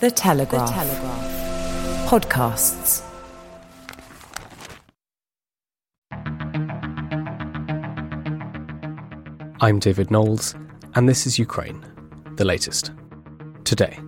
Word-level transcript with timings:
The 0.00 0.10
Telegraph. 0.10 0.68
The 0.68 0.74
Telegraph. 0.74 2.08
Podcasts. 2.08 3.02
I'm 9.60 9.78
David 9.78 10.10
Knowles, 10.10 10.56
and 10.96 11.08
this 11.08 11.28
is 11.28 11.38
Ukraine, 11.38 11.86
the 12.34 12.44
latest. 12.44 12.90
Today, 13.62 14.00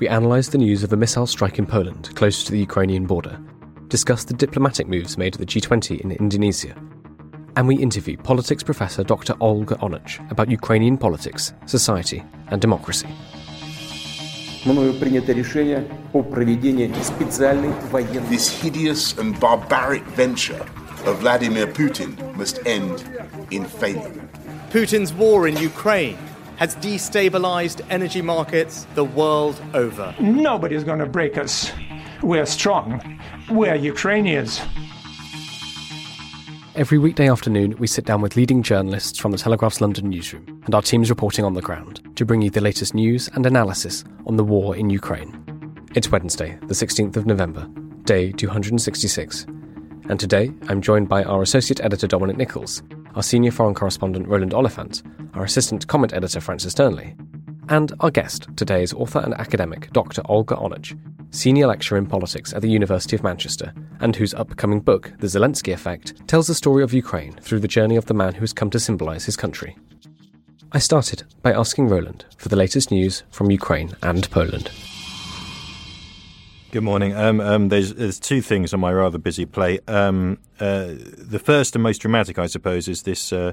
we 0.00 0.08
analyse 0.08 0.48
the 0.48 0.58
news 0.58 0.82
of 0.82 0.92
a 0.92 0.96
missile 0.96 1.28
strike 1.28 1.60
in 1.60 1.66
Poland 1.66 2.12
close 2.16 2.42
to 2.42 2.50
the 2.50 2.58
Ukrainian 2.58 3.06
border, 3.06 3.38
discuss 3.86 4.24
the 4.24 4.34
diplomatic 4.34 4.88
moves 4.88 5.16
made 5.16 5.34
at 5.34 5.38
the 5.38 5.46
G20 5.46 6.00
in 6.00 6.10
Indonesia, 6.10 6.74
and 7.54 7.68
we 7.68 7.76
interview 7.76 8.16
politics 8.16 8.64
professor 8.64 9.04
Dr. 9.04 9.36
Olga 9.38 9.76
Onuch 9.76 10.28
about 10.32 10.50
Ukrainian 10.50 10.98
politics, 10.98 11.54
society, 11.66 12.24
and 12.48 12.60
democracy. 12.60 13.08
This 18.28 18.60
hideous 18.60 19.16
and 19.16 19.40
barbaric 19.40 20.02
venture 20.02 20.66
of 21.06 21.20
Vladimir 21.20 21.66
Putin 21.66 22.36
must 22.36 22.58
end 22.66 23.02
in 23.50 23.64
failure. 23.64 24.28
Putin's 24.68 25.14
war 25.14 25.48
in 25.48 25.56
Ukraine 25.56 26.18
has 26.56 26.76
destabilized 26.76 27.80
energy 27.88 28.20
markets 28.20 28.86
the 28.94 29.04
world 29.04 29.58
over. 29.72 30.14
Nobody's 30.20 30.84
going 30.84 30.98
to 30.98 31.06
break 31.06 31.38
us. 31.38 31.72
We're 32.22 32.44
strong. 32.44 33.18
We're 33.48 33.76
Ukrainians. 33.76 34.60
Every 36.76 36.98
weekday 36.98 37.28
afternoon, 37.28 37.74
we 37.78 37.88
sit 37.88 38.04
down 38.04 38.20
with 38.20 38.36
leading 38.36 38.62
journalists 38.62 39.18
from 39.18 39.32
the 39.32 39.38
Telegraph's 39.38 39.80
London 39.80 40.08
newsroom 40.08 40.62
and 40.64 40.72
our 40.72 40.82
teams 40.82 41.10
reporting 41.10 41.44
on 41.44 41.54
the 41.54 41.60
ground 41.60 42.00
to 42.14 42.24
bring 42.24 42.42
you 42.42 42.48
the 42.48 42.60
latest 42.60 42.94
news 42.94 43.28
and 43.34 43.44
analysis 43.44 44.04
on 44.26 44.36
the 44.36 44.44
war 44.44 44.76
in 44.76 44.88
Ukraine. 44.88 45.34
It's 45.96 46.12
Wednesday, 46.12 46.56
the 46.62 46.74
16th 46.74 47.16
of 47.16 47.26
November, 47.26 47.68
day 48.04 48.30
266. 48.30 49.46
And 50.08 50.20
today, 50.20 50.52
I'm 50.68 50.80
joined 50.80 51.08
by 51.08 51.24
our 51.24 51.42
Associate 51.42 51.80
Editor 51.80 52.06
Dominic 52.06 52.36
Nicholls, 52.36 52.84
our 53.16 53.22
Senior 53.24 53.50
Foreign 53.50 53.74
Correspondent 53.74 54.28
Roland 54.28 54.54
Oliphant, 54.54 55.02
our 55.34 55.42
Assistant 55.42 55.88
Comment 55.88 56.12
Editor 56.14 56.40
Francis 56.40 56.74
Dearnley, 56.74 57.16
and 57.70 57.92
our 58.00 58.10
guest 58.10 58.48
today 58.56 58.82
is 58.82 58.92
author 58.92 59.20
and 59.20 59.32
academic 59.34 59.90
Dr. 59.92 60.22
Olga 60.26 60.56
Onuch, 60.56 60.98
Senior 61.30 61.68
Lecturer 61.68 61.96
in 61.96 62.06
Politics 62.06 62.52
at 62.52 62.62
the 62.62 62.68
University 62.68 63.14
of 63.14 63.22
Manchester, 63.22 63.72
and 64.00 64.14
whose 64.14 64.34
upcoming 64.34 64.80
book, 64.80 65.12
The 65.20 65.28
Zelensky 65.28 65.72
Effect, 65.72 66.26
tells 66.26 66.48
the 66.48 66.54
story 66.54 66.82
of 66.82 66.92
Ukraine 66.92 67.32
through 67.34 67.60
the 67.60 67.68
journey 67.68 67.96
of 67.96 68.06
the 68.06 68.14
man 68.14 68.34
who 68.34 68.40
has 68.40 68.52
come 68.52 68.70
to 68.70 68.80
symbolise 68.80 69.24
his 69.24 69.36
country. 69.36 69.76
I 70.72 70.80
started 70.80 71.22
by 71.42 71.52
asking 71.52 71.88
Roland 71.88 72.26
for 72.36 72.48
the 72.48 72.56
latest 72.56 72.90
news 72.90 73.22
from 73.30 73.50
Ukraine 73.50 73.94
and 74.02 74.28
Poland. 74.30 74.70
Good 76.72 76.84
morning. 76.84 77.14
Um, 77.16 77.40
um, 77.40 77.68
there's, 77.68 77.94
there's 77.94 78.20
two 78.20 78.40
things 78.40 78.74
on 78.74 78.80
my 78.80 78.92
rather 78.92 79.18
busy 79.18 79.44
plate. 79.44 79.80
Um, 79.88 80.38
uh, 80.58 80.94
the 80.96 81.40
first 81.42 81.74
and 81.74 81.82
most 81.82 81.98
dramatic, 81.98 82.38
I 82.38 82.46
suppose, 82.46 82.88
is 82.88 83.02
this 83.02 83.32
uh, 83.32 83.52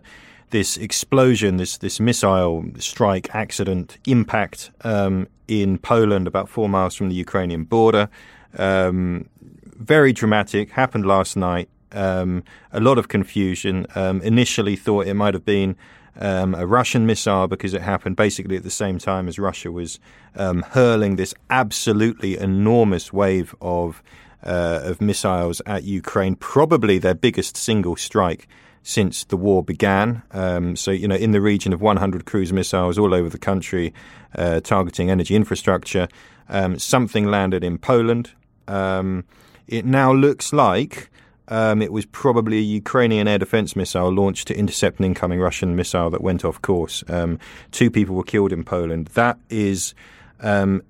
this 0.50 0.78
explosion, 0.78 1.58
this 1.58 1.78
this 1.78 2.00
missile 2.00 2.66
strike 2.80 3.34
accident 3.34 3.98
impact 4.08 4.72
um, 4.81 5.28
in 5.48 5.78
Poland, 5.78 6.28
about 6.28 6.50
four 6.50 6.70
miles 6.70 6.95
from 6.95 7.09
the 7.09 7.16
Ukrainian 7.16 7.64
border. 7.64 8.09
Um, 8.58 9.30
very 9.64 10.14
dramatic. 10.14 10.72
Happened 10.72 11.06
last 11.06 11.36
night. 11.36 11.70
Um, 11.92 12.44
a 12.72 12.80
lot 12.80 12.98
of 12.98 13.08
confusion. 13.08 13.86
initially, 13.95 14.75
thought 14.75 15.08
it 15.08 15.14
might 15.14 15.34
have 15.34 15.45
been 15.45 15.75
um, 16.20 16.56
a 16.56 16.66
Russian 16.66 17.06
missile 17.06 17.48
because 17.48 17.73
it 17.73 17.81
happened 17.81 18.16
basically 18.16 18.58
at 18.58 18.64
the 18.64 18.70
same 18.70 18.98
time 18.98 19.28
as 19.28 19.38
Russia 19.38 19.72
was 19.72 20.00
um, 20.36 20.64
hurling 20.70 21.16
this 21.16 21.34
absolutely 21.50 22.38
enormous 22.38 23.14
wave 23.14 23.56
of 23.62 24.02
uh, 24.44 24.81
of 24.84 25.02
missiles 25.02 25.62
at 25.66 25.84
Ukraine, 25.84 26.36
probably 26.36 27.00
their 27.00 27.16
biggest 27.16 27.58
single 27.58 27.95
strike 27.95 28.48
since 28.88 29.25
the 29.25 29.36
war 29.36 29.62
began. 29.62 30.24
Um, 30.31 30.78
so, 30.78 30.92
you 30.92 31.09
know, 31.09 31.16
in 31.16 31.31
the 31.31 31.42
region 31.42 31.74
of 31.74 31.81
100 31.81 32.25
cruise 32.25 32.53
missiles 32.53 32.98
all 32.98 33.14
over 33.14 33.28
the 33.28 33.38
country, 33.38 33.94
uh, 34.34 34.62
targeting 34.62 35.12
energy 35.12 35.36
infrastructure. 35.36 36.08
Um, 36.48 36.80
something 36.80 37.25
landed 37.25 37.66
in 37.66 37.80
Poland. 37.80 38.31
Um, 38.66 39.25
it 39.68 39.84
now 39.86 40.14
looks 40.14 40.53
like 40.53 41.09
um, 41.50 41.81
it 41.81 41.92
was 41.92 42.06
probably 42.06 42.59
a 42.59 42.62
Ukrainian 42.62 43.28
air 43.28 43.38
defense 43.38 43.75
missile 43.75 44.09
launched 44.09 44.48
to 44.48 44.58
intercept 44.58 45.00
an 45.00 45.06
incoming 45.06 45.42
Russian 45.42 45.75
missile 45.75 46.09
that 46.12 46.22
went 46.22 46.46
off 46.46 46.62
course. 46.62 47.04
Um, 47.09 47.40
two 47.72 47.92
people 47.92 48.16
were 48.16 48.24
killed 48.24 48.54
in 48.54 48.64
Poland. 48.64 49.08
That 49.16 49.38
is 49.50 49.96
um, 50.40 50.81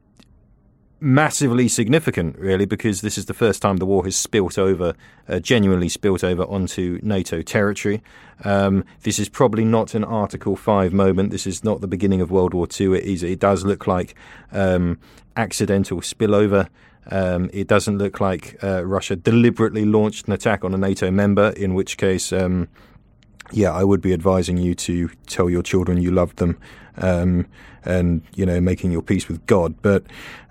massively 0.99 1.67
significant, 1.67 2.37
really, 2.37 2.65
because 2.65 3.01
this 3.01 3.17
is 3.17 3.25
the 3.25 3.33
first 3.33 3.61
time 3.61 3.77
the 3.77 3.85
war 3.85 4.03
has 4.05 4.15
spilt 4.15 4.57
over, 4.57 4.93
uh, 5.27 5.39
genuinely 5.39 5.89
spilt 5.89 6.23
over 6.23 6.43
onto 6.43 6.99
NATO 7.03 7.41
territory. 7.41 8.01
Um, 8.43 8.83
this 9.03 9.19
is 9.19 9.29
probably 9.29 9.65
not 9.65 9.93
an 9.93 10.03
Article 10.03 10.55
5 10.55 10.93
moment. 10.93 11.31
This 11.31 11.47
is 11.47 11.63
not 11.63 11.81
the 11.81 11.87
beginning 11.87 12.21
of 12.21 12.31
World 12.31 12.53
War 12.53 12.67
II. 12.79 12.97
It, 12.97 13.03
is, 13.03 13.23
it 13.23 13.39
does 13.39 13.65
look 13.65 13.87
like 13.87 14.15
um, 14.51 14.99
accidental 15.35 16.01
spillover. 16.01 16.67
Um, 17.09 17.49
it 17.53 17.67
doesn't 17.67 17.97
look 17.97 18.19
like 18.19 18.57
uh, 18.63 18.85
Russia 18.85 19.15
deliberately 19.15 19.85
launched 19.85 20.27
an 20.27 20.33
attack 20.33 20.63
on 20.63 20.73
a 20.73 20.77
NATO 20.77 21.09
member, 21.11 21.49
in 21.49 21.73
which 21.73 21.97
case, 21.97 22.33
um, 22.33 22.67
yeah, 23.51 23.71
I 23.71 23.83
would 23.83 24.01
be 24.01 24.13
advising 24.13 24.57
you 24.57 24.75
to 24.75 25.09
tell 25.27 25.49
your 25.49 25.63
children 25.63 26.01
you 26.01 26.11
love 26.11 26.35
them 26.35 26.57
um, 26.97 27.47
and, 27.83 28.21
you 28.35 28.45
know, 28.45 28.59
making 28.59 28.91
your 28.91 29.01
peace 29.01 29.27
with 29.27 29.45
God. 29.45 29.81
But 29.81 30.03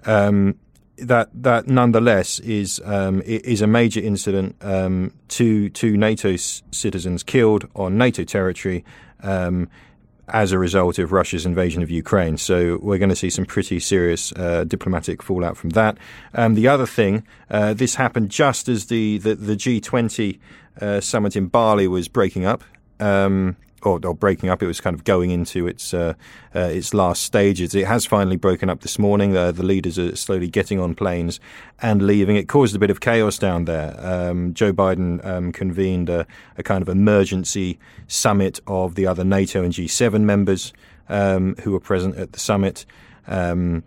um, 0.04 0.58
that 0.98 1.28
that 1.34 1.66
nonetheless 1.66 2.38
is 2.40 2.80
um, 2.84 3.22
is 3.22 3.60
a 3.60 3.66
major 3.66 4.00
incident. 4.00 4.56
Um, 4.62 5.12
two 5.28 5.68
two 5.70 5.96
NATO 5.96 6.36
citizens 6.36 7.22
killed 7.22 7.68
on 7.74 7.98
NATO 7.98 8.24
territory. 8.24 8.84
Um, 9.22 9.68
as 10.28 10.50
a 10.50 10.58
result 10.58 10.98
of 10.98 11.12
Russia's 11.12 11.46
invasion 11.46 11.84
of 11.84 11.90
Ukraine. 11.90 12.36
So 12.36 12.80
we're 12.82 12.98
going 12.98 13.10
to 13.10 13.16
see 13.16 13.30
some 13.30 13.44
pretty 13.44 13.78
serious 13.78 14.32
uh, 14.32 14.64
diplomatic 14.64 15.22
fallout 15.22 15.56
from 15.56 15.70
that. 15.70 15.98
Um, 16.34 16.54
the 16.54 16.66
other 16.66 16.84
thing, 16.84 17.24
uh, 17.48 17.74
this 17.74 17.94
happened 17.94 18.30
just 18.30 18.68
as 18.68 18.86
the, 18.86 19.18
the, 19.18 19.36
the 19.36 19.54
G20 19.54 20.40
uh, 20.80 21.00
summit 21.00 21.36
in 21.36 21.46
Bali 21.46 21.86
was 21.86 22.08
breaking 22.08 22.44
up. 22.44 22.64
Um, 23.00 23.56
or, 23.82 24.00
or, 24.04 24.14
breaking 24.14 24.48
up. 24.48 24.62
It 24.62 24.66
was 24.66 24.80
kind 24.80 24.94
of 24.94 25.04
going 25.04 25.30
into 25.30 25.66
its 25.66 25.94
uh, 25.94 26.14
uh, 26.54 26.60
its 26.60 26.92
last 26.92 27.22
stages. 27.22 27.74
It 27.74 27.86
has 27.86 28.04
finally 28.04 28.36
broken 28.36 28.68
up 28.68 28.80
this 28.80 28.98
morning. 28.98 29.32
The 29.32 29.52
leaders 29.52 29.98
are 29.98 30.16
slowly 30.16 30.48
getting 30.48 30.80
on 30.80 30.94
planes 30.94 31.38
and 31.80 32.02
leaving. 32.02 32.36
It 32.36 32.48
caused 32.48 32.74
a 32.74 32.78
bit 32.78 32.90
of 32.90 33.00
chaos 33.00 33.38
down 33.38 33.66
there. 33.66 33.94
Um, 34.04 34.54
Joe 34.54 34.72
Biden 34.72 35.24
um, 35.24 35.52
convened 35.52 36.08
a, 36.08 36.26
a, 36.56 36.62
kind 36.62 36.82
of 36.82 36.88
emergency 36.88 37.78
summit 38.08 38.60
of 38.66 38.94
the 38.94 39.06
other 39.06 39.24
NATO 39.24 39.62
and 39.62 39.72
G7 39.72 40.22
members 40.22 40.72
um, 41.08 41.54
who 41.62 41.72
were 41.72 41.80
present 41.80 42.16
at 42.16 42.32
the 42.32 42.40
summit. 42.40 42.86
Um, 43.26 43.84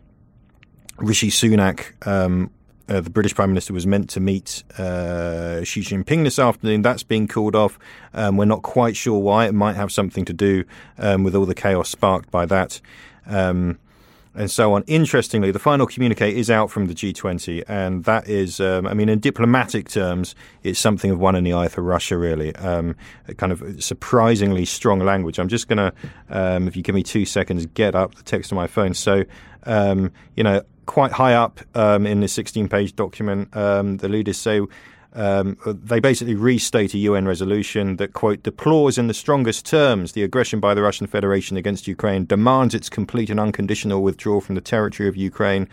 Rishi 0.97 1.30
Sunak 1.30 2.06
um, 2.08 2.52
uh, 2.89 3.01
the 3.01 3.09
British 3.09 3.35
Prime 3.35 3.50
Minister 3.50 3.73
was 3.73 3.85
meant 3.85 4.09
to 4.09 4.19
meet 4.19 4.63
uh, 4.77 5.63
Xi 5.63 5.81
Jinping 5.81 6.23
this 6.23 6.39
afternoon. 6.39 6.81
That's 6.81 7.03
being 7.03 7.27
called 7.27 7.55
off. 7.55 7.77
Um, 8.13 8.35
we're 8.35 8.45
not 8.45 8.63
quite 8.63 8.95
sure 8.95 9.19
why. 9.19 9.45
It 9.45 9.53
might 9.53 9.75
have 9.75 9.91
something 9.91 10.25
to 10.25 10.33
do 10.33 10.63
um, 10.97 11.23
with 11.23 11.35
all 11.35 11.45
the 11.45 11.55
chaos 11.55 11.89
sparked 11.89 12.31
by 12.31 12.45
that. 12.47 12.81
Um, 13.28 13.78
and 14.35 14.49
so 14.49 14.73
on. 14.73 14.83
Interestingly, 14.88 15.51
the 15.51 15.59
final 15.59 15.85
communique 15.85 16.35
is 16.35 16.49
out 16.49 16.72
from 16.72 16.88
the 16.88 16.94
G20, 16.94 17.63
and 17.67 18.03
that 18.05 18.29
is, 18.29 18.59
um, 18.59 18.88
I 18.88 18.94
mean, 18.94 19.09
in 19.09 19.19
diplomatic 19.19 19.89
terms, 19.89 20.35
it's 20.63 20.79
something 20.79 21.11
of 21.11 21.19
one 21.19 21.35
in 21.35 21.44
the 21.44 21.53
eye 21.53 21.67
for 21.67 21.81
Russia, 21.81 22.17
really. 22.17 22.55
Um, 22.55 22.95
kind 23.38 23.51
of 23.51 23.83
surprisingly 23.83 24.66
strong 24.66 24.99
language. 24.99 25.39
I'm 25.39 25.47
just 25.47 25.67
going 25.67 25.78
to, 25.78 25.94
um, 26.29 26.67
if 26.67 26.75
you 26.75 26.83
give 26.83 26.95
me 26.95 27.03
two 27.03 27.25
seconds, 27.25 27.66
get 27.67 27.95
up 27.95 28.16
the 28.16 28.23
text 28.23 28.51
on 28.53 28.55
my 28.55 28.67
phone. 28.67 28.94
So, 28.94 29.25
um, 29.64 30.12
you 30.36 30.44
know, 30.44 30.62
quite 30.86 31.12
high 31.12 31.34
up 31.34 31.59
um, 31.76 32.06
in 32.06 32.20
this 32.20 32.34
16 32.34 32.67
page 32.67 32.96
document, 32.96 33.56
um, 33.56 33.97
the 33.97 34.09
leaders 34.09 34.38
say 34.38 34.61
um, 35.14 35.58
they 35.66 36.00
basically 36.00 36.35
restate 36.35 36.94
a 36.94 36.97
UN 37.00 37.28
resolution 37.28 37.97
that, 37.97 38.14
quote, 38.14 38.44
deplores 38.44 38.97
in 38.97 39.08
the 39.08 39.14
strongest 39.14 39.66
terms 39.66 40.11
the 40.11 40.23
aggression 40.23 40.59
by 40.59 40.73
the 40.73 40.82
Russian 40.82 41.08
Federation 41.08 41.58
against 41.58 41.88
Ukraine, 41.88 42.26
demands 42.26 42.76
its 42.76 42.90
complete 42.90 43.29
and 43.29 43.40
unconditional 43.40 44.03
withdrawal 44.03 44.41
from 44.41 44.56
the 44.56 44.61
territory 44.61 45.09
of 45.09 45.16
Ukraine. 45.16 45.67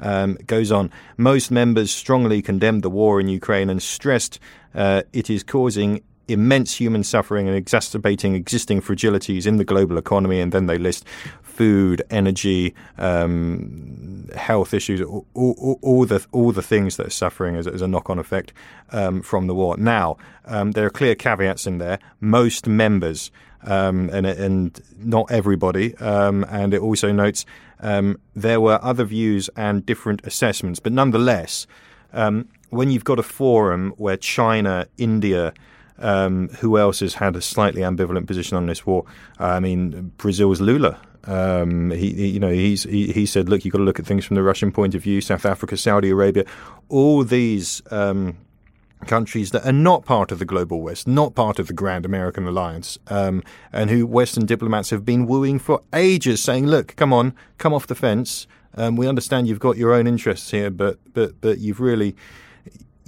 Um, 0.00 0.38
goes 0.46 0.70
on. 0.70 0.92
Most 1.16 1.50
members 1.50 1.90
strongly 1.90 2.40
condemned 2.40 2.82
the 2.82 2.90
war 2.90 3.18
in 3.18 3.26
Ukraine 3.26 3.68
and 3.68 3.82
stressed 3.82 4.38
uh, 4.72 5.02
it 5.12 5.28
is 5.28 5.42
causing 5.42 6.02
immense 6.28 6.74
human 6.74 7.02
suffering 7.02 7.48
and 7.48 7.56
exacerbating 7.56 8.34
existing 8.34 8.80
fragilities 8.80 9.46
in 9.46 9.56
the 9.56 9.64
global 9.64 9.98
economy. 9.98 10.40
And 10.40 10.52
then 10.52 10.66
they 10.66 10.78
list 10.78 11.04
food, 11.42 12.02
energy, 12.10 12.74
um, 12.98 14.28
health 14.36 14.72
issues, 14.72 15.00
all, 15.00 15.26
all, 15.34 15.78
all, 15.82 16.04
the 16.06 16.24
all 16.30 16.52
the 16.52 16.62
things 16.62 16.96
that 16.96 17.06
are 17.06 17.10
suffering 17.10 17.56
as, 17.56 17.66
as 17.66 17.82
a 17.82 17.88
knock 17.88 18.08
on 18.08 18.18
effect 18.18 18.52
um, 18.92 19.22
from 19.22 19.48
the 19.48 19.54
war. 19.54 19.76
Now, 19.76 20.18
um, 20.44 20.72
there 20.72 20.86
are 20.86 20.90
clear 20.90 21.16
caveats 21.16 21.66
in 21.66 21.78
there. 21.78 21.98
Most 22.20 22.68
members, 22.68 23.32
um, 23.64 24.08
and 24.12 24.24
and 24.24 24.80
not 24.98 25.30
everybody, 25.30 25.96
um, 25.96 26.46
and 26.48 26.72
it 26.72 26.80
also 26.80 27.10
notes 27.10 27.44
um, 27.80 28.20
there 28.34 28.60
were 28.60 28.78
other 28.82 29.04
views 29.04 29.50
and 29.56 29.84
different 29.84 30.24
assessments, 30.24 30.80
but 30.80 30.92
nonetheless, 30.92 31.66
um, 32.12 32.48
when 32.70 32.90
you've 32.90 33.04
got 33.04 33.18
a 33.18 33.22
forum 33.22 33.94
where 33.96 34.16
China, 34.16 34.86
India, 34.96 35.52
um, 35.98 36.48
who 36.60 36.78
else 36.78 37.00
has 37.00 37.14
had 37.14 37.36
a 37.36 37.42
slightly 37.42 37.82
ambivalent 37.82 38.26
position 38.26 38.56
on 38.56 38.66
this 38.66 38.86
war? 38.86 39.04
I 39.38 39.60
mean, 39.60 40.12
Brazil's 40.16 40.60
Lula. 40.60 41.00
Um, 41.24 41.90
he, 41.90 42.14
he, 42.14 42.28
you 42.28 42.40
know, 42.40 42.50
he's 42.50 42.84
he, 42.84 43.12
he, 43.12 43.26
said, 43.26 43.48
look, 43.48 43.64
you've 43.64 43.72
got 43.72 43.78
to 43.78 43.84
look 43.84 43.98
at 43.98 44.06
things 44.06 44.24
from 44.24 44.36
the 44.36 44.42
Russian 44.42 44.72
point 44.72 44.94
of 44.94 45.02
view. 45.02 45.20
South 45.20 45.44
Africa, 45.44 45.76
Saudi 45.76 46.10
Arabia, 46.10 46.44
all 46.88 47.22
these 47.22 47.82
um, 47.90 48.38
countries 49.06 49.50
that 49.50 49.66
are 49.66 49.72
not 49.72 50.04
part 50.04 50.32
of 50.32 50.38
the 50.38 50.44
global 50.44 50.80
West, 50.80 51.06
not 51.06 51.34
part 51.34 51.58
of 51.58 51.66
the 51.66 51.72
grand 51.72 52.06
American 52.06 52.46
alliance, 52.46 52.98
um, 53.08 53.42
and 53.72 53.90
who 53.90 54.06
Western 54.06 54.46
diplomats 54.46 54.90
have 54.90 55.04
been 55.04 55.26
wooing 55.26 55.58
for 55.58 55.82
ages, 55.92 56.42
saying, 56.42 56.66
look, 56.66 56.96
come 56.96 57.12
on, 57.12 57.34
come 57.58 57.74
off 57.74 57.86
the 57.86 57.94
fence. 57.94 58.46
Um, 58.74 58.96
we 58.96 59.08
understand 59.08 59.48
you've 59.48 59.58
got 59.58 59.76
your 59.76 59.92
own 59.92 60.06
interests 60.06 60.50
here, 60.50 60.70
but 60.70 60.98
but 61.12 61.40
but 61.40 61.58
you've 61.58 61.80
really 61.80 62.14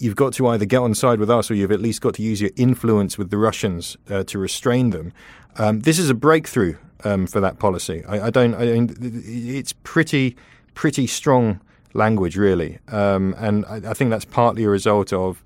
you've 0.01 0.17
got 0.17 0.33
to 0.35 0.47
either 0.49 0.65
get 0.65 0.79
on 0.79 0.95
side 0.95 1.21
with 1.21 1.31
us 1.31 1.51
or 1.51 1.55
you've 1.55 1.73
at 1.73 1.81
least 1.81 2.01
got 2.01 2.15
to 2.15 2.23
use 2.23 2.41
your 2.41 2.51
influence 2.57 3.19
with 3.19 3.31
the 3.31 3.39
Russians 3.39 3.97
uh, 4.09 4.25
to 4.25 4.39
restrain 4.39 4.91
them. 4.91 5.13
Um, 5.57 5.81
this 5.81 5.99
is 5.99 6.11
a 6.11 6.15
breakthrough 6.15 6.77
um, 7.05 7.27
for 7.27 7.41
that 7.41 7.59
policy. 7.59 8.05
I, 8.07 8.27
I 8.27 8.31
don't. 8.31 8.55
I, 8.55 8.65
it's 9.01 9.73
pretty 9.73 10.37
pretty 10.75 11.07
strong 11.07 11.61
language, 11.93 12.37
really, 12.37 12.79
um, 12.89 13.35
and 13.39 13.65
I, 13.67 13.91
I, 13.91 13.95
think 13.95 14.11
that's 14.11 14.25
partly 14.25 14.65
a 14.65 14.71
result 14.71 15.13
of 15.13 15.43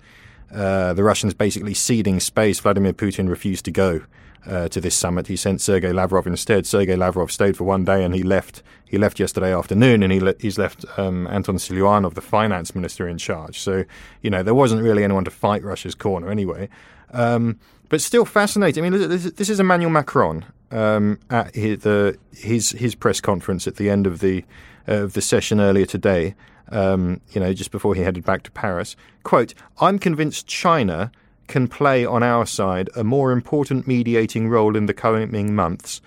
uh, 0.53 0.93
the 0.93 1.03
Russians 1.03 1.33
basically 1.33 1.73
ceding 1.73 2.19
space. 2.19 2.59
Vladimir 2.59 2.93
Putin 2.93 3.27
refused 3.27 3.65
to 3.65 3.71
go 3.71 4.01
uh, 4.47 4.67
to 4.69 4.81
this 4.81 4.95
summit. 4.95 5.27
He 5.27 5.35
sent 5.35 5.61
Sergei 5.61 5.91
Lavrov 5.91 6.27
instead. 6.27 6.65
Sergei 6.65 6.95
Lavrov 6.95 7.31
stayed 7.31 7.57
for 7.57 7.63
one 7.63 7.85
day 7.85 8.03
and 8.03 8.13
he 8.13 8.23
left. 8.23 8.61
He 8.85 8.97
left 8.97 9.19
yesterday 9.19 9.53
afternoon, 9.53 10.03
and 10.03 10.13
he 10.13 10.19
le- 10.19 10.35
he's 10.39 10.57
left 10.57 10.85
um, 10.97 11.27
Anton 11.27 11.57
Siluanov, 11.57 12.13
the 12.13 12.21
finance 12.21 12.75
minister, 12.75 13.07
in 13.07 13.17
charge. 13.17 13.59
So 13.59 13.83
you 14.21 14.29
know 14.29 14.43
there 14.43 14.53
wasn't 14.53 14.83
really 14.83 15.03
anyone 15.03 15.25
to 15.25 15.31
fight 15.31 15.63
Russia's 15.63 15.95
corner 15.95 16.29
anyway. 16.29 16.69
Um, 17.11 17.59
but 17.89 18.01
still 18.01 18.25
fascinating. 18.25 18.83
I 18.83 18.89
mean, 18.89 19.09
this, 19.09 19.31
this 19.31 19.49
is 19.49 19.59
Emmanuel 19.59 19.91
Macron 19.91 20.45
um, 20.71 21.19
at 21.29 21.53
his, 21.55 21.79
the, 21.79 22.17
his 22.33 22.71
his 22.71 22.95
press 22.95 23.21
conference 23.21 23.67
at 23.67 23.75
the 23.77 23.89
end 23.89 24.07
of 24.07 24.19
the 24.19 24.43
uh, 24.87 25.03
of 25.03 25.13
the 25.13 25.21
session 25.21 25.59
earlier 25.59 25.85
today. 25.85 26.35
Um, 26.69 27.21
you 27.31 27.39
know, 27.39 27.53
just 27.53 27.71
before 27.71 27.93
he 27.93 28.01
headed 28.01 28.25
back 28.25 28.43
to 28.43 28.51
Paris. 28.51 28.95
Quote: 29.23 29.53
"I'm 29.79 29.99
convinced 29.99 30.47
China." 30.47 31.11
Can 31.47 31.67
play 31.67 32.05
on 32.05 32.23
our 32.23 32.45
side 32.45 32.89
a 32.95 33.03
more 33.03 33.31
important 33.31 33.87
mediating 33.87 34.49
role 34.49 34.75
in 34.75 34.85
the 34.85 34.93
coming 34.93 35.55
months, 35.55 36.01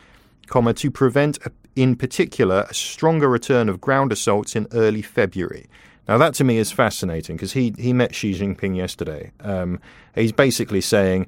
comma, 0.47 0.75
to 0.75 0.91
prevent, 0.91 1.39
in 1.77 1.97
particular, 1.97 2.67
a 2.69 2.75
stronger 2.75 3.29
return 3.29 3.69
of 3.69 3.81
ground 3.81 4.13
assaults 4.13 4.57
in 4.57 4.67
early 4.73 5.03
February. 5.03 5.67
Now, 6.09 6.19
that 6.19 6.35
to 6.35 6.45
me 6.45 6.57
is 6.57 6.73
fascinating 6.73 7.37
because 7.37 7.53
he, 7.53 7.75
he 7.79 7.93
met 7.93 8.15
Xi 8.15 8.33
Jinping 8.33 8.77
yesterday. 8.77 9.31
Um, 9.41 9.79
he's 10.15 10.33
basically 10.33 10.81
saying, 10.81 11.27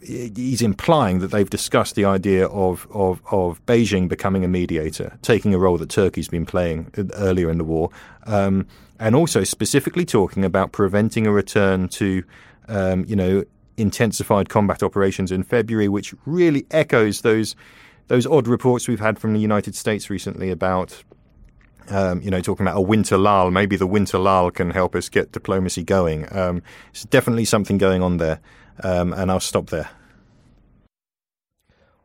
he's 0.00 0.62
implying 0.62 1.18
that 1.20 1.28
they've 1.28 1.48
discussed 1.48 1.94
the 1.94 2.04
idea 2.04 2.46
of, 2.46 2.86
of, 2.92 3.20
of 3.30 3.64
Beijing 3.66 4.08
becoming 4.08 4.44
a 4.44 4.48
mediator, 4.48 5.18
taking 5.22 5.54
a 5.54 5.58
role 5.58 5.78
that 5.78 5.88
Turkey's 5.88 6.28
been 6.28 6.46
playing 6.46 6.92
earlier 7.14 7.50
in 7.50 7.58
the 7.58 7.64
war, 7.64 7.90
um, 8.26 8.66
and 9.00 9.14
also 9.14 9.42
specifically 9.42 10.04
talking 10.04 10.44
about 10.44 10.72
preventing 10.72 11.26
a 11.26 11.32
return 11.32 11.88
to 11.88 12.22
um, 12.68 13.04
you 13.06 13.16
know, 13.16 13.44
intensified 13.76 14.48
combat 14.48 14.82
operations 14.82 15.32
in 15.32 15.42
February, 15.42 15.88
which 15.88 16.14
really 16.26 16.66
echoes 16.70 17.22
those 17.22 17.56
those 18.08 18.26
odd 18.26 18.48
reports 18.48 18.88
we've 18.88 19.00
had 19.00 19.18
from 19.18 19.34
the 19.34 19.40
United 19.40 19.74
States 19.74 20.10
recently 20.10 20.50
about. 20.50 21.02
Um, 21.90 22.20
you 22.20 22.30
know, 22.30 22.42
talking 22.42 22.66
about 22.66 22.76
a 22.76 22.82
winter 22.82 23.16
lull. 23.16 23.50
Maybe 23.50 23.74
the 23.74 23.86
winter 23.86 24.18
lull 24.18 24.50
can 24.50 24.72
help 24.72 24.94
us 24.94 25.08
get 25.08 25.32
diplomacy 25.32 25.82
going. 25.82 26.30
Um, 26.36 26.62
it's 26.90 27.04
definitely 27.04 27.46
something 27.46 27.78
going 27.78 28.02
on 28.02 28.18
there, 28.18 28.40
um, 28.84 29.14
and 29.14 29.30
I'll 29.30 29.40
stop 29.40 29.70
there. 29.70 29.88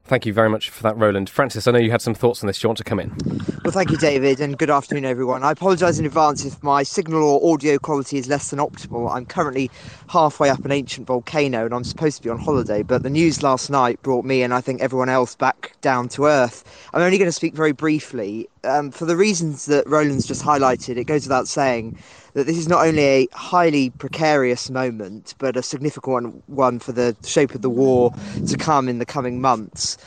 Thank 0.05 0.25
you 0.25 0.33
very 0.33 0.49
much 0.49 0.69
for 0.69 0.83
that, 0.83 0.97
Roland. 0.97 1.29
Francis, 1.29 1.65
I 1.65 1.71
know 1.71 1.79
you 1.79 1.89
had 1.89 2.01
some 2.01 2.13
thoughts 2.13 2.43
on 2.43 2.47
this. 2.47 2.59
Do 2.59 2.65
you 2.65 2.69
want 2.69 2.77
to 2.79 2.83
come 2.83 2.99
in? 2.99 3.15
Well, 3.63 3.71
thank 3.71 3.89
you, 3.89 3.95
David, 3.95 4.41
and 4.41 4.57
good 4.57 4.69
afternoon, 4.69 5.05
everyone. 5.05 5.43
I 5.43 5.51
apologise 5.51 5.97
in 5.97 6.05
advance 6.05 6.43
if 6.43 6.61
my 6.61 6.83
signal 6.83 7.23
or 7.23 7.53
audio 7.53 7.77
quality 7.77 8.17
is 8.17 8.27
less 8.27 8.49
than 8.49 8.59
optimal. 8.59 9.09
I'm 9.09 9.25
currently 9.25 9.71
halfway 10.09 10.49
up 10.49 10.65
an 10.65 10.73
ancient 10.73 11.07
volcano 11.07 11.63
and 11.63 11.73
I'm 11.73 11.85
supposed 11.85 12.17
to 12.17 12.23
be 12.23 12.29
on 12.29 12.37
holiday, 12.37 12.83
but 12.83 13.03
the 13.03 13.09
news 13.09 13.41
last 13.43 13.69
night 13.69 14.01
brought 14.01 14.25
me 14.25 14.43
and 14.43 14.53
I 14.53 14.59
think 14.59 14.81
everyone 14.81 15.07
else 15.07 15.35
back 15.35 15.71
down 15.79 16.09
to 16.09 16.25
earth. 16.25 16.65
I'm 16.93 17.01
only 17.01 17.17
going 17.17 17.29
to 17.29 17.31
speak 17.31 17.55
very 17.55 17.71
briefly. 17.71 18.49
Um, 18.65 18.91
for 18.91 19.05
the 19.05 19.15
reasons 19.15 19.67
that 19.67 19.87
Roland's 19.87 20.27
just 20.27 20.43
highlighted, 20.43 20.97
it 20.97 21.05
goes 21.05 21.23
without 21.23 21.47
saying 21.47 21.97
that 22.33 22.45
this 22.45 22.57
is 22.57 22.67
not 22.67 22.85
only 22.85 23.03
a 23.03 23.27
highly 23.33 23.89
precarious 23.91 24.69
moment, 24.69 25.35
but 25.37 25.55
a 25.55 25.63
significant 25.63 26.13
one, 26.13 26.43
one 26.47 26.79
for 26.79 26.91
the 26.91 27.15
shape 27.25 27.53
of 27.55 27.61
the 27.61 27.69
war 27.69 28.11
to 28.47 28.57
come 28.57 28.89
in 28.89 28.99
the 28.99 29.05
coming 29.05 29.39
months. 29.41 29.97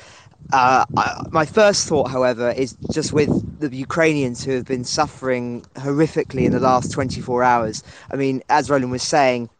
Uh, 0.52 0.84
I, 0.96 1.22
my 1.30 1.44
first 1.44 1.88
thought, 1.88 2.08
however, 2.10 2.50
is 2.50 2.76
just 2.92 3.12
with 3.12 3.30
the 3.58 3.74
Ukrainians 3.76 4.44
who 4.44 4.52
have 4.52 4.64
been 4.64 4.84
suffering 4.84 5.62
horrifically 5.74 6.44
in 6.44 6.52
the 6.52 6.60
last 6.60 6.92
24 6.92 7.42
hours. 7.42 7.82
I 8.12 8.16
mean, 8.16 8.42
as 8.48 8.70
Roland 8.70 8.92
was 8.92 9.02
saying, 9.02 9.50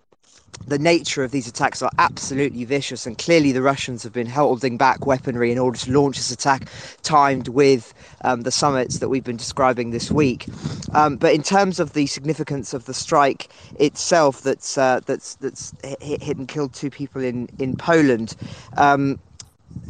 the 0.66 0.78
nature 0.78 1.22
of 1.22 1.30
these 1.30 1.46
attacks 1.46 1.82
are 1.82 1.90
absolutely 1.98 2.64
vicious, 2.64 3.06
and 3.06 3.16
clearly 3.18 3.52
the 3.52 3.62
Russians 3.62 4.02
have 4.02 4.12
been 4.12 4.26
holding 4.26 4.76
back 4.76 5.06
weaponry 5.06 5.52
in 5.52 5.58
order 5.58 5.78
to 5.78 5.92
launch 5.92 6.16
this 6.16 6.30
attack, 6.30 6.68
timed 7.02 7.48
with 7.48 7.94
um, 8.22 8.42
the 8.42 8.50
summits 8.50 8.98
that 8.98 9.08
we've 9.08 9.24
been 9.24 9.36
describing 9.36 9.90
this 9.90 10.10
week. 10.10 10.46
Um, 10.92 11.16
but 11.16 11.34
in 11.34 11.42
terms 11.42 11.78
of 11.78 11.92
the 11.92 12.06
significance 12.06 12.74
of 12.74 12.86
the 12.86 12.94
strike 12.94 13.48
itself, 13.78 14.42
that's 14.42 14.76
uh, 14.76 15.00
that's 15.06 15.36
that's 15.36 15.72
hit, 15.82 16.22
hit, 16.22 16.36
and 16.36 16.48
killed 16.48 16.74
two 16.74 16.90
people 16.90 17.22
in 17.22 17.48
in 17.58 17.76
Poland. 17.76 18.34
Um, 18.76 19.18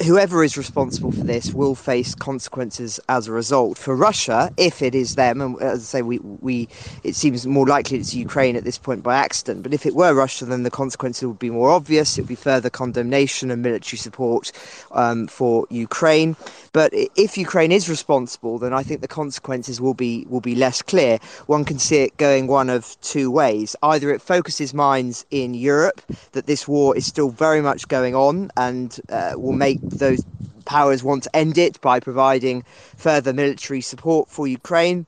whoever 0.05 0.45
is 0.45 0.57
responsible 0.57 1.11
for 1.13 1.25
this 1.25 1.53
will 1.53 1.75
face 1.75 2.15
consequences 2.15 3.01
as 3.09 3.29
a 3.29 3.33
result. 3.33 3.79
For 3.79 3.97
Russia, 3.97 4.53
if 4.57 4.83
it 4.83 4.95
is 4.95 5.15
them, 5.15 5.41
and 5.41 5.61
as 5.63 5.81
I 5.81 5.99
say, 5.99 6.03
we, 6.03 6.19
we 6.19 6.69
it 7.03 7.15
seems 7.15 7.47
more 7.47 7.67
likely 7.67 7.99
it's 7.99 8.15
Ukraine 8.15 8.57
at 8.57 8.65
this 8.65 8.79
point 8.79 9.03
by 9.03 9.17
accident. 9.17 9.63
But 9.63 9.73
if 9.73 9.87
it 9.87 9.95
were 9.95 10.15
Russia, 10.15 10.45
then 10.45 10.63
the 10.63 10.71
consequences 10.71 11.27
would 11.27 11.39
be 11.39 11.51
more 11.51 11.71
obvious. 11.71 12.19
It 12.19 12.23
would 12.23 12.29
be 12.29 12.35
further 12.35 12.71
condemnation 12.71 13.51
and 13.51 13.63
military 13.63 13.99
support 13.99 14.53
um, 14.93 15.27
for 15.27 15.67
Ukraine. 15.71 16.37
But 16.73 16.93
if 16.93 17.39
Ukraine 17.39 17.73
is 17.73 17.89
responsible, 17.89 18.59
then 18.59 18.75
I 18.75 18.83
think 18.83 19.01
the 19.01 19.09
consequences 19.09 19.81
will 19.81 19.95
be 19.95 20.27
will 20.29 20.43
be 20.43 20.55
less 20.55 20.83
clear. 20.83 21.19
One 21.47 21.65
can 21.65 21.79
see 21.79 22.03
it 22.03 22.17
going 22.19 22.47
one 22.49 22.69
of 22.69 23.01
two 23.01 23.31
ways. 23.31 23.75
Either 23.83 24.11
it 24.11 24.21
focuses 24.21 24.75
minds 24.75 25.25
in 25.31 25.55
Europe 25.55 26.03
that 26.33 26.47
this 26.47 26.69
war 26.69 26.95
is 26.97 27.07
still 27.07 27.31
very 27.31 27.63
much 27.63 27.89
going 27.89 28.15
on 28.15 28.51
and 28.57 29.01
uh, 29.09 29.33
will 29.37 29.53
make 29.53 29.76
those 29.83 30.25
powers 30.65 31.03
want 31.03 31.23
to 31.25 31.37
end 31.37 31.59
it 31.59 31.81
by 31.81 32.01
providing 32.01 32.65
further 32.97 33.33
military 33.33 33.81
support 33.81 34.29
for 34.29 34.47
Ukraine 34.47 35.07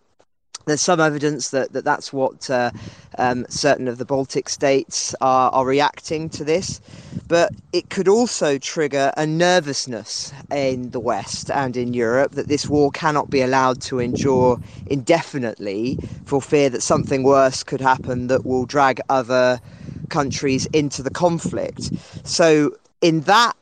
there's 0.69 0.81
some 0.83 1.01
evidence 1.01 1.51
that, 1.51 1.73
that 1.73 1.85
that's 1.85 2.13
what 2.13 2.49
uh, 2.51 2.71
um, 3.17 3.47
certain 3.49 3.89
of 3.89 3.99
the 3.99 4.05
Baltic 4.05 4.49
states 4.49 5.15
are, 5.21 5.51
are 5.51 5.67
reacting 5.67 6.29
to 6.31 6.45
this. 6.45 6.81
But 7.27 7.53
it 7.73 7.91
could 7.91 8.09
also 8.09 8.59
trigger 8.59 9.13
a 9.17 9.27
nervousness 9.27 10.33
in 10.51 10.91
the 10.91 11.01
West 11.01 11.51
and 11.51 11.77
in 11.77 11.93
Europe 11.95 12.33
that 12.33 12.49
this 12.49 12.69
war 12.69 12.91
cannot 12.91 13.31
be 13.31 13.41
allowed 13.41 13.81
to 13.83 13.99
endure 13.99 14.61
indefinitely 14.87 15.99
for 16.25 16.41
fear 16.41 16.71
that 16.71 16.83
something 16.83 17.23
worse 17.23 17.63
could 17.63 17.81
happen 17.81 18.29
that 18.29 18.47
will 18.47 18.65
drag 18.65 19.01
other 19.09 19.61
countries 20.09 20.67
into 20.67 21.03
the 21.03 21.11
conflict. 21.11 21.91
So, 22.25 22.77
in 23.01 23.21
that 23.23 23.55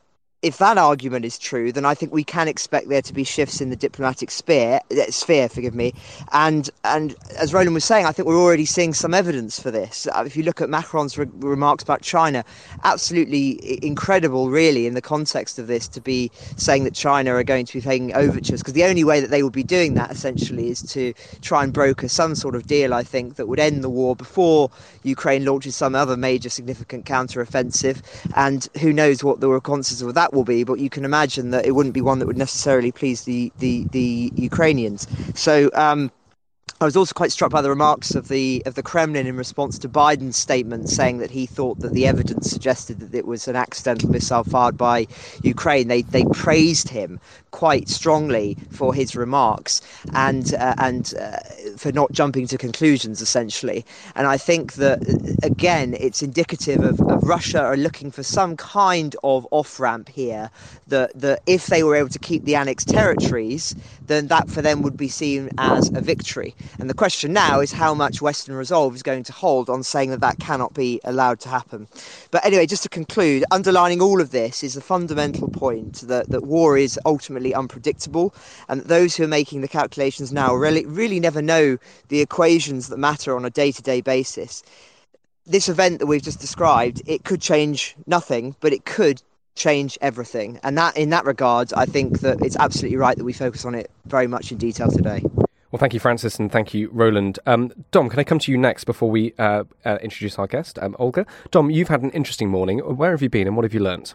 if 0.47 0.57
that 0.59 0.77
argument 0.77 1.25
is 1.25 1.37
true, 1.37 1.73
then 1.73 1.85
I 1.85 1.93
think 1.93 2.13
we 2.13 2.23
can 2.23 2.47
expect 2.47 2.87
there 2.87 3.01
to 3.01 3.13
be 3.13 3.25
shifts 3.25 3.59
in 3.59 3.69
the 3.69 3.75
diplomatic 3.75 4.31
sphere, 4.31 4.79
uh, 4.91 5.11
sphere, 5.11 5.49
forgive 5.49 5.75
me. 5.75 5.93
And 6.31 6.69
and 6.85 7.15
as 7.37 7.53
Roland 7.53 7.73
was 7.73 7.83
saying, 7.83 8.05
I 8.05 8.13
think 8.13 8.27
we're 8.27 8.39
already 8.39 8.65
seeing 8.65 8.93
some 8.93 9.13
evidence 9.13 9.59
for 9.59 9.71
this. 9.71 10.07
Uh, 10.07 10.23
if 10.25 10.37
you 10.37 10.43
look 10.43 10.61
at 10.61 10.69
Macron's 10.69 11.17
re- 11.17 11.27
remarks 11.39 11.83
about 11.83 12.01
China, 12.01 12.45
absolutely 12.85 13.83
incredible, 13.85 14.49
really, 14.49 14.87
in 14.87 14.93
the 14.93 15.01
context 15.01 15.59
of 15.59 15.67
this, 15.67 15.87
to 15.89 15.99
be 15.99 16.31
saying 16.55 16.85
that 16.85 16.93
China 16.93 17.33
are 17.35 17.43
going 17.43 17.65
to 17.65 17.73
be 17.73 17.81
paying 17.81 18.13
overtures, 18.15 18.61
because 18.61 18.73
the 18.73 18.85
only 18.85 19.03
way 19.03 19.19
that 19.19 19.29
they 19.29 19.43
would 19.43 19.53
be 19.53 19.63
doing 19.63 19.95
that 19.95 20.09
essentially 20.11 20.69
is 20.69 20.81
to 20.81 21.13
try 21.41 21.63
and 21.63 21.73
broker 21.73 22.07
some 22.07 22.35
sort 22.35 22.55
of 22.55 22.67
deal, 22.67 22.93
I 22.93 23.03
think, 23.03 23.35
that 23.35 23.47
would 23.47 23.59
end 23.59 23.83
the 23.83 23.89
war 23.89 24.15
before 24.15 24.71
Ukraine 25.03 25.43
launches 25.43 25.75
some 25.75 25.93
other 25.93 26.15
major 26.15 26.49
significant 26.49 27.05
counter-offensive. 27.05 28.01
And 28.35 28.67
who 28.79 28.93
knows 28.93 29.23
what 29.23 29.41
the 29.41 29.47
consequences 29.57 30.01
of 30.01 30.13
that 30.13 30.33
will 30.37 30.45
be, 30.45 30.63
but 30.63 30.79
you 30.79 30.89
can 30.89 31.03
imagine 31.03 31.49
that 31.51 31.65
it 31.65 31.71
wouldn't 31.71 31.95
be 31.95 32.01
one 32.01 32.19
that 32.19 32.27
would 32.27 32.37
necessarily 32.37 32.91
please 32.91 33.23
the 33.23 33.51
the, 33.59 33.85
the 33.91 34.31
Ukrainians. 34.35 35.07
So. 35.35 35.69
Um, 35.73 36.11
I 36.79 36.85
was 36.85 36.95
also 36.95 37.13
quite 37.15 37.31
struck 37.31 37.49
by 37.49 37.63
the 37.63 37.71
remarks 37.71 38.13
of 38.13 38.27
the 38.27 38.61
of 38.67 38.75
the 38.75 38.83
Kremlin 38.83 39.25
in 39.25 39.35
response 39.35 39.79
to 39.79 39.89
Biden's 39.89 40.37
statement, 40.37 40.89
saying 40.89 41.17
that 41.17 41.31
he 41.31 41.47
thought 41.47 41.79
that 41.79 41.93
the 41.93 42.05
evidence 42.05 42.51
suggested 42.51 42.99
that 42.99 43.17
it 43.17 43.25
was 43.25 43.47
an 43.47 43.55
accidental 43.55 44.11
missile 44.11 44.43
fired 44.43 44.77
by 44.77 45.07
Ukraine. 45.41 45.87
They 45.87 46.03
they 46.03 46.23
praised 46.25 46.89
him 46.89 47.19
quite 47.57 47.89
strongly 47.89 48.55
for 48.69 48.93
his 48.93 49.15
remarks 49.15 49.81
and 50.13 50.53
uh, 50.53 50.75
and 50.77 51.15
uh, 51.19 51.39
for 51.75 51.91
not 51.91 52.11
jumping 52.11 52.45
to 52.45 52.55
conclusions, 52.55 53.19
essentially. 53.19 53.83
And 54.15 54.27
I 54.27 54.37
think 54.37 54.73
that 54.73 54.99
again, 55.41 55.95
it's 55.99 56.21
indicative 56.21 56.81
of, 56.83 57.01
of 57.13 57.23
Russia 57.23 57.61
are 57.61 57.75
looking 57.75 58.11
for 58.11 58.21
some 58.21 58.55
kind 58.57 59.15
of 59.23 59.47
off 59.49 59.79
ramp 59.79 60.07
here. 60.07 60.51
That 60.85 61.19
that 61.19 61.41
if 61.47 61.65
they 61.65 61.81
were 61.81 61.95
able 61.95 62.09
to 62.09 62.19
keep 62.19 62.43
the 62.43 62.55
annexed 62.55 62.89
territories, 62.89 63.75
then 64.05 64.27
that 64.27 64.51
for 64.51 64.61
them 64.61 64.83
would 64.83 64.95
be 64.95 65.09
seen 65.09 65.49
as 65.57 65.89
a 65.95 66.01
victory. 66.01 66.53
And 66.79 66.91
the 66.91 66.99
question 67.03 67.33
now 67.33 67.59
is 67.59 67.71
how 67.71 67.95
much 67.95 68.21
Western 68.21 68.55
resolve 68.55 68.93
is 68.93 69.01
going 69.01 69.23
to 69.23 69.33
hold 69.33 69.67
on 69.67 69.81
saying 69.81 70.11
that 70.11 70.21
that 70.21 70.37
cannot 70.37 70.75
be 70.75 71.01
allowed 71.05 71.39
to 71.39 71.49
happen. 71.49 71.87
But 72.29 72.45
anyway, 72.45 72.67
just 72.67 72.83
to 72.83 72.89
conclude, 72.89 73.43
underlining 73.49 73.99
all 73.99 74.21
of 74.21 74.29
this 74.29 74.63
is 74.63 74.75
the 74.75 74.81
fundamental 74.81 75.47
point 75.49 76.07
that, 76.07 76.29
that 76.29 76.43
war 76.43 76.77
is 76.77 76.99
ultimately 77.05 77.46
unpredictable, 77.53 78.33
and 78.69 78.81
those 78.81 79.15
who 79.15 79.23
are 79.23 79.27
making 79.27 79.61
the 79.61 79.67
calculations 79.67 80.31
now 80.31 80.53
really, 80.53 80.85
really 80.85 81.19
never 81.19 81.41
know 81.41 81.77
the 82.09 82.21
equations 82.21 82.89
that 82.89 82.97
matter 82.97 83.35
on 83.35 83.45
a 83.45 83.49
day 83.49 83.71
to 83.71 83.81
day 83.81 84.01
basis. 84.01 84.63
This 85.45 85.69
event 85.69 85.99
that 85.99 86.07
we've 86.07 86.21
just 86.21 86.39
described, 86.39 87.01
it 87.05 87.23
could 87.23 87.41
change 87.41 87.95
nothing, 88.05 88.55
but 88.59 88.73
it 88.73 88.85
could 88.85 89.21
change 89.55 89.97
everything. 90.01 90.59
And 90.63 90.77
that, 90.77 90.95
in 90.97 91.09
that 91.09 91.25
regard, 91.25 91.73
I 91.73 91.85
think 91.85 92.19
that 92.19 92.41
it's 92.41 92.55
absolutely 92.57 92.97
right 92.97 93.17
that 93.17 93.23
we 93.23 93.33
focus 93.33 93.65
on 93.65 93.75
it 93.75 93.89
very 94.05 94.27
much 94.27 94.51
in 94.51 94.57
detail 94.57 94.89
today. 94.89 95.23
Well, 95.71 95.79
thank 95.79 95.93
you, 95.93 95.99
Francis, 95.99 96.39
and 96.39 96.49
thank 96.49 96.73
you, 96.73 96.89
Roland. 96.93 97.39
Um, 97.45 97.73
Dom, 97.91 98.09
can 98.09 98.19
I 98.19 98.23
come 98.23 98.39
to 98.39 98.51
you 98.51 98.57
next 98.57 98.85
before 98.85 99.09
we 99.09 99.33
uh, 99.37 99.65
uh, 99.83 99.97
introduce 100.01 100.39
our 100.39 100.47
guest, 100.47 100.79
um, 100.79 100.95
Olga? 100.97 101.25
Dom, 101.51 101.69
you've 101.69 101.89
had 101.89 102.03
an 102.03 102.11
interesting 102.11 102.49
morning. 102.49 102.79
Where 102.79 103.11
have 103.11 103.21
you 103.21 103.29
been, 103.29 103.47
and 103.47 103.55
what 103.57 103.63
have 103.63 103.73
you 103.73 103.81
learnt? 103.81 104.13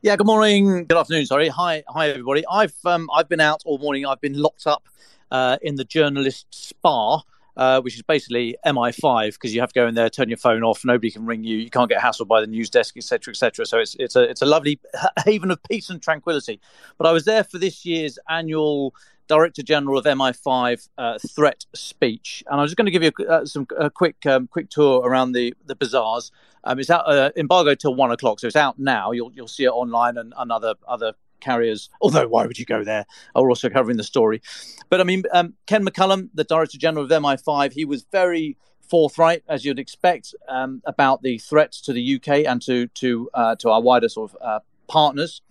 Yeah, 0.00 0.14
good 0.14 0.28
morning, 0.28 0.84
good 0.84 0.96
afternoon. 0.96 1.26
Sorry, 1.26 1.48
hi, 1.48 1.82
hi, 1.88 2.10
everybody. 2.10 2.44
I've 2.48 2.76
um, 2.84 3.10
I've 3.12 3.28
been 3.28 3.40
out 3.40 3.62
all 3.66 3.78
morning. 3.78 4.06
I've 4.06 4.20
been 4.20 4.40
locked 4.40 4.64
up 4.64 4.88
uh, 5.32 5.56
in 5.60 5.74
the 5.74 5.84
journalist 5.84 6.46
spa. 6.50 7.22
Uh, 7.56 7.80
which 7.80 7.96
is 7.96 8.02
basically 8.02 8.56
MI5 8.64 9.32
because 9.32 9.52
you 9.52 9.60
have 9.60 9.72
to 9.72 9.80
go 9.80 9.88
in 9.88 9.96
there, 9.96 10.08
turn 10.08 10.28
your 10.28 10.38
phone 10.38 10.62
off, 10.62 10.84
nobody 10.84 11.10
can 11.10 11.26
ring 11.26 11.42
you, 11.42 11.56
you 11.56 11.70
can't 11.70 11.90
get 11.90 12.00
hassled 12.00 12.28
by 12.28 12.40
the 12.40 12.46
news 12.46 12.70
desk, 12.70 12.96
etc., 12.96 13.32
etc. 13.32 13.66
So 13.66 13.78
it's 13.80 13.96
it's 13.98 14.14
a 14.14 14.22
it's 14.22 14.42
a 14.42 14.46
lovely 14.46 14.78
haven 15.26 15.50
of 15.50 15.60
peace 15.64 15.90
and 15.90 16.00
tranquility. 16.00 16.60
But 16.98 17.08
I 17.08 17.10
was 17.10 17.24
there 17.24 17.42
for 17.42 17.58
this 17.58 17.84
year's 17.84 18.16
annual 18.28 18.94
Director 19.26 19.64
General 19.64 19.98
of 19.98 20.04
MI5 20.04 20.88
uh, 20.98 21.18
threat 21.28 21.66
speech, 21.74 22.44
and 22.46 22.60
I 22.60 22.62
was 22.62 22.70
just 22.70 22.76
going 22.76 22.86
to 22.86 22.92
give 22.92 23.02
you 23.02 23.10
a, 23.26 23.32
uh, 23.32 23.44
some 23.44 23.66
a 23.76 23.90
quick 23.90 24.24
um, 24.24 24.46
quick 24.46 24.70
tour 24.70 25.00
around 25.00 25.32
the 25.32 25.52
the 25.66 25.74
bazaars. 25.74 26.30
Um, 26.68 26.78
it's 26.78 26.90
out 26.90 27.08
uh, 27.08 27.30
embargo 27.34 27.74
till 27.74 27.94
one 27.94 28.12
o'clock, 28.12 28.40
so 28.40 28.46
it's 28.46 28.54
out 28.54 28.78
now. 28.78 29.10
You'll 29.12 29.32
you'll 29.34 29.48
see 29.48 29.64
it 29.64 29.70
online 29.70 30.18
and, 30.18 30.34
and 30.36 30.52
other 30.52 30.74
other 30.86 31.14
carriers. 31.40 31.88
Although, 32.02 32.28
why 32.28 32.46
would 32.46 32.58
you 32.58 32.66
go 32.66 32.84
there? 32.84 33.06
We're 33.34 33.48
also 33.48 33.70
covering 33.70 33.96
the 33.96 34.04
story. 34.04 34.42
But 34.90 35.00
I 35.00 35.04
mean, 35.04 35.24
um, 35.32 35.54
Ken 35.66 35.84
McCallum, 35.84 36.28
the 36.34 36.44
Director 36.44 36.76
General 36.76 37.06
of 37.06 37.10
MI5, 37.10 37.72
he 37.72 37.86
was 37.86 38.04
very 38.12 38.58
forthright, 38.82 39.42
as 39.48 39.64
you'd 39.64 39.78
expect, 39.78 40.34
um, 40.46 40.82
about 40.84 41.22
the 41.22 41.38
threats 41.38 41.80
to 41.82 41.94
the 41.94 42.16
UK 42.16 42.44
and 42.46 42.60
to 42.62 42.86
to 42.88 43.30
uh, 43.32 43.56
to 43.56 43.70
our 43.70 43.80
wider 43.80 44.10
sort 44.10 44.32
of 44.32 44.36
uh, 44.42 44.60
partners. 44.88 45.42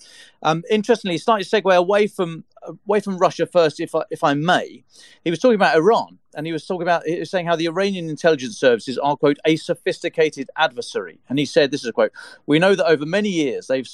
Um, 0.43 0.63
interestingly, 0.69 1.17
slightly 1.17 1.45
segue 1.45 1.75
away 1.75 2.07
from 2.07 2.43
away 2.85 2.99
from 2.99 3.17
Russia 3.17 3.45
first, 3.45 3.79
if 3.79 3.95
I, 3.95 4.03
if 4.09 4.23
I 4.23 4.33
may. 4.33 4.83
He 5.23 5.29
was 5.29 5.39
talking 5.39 5.55
about 5.55 5.75
Iran, 5.75 6.19
and 6.35 6.45
he 6.45 6.53
was 6.53 6.65
talking 6.65 6.81
about 6.81 7.05
he 7.05 7.19
was 7.19 7.29
saying 7.29 7.45
how 7.45 7.55
the 7.55 7.67
Iranian 7.67 8.09
intelligence 8.09 8.57
services 8.57 8.97
are 8.97 9.15
quote 9.15 9.37
a 9.45 9.55
sophisticated 9.55 10.49
adversary. 10.57 11.19
And 11.29 11.39
he 11.39 11.45
said, 11.45 11.71
"This 11.71 11.81
is 11.81 11.87
a 11.87 11.93
quote: 11.93 12.11
We 12.45 12.59
know 12.59 12.75
that 12.75 12.87
over 12.87 13.05
many 13.05 13.29
years 13.29 13.67
they've 13.67 13.87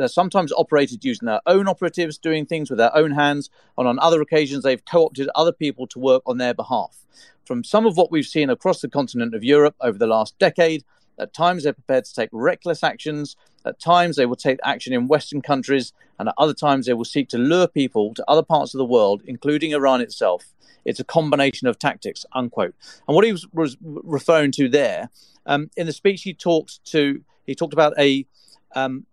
uh, 0.00 0.08
sometimes 0.08 0.52
operated 0.52 1.04
using 1.04 1.26
their 1.26 1.40
own 1.46 1.68
operatives, 1.68 2.18
doing 2.18 2.46
things 2.46 2.70
with 2.70 2.78
their 2.78 2.96
own 2.96 3.12
hands, 3.12 3.50
and 3.76 3.86
on 3.86 3.98
other 3.98 4.20
occasions 4.20 4.64
they've 4.64 4.84
co-opted 4.84 5.28
other 5.34 5.52
people 5.52 5.86
to 5.88 5.98
work 5.98 6.22
on 6.26 6.38
their 6.38 6.54
behalf." 6.54 6.98
From 7.44 7.62
some 7.62 7.84
of 7.84 7.98
what 7.98 8.10
we've 8.10 8.24
seen 8.24 8.48
across 8.48 8.80
the 8.80 8.88
continent 8.88 9.34
of 9.34 9.44
Europe 9.44 9.76
over 9.80 9.98
the 9.98 10.06
last 10.06 10.38
decade, 10.38 10.82
at 11.18 11.32
times, 11.32 11.64
they're 11.64 11.72
prepared 11.72 12.04
to 12.04 12.14
take 12.14 12.28
reckless 12.32 12.82
actions. 12.82 13.36
At 13.64 13.80
times, 13.80 14.16
they 14.16 14.26
will 14.26 14.36
take 14.36 14.58
action 14.64 14.92
in 14.92 15.08
Western 15.08 15.42
countries. 15.42 15.92
And 16.18 16.28
at 16.28 16.34
other 16.38 16.54
times, 16.54 16.86
they 16.86 16.94
will 16.94 17.04
seek 17.04 17.28
to 17.30 17.38
lure 17.38 17.68
people 17.68 18.14
to 18.14 18.24
other 18.28 18.42
parts 18.42 18.74
of 18.74 18.78
the 18.78 18.84
world, 18.84 19.22
including 19.26 19.72
Iran 19.72 20.00
itself. 20.00 20.44
It's 20.84 21.00
a 21.00 21.04
combination 21.04 21.66
of 21.66 21.78
tactics, 21.78 22.26
unquote. 22.32 22.74
And 23.08 23.14
what 23.14 23.24
he 23.24 23.32
was, 23.32 23.46
was 23.52 23.76
referring 23.82 24.52
to 24.52 24.68
there, 24.68 25.10
um, 25.46 25.70
in 25.76 25.86
the 25.86 25.92
speech, 25.92 26.22
he 26.22 26.34
talked 26.34 26.84
to 26.86 27.22
he 27.46 27.54
talked 27.54 27.74
about 27.74 27.92
a 27.98 28.26
um, 28.74 29.06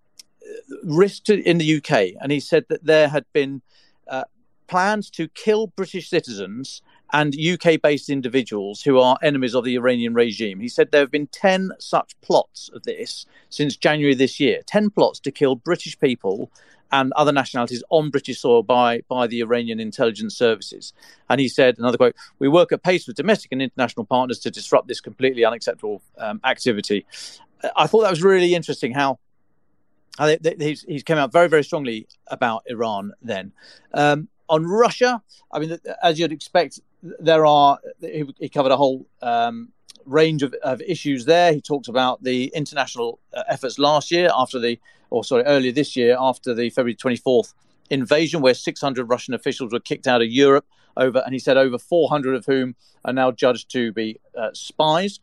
risk 0.83 1.25
to, 1.25 1.41
in 1.41 1.57
the 1.57 1.77
UK, 1.77 2.13
and 2.21 2.31
he 2.31 2.39
said 2.39 2.65
that 2.69 2.85
there 2.85 3.09
had 3.09 3.25
been 3.33 3.61
uh, 4.07 4.23
plans 4.67 5.09
to 5.11 5.27
kill 5.29 5.67
British 5.67 6.09
citizens 6.09 6.81
and 7.13 7.35
UK 7.35 7.81
based 7.81 8.09
individuals 8.09 8.81
who 8.81 8.99
are 8.99 9.17
enemies 9.21 9.53
of 9.53 9.63
the 9.63 9.75
Iranian 9.75 10.13
regime. 10.13 10.59
He 10.59 10.69
said 10.69 10.91
there 10.91 11.01
have 11.01 11.11
been 11.11 11.27
10 11.27 11.71
such 11.79 12.19
plots 12.21 12.69
of 12.73 12.83
this 12.83 13.25
since 13.49 13.75
January 13.75 14.15
this 14.15 14.39
year 14.39 14.61
10 14.65 14.91
plots 14.91 15.19
to 15.21 15.31
kill 15.31 15.55
British 15.55 15.99
people 15.99 16.51
and 16.91 17.13
other 17.13 17.31
nationalities 17.31 17.83
on 17.89 18.09
British 18.09 18.39
soil 18.39 18.63
by, 18.63 19.01
by 19.07 19.25
the 19.25 19.39
Iranian 19.39 19.79
intelligence 19.79 20.35
services. 20.35 20.93
And 21.29 21.39
he 21.39 21.47
said, 21.47 21.77
another 21.77 21.97
quote, 21.97 22.15
we 22.39 22.49
work 22.49 22.71
at 22.71 22.83
pace 22.83 23.07
with 23.07 23.15
domestic 23.15 23.51
and 23.53 23.61
international 23.61 24.05
partners 24.05 24.39
to 24.39 24.51
disrupt 24.51 24.87
this 24.87 24.99
completely 24.99 25.45
unacceptable 25.45 26.01
um, 26.17 26.41
activity. 26.43 27.05
I 27.75 27.87
thought 27.87 28.01
that 28.01 28.09
was 28.09 28.23
really 28.23 28.55
interesting 28.55 28.93
how 28.93 29.19
he's, 30.59 30.81
he's 30.81 31.03
came 31.03 31.17
out 31.17 31.31
very, 31.31 31.47
very 31.47 31.63
strongly 31.63 32.07
about 32.27 32.63
Iran 32.67 33.13
then. 33.21 33.53
Um, 33.93 34.27
on 34.49 34.65
Russia, 34.65 35.21
I 35.51 35.59
mean, 35.59 35.77
as 36.03 36.19
you'd 36.19 36.33
expect, 36.33 36.81
there 37.01 37.45
are 37.45 37.79
he, 37.99 38.25
he 38.39 38.49
covered 38.49 38.71
a 38.71 38.77
whole 38.77 39.07
um, 39.21 39.69
range 40.05 40.43
of, 40.43 40.53
of, 40.63 40.81
issues 40.81 41.25
there. 41.25 41.53
He 41.53 41.61
talked 41.61 41.87
about 41.87 42.23
the 42.23 42.51
international 42.55 43.19
uh, 43.33 43.43
efforts 43.47 43.79
last 43.79 44.11
year 44.11 44.29
after 44.35 44.59
the, 44.59 44.79
or 45.09 45.23
sorry, 45.23 45.43
earlier 45.43 45.71
this 45.71 45.95
year 45.95 46.15
after 46.19 46.53
the 46.53 46.69
February 46.69 46.95
24th 46.95 47.53
invasion, 47.89 48.41
where 48.41 48.53
600 48.53 49.09
Russian 49.09 49.33
officials 49.33 49.73
were 49.73 49.79
kicked 49.79 50.07
out 50.07 50.21
of 50.21 50.29
Europe 50.29 50.65
over, 50.97 51.21
and 51.25 51.33
he 51.33 51.39
said 51.39 51.57
over 51.57 51.77
400 51.77 52.35
of 52.35 52.45
whom 52.45 52.75
are 53.05 53.13
now 53.13 53.31
judged 53.31 53.71
to 53.71 53.91
be 53.91 54.19
uh, 54.37 54.49
spies. 54.53 55.19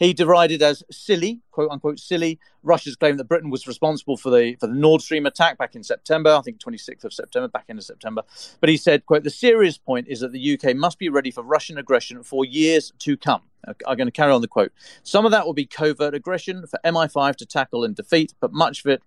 He 0.00 0.14
derided 0.14 0.62
as 0.62 0.82
silly, 0.90 1.40
quote 1.50 1.70
unquote 1.70 1.98
silly, 1.98 2.38
Russia's 2.62 2.96
claim 2.96 3.18
that 3.18 3.24
Britain 3.24 3.50
was 3.50 3.66
responsible 3.66 4.16
for 4.16 4.30
the 4.30 4.56
for 4.58 4.66
the 4.66 4.74
Nord 4.74 5.02
Stream 5.02 5.26
attack 5.26 5.58
back 5.58 5.76
in 5.76 5.84
September, 5.84 6.30
I 6.30 6.40
think 6.40 6.58
26th 6.58 7.04
of 7.04 7.12
September, 7.12 7.48
back 7.48 7.66
into 7.68 7.82
September. 7.82 8.22
But 8.60 8.70
he 8.70 8.78
said, 8.78 9.04
quote, 9.04 9.24
the 9.24 9.30
serious 9.30 9.76
point 9.76 10.08
is 10.08 10.20
that 10.20 10.32
the 10.32 10.54
UK 10.58 10.74
must 10.74 10.98
be 10.98 11.10
ready 11.10 11.30
for 11.30 11.42
Russian 11.42 11.76
aggression 11.76 12.22
for 12.22 12.46
years 12.46 12.94
to 13.00 13.16
come. 13.18 13.42
I'm 13.86 13.96
going 13.98 14.06
to 14.06 14.10
carry 14.10 14.32
on 14.32 14.40
the 14.40 14.48
quote. 14.48 14.72
Some 15.02 15.26
of 15.26 15.32
that 15.32 15.44
will 15.44 15.52
be 15.52 15.66
covert 15.66 16.14
aggression 16.14 16.66
for 16.66 16.80
MI5 16.82 17.36
to 17.36 17.44
tackle 17.44 17.84
and 17.84 17.94
defeat, 17.94 18.32
but 18.40 18.54
much 18.54 18.80
of 18.80 18.86
it, 18.86 19.02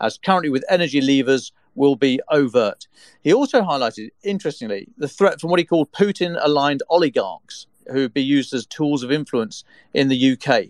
as 0.00 0.16
currently 0.16 0.48
with 0.48 0.64
energy 0.70 1.00
levers, 1.00 1.50
will 1.76 1.96
be 1.96 2.20
overt. 2.30 2.88
He 3.22 3.32
also 3.32 3.62
highlighted, 3.62 4.10
interestingly, 4.22 4.88
the 4.96 5.08
threat 5.08 5.40
from 5.40 5.50
what 5.50 5.58
he 5.58 5.64
called 5.64 5.92
Putin 5.92 6.38
aligned 6.40 6.82
oligarchs 6.88 7.66
who 7.88 8.00
would 8.00 8.14
be 8.14 8.22
used 8.22 8.52
as 8.52 8.66
tools 8.66 9.02
of 9.02 9.12
influence 9.12 9.64
in 9.94 10.08
the 10.08 10.32
UK. 10.32 10.64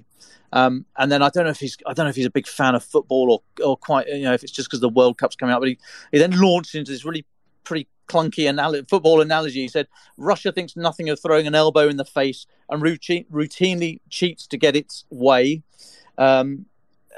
Um, 0.52 0.86
and 0.96 1.10
then 1.10 1.22
I 1.22 1.28
don't 1.28 1.44
know 1.44 1.50
if 1.50 1.60
he's 1.60 1.76
I 1.86 1.92
don't 1.92 2.06
know 2.06 2.10
if 2.10 2.16
he's 2.16 2.26
a 2.26 2.30
big 2.30 2.46
fan 2.46 2.75
of 2.75 2.84
football 2.84 3.30
or 3.58 3.64
or 3.64 3.76
quite 3.76 4.06
you 4.06 4.22
know 4.22 4.32
if 4.32 4.42
it's 4.42 4.52
just 4.52 4.68
because 4.68 4.80
the 4.80 4.88
World 4.88 5.18
Cup's 5.18 5.36
coming 5.36 5.54
up. 5.54 5.60
But 5.60 5.70
he, 5.70 5.78
he 6.12 6.18
then 6.18 6.38
launched 6.38 6.75
into 6.75 6.92
this 6.92 7.04
really 7.04 7.25
pretty 7.64 7.88
clunky 8.08 8.88
football 8.88 9.20
analogy. 9.20 9.60
He 9.60 9.68
said 9.68 9.88
Russia 10.16 10.52
thinks 10.52 10.76
nothing 10.76 11.08
of 11.08 11.20
throwing 11.20 11.46
an 11.46 11.54
elbow 11.54 11.88
in 11.88 11.96
the 11.96 12.04
face 12.04 12.46
and 12.70 12.80
routine, 12.80 13.26
routinely 13.30 14.00
cheats 14.08 14.46
to 14.48 14.56
get 14.56 14.76
its 14.76 15.04
way. 15.10 15.62
Um, 16.16 16.66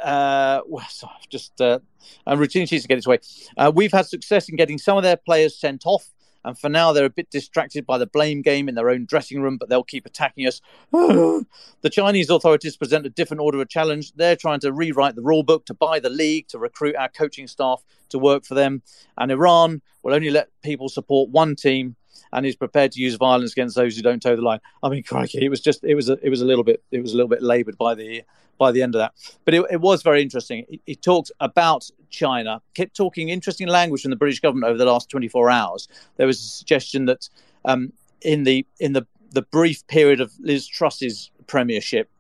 uh, 0.02 0.60
well, 0.66 0.86
so 0.90 1.08
just 1.28 1.60
uh, 1.60 1.78
and 2.26 2.40
routinely 2.40 2.68
cheats 2.68 2.82
to 2.82 2.88
get 2.88 2.98
its 2.98 3.06
way. 3.06 3.18
Uh, 3.56 3.72
we've 3.74 3.92
had 3.92 4.06
success 4.06 4.48
in 4.48 4.56
getting 4.56 4.78
some 4.78 4.96
of 4.96 5.02
their 5.02 5.16
players 5.16 5.58
sent 5.58 5.86
off 5.86 6.10
and 6.44 6.58
for 6.58 6.68
now, 6.68 6.92
they're 6.92 7.04
a 7.04 7.10
bit 7.10 7.30
distracted 7.30 7.84
by 7.84 7.98
the 7.98 8.06
blame 8.06 8.42
game 8.42 8.68
in 8.68 8.74
their 8.74 8.88
own 8.88 9.04
dressing 9.04 9.42
room, 9.42 9.58
but 9.58 9.68
they'll 9.68 9.84
keep 9.84 10.06
attacking 10.06 10.46
us. 10.46 10.60
the 10.92 11.44
Chinese 11.90 12.30
authorities 12.30 12.76
present 12.76 13.04
a 13.04 13.10
different 13.10 13.42
order 13.42 13.60
of 13.60 13.68
challenge. 13.68 14.12
They're 14.14 14.34
trying 14.34 14.60
to 14.60 14.72
rewrite 14.72 15.14
the 15.14 15.22
rule 15.22 15.42
book, 15.42 15.66
to 15.66 15.74
buy 15.74 16.00
the 16.00 16.10
league, 16.10 16.48
to 16.48 16.58
recruit 16.58 16.96
our 16.96 17.08
coaching 17.08 17.48
staff 17.48 17.82
to 18.08 18.18
work 18.18 18.44
for 18.46 18.54
them. 18.54 18.82
And 19.18 19.30
Iran 19.30 19.82
will 20.02 20.14
only 20.14 20.30
let 20.30 20.48
people 20.62 20.88
support 20.88 21.28
one 21.30 21.54
team 21.54 21.96
and 22.32 22.46
is 22.46 22.56
prepared 22.56 22.92
to 22.92 23.00
use 23.00 23.14
violence 23.14 23.52
against 23.52 23.76
those 23.76 23.96
who 23.96 24.02
don't 24.02 24.22
toe 24.22 24.36
the 24.36 24.42
line. 24.42 24.60
I 24.82 24.88
mean, 24.88 25.02
crikey, 25.02 25.44
it 25.44 25.48
was 25.48 25.60
just 25.60 25.84
it 25.84 25.94
was 25.94 26.08
a, 26.08 26.18
it 26.22 26.30
was 26.30 26.40
a 26.40 26.44
little 26.44 26.64
bit 26.64 26.82
it 26.90 27.00
was 27.00 27.12
a 27.12 27.16
little 27.16 27.28
bit 27.28 27.42
laboured 27.42 27.78
by 27.78 27.94
the 27.94 28.22
by 28.58 28.72
the 28.72 28.82
end 28.82 28.94
of 28.96 28.98
that, 28.98 29.14
but 29.44 29.54
it, 29.54 29.64
it 29.70 29.80
was 29.80 30.02
very 30.02 30.20
interesting. 30.20 30.66
He, 30.68 30.80
he, 30.84 30.94
talked 30.96 31.30
about 31.38 31.88
China, 32.10 32.60
kept 32.74 32.96
talking 32.96 33.28
interesting 33.28 33.68
language 33.68 34.02
from 34.02 34.10
the 34.10 34.16
British 34.16 34.40
government 34.40 34.68
over 34.68 34.76
the 34.76 34.84
last 34.84 35.08
24 35.10 35.48
hours. 35.48 35.86
There 36.16 36.26
was 36.26 36.40
a 36.40 36.42
suggestion 36.42 37.04
that 37.04 37.28
um, 37.64 37.92
in 38.20 38.42
the 38.42 38.66
in 38.80 38.94
the 38.94 39.06
the 39.30 39.42
brief 39.42 39.86
period 39.86 40.20
of 40.20 40.32
Liz 40.40 40.66
Truss's 40.66 41.30
premiership 41.46 42.10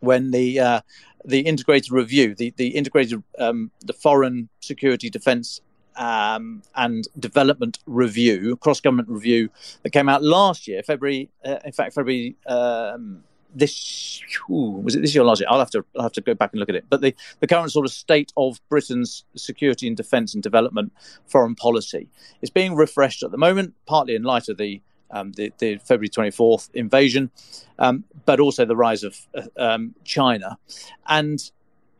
when 0.00 0.30
the 0.30 0.58
uh, 0.58 0.80
the 1.24 1.40
integrated 1.40 1.92
review, 1.92 2.34
the 2.34 2.52
the 2.56 2.68
integrated 2.68 3.22
um, 3.38 3.70
the 3.80 3.92
foreign 3.92 4.48
security 4.60 5.10
defence 5.10 5.60
um, 6.00 6.62
and 6.74 7.06
development 7.18 7.78
review, 7.86 8.56
cross 8.56 8.80
government 8.80 9.08
review 9.08 9.50
that 9.82 9.90
came 9.90 10.08
out 10.08 10.22
last 10.22 10.66
year, 10.66 10.82
February. 10.82 11.28
Uh, 11.44 11.58
in 11.64 11.72
fact, 11.72 11.94
February. 11.94 12.34
Um, 12.46 13.22
this 13.52 14.22
ooh, 14.48 14.80
was 14.84 14.94
it 14.94 15.00
this 15.00 15.12
year 15.12 15.24
last 15.24 15.40
year? 15.40 15.48
I'll 15.50 15.58
have 15.58 15.70
to 15.70 15.84
I'll 15.96 16.04
have 16.04 16.12
to 16.12 16.20
go 16.20 16.34
back 16.34 16.52
and 16.52 16.60
look 16.60 16.68
at 16.68 16.76
it. 16.76 16.84
But 16.88 17.00
the, 17.00 17.14
the 17.40 17.48
current 17.48 17.72
sort 17.72 17.84
of 17.84 17.92
state 17.92 18.32
of 18.36 18.60
Britain's 18.68 19.24
security 19.34 19.88
and 19.88 19.96
defence 19.96 20.34
and 20.34 20.42
development 20.42 20.92
foreign 21.26 21.56
policy 21.56 22.08
is 22.42 22.50
being 22.50 22.76
refreshed 22.76 23.24
at 23.24 23.32
the 23.32 23.36
moment, 23.36 23.74
partly 23.86 24.14
in 24.14 24.22
light 24.22 24.48
of 24.48 24.56
the 24.56 24.80
um, 25.10 25.32
the, 25.32 25.52
the, 25.58 25.78
February 25.78 26.08
24th 26.08 26.70
invasion, 26.74 27.30
um, 27.80 28.04
but 28.26 28.38
also 28.38 28.64
the 28.64 28.76
rise 28.76 29.02
of 29.02 29.16
uh, 29.36 29.42
um, 29.56 29.96
China. 30.04 30.56
And 31.08 31.50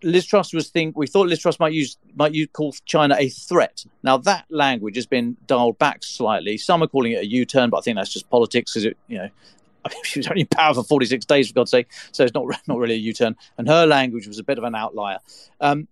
Liz 0.03 0.27
Truss 0.27 0.53
was 0.53 0.69
think 0.69 0.97
we 0.97 1.07
thought 1.07 1.29
Liz 1.29 1.41
Truss 1.41 1.59
might 1.59 1.73
use 1.73 1.97
might 2.15 2.35
you 2.35 2.49
call 2.49 2.75
China 2.85 3.17
a 3.19 3.29
threat. 3.29 3.85
Now 4.03 4.17
that 4.19 4.47
language 4.51 4.97
has 4.97 5.07
been 5.07 5.37
dialed 5.47 5.79
back 5.79 6.03
slightly. 6.03 6.59
Some 6.59 6.83
are 6.83 6.87
calling 6.87 7.13
it 7.13 7.23
a 7.23 7.27
U-turn, 7.27 7.71
but 7.71 7.79
I 7.79 7.81
think 7.83 7.97
that's 7.97 8.13
just 8.13 8.29
politics 8.31 8.73
because 8.73 8.95
you 9.09 9.19
know 9.19 9.29
I 9.85 9.89
mean, 9.89 10.05
she 10.05 10.19
was 10.19 10.27
only 10.29 10.43
in 10.43 10.47
power 10.47 10.75
for 10.75 10.85
46 10.85 11.25
days, 11.25 11.49
for 11.49 11.55
God's 11.55 11.71
sake. 11.71 11.87
So 12.13 12.25
it's 12.25 12.35
not 12.35 12.47
not 12.69 12.79
really 12.79 12.95
a 12.95 12.99
U-turn. 12.99 13.37
And 13.57 13.69
her 13.69 13.87
language 13.87 14.27
was 14.27 14.39
a 14.39 14.45
bit 14.45 14.59
of 14.59 14.65
an 14.65 14.75
outlier. 14.75 15.19
Um, 15.61 15.89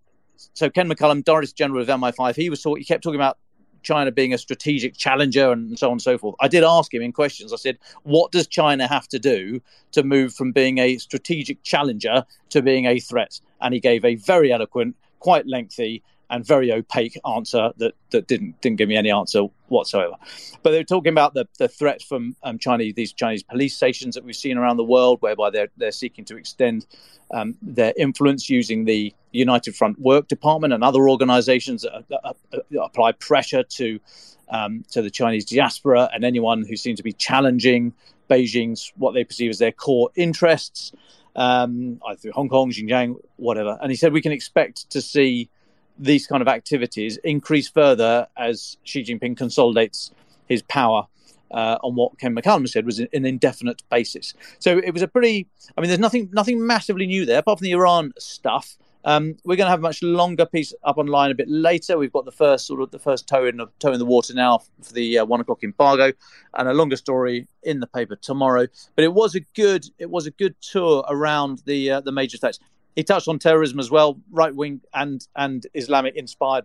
so 0.54 0.70
Ken 0.70 0.88
McCallum, 0.88 1.24
Director 1.24 1.54
General 1.54 1.82
of 1.82 1.88
MI5, 1.88 2.36
he 2.36 2.50
was 2.50 2.62
he 2.62 2.84
kept 2.84 3.02
talking 3.02 3.18
about 3.18 3.38
China 3.82 4.10
being 4.10 4.34
a 4.34 4.38
strategic 4.38 4.96
challenger 4.96 5.52
and 5.52 5.78
so 5.78 5.88
on 5.88 5.92
and 5.92 6.02
so 6.02 6.18
forth. 6.18 6.34
I 6.40 6.48
did 6.48 6.64
ask 6.64 6.92
him 6.92 7.02
in 7.02 7.12
questions. 7.12 7.52
I 7.52 7.56
said, 7.56 7.78
"What 8.02 8.32
does 8.32 8.46
China 8.46 8.86
have 8.86 9.08
to 9.08 9.18
do 9.18 9.60
to 9.92 10.02
move 10.02 10.34
from 10.34 10.52
being 10.52 10.78
a 10.78 10.98
strategic 10.98 11.62
challenger 11.62 12.24
to 12.50 12.62
being 12.62 12.86
a 12.86 13.00
threat?" 13.00 13.40
And 13.60 13.74
he 13.74 13.80
gave 13.80 14.04
a 14.04 14.14
very 14.16 14.52
eloquent, 14.52 14.96
quite 15.18 15.46
lengthy, 15.46 16.02
and 16.30 16.44
very 16.44 16.70
opaque 16.72 17.18
answer 17.26 17.70
that, 17.78 17.94
that 18.10 18.26
didn't 18.26 18.60
didn't 18.60 18.76
give 18.76 18.88
me 18.88 18.96
any 18.96 19.10
answer 19.10 19.44
whatsoever. 19.68 20.14
But 20.62 20.72
they 20.72 20.78
were 20.78 20.84
talking 20.84 21.12
about 21.12 21.34
the, 21.34 21.48
the 21.58 21.68
threat 21.68 22.02
from 22.02 22.36
um, 22.42 22.58
Chinese 22.58 22.94
these 22.94 23.12
Chinese 23.12 23.42
police 23.42 23.74
stations 23.74 24.14
that 24.14 24.24
we've 24.24 24.36
seen 24.36 24.58
around 24.58 24.76
the 24.76 24.84
world, 24.84 25.18
whereby 25.20 25.50
they're 25.50 25.68
they're 25.76 25.92
seeking 25.92 26.24
to 26.26 26.36
extend 26.36 26.86
um, 27.32 27.56
their 27.62 27.94
influence 27.96 28.50
using 28.50 28.84
the 28.84 29.14
United 29.32 29.76
Front 29.76 29.98
Work 29.98 30.28
Department 30.28 30.72
and 30.72 30.82
other 30.82 31.08
organisations 31.08 31.82
that, 31.82 32.04
that, 32.08 32.82
apply 32.82 33.12
pressure 33.12 33.62
to 33.62 34.00
um, 34.50 34.84
to 34.90 35.02
the 35.02 35.10
Chinese 35.10 35.44
diaspora 35.44 36.08
and 36.12 36.24
anyone 36.24 36.64
who 36.64 36.76
seems 36.76 36.96
to 36.98 37.02
be 37.02 37.12
challenging 37.12 37.92
Beijing's 38.30 38.92
what 38.96 39.12
they 39.12 39.24
perceive 39.24 39.50
as 39.50 39.58
their 39.58 39.72
core 39.72 40.10
interests, 40.14 40.92
um, 41.36 42.00
either 42.06 42.18
through 42.18 42.32
Hong 42.32 42.48
Kong, 42.48 42.70
Xinjiang, 42.70 43.16
whatever. 43.36 43.78
And 43.80 43.90
he 43.90 43.96
said 43.96 44.12
we 44.12 44.22
can 44.22 44.32
expect 44.32 44.90
to 44.90 45.00
see 45.00 45.50
these 45.98 46.26
kind 46.26 46.42
of 46.42 46.48
activities 46.48 47.18
increase 47.24 47.68
further 47.68 48.28
as 48.36 48.76
Xi 48.84 49.02
Jinping 49.02 49.36
consolidates 49.36 50.12
his 50.46 50.62
power 50.62 51.06
uh, 51.50 51.78
on 51.82 51.94
what 51.94 52.18
Ken 52.18 52.34
McCallum 52.34 52.68
said 52.68 52.86
was 52.86 52.98
an 52.98 53.08
indefinite 53.12 53.82
basis. 53.90 54.34
So 54.58 54.78
it 54.78 54.92
was 54.92 55.02
a 55.02 55.08
pretty. 55.08 55.48
I 55.76 55.80
mean, 55.80 55.88
there's 55.88 56.00
nothing 56.00 56.30
nothing 56.32 56.64
massively 56.64 57.06
new 57.06 57.26
there 57.26 57.38
apart 57.38 57.58
from 57.58 57.64
the 57.64 57.72
Iran 57.72 58.12
stuff. 58.18 58.76
Um, 59.04 59.36
we're 59.44 59.56
going 59.56 59.66
to 59.66 59.70
have 59.70 59.78
a 59.78 59.82
much 59.82 60.02
longer 60.02 60.44
piece 60.44 60.74
up 60.84 60.98
online 60.98 61.30
a 61.30 61.34
bit 61.34 61.48
later. 61.48 61.96
We've 61.96 62.12
got 62.12 62.24
the 62.24 62.32
first 62.32 62.66
sort 62.66 62.80
of 62.82 62.90
the 62.90 62.98
first 62.98 63.28
toe 63.28 63.46
in 63.46 63.60
of 63.60 63.70
toe 63.78 63.92
in 63.92 63.98
the 63.98 64.04
water 64.04 64.34
now 64.34 64.58
for 64.82 64.92
the 64.92 65.18
uh, 65.20 65.24
one 65.24 65.40
o'clock 65.40 65.62
embargo, 65.62 66.12
and 66.54 66.68
a 66.68 66.74
longer 66.74 66.96
story 66.96 67.46
in 67.62 67.80
the 67.80 67.86
paper 67.86 68.16
tomorrow. 68.16 68.66
But 68.96 69.04
it 69.04 69.14
was 69.14 69.34
a 69.34 69.40
good 69.54 69.86
it 69.98 70.10
was 70.10 70.26
a 70.26 70.30
good 70.32 70.54
tour 70.60 71.04
around 71.08 71.62
the 71.64 71.90
uh, 71.92 72.00
the 72.00 72.12
major 72.12 72.38
threats. 72.38 72.58
He 72.96 73.04
touched 73.04 73.28
on 73.28 73.38
terrorism 73.38 73.78
as 73.78 73.90
well, 73.90 74.18
right 74.30 74.54
wing 74.54 74.80
and 74.92 75.26
and 75.36 75.66
Islamic 75.74 76.16
inspired 76.16 76.64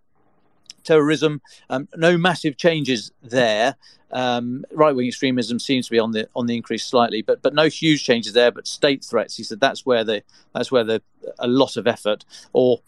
terrorism. 0.83 1.41
Um, 1.69 1.87
no 1.95 2.17
massive 2.17 2.57
changes 2.57 3.11
there. 3.21 3.75
Um, 4.11 4.63
right 4.71 4.95
wing 4.95 5.07
extremism 5.07 5.59
seems 5.59 5.87
to 5.87 5.91
be 5.91 5.99
on 5.99 6.11
the 6.11 6.29
on 6.35 6.45
the 6.45 6.55
increase 6.55 6.85
slightly, 6.85 7.23
but 7.23 7.41
but 7.41 7.55
no 7.55 7.67
huge 7.67 8.03
changes 8.03 8.33
there. 8.33 8.51
But 8.51 8.67
state 8.67 9.03
threats, 9.03 9.37
he 9.37 9.43
said, 9.43 9.59
that's 9.59 9.85
where 9.85 10.03
the 10.03 10.23
that's 10.53 10.71
where 10.71 10.83
the 10.83 11.01
a 11.39 11.47
lot 11.47 11.77
of 11.77 11.87
effort, 11.87 12.23
or 12.53 12.81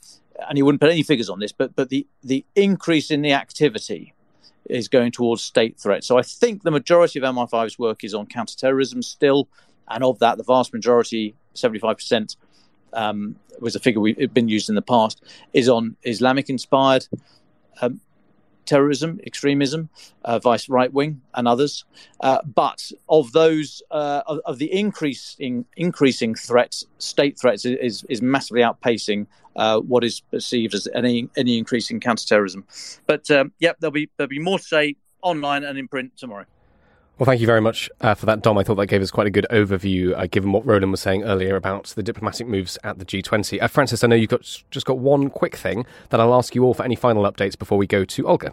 and 0.47 0.57
he 0.57 0.63
wouldn't 0.63 0.81
put 0.81 0.91
any 0.91 1.03
figures 1.03 1.29
on 1.29 1.39
this, 1.39 1.51
but 1.51 1.75
but 1.75 1.89
the 1.89 2.05
the 2.23 2.45
increase 2.55 3.09
in 3.09 3.21
the 3.21 3.33
activity 3.33 4.13
is 4.69 4.87
going 4.87 5.11
towards 5.11 5.41
state 5.41 5.79
threats. 5.79 6.07
So 6.07 6.17
I 6.17 6.21
think 6.21 6.63
the 6.63 6.71
majority 6.71 7.19
of 7.19 7.23
MI5's 7.23 7.77
work 7.77 8.03
is 8.03 8.13
on 8.13 8.25
counterterrorism 8.25 9.01
still, 9.01 9.47
and 9.87 10.03
of 10.03 10.19
that, 10.19 10.37
the 10.37 10.43
vast 10.43 10.73
majority, 10.73 11.35
seventy 11.53 11.79
five 11.79 11.97
percent, 11.97 12.35
um, 12.93 13.35
was 13.59 13.75
a 13.75 13.79
figure 13.79 14.01
we've 14.01 14.33
been 14.33 14.49
used 14.49 14.69
in 14.69 14.75
the 14.75 14.81
past, 14.81 15.23
is 15.53 15.69
on 15.69 15.95
Islamic 16.03 16.49
inspired 16.49 17.07
um, 17.81 17.99
terrorism, 18.65 19.19
extremism, 19.25 19.89
uh, 20.23 20.39
vice 20.39 20.67
right 20.69 20.91
wing, 20.91 21.21
and 21.33 21.47
others. 21.47 21.85
Uh, 22.19 22.39
but 22.43 22.91
of 23.09 23.31
those, 23.31 23.81
uh, 23.91 24.21
of, 24.25 24.39
of, 24.45 24.57
the 24.57 24.71
increasing 24.73 25.65
increasing 25.77 26.35
threats, 26.35 26.85
state 26.97 27.39
threats 27.39 27.65
is 27.65 28.05
is 28.09 28.21
massively 28.21 28.61
outpacing 28.61 29.27
uh, 29.55 29.79
what 29.79 30.03
is 30.03 30.19
perceived 30.19 30.73
as 30.73 30.87
any 30.93 31.29
any 31.37 31.57
increase 31.57 31.91
in 31.91 31.99
counterterrorism. 31.99 32.65
But 33.05 33.29
um, 33.31 33.53
yep, 33.59 33.77
there'll 33.79 33.91
be 33.91 34.09
there'll 34.17 34.29
be 34.29 34.39
more 34.39 34.59
to 34.59 34.65
say 34.65 34.95
online 35.21 35.63
and 35.63 35.77
in 35.77 35.87
print 35.87 36.17
tomorrow. 36.17 36.45
Well, 37.17 37.25
thank 37.25 37.39
you 37.39 37.47
very 37.47 37.61
much 37.61 37.89
uh, 38.01 38.13
for 38.13 38.25
that, 38.25 38.41
Dom. 38.41 38.57
I 38.57 38.63
thought 38.63 38.75
that 38.75 38.87
gave 38.87 39.01
us 39.01 39.09
quite 39.09 39.25
a 39.25 39.29
good 39.29 39.47
overview, 39.49 40.13
uh, 40.17 40.27
given 40.27 40.51
what 40.51 40.65
Roland 40.65 40.91
was 40.91 40.99
saying 40.99 41.23
earlier 41.23 41.55
about 41.55 41.85
the 41.95 42.03
diplomatic 42.03 42.45
moves 42.45 42.77
at 42.83 42.99
the 42.99 43.05
G20. 43.05 43.61
Uh, 43.61 43.67
Francis, 43.67 44.03
I 44.03 44.07
know 44.07 44.17
you've 44.17 44.29
got 44.29 44.41
just 44.69 44.85
got 44.85 44.97
one 44.97 45.29
quick 45.29 45.55
thing 45.55 45.85
that 46.09 46.19
I'll 46.19 46.33
ask 46.33 46.55
you 46.55 46.65
all 46.65 46.73
for 46.73 46.83
any 46.83 46.97
final 46.97 47.23
updates 47.23 47.57
before 47.57 47.77
we 47.77 47.87
go 47.87 48.03
to 48.03 48.27
Olga. 48.27 48.51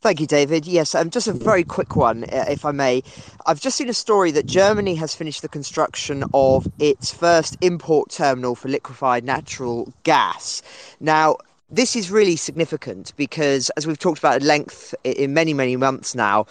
Thank 0.00 0.18
you, 0.18 0.26
David. 0.26 0.66
Yes, 0.66 0.96
um, 0.96 1.10
just 1.10 1.28
a 1.28 1.32
very 1.32 1.62
quick 1.62 1.94
one, 1.94 2.24
uh, 2.24 2.46
if 2.48 2.64
I 2.64 2.72
may. 2.72 3.04
I've 3.46 3.60
just 3.60 3.76
seen 3.76 3.88
a 3.88 3.94
story 3.94 4.32
that 4.32 4.46
Germany 4.46 4.96
has 4.96 5.14
finished 5.14 5.42
the 5.42 5.48
construction 5.48 6.24
of 6.34 6.66
its 6.80 7.14
first 7.14 7.56
import 7.60 8.10
terminal 8.10 8.56
for 8.56 8.68
liquefied 8.68 9.22
natural 9.22 9.92
gas. 10.02 10.60
Now, 10.98 11.36
this 11.70 11.94
is 11.94 12.10
really 12.10 12.34
significant 12.34 13.12
because, 13.16 13.70
as 13.76 13.86
we've 13.86 13.98
talked 13.98 14.18
about 14.18 14.34
at 14.34 14.42
length 14.42 14.92
in 15.04 15.34
many, 15.34 15.54
many 15.54 15.76
months 15.76 16.16
now, 16.16 16.46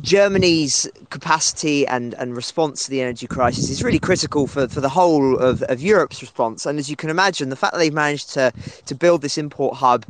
Germany's 0.00 0.88
capacity 1.10 1.86
and, 1.86 2.14
and 2.14 2.36
response 2.36 2.84
to 2.84 2.90
the 2.90 3.00
energy 3.00 3.26
crisis 3.26 3.70
is 3.70 3.82
really 3.82 3.98
critical 3.98 4.46
for, 4.46 4.68
for 4.68 4.80
the 4.80 4.88
whole 4.88 5.38
of, 5.38 5.62
of 5.62 5.80
Europe's 5.80 6.20
response. 6.20 6.66
And 6.66 6.78
as 6.78 6.90
you 6.90 6.96
can 6.96 7.10
imagine, 7.10 7.48
the 7.48 7.56
fact 7.56 7.72
that 7.72 7.78
they've 7.78 7.92
managed 7.92 8.30
to, 8.30 8.52
to 8.86 8.94
build 8.94 9.22
this 9.22 9.38
import 9.38 9.76
hub 9.76 10.04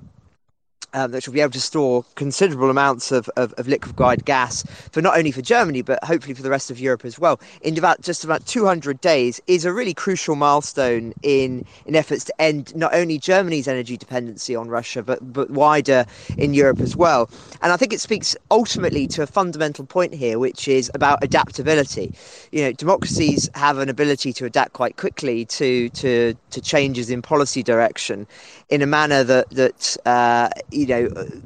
um, 0.94 1.11
that 1.11 1.26
will 1.26 1.35
be 1.35 1.40
able 1.40 1.52
to 1.52 1.61
store 1.61 2.04
considerable 2.14 2.70
amounts 2.70 3.12
of, 3.12 3.28
of, 3.37 3.52
of, 3.54 3.68
liquefied 3.68 4.24
gas 4.24 4.64
for 4.92 5.02
not 5.02 5.16
only 5.16 5.30
for 5.30 5.42
Germany 5.42 5.83
but 5.83 6.02
hopefully 6.04 6.35
for 6.35 6.42
the 6.42 6.50
rest 6.50 6.70
of 6.70 6.78
Europe 6.78 7.04
as 7.04 7.18
well 7.18 7.40
in 7.62 7.76
about 7.76 8.00
just 8.00 8.24
about 8.24 8.46
200 8.46 9.00
days 9.00 9.40
is 9.46 9.64
a 9.64 9.72
really 9.72 9.94
crucial 9.94 10.37
milestone 10.37 11.12
in 11.22 11.64
in 11.87 11.94
efforts 11.94 12.24
to 12.24 12.40
end 12.40 12.74
not 12.74 12.94
only 12.94 13.18
Germany's 13.18 13.68
energy 13.68 13.96
dependency 13.96 14.54
on 14.54 14.68
Russia 14.68 15.02
but 15.02 15.33
but 15.33 15.50
wider 15.50 16.07
in 16.38 16.54
Europe 16.54 16.80
as 16.80 16.96
well. 16.96 17.28
And 17.62 17.72
I 17.72 17.76
think 17.76 17.92
it 17.92 18.00
speaks 18.00 18.37
ultimately 18.50 19.07
to 19.09 19.22
a 19.22 19.26
fundamental 19.26 19.85
point 19.85 20.14
here, 20.14 20.38
which 20.38 20.68
is 20.68 20.90
about 20.94 21.22
adaptability. 21.22 22.14
You 22.52 22.62
know, 22.62 22.72
democracies 22.72 23.50
have 23.54 23.78
an 23.78 23.88
ability 23.88 24.33
to 24.35 24.44
adapt 24.44 24.72
quite 24.72 24.96
quickly 24.96 25.44
to 25.46 25.88
to 25.90 26.35
to 26.50 26.61
changes 26.61 27.11
in 27.11 27.22
policy 27.22 27.62
direction 27.62 28.26
in 28.68 28.83
a 28.83 28.87
manner 28.87 29.24
that 29.24 29.50
that 29.50 29.96
uh, 30.07 30.48
you 30.85 31.09
know 31.09 31.40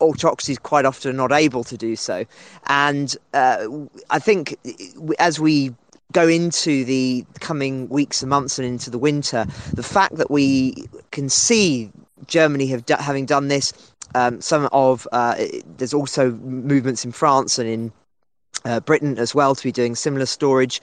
autocracies 0.00 0.58
quite 0.58 0.84
often 0.84 1.10
are 1.10 1.28
not 1.28 1.32
able 1.32 1.62
to 1.64 1.76
do 1.76 1.94
so. 1.94 2.24
And 2.66 3.16
uh, 3.34 3.66
I 4.10 4.18
think 4.18 4.56
as 5.18 5.38
we 5.38 5.74
go 6.12 6.26
into 6.26 6.84
the 6.84 7.24
coming 7.38 7.88
weeks 7.88 8.22
and 8.22 8.30
months 8.30 8.58
and 8.58 8.66
into 8.66 8.90
the 8.90 8.98
winter, 8.98 9.46
the 9.74 9.82
fact 9.82 10.16
that 10.16 10.30
we 10.30 10.74
can 11.12 11.28
see 11.28 11.90
Germany 12.26 12.66
have 12.68 12.84
having 12.88 13.26
done 13.26 13.48
this, 13.48 13.72
um, 14.14 14.40
some 14.40 14.68
of 14.72 15.06
uh, 15.12 15.36
there's 15.76 15.94
also 15.94 16.32
movements 16.32 17.04
in 17.04 17.12
France 17.12 17.58
and 17.58 17.68
in 17.68 17.92
uh, 18.64 18.80
Britain 18.80 19.18
as 19.18 19.34
well 19.34 19.54
to 19.54 19.62
be 19.62 19.72
doing 19.72 19.94
similar 19.94 20.26
storage. 20.26 20.80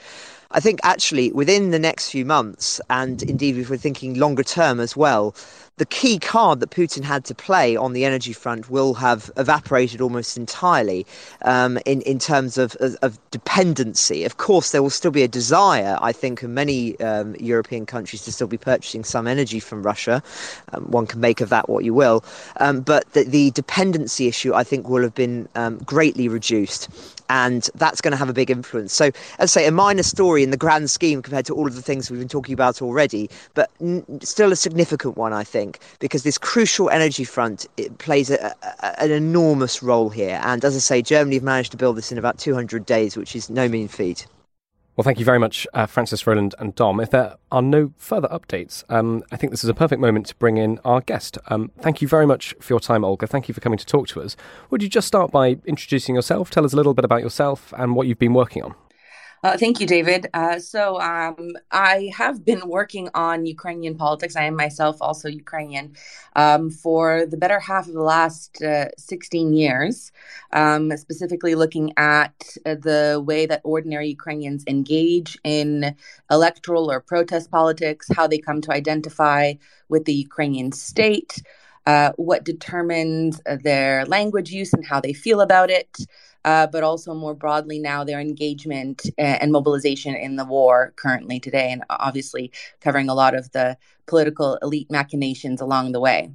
I 0.52 0.62
think 0.62 0.80
actually 0.84 1.32
within 1.34 1.72
the 1.72 1.80
next 1.80 2.10
few 2.10 2.24
months, 2.26 2.80
and 2.90 3.22
indeed 3.24 3.58
if 3.58 3.70
we're 3.70 3.78
thinking 3.78 4.18
longer 4.18 4.44
term 4.44 4.80
as 4.80 4.96
well, 4.96 5.36
the 5.78 5.86
key 5.86 6.18
card 6.18 6.60
that 6.60 6.72
Putin 6.72 7.04
had 7.04 7.24
to 7.26 7.36
play 7.36 7.76
on 7.76 7.94
the 7.94 8.04
energy 8.04 8.34
front 8.34 8.70
will 8.70 8.96
have 8.96 9.32
evaporated 9.38 10.02
almost 10.02 10.36
entirely 10.36 11.06
um, 11.44 11.78
in, 11.86 12.02
in 12.02 12.18
terms 12.20 12.58
of, 12.58 12.76
of, 12.80 12.96
of, 13.04 13.20
dependency. 13.32 14.24
Of 14.24 14.38
course, 14.38 14.72
there 14.72 14.82
will 14.82 14.90
still 14.90 15.12
be 15.12 15.22
a 15.22 15.28
desire, 15.28 15.98
I 16.02 16.12
think, 16.12 16.42
in 16.42 16.54
many 16.54 17.00
um, 17.00 17.36
European 17.40 17.86
countries 17.86 18.24
to 18.24 18.32
still 18.32 18.48
be 18.48 18.58
purchasing 18.58 19.04
some 19.04 19.28
energy 19.28 19.60
from 19.60 19.84
Russia. 19.84 20.24
Um, 20.74 20.86
one 20.86 21.06
can 21.06 21.20
make 21.20 21.42
of 21.42 21.50
that 21.50 21.70
what 21.70 21.84
you 21.84 21.94
will. 21.94 22.24
Um, 22.60 22.82
but 22.82 23.12
the, 23.14 23.24
the, 23.24 23.52
dependency 23.52 24.28
issue, 24.28 24.54
I 24.54 24.64
think, 24.64 24.90
will 24.90 25.04
have 25.04 25.16
been 25.16 25.48
um, 25.56 25.78
greatly 25.80 26.28
reduced. 26.28 26.90
And 27.30 27.70
that's 27.76 28.02
going 28.02 28.12
to 28.12 28.18
have 28.18 28.30
a 28.30 28.34
big 28.34 28.50
influence. 28.50 28.94
So, 28.94 29.06
as 29.40 29.56
I 29.56 29.62
say, 29.62 29.68
a 29.68 29.72
minor 29.72 30.04
story 30.04 30.44
in 30.44 30.52
the 30.52 30.58
grand 30.58 30.90
scheme 30.90 31.22
compared 31.22 31.46
to 31.48 31.54
all 31.54 31.68
of 31.68 31.76
the 31.76 31.82
things 31.82 32.10
we've 32.10 32.20
been 32.20 32.30
talking 32.30 32.54
about 32.54 32.82
already, 32.82 33.30
but 33.54 33.70
n- 33.82 34.06
still 34.22 34.52
a 34.52 34.56
significant 34.56 35.18
one, 35.18 35.34
I 35.34 35.44
think, 35.44 35.80
because 36.00 36.24
this 36.24 36.38
crucial 36.38 36.90
energy 36.90 37.24
front 37.24 37.66
plays 37.98 38.30
a, 38.30 38.56
a, 38.62 39.02
an 39.02 39.12
enormous 39.12 39.84
role 39.84 40.10
here. 40.10 40.40
And 40.44 40.64
as 40.64 40.76
I 40.76 40.80
say, 40.80 41.02
Germany 41.02 41.36
have 41.36 41.44
managed 41.44 41.72
to 41.72 41.78
build 41.78 41.98
this 41.98 42.12
in 42.12 42.18
about 42.18 42.38
200 42.38 42.86
days, 42.86 43.18
which 43.18 43.36
is 43.36 43.50
no 43.50 43.68
mean 43.68 43.88
feat. 43.88 44.28
Well, 44.98 45.04
thank 45.04 45.20
you 45.20 45.26
very 45.26 45.38
much, 45.38 45.68
uh, 45.76 45.86
Francis, 45.86 46.26
Roland, 46.26 46.56
and 46.58 46.74
Dom. 46.74 47.00
If 47.00 47.12
there 47.12 47.36
are 47.52 47.62
no 47.62 47.94
further 48.00 48.28
updates, 48.30 48.84
um, 48.90 49.24
I 49.32 49.38
think 49.38 49.52
this 49.52 49.64
is 49.64 49.70
a 49.70 49.76
perfect 49.76 50.02
moment 50.02 50.26
to 50.26 50.36
bring 50.38 50.58
in 50.58 50.80
our 50.84 51.02
guest. 51.02 51.38
Um, 51.50 51.70
thank 51.80 52.02
you 52.02 52.08
very 52.08 52.26
much 52.26 52.56
for 52.60 52.74
your 52.74 52.80
time, 52.80 53.06
Olga. 53.06 53.28
Thank 53.28 53.48
you 53.48 53.54
for 53.54 53.62
coming 53.62 53.78
to 53.78 53.86
talk 53.86 54.08
to 54.08 54.22
us. 54.24 54.36
Would 54.72 54.82
you 54.82 54.90
just 54.90 55.08
start 55.08 55.30
by 55.30 55.60
introducing 55.66 56.16
yourself? 56.16 56.50
Tell 56.50 56.66
us 56.66 56.74
a 56.74 56.76
little 56.76 56.96
bit 56.96 57.06
about 57.06 57.22
yourself 57.22 57.76
and 57.78 57.96
what 57.96 58.08
you've 58.08 58.18
been 58.18 58.34
working 58.34 58.64
on. 58.64 58.74
Uh, 59.48 59.56
thank 59.56 59.80
you, 59.80 59.88
David. 59.88 60.28
Uh, 60.34 60.60
so 60.60 61.00
um, 61.00 61.54
I 61.72 62.12
have 62.14 62.44
been 62.44 62.68
working 62.68 63.08
on 63.14 63.46
Ukrainian 63.46 63.96
politics. 63.96 64.36
I 64.36 64.44
am 64.44 64.58
myself 64.58 64.98
also 65.00 65.30
Ukrainian 65.30 65.96
um, 66.36 66.70
for 66.70 67.26
the 67.26 67.38
better 67.38 67.58
half 67.58 67.88
of 67.88 67.94
the 67.94 68.02
last 68.02 68.62
uh, 68.62 68.90
16 68.98 69.54
years, 69.54 70.12
um, 70.52 70.92
specifically 70.98 71.56
looking 71.56 71.94
at 71.96 72.36
uh, 72.66 72.76
the 72.76 73.24
way 73.26 73.46
that 73.46 73.62
ordinary 73.64 74.10
Ukrainians 74.10 74.66
engage 74.68 75.38
in 75.46 75.96
electoral 76.30 76.92
or 76.92 77.00
protest 77.00 77.50
politics, 77.50 78.06
how 78.18 78.28
they 78.28 78.40
come 78.40 78.60
to 78.64 78.74
identify 78.74 79.54
with 79.88 80.04
the 80.04 80.14
Ukrainian 80.14 80.74
state. 80.74 81.42
Uh, 81.86 82.12
what 82.18 82.44
determines 82.44 83.40
their 83.64 84.06
language 84.08 84.50
use 84.52 84.74
and 84.74 84.86
how 84.86 85.00
they 85.00 85.14
feel 85.14 85.40
about 85.40 85.70
it, 85.70 86.00
uh, 86.48 86.66
but 86.66 86.82
also 86.82 87.14
more 87.14 87.36
broadly 87.36 87.78
now 87.78 88.06
their 88.06 88.22
engagement 88.22 89.06
and 89.18 89.52
mobilization 89.52 90.16
in 90.16 90.38
the 90.38 90.46
war 90.46 90.94
currently 90.96 91.42
today, 91.42 91.70
and 91.74 91.84
obviously 91.90 92.52
covering 92.80 93.10
a 93.10 93.14
lot 93.14 93.36
of 93.36 93.52
the 93.52 93.78
political 94.06 94.58
elite 94.62 94.90
machinations 94.90 95.60
along 95.60 95.92
the 95.92 96.00
way. 96.00 96.32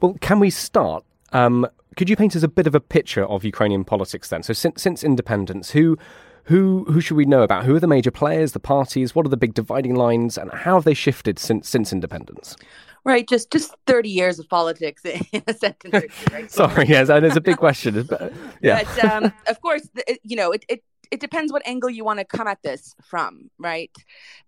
Well, 0.00 0.16
can 0.22 0.40
we 0.40 0.48
start? 0.48 1.04
Um, 1.32 1.66
could 1.96 2.08
you 2.08 2.16
paint 2.16 2.34
us 2.34 2.42
a 2.42 2.48
bit 2.48 2.66
of 2.66 2.74
a 2.74 2.80
picture 2.80 3.26
of 3.26 3.44
Ukrainian 3.44 3.84
politics 3.84 4.28
then? 4.30 4.42
So 4.42 4.54
since 4.54 4.80
since 4.80 5.04
independence, 5.04 5.72
who 5.72 5.98
who 6.44 6.86
who 6.88 7.02
should 7.02 7.18
we 7.18 7.26
know 7.26 7.42
about? 7.42 7.66
Who 7.66 7.74
are 7.76 7.80
the 7.80 7.86
major 7.86 8.10
players, 8.10 8.52
the 8.52 8.60
parties? 8.60 9.14
What 9.14 9.26
are 9.26 9.34
the 9.34 9.36
big 9.36 9.52
dividing 9.52 9.94
lines, 9.94 10.38
and 10.38 10.50
how 10.52 10.76
have 10.76 10.84
they 10.84 10.94
shifted 10.94 11.38
since 11.38 11.68
since 11.68 11.92
independence? 11.92 12.56
Right, 13.04 13.28
just 13.28 13.50
just 13.50 13.74
thirty 13.86 14.08
years 14.08 14.38
of 14.38 14.48
politics 14.48 15.04
in 15.04 15.42
a 15.46 15.52
sentence. 15.52 16.12
Right? 16.32 16.50
Sorry, 16.50 16.86
yes, 16.86 17.10
and 17.10 17.24
it's 17.26 17.36
a 17.36 17.40
big 17.40 17.58
question. 17.58 18.08
yeah, 18.62 18.82
but 18.82 19.04
um, 19.04 19.32
of 19.46 19.60
course, 19.60 19.86
you 20.22 20.36
know 20.36 20.52
it, 20.52 20.64
it 20.68 20.82
it 21.10 21.20
depends 21.20 21.52
what 21.52 21.66
angle 21.66 21.90
you 21.90 22.04
want 22.04 22.18
to 22.18 22.24
come 22.24 22.46
at 22.46 22.62
this 22.62 22.94
from, 23.02 23.50
right? 23.58 23.90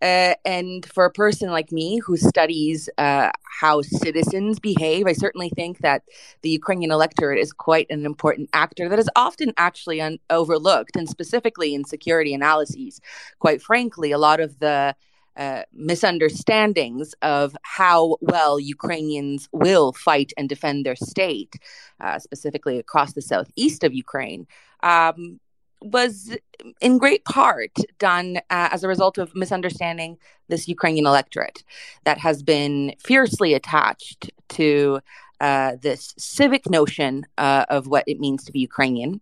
Uh, 0.02 0.34
and 0.44 0.86
for 0.86 1.04
a 1.04 1.12
person 1.12 1.50
like 1.50 1.70
me 1.70 1.98
who 1.98 2.16
studies 2.16 2.88
uh, 2.98 3.30
how 3.60 3.82
citizens 3.82 4.58
behave, 4.58 5.06
I 5.06 5.12
certainly 5.12 5.50
think 5.50 5.78
that 5.78 6.02
the 6.42 6.50
Ukrainian 6.50 6.90
electorate 6.90 7.38
is 7.38 7.52
quite 7.52 7.86
an 7.90 8.04
important 8.04 8.50
actor 8.52 8.88
that 8.88 8.98
is 8.98 9.10
often 9.16 9.52
actually 9.56 10.00
un- 10.00 10.18
overlooked, 10.30 10.96
and 10.96 11.08
specifically 11.08 11.74
in 11.74 11.84
security 11.84 12.34
analyses. 12.34 13.00
Quite 13.38 13.62
frankly, 13.62 14.10
a 14.12 14.18
lot 14.18 14.40
of 14.40 14.58
the 14.58 14.94
uh, 15.36 15.62
misunderstandings 15.72 17.14
of 17.22 17.56
how 17.62 18.16
well 18.20 18.58
Ukrainians 18.58 19.48
will 19.52 19.92
fight 19.92 20.32
and 20.36 20.48
defend 20.48 20.86
their 20.86 20.96
state, 20.96 21.56
uh, 22.00 22.18
specifically 22.18 22.78
across 22.78 23.12
the 23.12 23.22
southeast 23.22 23.84
of 23.84 23.94
Ukraine, 23.94 24.46
um, 24.82 25.40
was 25.82 26.36
in 26.80 26.98
great 26.98 27.24
part 27.24 27.72
done 27.98 28.38
uh, 28.50 28.68
as 28.72 28.82
a 28.82 28.88
result 28.88 29.18
of 29.18 29.34
misunderstanding 29.34 30.16
this 30.48 30.68
Ukrainian 30.68 31.06
electorate 31.06 31.64
that 32.04 32.18
has 32.18 32.42
been 32.42 32.94
fiercely 32.98 33.54
attached 33.54 34.30
to 34.48 35.00
uh, 35.40 35.76
this 35.80 36.14
civic 36.18 36.68
notion 36.68 37.26
uh, 37.38 37.64
of 37.68 37.86
what 37.86 38.04
it 38.06 38.18
means 38.18 38.44
to 38.44 38.52
be 38.52 38.60
Ukrainian. 38.60 39.20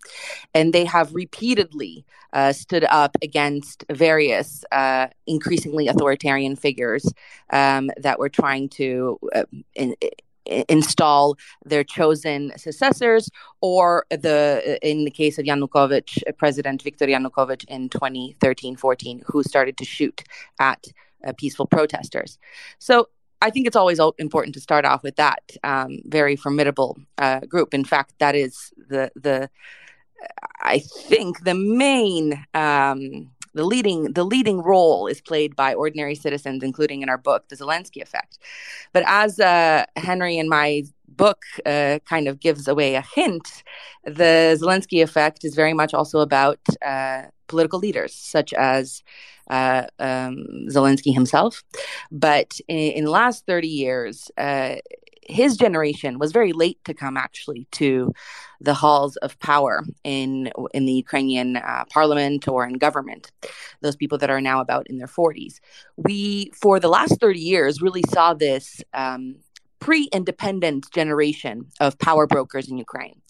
And 0.55 0.73
they 0.73 0.85
have 0.85 1.15
repeatedly 1.15 2.05
uh, 2.33 2.53
stood 2.53 2.85
up 2.85 3.17
against 3.23 3.85
various 3.91 4.65
uh, 4.73 5.09
increasingly 5.27 5.89
authoritarian 5.89 6.57
figures 6.57 7.13
um, 7.51 7.91
that 7.97 8.19
were 8.19 8.29
trying 8.29 8.69
to. 8.71 9.19
Uh, 9.35 9.45
in, 9.75 9.95
install 10.69 11.39
their 11.65 11.83
chosen 11.83 12.53
successors, 12.59 13.31
or 13.63 14.05
the 14.11 14.79
in 14.83 15.07
the 15.07 15.11
case 15.11 15.39
of 15.39 15.47
Yanukovych, 15.47 16.23
President 16.37 16.83
Viktor 16.83 17.07
Yanukovych 17.07 17.65
in 17.65 17.89
2013-14, 17.89 19.23
who 19.27 19.43
started 19.43 19.79
to 19.79 19.87
shoot 19.87 20.23
at 20.61 20.85
peaceful 21.39 21.67
protesters. 21.67 22.39
So 22.79 23.09
I 23.45 23.51
think 23.51 23.67
it's 23.67 23.77
always 23.77 24.01
important 24.19 24.55
to 24.55 24.61
start 24.61 24.87
off 24.87 25.03
with 25.03 25.17
that 25.17 25.43
um, 25.63 25.99
very 26.07 26.35
formidable 26.35 26.99
uh, 27.19 27.41
group. 27.41 27.75
In 27.75 27.85
fact, 27.85 28.15
that 28.19 28.35
is 28.35 28.73
the 28.89 29.11
the 29.15 29.51
I 30.63 30.79
think 30.79 31.45
the 31.45 31.55
main 31.55 32.47
um, 32.55 33.31
the 33.55 33.65
leading 33.65 34.13
the 34.13 34.25
leading 34.25 34.61
role 34.63 35.07
is 35.07 35.21
played 35.21 35.57
by 35.57 35.75
ordinary 35.75 36.15
citizens, 36.15 36.63
including 36.63 37.03
in 37.03 37.09
our 37.09 37.19
book, 37.19 37.49
the 37.49 37.57
Zelensky 37.57 38.03
effect. 38.03 38.39
But 38.93 39.05
as 39.07 39.41
uh, 39.41 39.85
Henry 39.97 40.39
in 40.39 40.49
my 40.49 40.85
book 41.09 41.43
uh, 41.65 42.01
kind 42.09 42.29
of 42.29 42.41
gives 42.41 42.67
away 42.69 42.95
a 42.97 43.05
hint, 43.15 43.63
the 44.05 44.59
Zelensky 44.61 45.03
effect 45.03 45.45
is 45.45 45.55
very 45.55 45.73
much 45.73 45.95
also 45.95 46.21
about 46.21 46.59
uh, 46.85 47.23
political 47.47 47.79
leaders, 47.79 48.15
such 48.15 48.53
as 48.55 49.03
uh, 49.51 49.85
um, 49.99 50.47
Zelensky 50.69 51.13
himself. 51.13 51.63
But 52.11 52.59
in, 52.69 52.93
in, 52.93 53.05
the 53.05 53.11
last 53.11 53.47
30 53.47 53.69
years, 53.69 54.31
uh, 54.39 54.77
his 55.29 55.57
generation 55.57 56.19
was 56.19 56.33
very 56.33 56.53
late 56.53 56.79
to 56.85 56.95
come 56.95 57.17
actually 57.17 57.67
to 57.73 58.13
the 58.61 58.75
halls 58.75 59.17
of 59.17 59.39
power 59.39 59.85
in 60.03 60.51
in 60.73 60.87
the 60.87 60.93
Ukrainian 60.93 61.57
uh, 61.57 61.85
parliament 61.91 62.49
or 62.49 62.67
in 62.67 62.75
government. 62.75 63.31
Those 63.81 63.97
people 63.97 64.19
that 64.19 64.31
are 64.31 64.41
now 64.41 64.61
about 64.61 64.89
in 64.89 64.99
their 64.99 65.07
40s. 65.07 65.61
We, 65.97 66.51
for 66.55 66.81
the 66.81 66.89
last 66.89 67.21
30 67.21 67.39
years, 67.39 67.83
really 67.83 68.03
saw 68.09 68.35
this 68.35 68.83
um, 68.93 69.37
pre-independent 69.79 70.91
generation 70.93 71.67
of 71.81 71.99
power 71.99 72.27
brokers 72.27 72.69
in 72.71 72.79
Ukraine. 72.79 73.21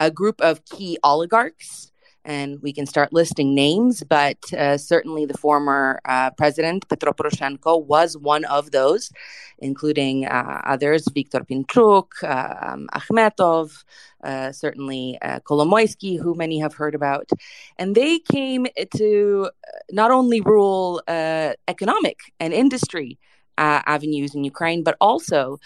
A 0.00 0.10
group 0.10 0.40
of 0.40 0.64
key 0.64 0.98
oligarchs 1.04 1.91
and 2.24 2.62
we 2.62 2.72
can 2.72 2.86
start 2.86 3.12
listing 3.12 3.54
names, 3.54 4.02
but 4.04 4.52
uh, 4.52 4.78
certainly 4.78 5.24
the 5.26 5.36
former 5.36 6.00
uh, 6.04 6.30
president, 6.30 6.88
Petro 6.88 7.12
Poroshenko, 7.12 7.84
was 7.84 8.16
one 8.16 8.44
of 8.44 8.70
those, 8.70 9.10
including 9.58 10.26
uh, 10.26 10.60
others, 10.64 11.08
Viktor 11.12 11.40
Pinchuk, 11.40 12.22
um, 12.22 12.88
Akhmetov, 12.94 13.84
uh, 14.22 14.52
certainly 14.52 15.18
uh, 15.22 15.40
Kolomoisky, 15.40 16.20
who 16.20 16.34
many 16.34 16.60
have 16.60 16.74
heard 16.74 16.94
about. 16.94 17.28
And 17.76 17.94
they 17.94 18.20
came 18.20 18.66
to 18.96 19.50
uh, 19.50 19.78
not 19.90 20.10
only 20.10 20.40
rule 20.40 21.02
economic 21.08 22.18
and 22.38 22.52
industry 22.52 23.18
avenues 23.58 24.34
in 24.34 24.44
Ukraine, 24.44 24.82
but 24.82 24.96
also 25.00 25.58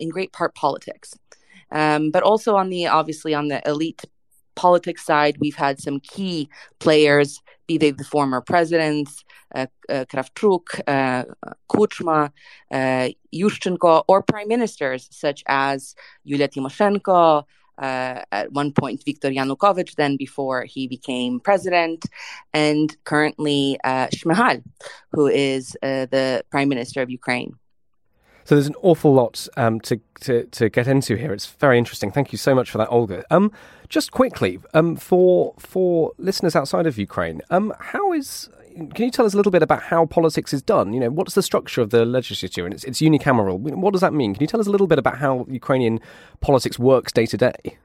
in 0.00 0.08
great 0.10 0.32
part 0.32 0.54
politics. 0.54 1.14
Um, 1.70 2.10
but 2.10 2.22
also 2.22 2.56
on 2.56 2.68
the 2.68 2.88
obviously 2.88 3.32
on 3.32 3.48
the 3.48 3.66
elite 3.66 4.02
politics 4.54 5.04
side, 5.04 5.36
we've 5.40 5.56
had 5.56 5.80
some 5.80 6.00
key 6.00 6.48
players, 6.78 7.40
be 7.66 7.78
they 7.78 7.90
the 7.90 8.04
former 8.04 8.40
presidents, 8.40 9.24
uh, 9.54 9.66
uh, 9.88 10.04
Kravchuk, 10.10 10.80
uh, 10.86 11.24
Kuchma, 11.70 12.30
uh, 12.70 13.08
Yushchenko, 13.34 14.04
or 14.08 14.22
prime 14.22 14.48
ministers 14.48 15.08
such 15.10 15.42
as 15.46 15.94
Yulia 16.24 16.48
Tymoshenko, 16.48 17.44
uh, 17.78 18.22
at 18.30 18.52
one 18.52 18.72
point 18.72 19.02
Viktor 19.04 19.30
Yanukovych, 19.30 19.94
then 19.96 20.16
before 20.16 20.64
he 20.64 20.86
became 20.86 21.40
president, 21.40 22.04
and 22.52 22.96
currently 23.04 23.78
uh, 23.84 24.08
Shmyhal, 24.08 24.62
who 25.12 25.26
is 25.26 25.76
uh, 25.82 26.06
the 26.06 26.44
prime 26.50 26.68
minister 26.68 27.02
of 27.02 27.10
Ukraine. 27.10 27.54
So 28.44 28.54
there's 28.54 28.66
an 28.66 28.74
awful 28.82 29.12
lot 29.12 29.46
um, 29.56 29.80
to, 29.80 30.00
to, 30.22 30.44
to 30.44 30.68
get 30.68 30.86
into 30.86 31.16
here. 31.16 31.32
It's 31.32 31.46
very 31.46 31.78
interesting. 31.78 32.10
Thank 32.10 32.32
you 32.32 32.38
so 32.38 32.54
much 32.54 32.70
for 32.70 32.78
that, 32.78 32.88
Olga. 32.88 33.24
Um, 33.30 33.52
just 33.88 34.10
quickly, 34.10 34.58
um, 34.72 34.96
for 34.96 35.54
for 35.58 36.12
listeners 36.18 36.56
outside 36.56 36.86
of 36.86 36.96
Ukraine, 36.96 37.42
um, 37.50 37.74
how 37.78 38.12
is 38.12 38.48
can 38.94 39.04
you 39.04 39.10
tell 39.10 39.26
us 39.26 39.34
a 39.34 39.36
little 39.36 39.52
bit 39.52 39.62
about 39.62 39.82
how 39.84 40.06
politics 40.06 40.52
is 40.52 40.62
done? 40.62 40.92
You 40.92 41.00
know, 41.00 41.10
what's 41.10 41.34
the 41.34 41.42
structure 41.42 41.82
of 41.82 41.90
the 41.90 42.04
legislature 42.04 42.64
and 42.64 42.72
it's, 42.72 42.84
it's 42.84 43.00
unicameral? 43.00 43.58
What 43.58 43.92
does 43.92 44.00
that 44.00 44.14
mean? 44.14 44.34
Can 44.34 44.40
you 44.40 44.46
tell 44.46 44.60
us 44.60 44.66
a 44.66 44.70
little 44.70 44.86
bit 44.86 44.98
about 44.98 45.18
how 45.18 45.46
Ukrainian 45.48 46.00
politics 46.40 46.78
works 46.78 47.12
day 47.12 47.26
to 47.26 47.36
day? 47.36 47.76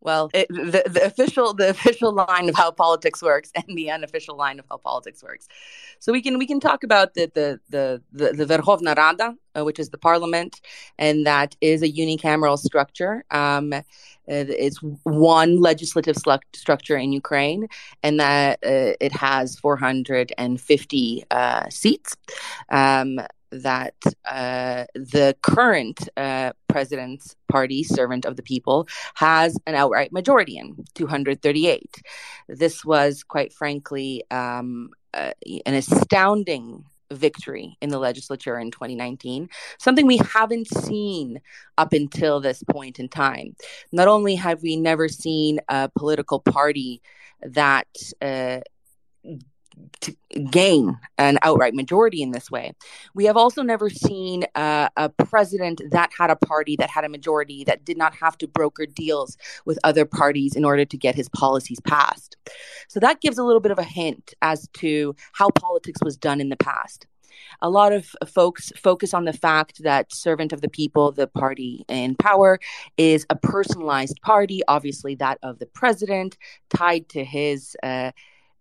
Well, 0.00 0.30
it, 0.32 0.48
the, 0.48 0.82
the 0.86 1.04
official 1.04 1.54
the 1.54 1.70
official 1.70 2.12
line 2.12 2.48
of 2.48 2.54
how 2.54 2.70
politics 2.70 3.22
works 3.22 3.50
and 3.54 3.76
the 3.76 3.90
unofficial 3.90 4.36
line 4.36 4.58
of 4.58 4.66
how 4.70 4.76
politics 4.76 5.22
works. 5.22 5.48
So 5.98 6.12
we 6.12 6.22
can 6.22 6.38
we 6.38 6.46
can 6.46 6.60
talk 6.60 6.84
about 6.84 7.14
the 7.14 7.30
the 7.34 7.60
the 7.68 8.02
the, 8.12 8.44
the 8.44 8.46
Verkhovna 8.46 8.96
Rada, 8.96 9.34
uh, 9.56 9.64
which 9.64 9.78
is 9.78 9.90
the 9.90 9.98
parliament, 9.98 10.60
and 10.98 11.26
that 11.26 11.56
is 11.60 11.82
a 11.82 11.90
unicameral 11.90 12.58
structure. 12.58 13.24
Um, 13.30 13.74
it's 14.30 14.78
one 15.04 15.60
legislative 15.60 16.16
structure 16.54 16.96
in 16.96 17.12
Ukraine, 17.12 17.66
and 18.02 18.20
that 18.20 18.58
uh, 18.64 18.92
it 19.00 19.12
has 19.12 19.58
450 19.58 21.24
uh, 21.30 21.68
seats. 21.70 22.16
Um, 22.68 23.20
that 23.50 23.94
uh, 24.24 24.84
the 24.94 25.36
current 25.42 26.08
uh, 26.16 26.52
president's 26.68 27.36
party, 27.48 27.82
Servant 27.82 28.24
of 28.24 28.36
the 28.36 28.42
People, 28.42 28.88
has 29.14 29.58
an 29.66 29.74
outright 29.74 30.12
majority 30.12 30.58
in 30.58 30.84
238. 30.94 32.02
This 32.48 32.84
was, 32.84 33.22
quite 33.22 33.52
frankly, 33.52 34.24
um, 34.30 34.90
uh, 35.14 35.32
an 35.66 35.74
astounding 35.74 36.84
victory 37.10 37.76
in 37.80 37.88
the 37.88 37.98
legislature 37.98 38.58
in 38.58 38.70
2019, 38.70 39.48
something 39.78 40.06
we 40.06 40.18
haven't 40.18 40.68
seen 40.68 41.40
up 41.78 41.92
until 41.92 42.40
this 42.40 42.62
point 42.64 42.98
in 42.98 43.08
time. 43.08 43.56
Not 43.92 44.08
only 44.08 44.34
have 44.36 44.62
we 44.62 44.76
never 44.76 45.08
seen 45.08 45.60
a 45.68 45.90
political 45.96 46.40
party 46.40 47.00
that 47.42 47.88
uh, 48.20 48.60
gain 50.50 50.98
an 51.16 51.38
outright 51.42 51.74
majority 51.74 52.22
in 52.22 52.30
this 52.30 52.50
way. 52.50 52.72
We 53.14 53.24
have 53.24 53.36
also 53.36 53.62
never 53.62 53.90
seen 53.90 54.44
uh, 54.54 54.88
a 54.96 55.08
president 55.08 55.82
that 55.90 56.10
had 56.16 56.30
a 56.30 56.36
party 56.36 56.76
that 56.76 56.90
had 56.90 57.04
a 57.04 57.08
majority 57.08 57.64
that 57.64 57.84
did 57.84 57.96
not 57.96 58.14
have 58.14 58.38
to 58.38 58.48
broker 58.48 58.86
deals 58.86 59.36
with 59.64 59.78
other 59.84 60.04
parties 60.04 60.54
in 60.54 60.64
order 60.64 60.84
to 60.84 60.96
get 60.96 61.14
his 61.14 61.28
policies 61.28 61.80
passed. 61.80 62.36
So 62.88 63.00
that 63.00 63.20
gives 63.20 63.38
a 63.38 63.44
little 63.44 63.60
bit 63.60 63.72
of 63.72 63.78
a 63.78 63.84
hint 63.84 64.34
as 64.42 64.68
to 64.74 65.14
how 65.32 65.50
politics 65.50 66.00
was 66.02 66.16
done 66.16 66.40
in 66.40 66.48
the 66.48 66.56
past. 66.56 67.06
A 67.62 67.70
lot 67.70 67.92
of 67.92 68.14
folks 68.26 68.72
focus 68.76 69.14
on 69.14 69.24
the 69.24 69.32
fact 69.32 69.82
that 69.82 70.12
Servant 70.12 70.52
of 70.52 70.60
the 70.60 70.68
People, 70.68 71.12
the 71.12 71.26
party 71.26 71.84
in 71.88 72.14
power, 72.16 72.58
is 72.96 73.26
a 73.30 73.36
personalized 73.36 74.20
party, 74.22 74.62
obviously 74.68 75.14
that 75.16 75.38
of 75.42 75.58
the 75.58 75.66
president, 75.66 76.36
tied 76.70 77.08
to 77.10 77.24
his. 77.24 77.76
Uh, 77.82 78.12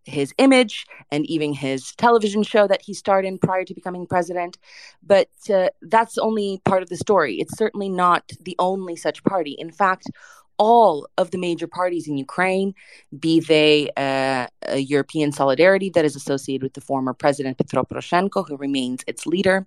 his 0.07 0.33
image 0.37 0.85
and 1.11 1.25
even 1.25 1.53
his 1.53 1.93
television 1.95 2.43
show 2.43 2.67
that 2.67 2.81
he 2.81 2.93
starred 2.93 3.25
in 3.25 3.37
prior 3.37 3.65
to 3.65 3.73
becoming 3.73 4.07
president. 4.07 4.57
But 5.05 5.29
uh, 5.53 5.69
that's 5.81 6.17
only 6.17 6.61
part 6.65 6.81
of 6.81 6.89
the 6.89 6.97
story. 6.97 7.35
It's 7.35 7.57
certainly 7.57 7.89
not 7.89 8.31
the 8.41 8.55
only 8.57 8.95
such 8.95 9.23
party. 9.23 9.51
In 9.51 9.71
fact, 9.71 10.09
all 10.57 11.07
of 11.17 11.31
the 11.31 11.37
major 11.37 11.67
parties 11.67 12.07
in 12.07 12.17
Ukraine, 12.17 12.73
be 13.19 13.39
they 13.39 13.89
uh, 13.97 14.47
a 14.63 14.79
European 14.79 15.31
solidarity 15.31 15.89
that 15.91 16.05
is 16.05 16.15
associated 16.15 16.63
with 16.63 16.73
the 16.73 16.81
former 16.81 17.13
president 17.13 17.57
Petro 17.57 17.83
Poroshenko, 17.83 18.47
who 18.47 18.57
remains 18.57 19.03
its 19.07 19.25
leader, 19.25 19.65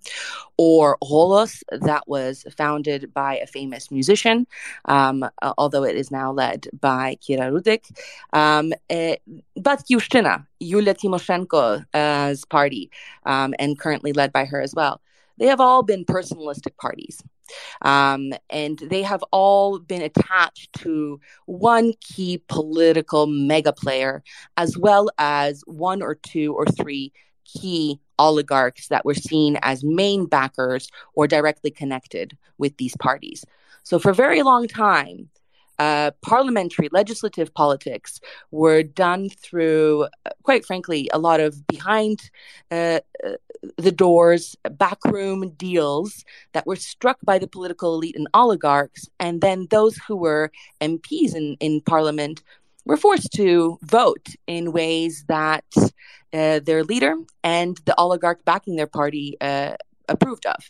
or 0.56 0.98
Holos, 1.02 1.62
that 1.70 2.06
was 2.06 2.44
founded 2.56 3.12
by 3.14 3.36
a 3.38 3.46
famous 3.46 3.90
musician, 3.90 4.46
um, 4.86 5.24
although 5.58 5.84
it 5.84 5.96
is 5.96 6.10
now 6.10 6.32
led 6.32 6.68
by 6.80 7.16
Kira 7.22 7.50
Rudik. 7.50 7.90
Um, 8.32 8.72
uh, 8.90 9.16
Batkivshchyna, 9.58 10.46
Yulia 10.60 10.94
Tymoshenko's 10.94 12.44
party, 12.46 12.90
um, 13.24 13.54
and 13.58 13.78
currently 13.78 14.12
led 14.12 14.32
by 14.32 14.44
her 14.44 14.60
as 14.60 14.74
well. 14.74 15.00
They 15.40 15.46
have 15.46 15.60
all 15.60 15.82
been 15.82 16.04
personalistic 16.04 16.76
parties. 16.76 17.20
Um, 17.82 18.32
and 18.50 18.78
they 18.78 19.02
have 19.02 19.24
all 19.32 19.80
been 19.80 20.02
attached 20.02 20.72
to 20.80 21.18
one 21.46 21.94
key 22.00 22.42
political 22.46 23.26
mega 23.26 23.72
player, 23.72 24.22
as 24.56 24.76
well 24.78 25.10
as 25.18 25.62
one 25.66 26.02
or 26.02 26.14
two 26.14 26.54
or 26.54 26.66
three 26.66 27.12
key 27.44 27.98
oligarchs 28.18 28.88
that 28.88 29.04
were 29.04 29.14
seen 29.14 29.58
as 29.62 29.82
main 29.82 30.26
backers 30.26 30.88
or 31.14 31.26
directly 31.26 31.70
connected 31.70 32.36
with 32.58 32.76
these 32.76 32.96
parties. 32.98 33.44
So, 33.82 33.98
for 33.98 34.10
a 34.10 34.14
very 34.14 34.42
long 34.42 34.68
time, 34.68 35.30
uh, 35.80 36.10
parliamentary 36.20 36.90
legislative 36.92 37.54
politics 37.54 38.20
were 38.50 38.82
done 38.82 39.30
through, 39.30 40.06
uh, 40.26 40.30
quite 40.42 40.66
frankly, 40.66 41.08
a 41.10 41.18
lot 41.18 41.40
of 41.40 41.66
behind 41.66 42.30
uh, 42.70 43.00
uh, 43.24 43.30
the 43.78 43.90
doors, 43.90 44.56
backroom 44.72 45.50
deals 45.56 46.22
that 46.52 46.66
were 46.66 46.76
struck 46.76 47.16
by 47.24 47.38
the 47.38 47.46
political 47.46 47.94
elite 47.94 48.14
and 48.14 48.28
oligarchs. 48.34 49.08
And 49.18 49.40
then 49.40 49.68
those 49.70 49.96
who 50.06 50.16
were 50.16 50.52
MPs 50.82 51.34
in, 51.34 51.56
in 51.60 51.80
parliament 51.80 52.42
were 52.84 52.98
forced 52.98 53.32
to 53.36 53.78
vote 53.82 54.28
in 54.46 54.72
ways 54.72 55.24
that 55.28 55.64
uh, 56.34 56.60
their 56.60 56.84
leader 56.84 57.16
and 57.42 57.78
the 57.86 57.94
oligarch 57.96 58.44
backing 58.44 58.76
their 58.76 58.86
party 58.86 59.38
uh, 59.40 59.76
approved 60.10 60.44
of. 60.44 60.62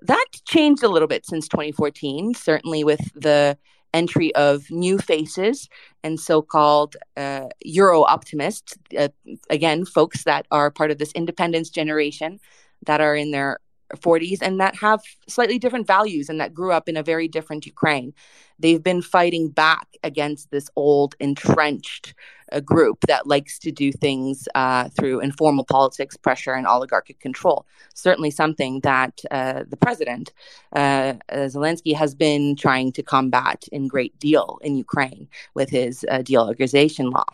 That 0.00 0.26
changed 0.48 0.82
a 0.82 0.88
little 0.88 1.08
bit 1.08 1.26
since 1.26 1.46
2014, 1.46 2.32
certainly 2.32 2.84
with 2.84 3.00
the 3.14 3.58
entry 3.92 4.34
of 4.34 4.70
new 4.70 4.98
faces 4.98 5.68
and 6.02 6.18
so-called 6.18 6.96
uh, 7.16 7.48
Euro 7.64 8.02
optimists, 8.02 8.76
uh, 8.98 9.08
again, 9.48 9.84
folks 9.84 10.24
that 10.24 10.46
are 10.50 10.70
part 10.70 10.90
of 10.90 10.98
this 10.98 11.12
independence 11.12 11.70
generation 11.70 12.40
that 12.86 13.00
are 13.00 13.16
in 13.16 13.30
their 13.30 13.58
40s 13.96 14.38
and 14.40 14.60
that 14.60 14.76
have 14.76 15.00
slightly 15.28 15.58
different 15.58 15.86
values 15.86 16.28
and 16.28 16.40
that 16.40 16.54
grew 16.54 16.72
up 16.72 16.88
in 16.88 16.96
a 16.96 17.02
very 17.02 17.28
different 17.28 17.66
Ukraine. 17.66 18.14
They've 18.58 18.82
been 18.82 19.02
fighting 19.02 19.48
back 19.48 19.88
against 20.02 20.50
this 20.50 20.70
old 20.76 21.14
entrenched 21.18 22.14
uh, 22.52 22.60
group 22.60 22.98
that 23.06 23.26
likes 23.26 23.58
to 23.60 23.70
do 23.70 23.92
things 23.92 24.48
uh, 24.54 24.88
through 24.90 25.20
informal 25.20 25.64
politics, 25.64 26.16
pressure, 26.16 26.52
and 26.52 26.66
oligarchic 26.66 27.20
control. 27.20 27.66
Certainly 27.94 28.32
something 28.32 28.80
that 28.80 29.20
uh, 29.30 29.64
the 29.68 29.76
president, 29.76 30.32
uh, 30.74 31.14
Zelensky, 31.32 31.94
has 31.94 32.14
been 32.14 32.56
trying 32.56 32.92
to 32.92 33.02
combat 33.02 33.64
in 33.72 33.88
great 33.88 34.18
deal 34.18 34.58
in 34.62 34.76
Ukraine 34.76 35.28
with 35.54 35.70
his 35.70 36.04
uh, 36.10 36.22
de-oligarchization 36.22 37.12
law. 37.12 37.26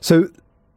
So 0.00 0.30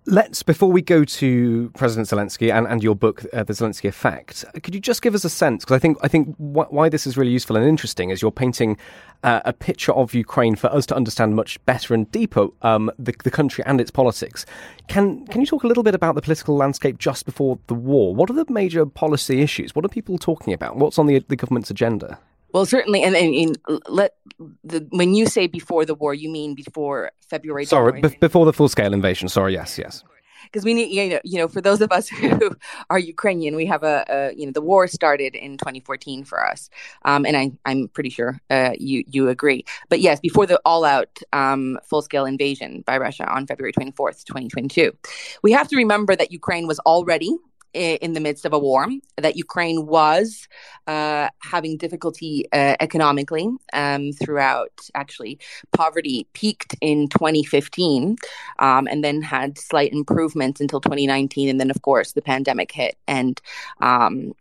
Let's, 0.05 0.43
before 0.43 0.69
we 0.69 0.81
go 0.81 1.05
to 1.05 1.71
President 1.77 2.09
Zelensky 2.09 2.53
and, 2.53 2.67
and 2.67 2.83
your 2.83 2.93
book, 2.93 3.23
uh, 3.31 3.43
The 3.43 3.53
Zelensky 3.53 3.87
Effect, 3.87 4.43
could 4.61 4.75
you 4.75 4.81
just 4.81 5.01
give 5.01 5.15
us 5.15 5.23
a 5.23 5.29
sense? 5.29 5.63
Because 5.63 5.77
I 5.77 5.79
think, 5.79 5.97
I 6.03 6.09
think 6.09 6.35
wh- 6.35 6.71
why 6.73 6.89
this 6.89 7.07
is 7.07 7.15
really 7.15 7.31
useful 7.31 7.55
and 7.55 7.65
interesting 7.65 8.09
is 8.09 8.21
you're 8.21 8.29
painting 8.29 8.77
uh, 9.23 9.39
a 9.45 9.53
picture 9.53 9.93
of 9.93 10.13
Ukraine 10.13 10.57
for 10.57 10.67
us 10.73 10.85
to 10.87 10.95
understand 10.95 11.37
much 11.37 11.63
better 11.65 11.93
and 11.93 12.11
deeper 12.11 12.47
um, 12.63 12.91
the, 12.99 13.13
the 13.23 13.31
country 13.31 13.63
and 13.65 13.79
its 13.79 13.91
politics. 13.91 14.45
Can, 14.89 15.25
can 15.27 15.39
you 15.39 15.47
talk 15.47 15.63
a 15.63 15.67
little 15.67 15.83
bit 15.83 15.95
about 15.95 16.15
the 16.15 16.21
political 16.21 16.57
landscape 16.57 16.97
just 16.97 17.25
before 17.25 17.57
the 17.67 17.73
war? 17.73 18.13
What 18.13 18.29
are 18.29 18.33
the 18.33 18.45
major 18.51 18.85
policy 18.85 19.41
issues? 19.41 19.73
What 19.73 19.85
are 19.85 19.89
people 19.89 20.17
talking 20.17 20.53
about? 20.53 20.75
What's 20.75 20.99
on 20.99 21.05
the, 21.05 21.23
the 21.29 21.37
government's 21.37 21.71
agenda? 21.71 22.19
Well, 22.53 22.65
certainly, 22.67 23.01
and, 23.01 23.15
and, 23.15 23.57
and, 23.67 23.81
let 23.87 24.15
the 24.63 24.85
when 24.91 25.15
you 25.15 25.25
say 25.25 25.47
before 25.47 25.85
the 25.85 25.95
war, 25.95 26.13
you 26.13 26.29
mean 26.29 26.53
before 26.53 27.11
February. 27.27 27.65
Sorry, 27.65 27.99
b- 27.99 28.15
before 28.19 28.45
the 28.45 28.53
full 28.53 28.69
scale 28.69 28.93
invasion. 28.93 29.27
Sorry, 29.27 29.53
yes, 29.53 29.77
yes. 29.77 30.03
Because 30.43 30.65
we 30.65 30.73
need, 30.75 30.91
you 30.91 31.09
know, 31.09 31.19
you 31.23 31.37
know, 31.39 31.47
for 31.47 31.61
those 31.61 31.81
of 31.81 31.91
us 31.91 32.09
who 32.09 32.55
are 32.91 32.99
Ukrainian, 32.99 33.55
we 33.55 33.65
have 33.65 33.81
a, 33.81 34.05
a 34.07 34.33
you 34.35 34.45
know, 34.45 34.51
the 34.51 34.61
war 34.61 34.87
started 34.87 35.33
in 35.33 35.57
2014 35.57 36.25
for 36.25 36.45
us, 36.45 36.69
um, 37.05 37.25
and 37.25 37.35
I, 37.35 37.51
I'm 37.65 37.87
pretty 37.87 38.11
sure 38.11 38.39
uh, 38.51 38.73
you 38.77 39.03
you 39.07 39.29
agree. 39.29 39.65
But 39.89 39.99
yes, 39.99 40.19
before 40.19 40.45
the 40.45 40.61
all-out 40.63 41.19
um, 41.31 41.79
full-scale 41.83 42.25
invasion 42.25 42.83
by 42.85 42.97
Russia 42.99 43.25
on 43.27 43.47
February 43.47 43.73
24th, 43.73 44.25
2022, 44.25 44.95
we 45.41 45.51
have 45.51 45.67
to 45.69 45.75
remember 45.75 46.15
that 46.15 46.31
Ukraine 46.31 46.67
was 46.67 46.77
already 46.79 47.35
in 47.73 48.13
the 48.13 48.19
midst 48.19 48.45
of 48.45 48.53
a 48.53 48.59
war, 48.59 48.87
that 49.17 49.35
Ukraine 49.35 49.85
was 49.85 50.47
uh, 50.87 51.29
having 51.41 51.77
difficulty 51.77 52.45
uh, 52.53 52.75
economically 52.79 53.49
um, 53.73 54.11
throughout. 54.13 54.71
Actually, 54.95 55.39
poverty 55.71 56.27
peaked 56.33 56.75
in 56.81 57.07
2015 57.09 58.17
um, 58.59 58.87
and 58.87 59.03
then 59.03 59.21
had 59.21 59.57
slight 59.57 59.91
improvements 59.93 60.61
until 60.61 60.81
2019. 60.81 61.49
And 61.49 61.59
then, 61.59 61.71
of 61.71 61.81
course, 61.81 62.13
the 62.13 62.21
pandemic 62.21 62.71
hit 62.71 62.97
and 63.07 63.41
um, 63.81 64.33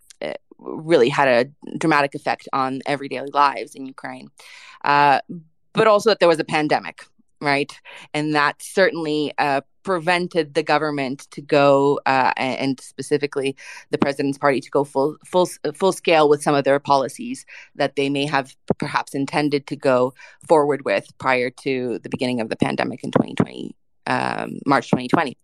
really 0.64 1.08
had 1.08 1.28
a 1.28 1.76
dramatic 1.78 2.14
effect 2.14 2.48
on 2.52 2.80
everyday 2.86 3.22
lives 3.32 3.74
in 3.74 3.86
Ukraine. 3.86 4.28
Uh, 4.84 5.20
but 5.72 5.86
also 5.86 6.10
that 6.10 6.20
there 6.20 6.28
was 6.28 6.38
a 6.38 6.44
pandemic, 6.44 7.04
right? 7.40 7.72
And 8.14 8.34
that 8.34 8.62
certainly 8.62 9.32
uh, 9.38 9.62
prevented 9.82 10.54
the 10.54 10.62
government 10.62 11.26
to 11.30 11.40
go, 11.40 12.00
uh, 12.06 12.32
and 12.36 12.80
specifically 12.80 13.56
the 13.90 13.98
president's 13.98 14.38
party, 14.38 14.60
to 14.60 14.70
go 14.70 14.84
full 14.84 15.16
full 15.24 15.48
full 15.74 15.92
scale 15.92 16.28
with 16.28 16.42
some 16.42 16.54
of 16.54 16.64
their 16.64 16.78
policies 16.78 17.44
that 17.74 17.96
they 17.96 18.08
may 18.08 18.26
have 18.26 18.54
perhaps 18.78 19.14
intended 19.14 19.66
to 19.66 19.76
go 19.76 20.14
forward 20.46 20.84
with 20.84 21.06
prior 21.18 21.50
to 21.50 21.98
the 22.02 22.08
beginning 22.08 22.40
of 22.40 22.48
the 22.48 22.56
pandemic 22.56 23.02
in 23.04 23.10
2020. 23.10 23.74
Um, 24.04 24.58
March 24.66 24.90
2020. 24.90 25.36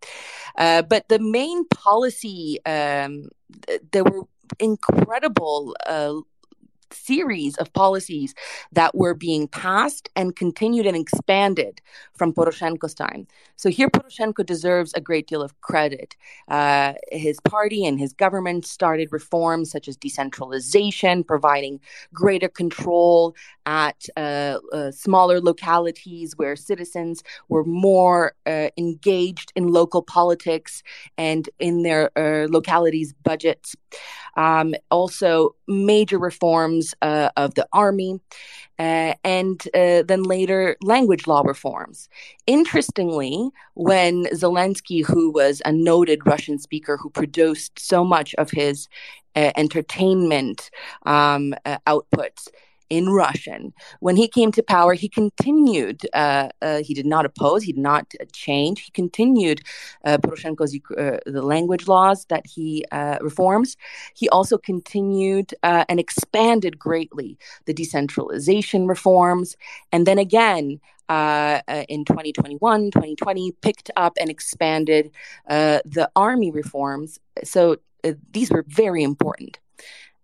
Uh, 0.57 0.83
but 0.83 1.09
the 1.09 1.21
main 1.21 1.65
policy, 1.69 2.59
um, 2.67 3.29
th- 3.69 3.81
there 3.93 4.03
were 4.03 4.25
incredible 4.59 5.77
uh, 5.87 6.15
series 6.93 7.57
of 7.57 7.73
policies 7.73 8.35
that 8.73 8.95
were 8.95 9.15
being 9.15 9.49
passed 9.49 10.09
and 10.17 10.37
continued 10.37 10.87
and 10.87 10.97
expanded 10.97 11.81
from 12.15 12.33
Poroshenko's 12.33 12.95
time. 12.95 13.27
So 13.57 13.69
here, 13.71 13.89
Poroshenko 13.89 14.45
deserves 14.47 14.93
a 14.95 15.01
great 15.01 15.27
deal 15.27 15.43
of 15.43 15.59
credit. 15.61 16.17
Uh, 16.49 16.95
his 17.11 17.41
party 17.41 17.85
and 17.85 17.99
his 17.99 18.13
government 18.13 18.67
started 18.67 19.09
reforms 19.11 19.71
such 19.71 19.89
as 19.89 19.97
decentralization, 19.97 21.25
providing 21.25 21.81
greater 22.13 22.49
control 22.49 23.35
at 23.67 24.07
uh, 24.17 24.59
uh, 24.73 24.91
smaller 24.91 25.41
localities 25.41 26.35
where 26.37 26.57
citizens 26.57 27.23
were 27.49 27.65
more 27.65 28.33
uh, 28.47 28.69
engaged 28.79 29.53
in 29.57 29.69
local 29.69 30.03
politics 30.03 30.83
and 31.19 31.51
in 31.59 31.83
their 31.83 32.11
uh, 32.17 32.47
localities' 32.49 33.13
budgets. 33.23 33.77
Um, 34.37 34.75
also, 34.91 35.55
major 35.67 36.19
reforms 36.19 36.78
uh, 37.03 37.31
of 37.37 37.55
the 37.55 37.67
army, 37.73 38.21
uh, 38.79 39.15
and 39.25 39.69
uh, 39.75 40.03
then 40.03 40.23
later 40.23 40.77
language 40.83 41.27
law 41.27 41.43
reforms. 41.43 42.09
Interestingly, 42.47 43.51
when 43.75 44.25
Zelensky, 44.27 45.05
who 45.05 45.31
was 45.31 45.63
a 45.65 45.73
noted 45.73 46.27
Russian 46.27 46.59
speaker 46.59 46.97
who 46.97 47.11
produced 47.11 47.79
so 47.79 48.05
much 48.05 48.35
of 48.37 48.51
his 48.51 48.89
uh, 49.37 49.53
entertainment 49.57 50.71
um, 51.07 51.55
uh, 51.65 51.79
outputs, 51.87 52.49
in 52.91 53.11
Russian. 53.11 53.73
When 54.01 54.17
he 54.17 54.29
came 54.29 54.53
to 54.53 54.63
power, 54.63 54.95
he 54.95 55.09
continued, 55.09 56.07
uh, 56.13 56.49
uh, 56.63 56.83
he 56.83 56.95
did 56.95 57.07
not 57.07 57.25
oppose, 57.27 57.63
he 57.63 57.73
did 57.73 57.83
not 57.83 58.13
change, 58.33 58.83
he 58.83 58.91
continued 58.91 59.63
uh, 60.05 60.19
Poroshenko's 60.19 60.75
uh, 60.97 61.19
the 61.27 61.43
language 61.43 61.89
laws 61.89 62.25
that 62.27 62.47
he 62.47 62.85
uh, 62.93 63.19
reforms. 63.21 63.77
He 64.15 64.29
also 64.29 64.59
continued 64.59 65.55
uh, 65.63 65.85
and 65.89 66.01
expanded 66.01 66.79
greatly 66.79 67.39
the 67.67 67.75
decentralization 67.75 68.87
reforms. 68.87 69.57
And 69.93 70.07
then 70.07 70.19
again, 70.19 70.81
uh, 71.09 71.63
uh, 71.69 71.85
in 71.89 72.05
2021, 72.05 72.91
2020, 72.91 73.53
picked 73.63 73.91
up 73.97 74.13
and 74.21 74.29
expanded 74.29 75.11
uh, 75.49 75.79
the 75.85 76.11
army 76.15 76.51
reforms. 76.51 77.19
So 77.45 77.77
these 78.31 78.51
were 78.51 78.65
very 78.69 79.03
important. 79.03 79.59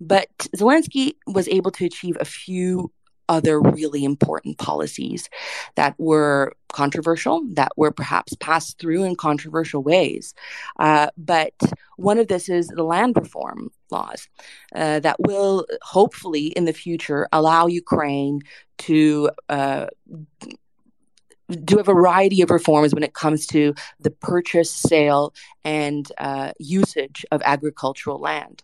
But 0.07 0.29
Zelensky 0.57 1.15
was 1.27 1.49
able 1.49 1.71
to 1.73 1.85
achieve 1.85 2.17
a 2.21 2.25
few 2.25 2.93
other 3.29 3.61
really 3.61 4.05
important 4.05 4.59
policies 4.59 5.29
that 5.77 5.95
were 5.99 6.53
controversial, 6.73 7.43
that 7.55 7.73
were 7.77 7.91
perhaps 7.91 8.35
passed 8.41 8.79
through 8.79 9.05
in 9.05 9.17
controversial 9.17 9.83
ways. 9.83 10.35
Uh, 10.79 11.09
but 11.17 11.55
one 11.97 12.19
of 12.19 12.29
this 12.29 12.49
is 12.49 12.67
the 12.69 12.83
land 12.83 13.17
reform 13.17 13.71
laws 13.91 14.29
uh, 14.75 15.01
that 15.01 15.17
will 15.21 15.67
hopefully 15.83 16.49
in 16.49 16.65
the 16.65 16.73
future 16.73 17.29
allow 17.33 17.67
Ukraine 17.67 18.43
to 18.77 19.31
uh, 19.49 19.87
do 21.65 21.79
a 21.79 21.83
variety 21.83 22.43
of 22.43 22.51
reforms 22.51 22.95
when 22.95 23.03
it 23.03 23.15
comes 23.15 23.47
to 23.49 23.75
the 24.01 24.11
purchase, 24.11 24.71
sale, 24.71 25.35
and 25.65 26.11
uh, 26.19 26.53
usage 26.59 27.25
of 27.31 27.43
agricultural 27.45 28.19
land. 28.19 28.63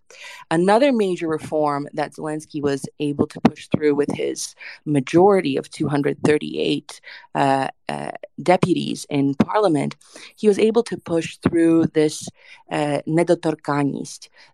Another 0.50 0.92
major 0.92 1.28
reform 1.28 1.88
that 1.92 2.14
Zelensky 2.14 2.62
was 2.62 2.86
able 2.98 3.26
to 3.26 3.40
push 3.40 3.68
through 3.68 3.94
with 3.94 4.10
his 4.12 4.54
majority 4.84 5.56
of 5.56 5.70
238 5.70 7.00
uh, 7.34 7.68
uh, 7.88 8.10
deputies 8.42 9.06
in 9.10 9.34
parliament, 9.34 9.96
he 10.36 10.48
was 10.48 10.58
able 10.58 10.82
to 10.82 10.96
push 10.96 11.38
through 11.38 11.86
this 11.86 12.28
uh, 12.70 13.00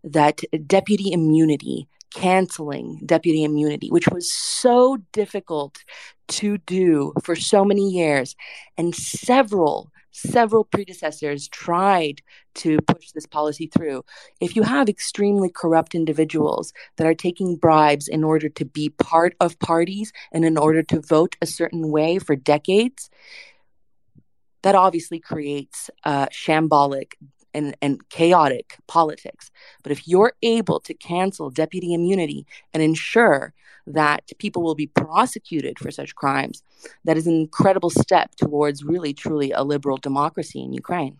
that 0.05 0.41
deputy 0.67 1.12
immunity 1.12 1.89
canceling 2.14 3.01
deputy 3.05 3.45
immunity, 3.45 3.88
which 3.90 4.09
was 4.09 4.33
so 4.33 4.99
difficult 5.12 5.79
to 6.29 6.59
do 6.59 7.12
for 7.23 7.37
so 7.37 7.64
many 7.64 7.88
years. 7.88 8.35
And 8.77 8.95
several, 8.95 9.92
several 10.11 10.64
predecessors 10.64 11.49
tried 11.49 12.23
to 12.57 12.79
push 12.87 13.12
this 13.12 13.27
policy 13.27 13.66
through. 13.66 14.05
If 14.40 14.57
you 14.57 14.62
have 14.62 14.88
extremely 14.88 15.51
corrupt 15.51 15.95
individuals 15.95 16.73
that 16.97 17.07
are 17.07 17.14
taking 17.14 17.57
bribes 17.57 18.09
in 18.09 18.25
order 18.25 18.49
to 18.49 18.64
be 18.64 18.88
part 18.88 19.35
of 19.40 19.59
parties 19.59 20.12
and 20.33 20.45
in 20.45 20.57
order 20.57 20.83
to 20.85 21.01
vote 21.01 21.37
a 21.42 21.47
certain 21.47 21.90
way 21.90 22.19
for 22.19 22.35
decades, 22.35 23.11
that 24.62 24.75
obviously 24.75 25.21
creates 25.21 25.90
uh, 26.05 26.27
shambolic 26.27 27.12
and, 27.57 27.77
and 27.83 28.09
chaotic 28.11 28.77
politics. 28.87 29.51
But 29.83 29.92
if 29.92 30.07
you're 30.07 30.35
able 30.42 30.79
to 30.81 30.95
cancel 30.95 31.51
deputy 31.51 31.92
immunity 31.95 32.47
and 32.73 32.83
ensure 32.83 33.55
that 33.87 34.31
people 34.38 34.62
will 34.62 34.75
be 34.75 34.88
prosecuted 34.88 35.79
for 35.79 35.90
such 35.90 36.14
crimes, 36.14 36.62
that 37.05 37.16
is 37.16 37.27
an 37.27 37.35
incredible 37.35 37.90
step 37.90 38.35
towards 38.37 38.85
really, 38.85 39.14
truly 39.14 39.53
a 39.53 39.62
liberal 39.62 39.97
democracy 39.97 40.62
in 40.62 40.73
Ukraine. 40.73 41.19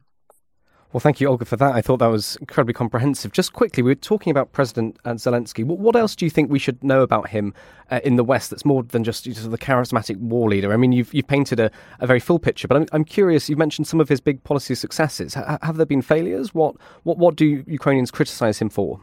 Well, 0.92 1.01
thank 1.01 1.20
you, 1.20 1.29
Olga, 1.29 1.44
for 1.44 1.57
that. 1.57 1.75
I 1.75 1.83
thought 1.83 1.99
that 1.99 2.07
was 2.07 2.37
incredibly 2.37 2.72
comprehensive. 2.72 3.33
Just 3.33 3.53
quickly, 3.53 3.83
we 3.83 3.90
were 3.90 3.96
talking 3.96 4.31
about 4.31 4.53
President 4.53 4.96
uh, 5.05 5.12
Zelensky. 5.14 5.64
What, 5.64 5.96
else 5.96 6.14
do 6.14 6.25
you 6.25 6.31
think 6.31 6.51
we 6.51 6.61
should 6.61 6.83
know 6.83 7.03
about 7.03 7.31
him 7.31 7.55
uh, 7.90 8.01
in 8.05 8.16
the 8.16 8.25
West 8.25 8.51
that's 8.51 8.64
more 8.64 8.83
than 8.83 9.03
just 9.03 9.25
sort 9.25 9.37
of 9.38 9.51
the 9.51 9.59
charismatic 9.59 10.16
war 10.18 10.49
leader? 10.49 10.72
I 10.72 10.77
mean, 10.77 10.92
you've, 10.92 11.12
you've 11.12 11.27
painted 11.27 11.59
a, 11.59 11.70
a 11.99 12.07
very 12.07 12.20
full 12.20 12.38
picture, 12.38 12.68
but 12.68 12.77
I'm, 12.77 12.87
I'm 12.92 13.05
curious. 13.05 13.49
You've 13.49 13.59
mentioned 13.59 13.88
some 13.88 14.01
of 14.01 14.09
his 14.09 14.20
big 14.20 14.42
policy 14.44 14.77
successes. 14.77 15.37
H- 15.37 15.59
have 15.62 15.77
there 15.77 15.87
been 15.87 16.03
failures? 16.03 16.55
What, 16.55 16.77
what, 17.03 17.18
what 17.18 17.35
do 17.35 17.64
Ukrainians 17.66 18.12
criticize 18.12 18.61
him 18.61 18.70
for? 18.70 19.01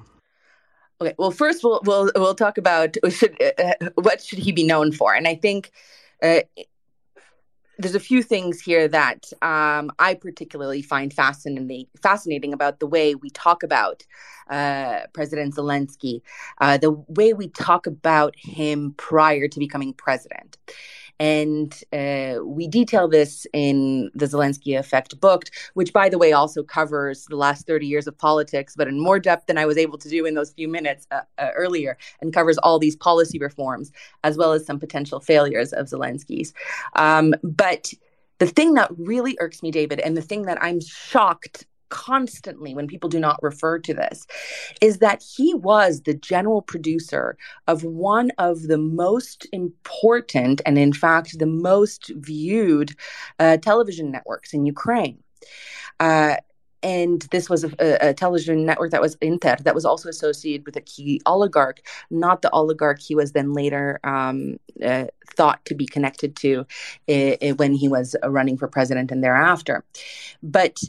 Okay, 1.02 1.14
well, 1.18 1.32
first 1.32 1.64
we'll 1.64 1.82
we'll, 1.84 2.12
we'll 2.16 2.36
talk 2.36 2.58
about 2.58 2.96
should, 3.10 3.36
uh, 3.60 3.74
what 3.96 4.24
should 4.24 4.40
he 4.40 4.52
be 4.52 4.64
known 4.64 4.94
for, 4.94 5.14
and 5.14 5.28
I 5.28 5.36
think 5.36 5.72
uh, 6.22 6.40
there's 7.78 7.96
a 7.96 8.00
few 8.00 8.22
things 8.22 8.62
here 8.62 8.88
that 8.88 9.32
um, 9.42 9.92
I 10.00 10.14
particularly 10.14 10.82
find 10.82 11.12
fascinating 11.12 11.88
fascinating 12.02 12.54
about 12.54 12.80
the 12.80 12.88
way 12.88 13.16
we 13.16 13.30
talk 13.30 13.64
about 13.64 14.06
uh, 14.50 15.02
President 15.14 15.56
Zelensky, 15.56 16.22
uh, 16.60 16.78
the 16.78 16.92
way 17.08 17.34
we 17.34 17.48
talk 17.50 17.88
about 17.88 18.36
him 18.38 18.94
prior 18.98 19.48
to 19.48 19.60
becoming 19.60 19.94
president. 19.94 20.58
And 21.20 21.74
uh, 21.94 22.44
we 22.44 22.68
detail 22.68 23.08
this 23.08 23.46
in 23.54 24.12
the 24.14 24.26
Zelensky 24.26 24.78
Effect 24.78 25.20
book, 25.20 25.46
which, 25.74 25.94
by 25.94 26.10
the 26.10 26.18
way, 26.18 26.34
also 26.34 26.64
covers 26.64 27.26
the 27.26 27.36
last 27.36 27.68
30 27.68 27.86
years 27.88 28.08
of 28.08 28.18
politics, 28.18 28.76
but 28.76 28.88
in 28.88 29.00
more 29.00 29.20
depth 29.20 29.48
than 29.48 29.58
I 29.58 29.66
was 29.66 29.78
able 29.78 29.98
to 30.00 30.10
do 30.10 30.26
in 30.26 30.34
those 30.34 30.52
few 30.52 30.68
minutes 30.68 31.08
uh, 31.12 31.22
uh, 31.38 31.50
earlier, 31.56 31.98
and 32.22 32.34
covers 32.34 32.58
all 32.60 32.80
these 32.80 32.96
policy 32.96 33.40
reforms 33.40 33.92
as 34.24 34.38
well 34.38 34.54
as 34.54 34.66
some 34.66 34.80
potential 34.80 35.20
failures 35.20 35.72
of 35.74 35.88
Zelensky's. 35.88 36.54
Um, 36.96 37.34
but 37.44 37.94
the 38.40 38.48
thing 38.48 38.74
that 38.74 38.92
really 38.98 39.38
irks 39.40 39.64
me, 39.64 39.72
David, 39.72 40.00
and 40.00 40.18
the 40.18 40.22
thing 40.22 40.44
that 40.44 40.62
I'm 40.62 40.82
shocked 40.82 41.66
constantly 41.94 42.74
when 42.74 42.88
people 42.88 43.08
do 43.08 43.20
not 43.20 43.42
refer 43.44 43.78
to 43.78 43.94
this 43.94 44.26
is 44.82 44.98
that 44.98 45.24
he 45.36 45.54
was 45.54 46.02
the 46.02 46.16
general 46.16 46.64
producer 46.64 47.38
of 47.68 47.84
one 47.84 48.32
of 48.40 48.64
the 48.64 48.80
most 48.80 49.46
important 49.54 50.60
and, 50.66 50.80
in 50.80 50.92
fact, 50.92 51.38
the 51.38 51.46
most 51.46 52.12
viewed 52.16 52.96
uh, 53.38 53.58
television 53.58 54.12
networks 54.12 54.54
in 54.54 54.66
Ukraine. 54.66 55.20
Uh, 56.00 56.38
and 56.82 57.22
this 57.32 57.48
was 57.50 57.64
a, 57.64 58.10
a, 58.10 58.14
television 58.14 58.66
network 58.66 58.92
that 58.92 59.02
was 59.02 59.16
Inter 59.22 59.56
that 59.62 59.76
was 59.76 59.86
also 59.86 60.10
associated 60.10 60.66
with 60.66 60.76
a 60.76 60.82
key 60.82 61.22
oligarch, 61.26 61.80
not 62.10 62.42
the 62.42 62.52
oligarch 62.52 63.00
he 63.00 63.16
was 63.16 63.32
then 63.32 63.54
later 63.54 64.00
um, 64.04 64.58
uh, 64.84 65.06
thought 65.38 65.64
to 65.66 65.76
be 65.76 65.86
connected 65.86 66.36
to 66.38 66.66
uh, 67.08 67.54
when 67.56 67.74
he 67.74 67.88
was 67.88 68.16
running 68.26 68.58
for 68.58 68.68
president 68.68 69.12
and 69.12 69.24
thereafter. 69.24 69.86
But 70.42 70.80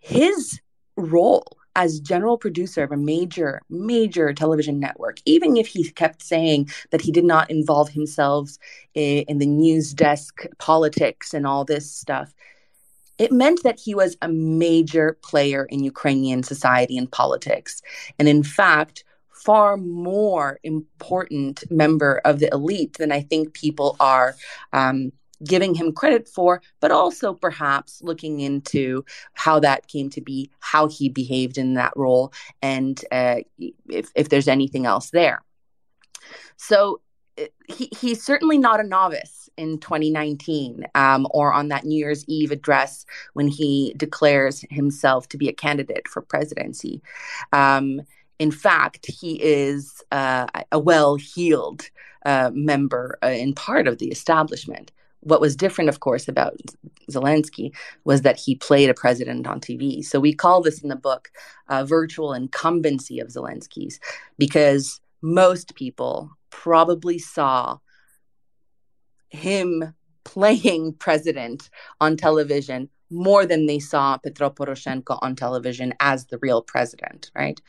his 0.00 0.60
role 0.96 1.58
as 1.78 2.00
general 2.00 2.36
producer 2.36 2.82
of 2.82 2.90
a 2.90 2.96
major, 2.96 3.60
major 3.70 4.32
television 4.32 4.80
network, 4.80 5.18
even 5.24 5.56
if 5.56 5.68
he 5.68 5.88
kept 5.90 6.22
saying 6.22 6.68
that 6.90 7.00
he 7.00 7.12
did 7.12 7.24
not 7.24 7.48
involve 7.50 7.88
himself 7.90 8.50
in, 8.94 9.38
the 9.38 9.46
news 9.46 9.94
desk 9.94 10.44
politics 10.58 11.32
and 11.32 11.46
all 11.46 11.64
this 11.64 11.88
stuff, 11.88 12.34
it 13.16 13.30
meant 13.30 13.62
that 13.62 13.78
he 13.78 13.94
was 13.94 14.16
a 14.22 14.28
major 14.28 15.18
player 15.22 15.66
in 15.66 15.84
Ukrainian 15.84 16.42
society 16.42 16.98
and 16.98 17.10
politics. 17.12 17.80
And 18.18 18.28
in 18.28 18.42
fact, 18.42 19.04
far 19.30 19.76
more 19.76 20.58
important 20.64 21.62
member 21.70 22.20
of 22.24 22.40
the 22.40 22.52
elite 22.52 22.94
than 22.98 23.12
I 23.12 23.20
think 23.20 23.54
people 23.54 23.96
are 24.00 24.34
um, 24.72 25.12
giving 25.44 25.74
him 25.74 25.92
credit 25.92 26.28
for, 26.28 26.62
but 26.80 26.90
also 26.90 27.34
perhaps 27.34 28.02
looking 28.02 28.40
into 28.40 29.04
how 29.34 29.60
that 29.60 29.86
came 29.88 30.10
to 30.10 30.20
be, 30.20 30.50
how 30.60 30.88
he 30.88 31.08
behaved 31.08 31.58
in 31.58 31.74
that 31.74 31.92
role, 31.96 32.32
and 32.62 33.04
uh, 33.12 33.36
if, 33.88 34.10
if 34.14 34.28
there's 34.28 34.48
anything 34.48 34.86
else 34.86 35.10
there. 35.10 35.42
So 36.56 37.00
uh, 37.38 37.44
he, 37.68 37.88
he's 37.98 38.22
certainly 38.22 38.58
not 38.58 38.80
a 38.80 38.84
novice 38.84 39.48
in 39.56 39.78
2019 39.78 40.86
um, 40.94 41.26
or 41.30 41.52
on 41.52 41.68
that 41.68 41.84
New 41.84 41.98
Year's 41.98 42.24
Eve 42.28 42.52
address 42.52 43.04
when 43.34 43.48
he 43.48 43.92
declares 43.96 44.64
himself 44.70 45.28
to 45.30 45.36
be 45.36 45.48
a 45.48 45.52
candidate 45.52 46.08
for 46.08 46.22
presidency. 46.22 47.02
Um, 47.52 48.02
in 48.38 48.52
fact, 48.52 49.06
he 49.06 49.42
is 49.42 50.02
uh, 50.12 50.46
a 50.70 50.78
well 50.78 51.16
heeled 51.16 51.90
uh, 52.24 52.50
member 52.54 53.18
uh, 53.22 53.28
in 53.28 53.52
part 53.52 53.88
of 53.88 53.98
the 53.98 54.08
establishment. 54.08 54.92
What 55.20 55.40
was 55.40 55.56
different, 55.56 55.90
of 55.90 56.00
course, 56.00 56.28
about 56.28 56.54
Zelensky 57.10 57.74
was 58.04 58.22
that 58.22 58.38
he 58.38 58.54
played 58.54 58.90
a 58.90 58.94
president 58.94 59.46
on 59.46 59.60
TV. 59.60 60.04
So 60.04 60.20
we 60.20 60.32
call 60.32 60.62
this 60.62 60.82
in 60.82 60.88
the 60.88 60.96
book 60.96 61.30
a 61.68 61.84
virtual 61.84 62.32
incumbency 62.32 63.18
of 63.20 63.28
Zelensky's 63.28 63.98
because 64.38 65.00
most 65.22 65.74
people 65.74 66.30
probably 66.50 67.18
saw 67.18 67.78
him 69.28 69.94
playing 70.24 70.92
president 70.92 71.70
on 72.00 72.16
television 72.16 72.90
more 73.10 73.46
than 73.46 73.66
they 73.66 73.78
saw 73.78 74.18
Petro 74.18 74.50
Poroshenko 74.50 75.18
on 75.22 75.34
television 75.34 75.94
as 76.00 76.26
the 76.26 76.38
real 76.38 76.62
president, 76.62 77.30
right? 77.34 77.60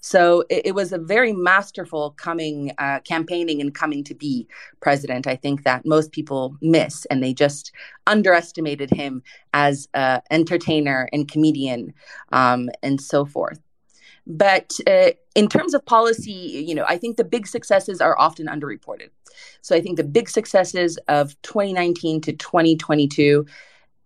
So 0.00 0.44
it, 0.50 0.66
it 0.66 0.74
was 0.74 0.92
a 0.92 0.98
very 0.98 1.32
masterful 1.32 2.10
coming, 2.18 2.72
uh, 2.78 3.00
campaigning 3.00 3.60
and 3.60 3.74
coming 3.74 4.02
to 4.04 4.14
be 4.14 4.48
president. 4.80 5.26
I 5.26 5.36
think 5.36 5.62
that 5.62 5.86
most 5.86 6.12
people 6.12 6.56
miss, 6.60 7.04
and 7.06 7.22
they 7.22 7.32
just 7.32 7.72
underestimated 8.06 8.90
him 8.90 9.22
as 9.54 9.88
an 9.94 10.20
entertainer 10.30 11.08
and 11.12 11.30
comedian 11.30 11.94
um, 12.32 12.68
and 12.82 13.00
so 13.00 13.24
forth. 13.24 13.60
But 14.26 14.78
uh, 14.86 15.10
in 15.34 15.48
terms 15.48 15.74
of 15.74 15.84
policy, 15.84 16.32
you 16.32 16.74
know, 16.74 16.84
I 16.88 16.96
think 16.96 17.16
the 17.16 17.24
big 17.24 17.46
successes 17.46 18.00
are 18.00 18.18
often 18.18 18.46
underreported. 18.46 19.08
So 19.62 19.74
I 19.74 19.80
think 19.80 19.96
the 19.96 20.04
big 20.04 20.28
successes 20.28 20.98
of 21.08 21.40
2019 21.42 22.20
to 22.22 22.32
2022 22.32 23.46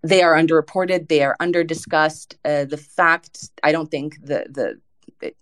they 0.07 0.23
are 0.23 0.35
underreported 0.35 1.09
they 1.09 1.23
are 1.23 1.37
underdiscussed 1.41 2.35
uh, 2.45 2.65
the 2.65 2.77
fact 2.77 3.51
i 3.63 3.73
don't 3.73 3.91
think 3.91 4.17
the 4.23 4.47
the 4.51 5.33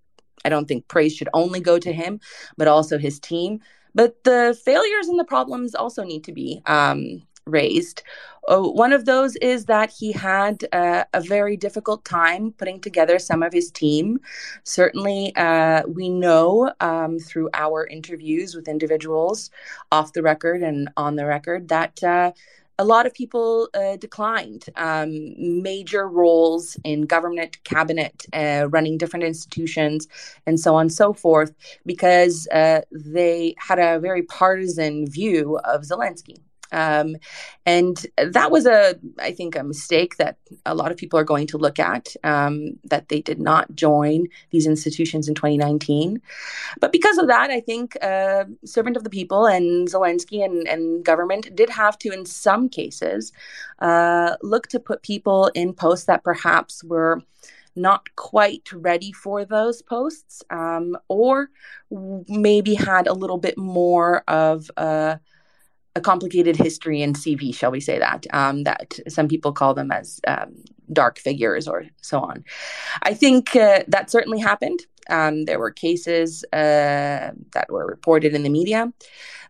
i 0.44 0.48
don't 0.48 0.66
think 0.66 0.86
praise 0.88 1.14
should 1.14 1.28
only 1.34 1.60
go 1.60 1.78
to 1.78 1.92
him 1.92 2.20
but 2.56 2.68
also 2.68 2.98
his 2.98 3.18
team 3.20 3.60
but 3.94 4.22
the 4.24 4.58
failures 4.64 5.08
and 5.08 5.18
the 5.18 5.24
problems 5.24 5.74
also 5.74 6.02
need 6.02 6.24
to 6.24 6.32
be 6.32 6.60
um, 6.66 7.22
raised 7.46 8.02
uh, 8.48 8.60
one 8.60 8.92
of 8.92 9.04
those 9.06 9.36
is 9.36 9.64
that 9.66 9.90
he 9.90 10.12
had 10.12 10.64
uh, 10.72 11.04
a 11.12 11.20
very 11.20 11.56
difficult 11.56 12.04
time 12.04 12.52
putting 12.52 12.80
together 12.80 13.18
some 13.18 13.42
of 13.42 13.52
his 13.52 13.70
team. 13.70 14.18
Certainly, 14.64 15.34
uh, 15.36 15.82
we 15.86 16.10
know 16.10 16.72
um, 16.80 17.18
through 17.18 17.48
our 17.54 17.86
interviews 17.86 18.54
with 18.54 18.68
individuals 18.68 19.50
off 19.90 20.12
the 20.12 20.22
record 20.22 20.62
and 20.62 20.90
on 20.96 21.16
the 21.16 21.24
record 21.24 21.68
that 21.68 22.02
uh, 22.02 22.32
a 22.78 22.84
lot 22.84 23.06
of 23.06 23.14
people 23.14 23.68
uh, 23.74 23.96
declined 23.96 24.64
um, 24.76 25.62
major 25.62 26.08
roles 26.08 26.76
in 26.84 27.02
government, 27.02 27.62
cabinet, 27.64 28.26
uh, 28.32 28.66
running 28.70 28.98
different 28.98 29.24
institutions, 29.24 30.08
and 30.46 30.58
so 30.58 30.74
on 30.74 30.82
and 30.82 30.92
so 30.92 31.12
forth, 31.12 31.52
because 31.86 32.48
uh, 32.48 32.80
they 32.90 33.54
had 33.58 33.78
a 33.78 34.00
very 34.00 34.22
partisan 34.22 35.06
view 35.06 35.58
of 35.58 35.82
Zelensky. 35.82 36.38
Um, 36.74 37.16
and 37.64 38.04
that 38.18 38.50
was 38.50 38.66
a, 38.66 38.96
I 39.18 39.30
think, 39.30 39.56
a 39.56 39.62
mistake 39.62 40.16
that 40.16 40.36
a 40.66 40.74
lot 40.74 40.90
of 40.90 40.96
people 40.96 41.18
are 41.18 41.24
going 41.24 41.46
to 41.48 41.58
look 41.58 41.78
at 41.78 42.14
um, 42.24 42.78
that 42.84 43.08
they 43.08 43.20
did 43.20 43.40
not 43.40 43.74
join 43.74 44.26
these 44.50 44.66
institutions 44.66 45.28
in 45.28 45.34
2019. 45.34 46.20
But 46.80 46.92
because 46.92 47.16
of 47.18 47.28
that, 47.28 47.50
I 47.50 47.60
think 47.60 47.96
uh, 48.02 48.44
servant 48.64 48.96
of 48.96 49.04
the 49.04 49.10
people 49.10 49.46
and 49.46 49.88
Zelensky 49.88 50.44
and, 50.44 50.66
and 50.66 51.04
government 51.04 51.54
did 51.54 51.70
have 51.70 51.96
to, 51.98 52.10
in 52.10 52.26
some 52.26 52.68
cases, 52.68 53.32
uh, 53.78 54.36
look 54.42 54.66
to 54.68 54.80
put 54.80 55.02
people 55.02 55.50
in 55.54 55.72
posts 55.72 56.06
that 56.06 56.24
perhaps 56.24 56.82
were 56.82 57.22
not 57.76 58.14
quite 58.16 58.68
ready 58.72 59.12
for 59.12 59.44
those 59.44 59.82
posts 59.82 60.42
um, 60.50 60.96
or 61.08 61.50
maybe 61.90 62.74
had 62.74 63.06
a 63.06 63.12
little 63.12 63.38
bit 63.38 63.58
more 63.58 64.22
of 64.28 64.70
a 64.76 65.18
a 65.96 66.00
complicated 66.00 66.56
history 66.56 67.02
and 67.02 67.14
CV, 67.14 67.54
shall 67.54 67.70
we 67.70 67.80
say 67.80 67.98
that? 67.98 68.26
Um, 68.32 68.64
that 68.64 68.98
some 69.08 69.28
people 69.28 69.52
call 69.52 69.74
them 69.74 69.92
as 69.92 70.20
um, 70.26 70.54
dark 70.92 71.18
figures 71.18 71.68
or 71.68 71.84
so 72.02 72.20
on. 72.20 72.44
I 73.02 73.14
think 73.14 73.54
uh, 73.54 73.84
that 73.88 74.10
certainly 74.10 74.40
happened. 74.40 74.80
Um, 75.10 75.44
there 75.44 75.58
were 75.58 75.70
cases 75.70 76.44
uh, 76.52 77.30
that 77.52 77.66
were 77.68 77.86
reported 77.86 78.34
in 78.34 78.42
the 78.42 78.48
media, 78.48 78.90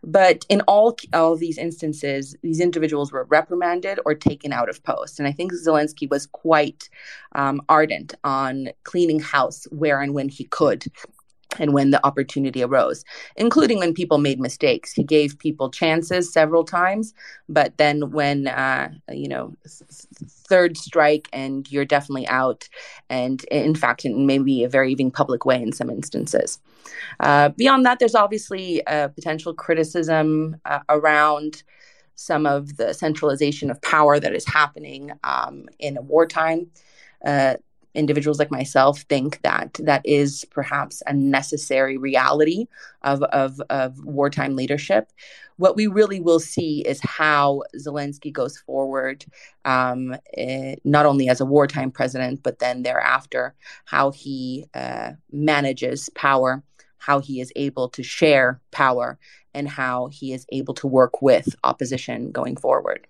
but 0.03 0.45
in 0.49 0.61
all 0.67 0.97
all 1.13 1.37
these 1.37 1.57
instances, 1.57 2.35
these 2.43 2.59
individuals 2.59 3.11
were 3.11 3.23
reprimanded 3.23 3.99
or 4.05 4.15
taken 4.15 4.51
out 4.51 4.69
of 4.69 4.83
post. 4.83 5.17
And 5.17 5.27
I 5.27 5.31
think 5.31 5.53
Zelensky 5.53 6.09
was 6.09 6.25
quite 6.27 6.89
um, 7.35 7.61
ardent 7.69 8.13
on 8.25 8.69
cleaning 8.83 9.21
house 9.21 9.65
where 9.71 10.01
and 10.01 10.13
when 10.13 10.27
he 10.27 10.43
could 10.43 10.85
and 11.59 11.73
when 11.73 11.91
the 11.91 12.05
opportunity 12.05 12.63
arose, 12.63 13.03
including 13.35 13.79
when 13.79 13.93
people 13.93 14.17
made 14.17 14.39
mistakes. 14.39 14.93
He 14.93 15.03
gave 15.03 15.37
people 15.39 15.69
chances 15.69 16.31
several 16.31 16.63
times, 16.63 17.13
but 17.49 17.77
then 17.77 18.11
when, 18.11 18.47
uh, 18.47 18.89
you 19.11 19.27
know, 19.27 19.55
third 20.47 20.77
strike 20.77 21.27
and 21.33 21.69
you're 21.71 21.85
definitely 21.85 22.27
out, 22.27 22.67
and 23.09 23.43
in 23.45 23.75
fact, 23.75 24.05
in 24.05 24.25
maybe 24.25 24.63
a 24.63 24.69
very 24.69 24.91
even 24.91 25.11
public 25.11 25.45
way 25.45 25.61
in 25.61 25.71
some 25.71 25.89
instances. 25.89 26.59
Uh, 27.19 27.49
beyond 27.49 27.85
that, 27.85 27.99
there's 27.99 28.15
obviously 28.15 28.81
a 28.87 29.09
potential 29.09 29.53
criticism 29.53 30.57
uh, 30.65 30.79
around 30.89 31.63
some 32.15 32.45
of 32.45 32.77
the 32.77 32.93
centralization 32.93 33.69
of 33.69 33.81
power 33.81 34.19
that 34.19 34.33
is 34.33 34.47
happening 34.47 35.11
um, 35.23 35.65
in 35.79 35.97
a 35.97 36.01
wartime. 36.01 36.67
Uh, 37.25 37.55
individuals 37.95 38.39
like 38.39 38.51
myself 38.51 39.01
think 39.01 39.41
that 39.41 39.73
that 39.79 40.01
is 40.05 40.45
perhaps 40.51 41.01
a 41.07 41.13
necessary 41.13 41.97
reality 41.97 42.67
of, 43.01 43.23
of, 43.23 43.59
of 43.69 44.03
wartime 44.03 44.55
leadership. 44.55 45.11
What 45.57 45.75
we 45.75 45.87
really 45.87 46.19
will 46.19 46.39
see 46.39 46.81
is 46.81 46.99
how 47.01 47.63
Zelensky 47.77 48.31
goes 48.31 48.57
forward, 48.57 49.25
um, 49.63 50.15
eh, 50.35 50.75
not 50.83 51.05
only 51.05 51.29
as 51.29 51.39
a 51.39 51.45
wartime 51.45 51.91
president, 51.91 52.43
but 52.43 52.59
then 52.59 52.83
thereafter, 52.83 53.55
how 53.85 54.11
he 54.11 54.65
uh, 54.73 55.11
manages 55.31 56.09
power, 56.09 56.61
how 56.97 57.19
he 57.19 57.39
is 57.39 57.53
able 57.55 57.87
to 57.89 58.03
share 58.03 58.59
power, 58.71 59.17
and 59.53 59.69
how 59.69 60.07
he 60.07 60.33
is 60.33 60.45
able 60.51 60.73
to 60.73 60.87
work 60.87 61.21
with 61.21 61.55
opposition 61.63 62.31
going 62.31 62.57
forward. 62.57 63.07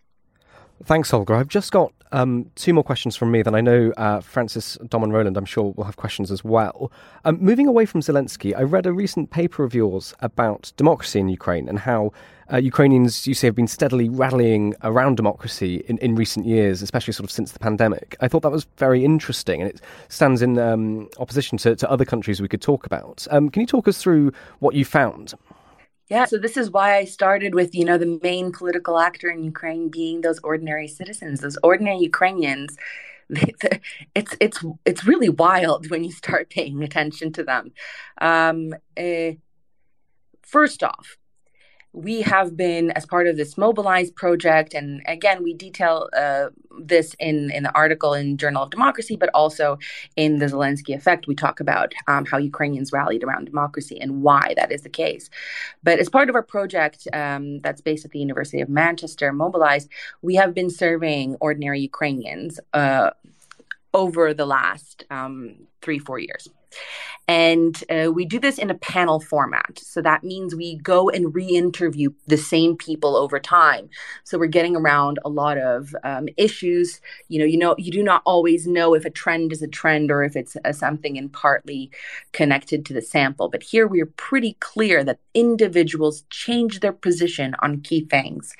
Thanks, 0.84 1.14
Olga. 1.14 1.36
I've 1.36 1.48
just 1.48 1.72
got 1.72 1.94
um, 2.12 2.52
two 2.56 2.74
more 2.74 2.84
questions 2.84 3.16
from 3.16 3.32
me. 3.32 3.42
Then 3.42 3.56
I 3.56 3.62
know 3.62 3.92
uh, 3.98 4.20
Francis, 4.20 4.78
Dom, 4.90 5.04
and 5.04 5.14
Roland, 5.14 5.38
I'm 5.38 5.46
sure, 5.46 5.74
will 5.76 5.86
have 5.86 5.96
questions 5.96 6.32
as 6.32 6.44
well. 6.44 6.92
Um, 7.24 7.38
moving 7.40 7.68
away 7.68 7.86
from 7.86 8.02
Zelensky, 8.02 8.56
I 8.56 8.64
read 8.64 8.86
a 8.86 8.92
recent 8.94 9.32
paper 9.32 9.64
of 9.64 9.74
yours 9.74 10.14
about 10.20 10.74
democracy 10.76 11.20
in 11.20 11.30
Ukraine 11.30 11.70
and 11.70 11.80
how 11.80 12.12
uh, 12.52 12.58
Ukrainians, 12.58 13.26
you 13.26 13.34
say, 13.34 13.48
have 13.48 13.56
been 13.56 13.68
steadily 13.68 14.10
rallying 14.10 14.76
around 14.84 15.18
democracy 15.18 15.84
in, 15.88 15.98
in 16.00 16.14
recent 16.16 16.46
years, 16.46 16.82
especially 16.82 17.14
sort 17.14 17.24
of 17.24 17.32
since 17.32 17.54
the 17.54 17.60
pandemic. 17.60 18.16
I 18.20 18.28
thought 18.28 18.44
that 18.44 18.52
was 18.52 18.68
very 18.78 19.04
interesting 19.04 19.62
and 19.62 19.70
it 19.70 19.82
stands 20.10 20.42
in 20.42 20.60
um, 20.60 21.10
opposition 21.18 21.58
to, 21.60 21.76
to, 21.76 21.90
other 21.90 22.06
countries 22.06 22.42
we 22.42 22.48
could 22.48 22.62
talk 22.62 22.86
about. 22.86 23.28
Um, 23.32 23.50
can 23.50 23.62
you 23.62 23.68
talk 23.68 23.88
us 23.88 23.98
through 23.98 24.32
what 24.60 24.76
you 24.76 24.86
found? 24.86 25.34
Yeah, 26.08 26.26
so 26.26 26.38
this 26.38 26.56
is 26.56 26.70
why 26.70 26.98
I 26.98 27.06
started 27.06 27.56
with, 27.56 27.74
you 27.74 27.84
know, 27.84 27.98
the 27.98 28.20
main 28.22 28.52
political 28.52 29.00
actor 29.00 29.30
in 29.30 29.44
Ukraine 29.44 29.90
being 29.90 30.22
those 30.22 30.40
ordinary 30.40 30.88
citizens, 30.88 31.42
those 31.42 31.58
ordinary 31.64 31.98
Ukrainians. 31.98 32.78
It's 34.14 34.36
it's 34.40 34.64
it's 34.86 35.08
really 35.08 35.30
wild 35.30 35.90
when 35.90 36.04
you 36.04 36.12
start 36.12 36.52
paying 36.52 36.84
attention 36.84 37.34
to 37.34 37.44
them. 37.44 37.72
Um, 38.22 38.76
uh, 38.96 39.32
first 40.44 40.84
off, 40.84 41.18
we 41.96 42.22
have 42.22 42.58
been 42.58 42.92
as 42.92 43.06
part 43.06 43.26
of 43.26 43.38
this 43.38 43.58
mobilize 43.58 44.12
project 44.12 44.74
and 44.74 45.02
again 45.08 45.42
we 45.42 45.54
detail 45.54 46.10
uh, 46.16 46.48
this 46.78 47.16
in 47.20 47.50
in 47.52 47.64
the 47.64 47.74
article 47.74 48.14
in 48.14 48.36
journal 48.36 48.64
of 48.64 48.70
democracy 48.70 49.16
but 49.16 49.30
also 49.34 49.80
in 50.18 50.40
the 50.40 50.46
zelensky 50.48 50.94
effect 50.94 51.26
we 51.26 51.34
talk 51.34 51.62
about 51.62 51.94
um, 52.08 52.26
how 52.26 52.38
ukrainians 52.38 52.92
rallied 52.92 53.24
around 53.24 53.46
democracy 53.46 53.98
and 54.00 54.22
why 54.22 54.54
that 54.58 54.72
is 54.72 54.82
the 54.82 54.90
case. 54.90 55.30
But 55.84 56.00
as 56.00 56.10
part 56.10 56.30
of 56.30 56.36
our 56.36 56.44
project 56.44 57.08
um, 57.14 57.60
that's 57.60 57.82
based 57.82 58.04
at 58.04 58.12
the 58.12 58.20
university 58.20 58.60
of 58.60 58.68
manchester 58.68 59.32
mobilize 59.32 59.88
we 60.22 60.36
have 60.36 60.54
been 60.54 60.70
surveying 60.70 61.38
ordinary 61.40 61.80
ukrainians 61.80 62.60
uh, 62.74 63.12
over 63.94 64.34
the 64.34 64.46
last 64.46 65.06
um, 65.10 65.56
three 65.82 66.00
four 66.00 66.20
years 66.20 66.50
and 67.28 67.84
uh, 67.90 68.12
we 68.12 68.26
do 68.26 68.40
this 68.40 68.60
in 68.60 68.70
a 68.70 68.76
panel 68.76 69.20
format. 69.20 69.80
So 69.80 70.02
that 70.02 70.24
means 70.24 70.54
we 70.54 70.78
go 70.78 71.10
and 71.10 71.34
re 71.34 71.48
interview 71.48 72.12
the 72.28 72.38
same 72.38 72.78
people 72.78 73.16
over 73.16 73.40
time. 73.40 73.90
So 74.24 74.38
we're 74.38 74.46
getting 74.48 74.76
around 74.76 75.20
a 75.26 75.30
lot 75.30 75.58
of 75.58 75.96
um, 76.04 76.28
issues. 76.38 77.02
You 77.28 77.40
know, 77.40 77.46
you 77.46 77.58
know, 77.58 77.76
you 77.78 77.92
do 77.92 78.04
not 78.04 78.22
always 78.26 78.68
know 78.68 78.94
if 78.94 79.06
a 79.06 79.10
trend 79.10 79.52
is 79.52 79.64
a 79.64 79.68
trend 79.68 80.12
or 80.12 80.24
if 80.24 80.36
it's 80.36 80.56
a, 80.64 80.74
something 80.74 81.16
in 81.16 81.30
partly 81.30 81.90
connected 82.32 82.86
to 82.86 82.94
the 82.94 83.02
sample. 83.02 83.50
But 83.50 83.64
here 83.64 83.88
we 83.88 84.02
are 84.02 84.08
pretty 84.18 84.58
clear 84.60 85.04
that 85.04 85.20
individuals 85.36 86.24
change 86.32 86.80
their 86.80 86.94
position 86.94 87.56
on 87.60 87.82
key 87.82 88.08
things. 88.10 88.56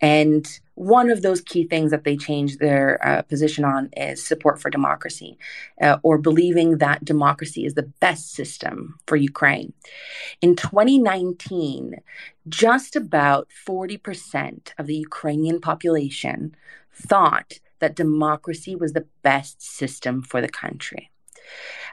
And 0.00 0.46
one 0.74 1.10
of 1.10 1.22
those 1.22 1.40
key 1.40 1.66
things 1.66 1.90
that 1.90 2.04
they 2.04 2.16
changed 2.16 2.58
their 2.58 3.04
uh, 3.06 3.22
position 3.22 3.64
on 3.64 3.88
is 3.96 4.24
support 4.24 4.60
for 4.60 4.70
democracy 4.70 5.38
uh, 5.80 5.98
or 6.02 6.18
believing 6.18 6.78
that 6.78 7.04
democracy 7.04 7.64
is 7.64 7.74
the 7.74 7.90
best 8.00 8.32
system 8.32 8.98
for 9.06 9.16
Ukraine. 9.16 9.72
In 10.40 10.56
2019, 10.56 11.96
just 12.48 12.96
about 12.96 13.48
40% 13.66 14.72
of 14.78 14.86
the 14.86 14.96
Ukrainian 14.96 15.60
population 15.60 16.54
thought 16.92 17.60
that 17.78 17.96
democracy 17.96 18.74
was 18.76 18.92
the 18.92 19.06
best 19.22 19.62
system 19.62 20.22
for 20.22 20.40
the 20.40 20.48
country. 20.48 21.10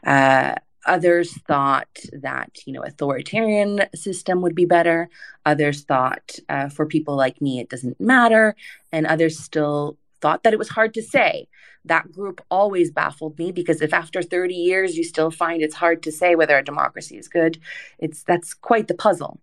Uh, 0.06 0.56
others 0.90 1.38
thought 1.48 1.88
that 2.12 2.50
you 2.66 2.74
know 2.74 2.84
authoritarian 2.84 3.84
system 3.96 4.42
would 4.42 4.56
be 4.56 4.66
better. 4.66 5.10
Others 5.46 5.84
thought 5.84 6.36
uh, 6.50 6.68
for 6.68 6.86
people 6.86 7.16
like 7.16 7.42
me 7.42 7.60
it 7.60 7.70
doesn't 7.70 8.02
matter. 8.02 8.56
And 8.92 9.06
others 9.06 9.40
still 9.40 9.98
thought 10.20 10.44
that 10.44 10.54
it 10.54 10.60
was 10.60 10.70
hard 10.70 10.94
to 10.96 11.02
say. 11.02 11.48
That 11.86 12.12
group 12.12 12.44
always 12.52 12.92
baffled 12.92 13.38
me 13.40 13.52
because 13.54 13.82
if 13.82 13.94
after 13.94 14.22
30 14.22 14.54
years 14.54 14.98
you 14.98 15.04
still 15.04 15.32
find 15.32 15.62
it's 15.62 15.76
hard 15.76 16.04
to 16.04 16.12
say 16.12 16.36
whether 16.36 16.58
a 16.58 16.64
democracy 16.64 17.18
is 17.18 17.30
good 17.30 17.60
it's 18.00 18.24
that's 18.24 18.54
quite 18.54 18.88
the 18.90 18.96
puzzle. 18.96 19.40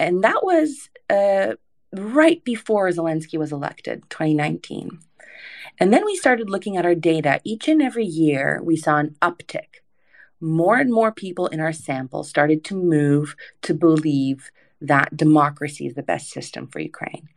And 0.00 0.22
that 0.22 0.44
was 0.44 0.88
uh, 1.10 1.54
right 1.92 2.42
before 2.44 2.88
zelensky 2.90 3.38
was 3.38 3.52
elected 3.52 4.08
2019 4.10 5.00
and 5.80 5.92
then 5.92 6.04
we 6.04 6.16
started 6.16 6.50
looking 6.50 6.76
at 6.76 6.84
our 6.84 6.94
data. 6.94 7.40
Each 7.44 7.68
and 7.68 7.80
every 7.80 8.04
year, 8.04 8.60
we 8.62 8.76
saw 8.76 8.96
an 8.98 9.16
uptick. 9.22 9.77
More 10.40 10.76
and 10.76 10.92
more 10.92 11.12
people 11.12 11.46
in 11.48 11.60
our 11.60 11.72
sample 11.72 12.24
started 12.24 12.64
to 12.64 12.74
move 12.74 13.34
to 13.62 13.74
believe 13.74 14.50
that 14.80 15.16
democracy 15.16 15.86
is 15.86 15.94
the 15.94 16.02
best 16.02 16.30
system 16.30 16.66
for 16.66 16.80
Ukraine. 16.80 17.28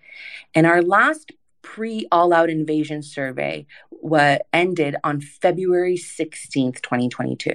And 0.53 0.67
our 0.67 0.81
last 0.81 1.31
pre 1.61 2.07
all 2.11 2.33
out 2.33 2.49
invasion 2.49 3.01
survey 3.01 3.65
what 3.89 4.47
ended 4.51 4.95
on 5.03 5.21
February 5.21 5.95
16th, 5.95 6.81
2022. 6.81 7.53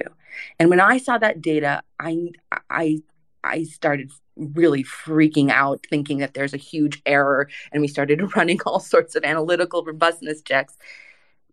And 0.59 0.69
when 0.69 0.79
I 0.79 0.97
saw 0.97 1.17
that 1.17 1.41
data, 1.41 1.83
I 1.99 2.29
I 2.69 2.99
I 3.43 3.63
started 3.63 4.11
really 4.35 4.83
freaking 4.83 5.49
out, 5.49 5.85
thinking 5.89 6.19
that 6.19 6.33
there's 6.33 6.53
a 6.53 6.57
huge 6.57 7.01
error. 7.05 7.49
And 7.71 7.81
we 7.81 7.87
started 7.87 8.21
running 8.35 8.59
all 8.65 8.79
sorts 8.79 9.15
of 9.15 9.23
analytical 9.23 9.83
robustness 9.83 10.41
checks 10.41 10.77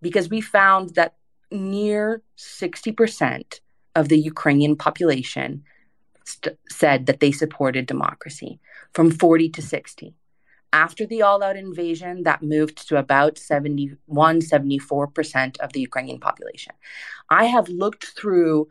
because 0.02 0.28
we 0.28 0.40
found 0.40 0.94
that 0.94 1.14
near 1.50 2.22
60% 2.36 3.60
of 3.94 4.08
the 4.08 4.18
Ukrainian 4.18 4.76
population 4.76 5.64
st- 6.24 6.58
said 6.68 7.06
that 7.06 7.20
they 7.20 7.32
supported 7.32 7.86
democracy 7.86 8.60
from 8.92 9.10
40 9.10 9.48
to 9.50 9.62
60. 9.62 10.14
After 10.72 11.06
the 11.06 11.22
all 11.22 11.42
out 11.42 11.56
invasion, 11.56 12.24
that 12.24 12.42
moved 12.42 12.88
to 12.88 12.96
about 12.96 13.38
71, 13.38 14.40
74% 14.40 15.60
of 15.60 15.72
the 15.72 15.80
Ukrainian 15.80 16.18
population. 16.18 16.74
I 17.30 17.44
have 17.44 17.68
looked 17.68 18.06
through 18.06 18.66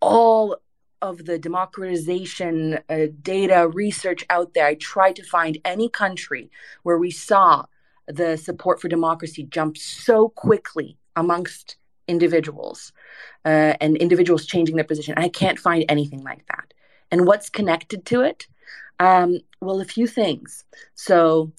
all 0.00 0.56
of 1.02 1.26
the 1.26 1.38
democratization 1.38 2.78
uh, 2.88 3.06
data 3.20 3.68
research 3.68 4.24
out 4.30 4.54
there, 4.54 4.66
I 4.66 4.74
tried 4.76 5.16
to 5.16 5.24
find 5.24 5.58
any 5.64 5.88
country 5.88 6.50
where 6.84 6.96
we 6.96 7.10
saw 7.10 7.66
the 8.06 8.36
support 8.36 8.80
for 8.80 8.88
democracy 8.88 9.42
jump 9.44 9.76
so 9.76 10.28
quickly 10.28 10.96
amongst 11.16 11.76
individuals 12.08 12.92
uh, 13.44 13.74
and 13.80 13.96
individuals 13.96 14.46
changing 14.46 14.76
their 14.76 14.84
position. 14.84 15.14
I 15.16 15.28
can't 15.28 15.58
find 15.58 15.84
anything 15.88 16.22
like 16.22 16.46
that. 16.48 16.74
And 17.10 17.26
what's 17.26 17.50
connected 17.50 18.04
to 18.06 18.22
it? 18.22 18.46
Um, 18.98 19.40
well, 19.60 19.80
a 19.80 19.84
few 19.84 20.06
things. 20.06 20.64
So 20.94 21.52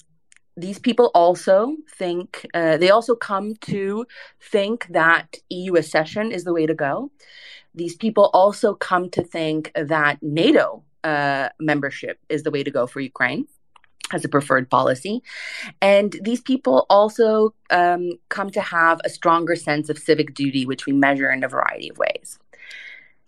these 0.56 0.78
people 0.78 1.10
also 1.14 1.76
think, 1.96 2.46
uh, 2.54 2.76
they 2.76 2.90
also 2.90 3.14
come 3.14 3.54
to 3.62 4.06
think 4.40 4.86
that 4.90 5.36
EU 5.50 5.74
accession 5.74 6.32
is 6.32 6.44
the 6.44 6.52
way 6.52 6.66
to 6.66 6.74
go 6.74 7.10
these 7.74 7.96
people 7.96 8.30
also 8.32 8.74
come 8.74 9.10
to 9.10 9.22
think 9.22 9.72
that 9.74 10.22
NATO 10.22 10.84
uh, 11.02 11.48
membership 11.58 12.18
is 12.28 12.42
the 12.42 12.50
way 12.50 12.62
to 12.62 12.70
go 12.70 12.86
for 12.86 13.00
Ukraine 13.00 13.46
as 14.14 14.24
a 14.24 14.28
preferred 14.28 14.70
policy. 14.70 15.22
And 15.80 16.16
these 16.22 16.40
people 16.40 16.86
also 16.88 17.54
um, 17.70 18.12
come 18.28 18.50
to 18.50 18.60
have 18.60 19.00
a 19.04 19.10
stronger 19.10 19.56
sense 19.56 19.88
of 19.88 19.98
civic 19.98 20.34
duty, 20.34 20.64
which 20.64 20.86
we 20.86 20.92
measure 20.92 21.30
in 21.30 21.44
a 21.44 21.48
variety 21.48 21.90
of 21.90 21.98
ways 21.98 22.38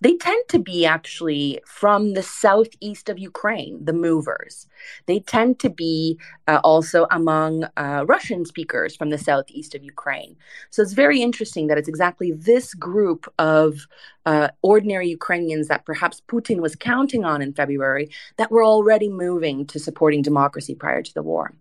they 0.01 0.16
tend 0.16 0.44
to 0.49 0.59
be 0.59 0.84
actually 0.84 1.61
from 1.66 2.14
the 2.14 2.22
southeast 2.22 3.09
of 3.09 3.18
Ukraine, 3.18 3.84
the 3.84 3.92
movers. 3.92 4.66
They 5.07 5.20
tend 5.20 5.59
to 5.61 5.70
be 5.70 6.18
uh, 6.47 6.61
also 6.62 7.07
among 7.11 7.64
uh, 7.76 8.05
Russian 8.07 8.44
speakers 8.44 8.94
from 8.94 9.11
the 9.11 9.18
southeast 9.18 9.74
of 9.74 9.82
Ukraine. 9.82 10.36
So 10.70 10.82
it's 10.82 10.92
very 10.92 11.22
interesting 11.22 11.66
that 11.68 11.78
it's 11.78 11.88
exactly 11.88 12.32
this 12.32 12.74
group 12.74 13.32
of 13.38 13.86
uh, 14.26 14.49
ordinary 14.62 15.09
Ukrainians 15.09 15.68
that 15.68 15.86
perhaps 15.86 16.20
Putin 16.28 16.61
was 16.61 16.74
counting 16.76 17.24
on 17.24 17.40
in 17.40 17.55
February 17.55 18.11
that 18.36 18.51
were 18.51 18.64
already 18.64 19.09
moving 19.09 19.66
to 19.66 19.78
supporting 19.78 20.20
democracy 20.20 20.74
prior 20.74 21.03
to 21.03 21.14
the 21.14 21.22
war. 21.22 21.55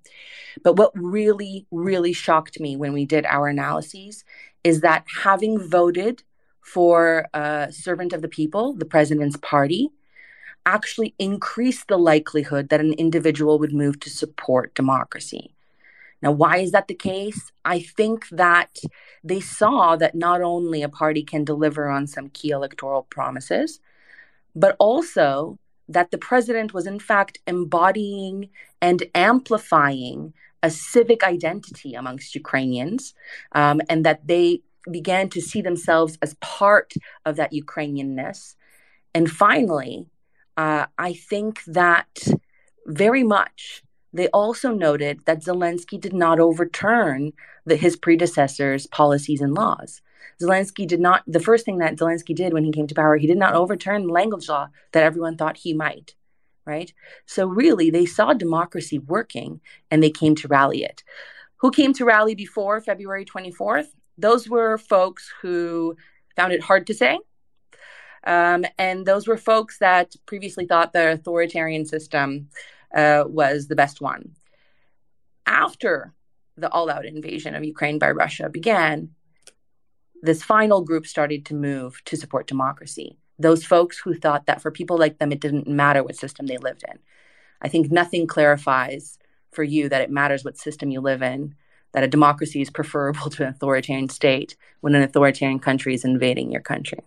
But 0.63 0.75
what 0.75 0.91
really, 0.95 1.67
really 1.71 2.13
shocked 2.13 2.59
me 2.59 2.75
when 2.75 2.93
we 2.93 3.05
did 3.05 3.25
our 3.25 3.47
analyses 3.47 4.23
is 4.63 4.81
that 4.81 5.05
having 5.23 5.59
voted 5.59 6.23
for 6.65 7.27
a 7.33 7.71
servant 7.71 8.11
of 8.11 8.21
the 8.23 8.27
people, 8.27 8.73
the 8.73 8.85
president's 8.85 9.37
party, 9.37 9.91
actually 10.65 11.13
increase 11.19 11.85
the 11.85 11.97
likelihood 11.97 12.69
that 12.69 12.79
an 12.79 12.93
individual 12.93 13.59
would 13.59 13.71
move 13.71 13.99
to 13.99 14.09
support 14.09 14.73
democracy. 14.73 15.53
Now, 16.23 16.31
why 16.31 16.57
is 16.57 16.71
that 16.71 16.87
the 16.87 16.95
case? 16.95 17.51
I 17.63 17.79
think 17.79 18.27
that 18.29 18.79
they 19.23 19.39
saw 19.41 19.95
that 19.97 20.15
not 20.15 20.41
only 20.41 20.81
a 20.81 20.89
party 20.89 21.23
can 21.23 21.43
deliver 21.43 21.87
on 21.87 22.07
some 22.07 22.29
key 22.29 22.49
electoral 22.49 23.03
promises, 23.03 23.79
but 24.55 24.75
also 24.79 25.59
that 25.87 26.09
the 26.09 26.17
president 26.17 26.73
was 26.73 26.87
in 26.87 26.97
fact 26.97 27.37
embodying 27.45 28.49
and 28.81 29.03
amplifying 29.13 30.33
a 30.63 30.71
civic 30.71 31.23
identity 31.23 31.93
amongst 31.93 32.33
Ukrainians, 32.33 33.13
um, 33.51 33.81
and 33.87 34.03
that 34.03 34.25
they 34.25 34.61
began 34.91 35.29
to 35.29 35.41
see 35.41 35.61
themselves 35.61 36.17
as 36.21 36.35
part 36.35 36.93
of 37.25 37.35
that 37.35 37.53
Ukrainianness. 37.53 38.55
And 39.13 39.29
finally, 39.29 40.07
uh, 40.57 40.85
I 40.97 41.13
think 41.13 41.63
that 41.65 42.27
very 42.85 43.23
much 43.23 43.83
they 44.15 44.29
also 44.29 44.71
noted 44.71 45.21
that 45.25 45.43
Zelensky 45.43 45.99
did 45.99 46.13
not 46.13 46.39
overturn 46.39 47.33
the, 47.65 47.75
his 47.75 47.97
predecessors' 47.97 48.87
policies 48.87 49.41
and 49.41 49.53
laws. 49.53 50.01
Zelensky 50.41 50.87
did 50.87 51.01
not, 51.01 51.23
the 51.27 51.39
first 51.39 51.65
thing 51.65 51.79
that 51.79 51.97
Zelensky 51.97 52.33
did 52.33 52.53
when 52.53 52.63
he 52.63 52.71
came 52.71 52.87
to 52.87 52.95
power, 52.95 53.17
he 53.17 53.27
did 53.27 53.37
not 53.37 53.55
overturn 53.55 54.07
language 54.07 54.47
law 54.47 54.69
that 54.93 55.03
everyone 55.03 55.35
thought 55.35 55.57
he 55.57 55.73
might, 55.73 56.15
right? 56.65 56.93
So 57.25 57.45
really, 57.45 57.89
they 57.89 58.05
saw 58.05 58.33
democracy 58.33 58.99
working 58.99 59.59
and 59.91 60.01
they 60.01 60.11
came 60.11 60.35
to 60.35 60.47
rally 60.47 60.83
it. 60.83 61.03
Who 61.57 61.71
came 61.71 61.93
to 61.93 62.05
rally 62.05 62.35
before 62.35 62.79
February 62.79 63.25
24th? 63.25 63.87
Those 64.17 64.49
were 64.49 64.77
folks 64.77 65.31
who 65.41 65.95
found 66.35 66.53
it 66.53 66.61
hard 66.61 66.87
to 66.87 66.93
say. 66.93 67.19
Um, 68.25 68.65
and 68.77 69.05
those 69.05 69.27
were 69.27 69.37
folks 69.37 69.77
that 69.79 70.15
previously 70.25 70.65
thought 70.65 70.93
the 70.93 71.13
authoritarian 71.13 71.85
system 71.85 72.49
uh, 72.93 73.23
was 73.27 73.67
the 73.67 73.75
best 73.75 74.01
one. 74.01 74.31
After 75.45 76.13
the 76.57 76.69
all 76.71 76.89
out 76.89 77.05
invasion 77.05 77.53
of 77.53 77.63
Ukraine 77.63 77.99
by 77.99 78.11
Russia 78.11 78.49
began, 78.49 79.09
this 80.21 80.41
final 80.41 80.81
group 80.81 81.05
started 81.05 81.45
to 81.45 81.53
move 81.53 82.03
to 82.05 82.17
support 82.17 82.47
democracy. 82.47 83.17
Those 83.37 83.65
folks 83.65 83.99
who 83.99 84.15
thought 84.15 84.47
that 84.47 84.61
for 84.61 84.71
people 84.71 84.97
like 84.97 85.19
them, 85.19 85.31
it 85.31 85.41
didn't 85.41 85.67
matter 85.67 86.03
what 86.03 86.15
system 86.15 86.47
they 86.47 86.57
lived 86.57 86.83
in. 86.89 86.97
I 87.61 87.67
think 87.67 87.91
nothing 87.91 88.25
clarifies 88.25 89.19
for 89.51 89.63
you 89.63 89.87
that 89.89 90.01
it 90.01 90.09
matters 90.09 90.43
what 90.43 90.57
system 90.57 90.89
you 90.89 91.01
live 91.01 91.21
in 91.21 91.55
that 91.95 92.03
a 92.03 92.07
democracy 92.07 92.61
is 92.61 92.69
preferable 92.69 93.29
to 93.31 93.43
an 93.43 93.49
authoritarian 93.49 94.09
state 94.09 94.55
when 94.81 94.93
an 94.93 95.01
authoritarian 95.01 95.59
country 95.59 95.95
is 95.95 96.05
invading 96.05 96.51
your 96.51 96.61
country. 96.61 96.99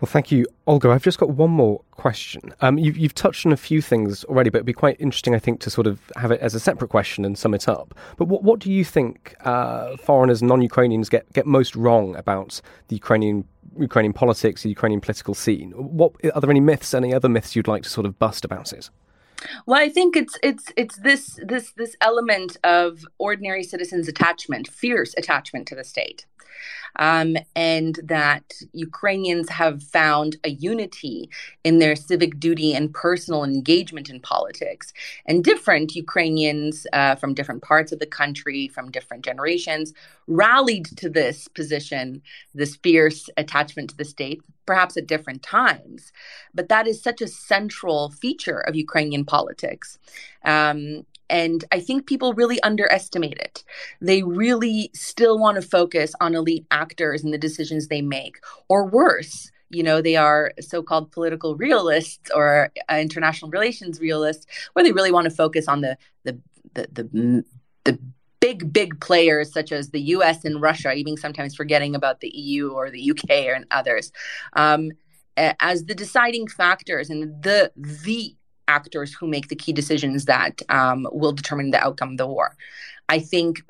Well, 0.00 0.10
thank 0.10 0.32
you, 0.32 0.46
Olga. 0.66 0.90
I've 0.90 1.04
just 1.04 1.18
got 1.18 1.30
one 1.30 1.50
more 1.50 1.80
question. 1.92 2.52
Um, 2.60 2.78
you've, 2.78 2.98
you've, 2.98 3.14
touched 3.14 3.46
on 3.46 3.52
a 3.52 3.56
few 3.56 3.80
things 3.80 4.24
already, 4.24 4.50
but 4.50 4.58
it'd 4.58 4.66
be 4.66 4.72
quite 4.72 4.96
interesting, 4.98 5.34
I 5.34 5.38
think, 5.38 5.60
to 5.60 5.70
sort 5.70 5.86
of 5.86 6.00
have 6.16 6.32
it 6.32 6.40
as 6.40 6.54
a 6.54 6.60
separate 6.60 6.88
question 6.88 7.24
and 7.24 7.38
sum 7.38 7.54
it 7.54 7.68
up. 7.68 7.94
But 8.16 8.26
what, 8.26 8.42
what 8.42 8.58
do 8.58 8.72
you 8.72 8.84
think 8.84 9.36
uh, 9.44 9.96
foreigners, 9.98 10.42
non-Ukrainians, 10.42 11.08
get 11.08 11.32
get 11.32 11.46
most 11.46 11.76
wrong 11.76 12.16
about 12.16 12.60
the 12.88 12.96
Ukrainian 12.96 13.44
Ukrainian 13.78 14.12
politics, 14.12 14.62
the 14.62 14.68
Ukrainian 14.68 15.00
political 15.00 15.32
scene? 15.32 15.70
What 15.70 16.12
are 16.34 16.40
there 16.40 16.50
any 16.50 16.60
myths, 16.60 16.92
any 16.92 17.14
other 17.14 17.28
myths 17.28 17.54
you'd 17.54 17.68
like 17.68 17.84
to 17.84 17.88
sort 17.88 18.04
of 18.04 18.18
bust 18.18 18.44
about 18.44 18.72
it? 18.72 18.90
Well, 19.66 19.80
I 19.80 19.88
think 19.88 20.16
it's 20.16 20.38
it's 20.42 20.72
it's 20.76 20.96
this 20.96 21.38
this 21.42 21.72
this 21.72 21.96
element 22.00 22.56
of 22.64 23.04
ordinary 23.18 23.62
citizens' 23.62 24.08
attachment, 24.08 24.68
fierce 24.68 25.14
attachment 25.16 25.68
to 25.68 25.74
the 25.74 25.84
state. 25.84 26.26
Um, 26.96 27.36
and 27.56 27.98
that 28.04 28.44
Ukrainians 28.72 29.48
have 29.48 29.82
found 29.82 30.36
a 30.44 30.50
unity 30.50 31.30
in 31.64 31.78
their 31.78 31.96
civic 31.96 32.38
duty 32.38 32.74
and 32.74 32.92
personal 32.92 33.44
engagement 33.44 34.10
in 34.10 34.20
politics. 34.20 34.92
And 35.26 35.44
different 35.44 35.94
Ukrainians 35.94 36.86
uh, 36.92 37.16
from 37.16 37.34
different 37.34 37.62
parts 37.62 37.92
of 37.92 37.98
the 37.98 38.06
country, 38.06 38.68
from 38.68 38.90
different 38.90 39.24
generations, 39.24 39.92
rallied 40.26 40.86
to 40.96 41.08
this 41.08 41.48
position, 41.48 42.22
this 42.54 42.76
fierce 42.76 43.28
attachment 43.36 43.90
to 43.90 43.96
the 43.96 44.04
state, 44.04 44.42
perhaps 44.66 44.96
at 44.96 45.06
different 45.06 45.42
times. 45.42 46.12
But 46.54 46.68
that 46.68 46.86
is 46.86 47.02
such 47.02 47.20
a 47.20 47.28
central 47.28 48.10
feature 48.10 48.60
of 48.60 48.76
Ukrainian 48.76 49.24
politics. 49.24 49.98
Um, 50.44 51.04
and 51.30 51.64
I 51.72 51.80
think 51.80 52.06
people 52.06 52.34
really 52.34 52.60
underestimate 52.62 53.38
it. 53.38 53.64
They 54.00 54.22
really 54.22 54.90
still 54.94 55.38
want 55.38 55.56
to 55.56 55.62
focus 55.62 56.12
on 56.20 56.34
elite 56.34 56.66
actors 56.70 57.24
and 57.24 57.32
the 57.32 57.38
decisions 57.38 57.88
they 57.88 58.02
make, 58.02 58.36
or 58.68 58.86
worse, 58.86 59.50
you 59.70 59.82
know 59.82 60.00
they 60.00 60.16
are 60.16 60.52
so-called 60.60 61.10
political 61.10 61.56
realists 61.56 62.30
or 62.34 62.70
uh, 62.90 62.96
international 62.96 63.50
relations 63.50 64.00
realists 64.00 64.46
where 64.72 64.84
they 64.84 64.92
really 64.92 65.12
want 65.12 65.24
to 65.24 65.30
focus 65.30 65.68
on 65.68 65.80
the 65.80 65.96
the 66.24 66.38
the 66.74 66.88
the, 66.92 67.44
the 67.84 67.98
big 68.40 68.72
big 68.72 69.00
players 69.00 69.52
such 69.52 69.72
as 69.72 69.90
the 69.90 70.00
US 70.00 70.44
and 70.44 70.60
Russia 70.60 70.92
even 70.92 71.16
sometimes 71.16 71.54
forgetting 71.54 71.94
about 71.94 72.20
the 72.20 72.28
EU 72.28 72.70
or 72.70 72.90
the 72.90 73.10
UK 73.10 73.30
and 73.30 73.66
others 73.70 74.12
um, 74.54 74.90
as 75.36 75.84
the 75.86 75.94
deciding 75.94 76.46
factors 76.46 77.10
and 77.10 77.42
the 77.42 77.72
the 77.76 78.36
actors 78.68 79.12
who 79.12 79.26
make 79.26 79.48
the 79.48 79.56
key 79.56 79.72
decisions 79.72 80.24
that 80.26 80.60
um, 80.68 81.06
will 81.12 81.32
determine 81.32 81.70
the 81.70 81.82
outcome 81.82 82.12
of 82.12 82.18
the 82.18 82.26
war. 82.26 82.56
I 83.08 83.18
think 83.18 83.62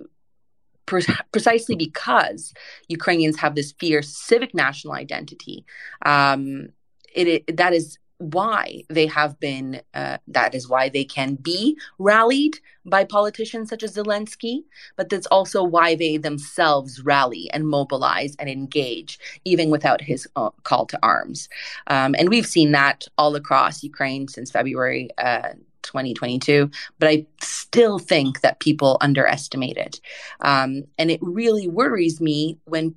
pre- 0.87 1.05
precisely 1.33 1.77
because 1.77 2.53
Ukrainians 2.89 3.39
have 3.39 3.55
this 3.55 3.73
fierce 3.79 4.17
civic 4.17 4.55
national 4.55 4.95
identity, 4.95 5.65
um, 6.05 6.69
it, 7.15 7.29
it, 7.29 7.57
that 7.57 7.73
is 7.73 7.99
why 8.19 8.83
they 8.89 9.07
have 9.07 9.39
been, 9.41 9.81
uh, 9.95 10.19
that 10.29 10.55
is 10.55 10.69
why 10.69 10.89
they 10.89 11.05
can 11.05 11.35
be 11.35 11.77
rallied 11.99 12.59
by 12.85 13.05
politicians 13.05 13.69
such 13.69 13.83
as 13.83 13.97
Zelensky, 13.97 14.65
but 14.97 15.09
that's 15.09 15.27
also 15.27 15.63
why 15.63 15.95
they 15.95 16.17
themselves 16.17 17.05
rally 17.05 17.51
and 17.53 17.67
mobilize 17.67 18.37
and 18.39 18.49
engage, 18.49 19.19
even 19.45 19.71
without 19.71 20.01
his 20.01 20.29
uh, 20.37 20.51
call 20.63 20.87
to 20.87 20.99
arms. 21.03 21.49
Um, 21.89 22.15
and 22.19 22.29
we've 22.29 22.47
seen 22.47 22.73
that 22.73 23.07
all 23.19 23.35
across 23.37 23.83
Ukraine 23.83 24.29
since 24.29 24.51
February. 24.51 25.11
Uh, 25.19 25.55
2022, 25.83 26.71
but 26.99 27.11
I 27.11 27.27
still 27.43 27.99
think 27.99 28.41
that 28.41 28.59
people 28.59 28.97
underestimate 29.03 29.77
it. 29.77 30.01
Um, 30.41 30.85
and 30.97 31.11
it 31.11 31.21
really 31.23 31.69
worries 31.69 32.23
me 32.23 32.59
when 32.65 32.95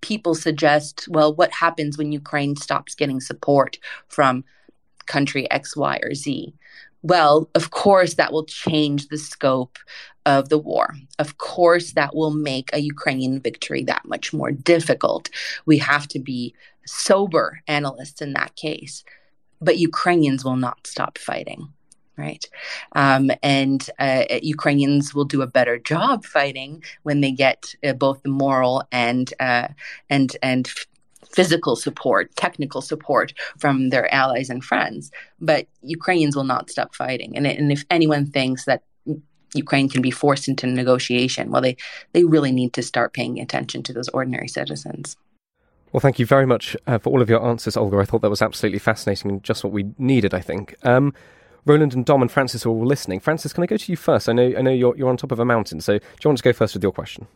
people 0.00 0.34
suggest, 0.34 1.06
well, 1.10 1.34
what 1.34 1.52
happens 1.52 1.98
when 1.98 2.12
Ukraine 2.12 2.56
stops 2.56 2.94
getting 2.94 3.20
support 3.20 3.78
from 4.08 4.44
country 5.06 5.50
X, 5.50 5.76
Y, 5.76 5.98
or 6.02 6.14
Z. 6.14 6.54
Well, 7.02 7.48
of 7.54 7.70
course, 7.70 8.14
that 8.14 8.32
will 8.32 8.44
change 8.44 9.08
the 9.08 9.18
scope 9.18 9.78
of 10.26 10.50
the 10.50 10.58
war. 10.58 10.94
Of 11.18 11.38
course, 11.38 11.92
that 11.92 12.14
will 12.14 12.30
make 12.30 12.70
a 12.72 12.80
Ukrainian 12.80 13.40
victory 13.40 13.82
that 13.84 14.04
much 14.04 14.32
more 14.32 14.52
difficult. 14.52 15.30
We 15.64 15.78
have 15.78 16.06
to 16.08 16.18
be 16.18 16.54
sober 16.86 17.60
analysts 17.66 18.20
in 18.20 18.32
that 18.34 18.54
case. 18.56 19.04
But 19.60 19.78
Ukrainians 19.78 20.44
will 20.44 20.56
not 20.56 20.86
stop 20.86 21.18
fighting, 21.18 21.68
right? 22.16 22.44
Um, 22.92 23.30
and 23.42 23.88
uh, 23.98 24.24
Ukrainians 24.42 25.14
will 25.14 25.26
do 25.26 25.42
a 25.42 25.46
better 25.46 25.78
job 25.78 26.24
fighting 26.24 26.82
when 27.02 27.20
they 27.20 27.32
get 27.32 27.74
uh, 27.84 27.92
both 27.92 28.22
the 28.22 28.30
moral 28.30 28.82
and 28.90 29.32
uh, 29.38 29.68
and 30.08 30.34
and 30.42 30.70
physical 31.28 31.76
support, 31.76 32.34
technical 32.36 32.80
support 32.80 33.32
from 33.58 33.90
their 33.90 34.12
allies 34.12 34.50
and 34.50 34.64
friends. 34.64 35.10
But 35.40 35.66
Ukrainians 35.82 36.36
will 36.36 36.44
not 36.44 36.70
stop 36.70 36.94
fighting. 36.94 37.36
And, 37.36 37.46
and 37.46 37.70
if 37.70 37.84
anyone 37.90 38.26
thinks 38.26 38.64
that 38.64 38.82
Ukraine 39.54 39.88
can 39.88 40.02
be 40.02 40.10
forced 40.10 40.48
into 40.48 40.66
negotiation, 40.66 41.50
well, 41.50 41.62
they, 41.62 41.76
they 42.12 42.24
really 42.24 42.52
need 42.52 42.72
to 42.74 42.82
start 42.82 43.12
paying 43.12 43.40
attention 43.40 43.82
to 43.84 43.92
those 43.92 44.08
ordinary 44.10 44.48
citizens. 44.48 45.16
Well, 45.92 46.00
thank 46.00 46.20
you 46.20 46.26
very 46.26 46.46
much 46.46 46.76
uh, 46.86 46.98
for 46.98 47.10
all 47.10 47.20
of 47.20 47.28
your 47.28 47.44
answers, 47.44 47.76
Olga. 47.76 47.98
I 47.98 48.04
thought 48.04 48.22
that 48.22 48.30
was 48.30 48.42
absolutely 48.42 48.78
fascinating 48.78 49.30
and 49.30 49.42
just 49.42 49.64
what 49.64 49.72
we 49.72 49.92
needed, 49.98 50.34
I 50.34 50.40
think. 50.40 50.76
Um, 50.84 51.12
Roland 51.66 51.94
and 51.94 52.06
Dom 52.06 52.22
and 52.22 52.30
Francis 52.30 52.64
are 52.64 52.68
all 52.68 52.86
listening. 52.86 53.20
Francis, 53.20 53.52
can 53.52 53.64
I 53.64 53.66
go 53.66 53.76
to 53.76 53.92
you 53.92 53.96
first? 53.96 54.28
I 54.28 54.32
know, 54.32 54.54
I 54.56 54.62
know 54.62 54.70
you're, 54.70 54.96
you're 54.96 55.08
on 55.08 55.16
top 55.16 55.32
of 55.32 55.40
a 55.40 55.44
mountain, 55.44 55.80
so 55.80 55.98
do 55.98 56.04
you 56.24 56.28
want 56.28 56.38
to 56.38 56.44
go 56.44 56.52
first 56.52 56.74
with 56.74 56.82
your 56.82 56.92
question? 56.92 57.26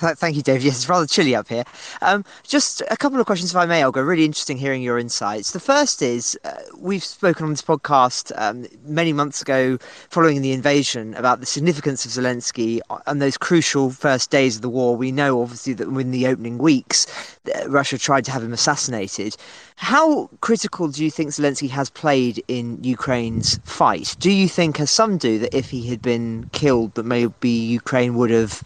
Thank 0.00 0.36
you, 0.36 0.42
Dave. 0.42 0.62
Yes, 0.62 0.76
it's 0.76 0.88
rather 0.88 1.06
chilly 1.06 1.34
up 1.34 1.48
here. 1.48 1.64
Um, 2.00 2.24
just 2.42 2.82
a 2.90 2.96
couple 2.96 3.20
of 3.20 3.26
questions, 3.26 3.50
if 3.50 3.56
I 3.56 3.66
may, 3.66 3.84
Olga. 3.84 4.02
Really 4.02 4.24
interesting 4.24 4.56
hearing 4.56 4.82
your 4.82 4.98
insights. 4.98 5.50
The 5.50 5.60
first 5.60 6.00
is 6.00 6.38
uh, 6.44 6.52
we've 6.78 7.04
spoken 7.04 7.44
on 7.44 7.50
this 7.50 7.60
podcast 7.60 8.32
um, 8.36 8.66
many 8.84 9.12
months 9.12 9.42
ago, 9.42 9.76
following 10.08 10.40
the 10.40 10.52
invasion, 10.52 11.14
about 11.14 11.40
the 11.40 11.46
significance 11.46 12.06
of 12.06 12.12
Zelensky 12.12 12.80
and 13.06 13.20
those 13.20 13.36
crucial 13.36 13.90
first 13.90 14.30
days 14.30 14.56
of 14.56 14.62
the 14.62 14.70
war. 14.70 14.96
We 14.96 15.12
know, 15.12 15.42
obviously, 15.42 15.74
that 15.74 15.88
in 15.88 16.12
the 16.12 16.26
opening 16.28 16.56
weeks, 16.56 17.06
Russia 17.66 17.98
tried 17.98 18.24
to 18.24 18.30
have 18.30 18.42
him 18.42 18.54
assassinated. 18.54 19.36
How 19.76 20.30
critical 20.40 20.88
do 20.88 21.04
you 21.04 21.10
think 21.10 21.30
Zelensky 21.30 21.68
has 21.70 21.90
played 21.90 22.42
in 22.48 22.82
Ukraine's 22.82 23.58
fight? 23.64 24.16
Do 24.18 24.30
you 24.30 24.48
think, 24.48 24.80
as 24.80 24.90
some 24.90 25.18
do, 25.18 25.38
that 25.40 25.54
if 25.54 25.68
he 25.70 25.86
had 25.88 26.00
been 26.00 26.48
killed, 26.52 26.94
that 26.94 27.04
maybe 27.04 27.50
Ukraine 27.50 28.14
would 28.14 28.30
have 28.30 28.62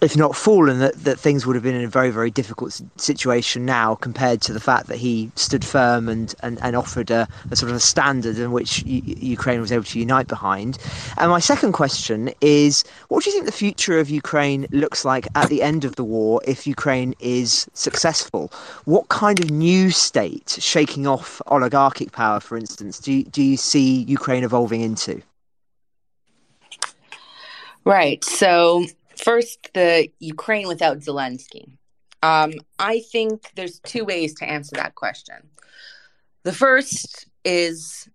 if 0.00 0.16
not 0.16 0.34
fallen, 0.34 0.78
that, 0.78 0.94
that 1.04 1.18
things 1.18 1.46
would 1.46 1.54
have 1.54 1.62
been 1.62 1.74
in 1.74 1.84
a 1.84 1.88
very, 1.88 2.10
very 2.10 2.30
difficult 2.30 2.80
situation 2.96 3.66
now 3.66 3.94
compared 3.94 4.40
to 4.42 4.52
the 4.52 4.60
fact 4.60 4.86
that 4.86 4.96
he 4.96 5.30
stood 5.34 5.64
firm 5.64 6.08
and, 6.08 6.34
and, 6.42 6.58
and 6.62 6.74
offered 6.74 7.10
a, 7.10 7.28
a 7.50 7.56
sort 7.56 7.70
of 7.70 7.76
a 7.76 7.80
standard 7.80 8.38
in 8.38 8.50
which 8.50 8.82
U- 8.84 9.02
Ukraine 9.04 9.60
was 9.60 9.70
able 9.70 9.84
to 9.84 9.98
unite 9.98 10.26
behind. 10.26 10.78
And 11.18 11.30
my 11.30 11.38
second 11.38 11.72
question 11.72 12.30
is 12.40 12.82
what 13.08 13.24
do 13.24 13.30
you 13.30 13.34
think 13.34 13.46
the 13.46 13.52
future 13.52 13.98
of 13.98 14.08
Ukraine 14.08 14.66
looks 14.70 15.04
like 15.04 15.28
at 15.34 15.50
the 15.50 15.62
end 15.62 15.84
of 15.84 15.96
the 15.96 16.04
war 16.04 16.40
if 16.46 16.66
Ukraine 16.66 17.14
is 17.20 17.68
successful? 17.74 18.50
What 18.86 19.08
kind 19.08 19.38
of 19.38 19.50
new 19.50 19.90
state, 19.90 20.56
shaking 20.60 21.06
off 21.06 21.42
oligarchic 21.48 22.12
power, 22.12 22.40
for 22.40 22.56
instance, 22.56 22.98
do 22.98 23.22
do 23.24 23.42
you 23.42 23.58
see 23.58 24.02
Ukraine 24.04 24.44
evolving 24.44 24.80
into? 24.80 25.22
Right. 27.84 28.22
So 28.24 28.86
First, 29.22 29.70
the 29.74 30.08
Ukraine 30.18 30.66
without 30.66 30.98
Zelensky. 30.98 31.70
Um, 32.22 32.52
I 32.78 33.00
think 33.12 33.50
there's 33.54 33.80
two 33.80 34.04
ways 34.04 34.34
to 34.36 34.48
answer 34.48 34.76
that 34.76 34.94
question. 34.94 35.36
The 36.42 36.52
first 36.52 37.26
is 37.44 38.08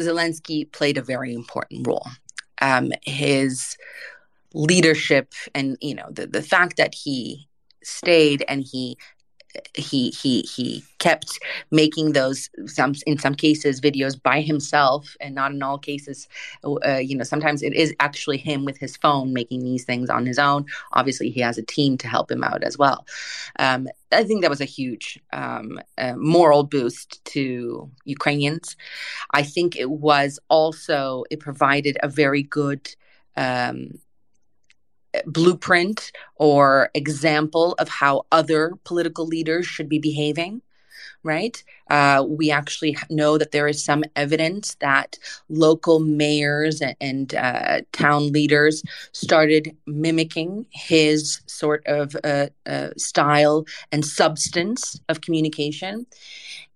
Zelensky 0.00 0.70
played 0.70 0.98
a 0.98 1.02
very 1.02 1.34
important 1.34 1.86
role. 1.86 2.06
Um, 2.62 2.92
his 3.02 3.76
leadership 4.52 5.32
and 5.54 5.76
you 5.80 5.94
know 5.94 6.08
the, 6.10 6.26
the 6.26 6.42
fact 6.42 6.76
that 6.76 6.94
he 6.94 7.48
stayed 7.84 8.44
and 8.48 8.64
he 8.64 8.98
he 9.74 10.10
he 10.10 10.42
he 10.42 10.84
kept 10.98 11.38
making 11.70 12.12
those 12.12 12.50
some 12.66 12.94
in 13.06 13.18
some 13.18 13.34
cases 13.34 13.80
videos 13.80 14.20
by 14.20 14.40
himself 14.40 15.16
and 15.20 15.34
not 15.34 15.52
in 15.52 15.62
all 15.62 15.78
cases 15.78 16.28
uh, 16.64 16.96
you 16.96 17.16
know 17.16 17.24
sometimes 17.24 17.62
it 17.62 17.72
is 17.72 17.94
actually 18.00 18.36
him 18.36 18.64
with 18.64 18.78
his 18.78 18.96
phone 18.96 19.32
making 19.32 19.64
these 19.64 19.84
things 19.84 20.10
on 20.10 20.26
his 20.26 20.38
own. 20.38 20.64
Obviously 20.92 21.30
he 21.30 21.40
has 21.40 21.58
a 21.58 21.62
team 21.62 21.96
to 21.98 22.08
help 22.08 22.30
him 22.30 22.44
out 22.44 22.62
as 22.62 22.78
well. 22.78 23.06
Um, 23.58 23.88
i 24.12 24.24
think 24.24 24.42
that 24.42 24.50
was 24.50 24.60
a 24.60 24.64
huge 24.64 25.20
um, 25.32 25.78
uh, 25.96 26.14
moral 26.16 26.64
boost 26.64 27.24
to 27.26 27.90
ukrainians. 28.04 28.76
I 29.32 29.42
think 29.42 29.76
it 29.76 29.90
was 29.90 30.38
also 30.48 31.24
it 31.30 31.40
provided 31.40 31.96
a 32.02 32.08
very 32.08 32.42
good 32.42 32.94
um, 33.36 33.98
blueprint 35.26 36.12
or 36.36 36.90
example 36.94 37.74
of 37.78 37.88
how 37.88 38.24
other 38.32 38.72
political 38.84 39.26
leaders 39.26 39.66
should 39.66 39.88
be 39.88 39.98
behaving 39.98 40.62
right? 41.22 41.62
Uh, 41.90 42.24
we 42.26 42.50
actually 42.50 42.96
know 43.10 43.36
that 43.36 43.50
there 43.50 43.68
is 43.68 43.84
some 43.84 44.04
evidence 44.16 44.76
that 44.76 45.18
local 45.48 46.00
mayors 46.00 46.80
and, 46.80 46.96
and 47.00 47.34
uh, 47.34 47.80
town 47.92 48.32
leaders 48.32 48.82
started 49.12 49.76
mimicking 49.86 50.64
his 50.70 51.40
sort 51.46 51.82
of 51.86 52.16
uh, 52.24 52.46
uh 52.66 52.88
style 52.96 53.64
and 53.92 54.04
substance 54.04 54.98
of 55.08 55.20
communication. 55.20 56.06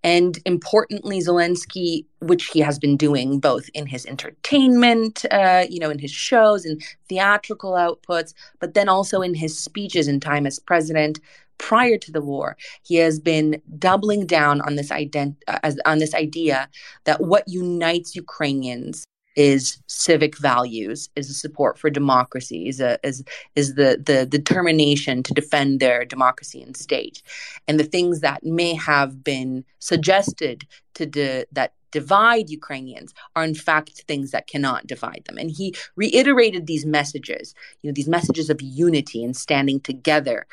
And 0.04 0.38
importantly, 0.44 1.20
Zelensky, 1.20 2.04
which 2.20 2.48
he 2.48 2.60
has 2.60 2.78
been 2.78 2.98
doing 2.98 3.40
both 3.40 3.70
in 3.72 3.86
his 3.86 4.04
entertainment, 4.04 5.24
uh, 5.30 5.64
you 5.70 5.80
know, 5.80 5.88
in 5.88 5.98
his 5.98 6.10
shows 6.10 6.66
and 6.66 6.82
theatrical 7.08 7.72
outputs, 7.72 8.34
but 8.60 8.74
then 8.74 8.90
also 8.90 9.22
in 9.22 9.32
his 9.32 9.58
speeches 9.58 10.06
in 10.06 10.20
time 10.20 10.46
as 10.46 10.58
president 10.58 11.20
prior 11.56 11.96
to 11.96 12.12
the 12.12 12.20
war, 12.20 12.56
he 12.82 12.96
has 12.96 13.18
been 13.18 13.62
doubling 13.78 14.26
down 14.26 14.60
on 14.60 14.74
this 14.76 14.90
ident- 15.04 15.42
uh, 15.48 15.58
as, 15.62 15.78
on 15.86 15.98
this 15.98 16.14
idea 16.14 16.68
that 17.04 17.20
what 17.20 17.44
unites 17.46 18.14
Ukrainians 18.14 19.04
is 19.36 19.82
civic 19.86 20.38
values, 20.38 21.08
is 21.16 21.28
a 21.28 21.34
support 21.34 21.78
for 21.78 21.90
democracy, 21.90 22.68
is 22.68 22.80
a 22.80 22.98
is 23.02 23.24
is 23.56 23.74
the 23.74 24.00
the 24.04 24.26
determination 24.26 25.22
to 25.24 25.34
defend 25.34 25.80
their 25.80 26.04
democracy 26.04 26.62
and 26.62 26.76
state, 26.76 27.22
and 27.66 27.78
the 27.80 27.84
things 27.84 28.20
that 28.20 28.44
may 28.44 28.74
have 28.74 29.24
been 29.24 29.64
suggested 29.80 30.66
to 30.94 31.06
de, 31.06 31.44
that 31.52 31.72
divide 31.90 32.50
Ukrainians 32.50 33.14
are 33.36 33.44
in 33.44 33.54
fact 33.54 34.04
things 34.08 34.32
that 34.32 34.48
cannot 34.48 34.86
divide 34.86 35.22
them. 35.26 35.38
And 35.38 35.50
he 35.50 35.74
reiterated 35.94 36.66
these 36.66 36.84
messages, 36.84 37.54
you 37.80 37.88
know, 37.88 37.94
these 37.94 38.08
messages 38.08 38.50
of 38.50 38.60
unity 38.60 39.24
and 39.24 39.36
standing 39.36 39.78
together 39.80 40.46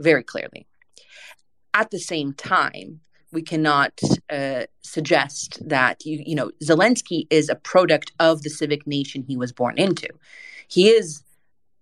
very 0.00 0.24
clearly. 0.24 0.66
At 1.72 1.90
the 1.92 2.00
same 2.00 2.32
time, 2.32 3.00
we 3.32 3.42
cannot 3.42 4.00
uh, 4.30 4.64
suggest 4.82 5.58
that 5.66 6.04
you, 6.04 6.22
you 6.24 6.34
know 6.34 6.50
Zelensky 6.62 7.26
is 7.30 7.48
a 7.48 7.54
product 7.54 8.12
of 8.18 8.42
the 8.42 8.50
civic 8.50 8.86
nation 8.86 9.22
he 9.22 9.36
was 9.36 9.52
born 9.52 9.78
into. 9.78 10.08
He 10.68 10.88
is 10.88 11.22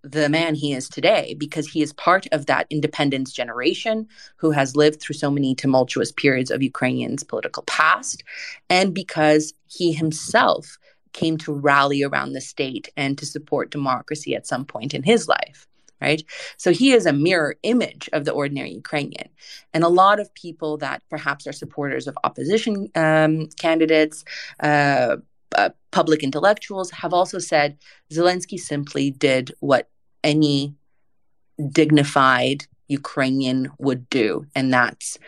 the 0.03 0.29
man 0.29 0.55
he 0.55 0.73
is 0.73 0.89
today 0.89 1.35
because 1.37 1.67
he 1.67 1.83
is 1.83 1.93
part 1.93 2.27
of 2.31 2.47
that 2.47 2.67
independence 2.71 3.33
generation 3.33 4.07
who 4.37 4.53
has 4.53 4.77
lived 4.77 5.01
through 5.01 5.17
so 5.17 5.31
many 5.31 5.55
tumultuous 5.55 6.13
periods 6.13 6.51
of 6.51 6.63
Ukrainians' 6.63 7.25
political 7.25 7.65
past, 7.65 8.23
and 8.71 8.95
because 8.95 9.53
he 9.67 9.93
himself 9.93 10.79
came 11.13 11.39
to 11.39 11.53
rally 11.53 12.03
around 12.03 12.33
the 12.33 12.41
state 12.41 12.89
and 12.97 13.17
to 13.19 13.27
support 13.27 13.71
democracy 13.71 14.35
at 14.35 14.47
some 14.47 14.65
point 14.65 14.95
in 14.95 15.03
his 15.03 15.27
life 15.27 15.67
right? 16.01 16.23
So 16.57 16.73
he 16.73 16.93
is 16.93 17.07
a 17.07 17.13
mirror 17.13 17.57
image 17.63 18.09
of 18.13 18.25
the 18.25 18.33
ordinary 18.33 18.73
Ukrainian. 18.73 19.29
And 19.73 19.85
a 19.85 19.89
lot 19.89 20.21
of 20.21 20.33
people 20.35 20.77
that 20.79 21.03
perhaps 21.09 21.47
are 21.47 21.53
supporters 21.53 22.07
of 22.07 22.19
opposition 22.25 22.89
um, 22.95 23.49
candidates, 23.59 24.25
uh, 24.61 25.17
uh, 25.57 25.71
public 25.91 26.23
intellectuals 26.23 26.91
have 26.91 27.15
also 27.15 27.39
said 27.39 27.79
Zelensky 28.13 28.59
simply 28.59 29.11
did 29.11 29.53
what 29.61 29.89
any 30.23 30.75
dignified 31.73 32.67
Ukrainian 32.89 33.71
would 33.79 34.09
do, 34.11 34.47
and 34.55 34.73
that's 34.73 35.19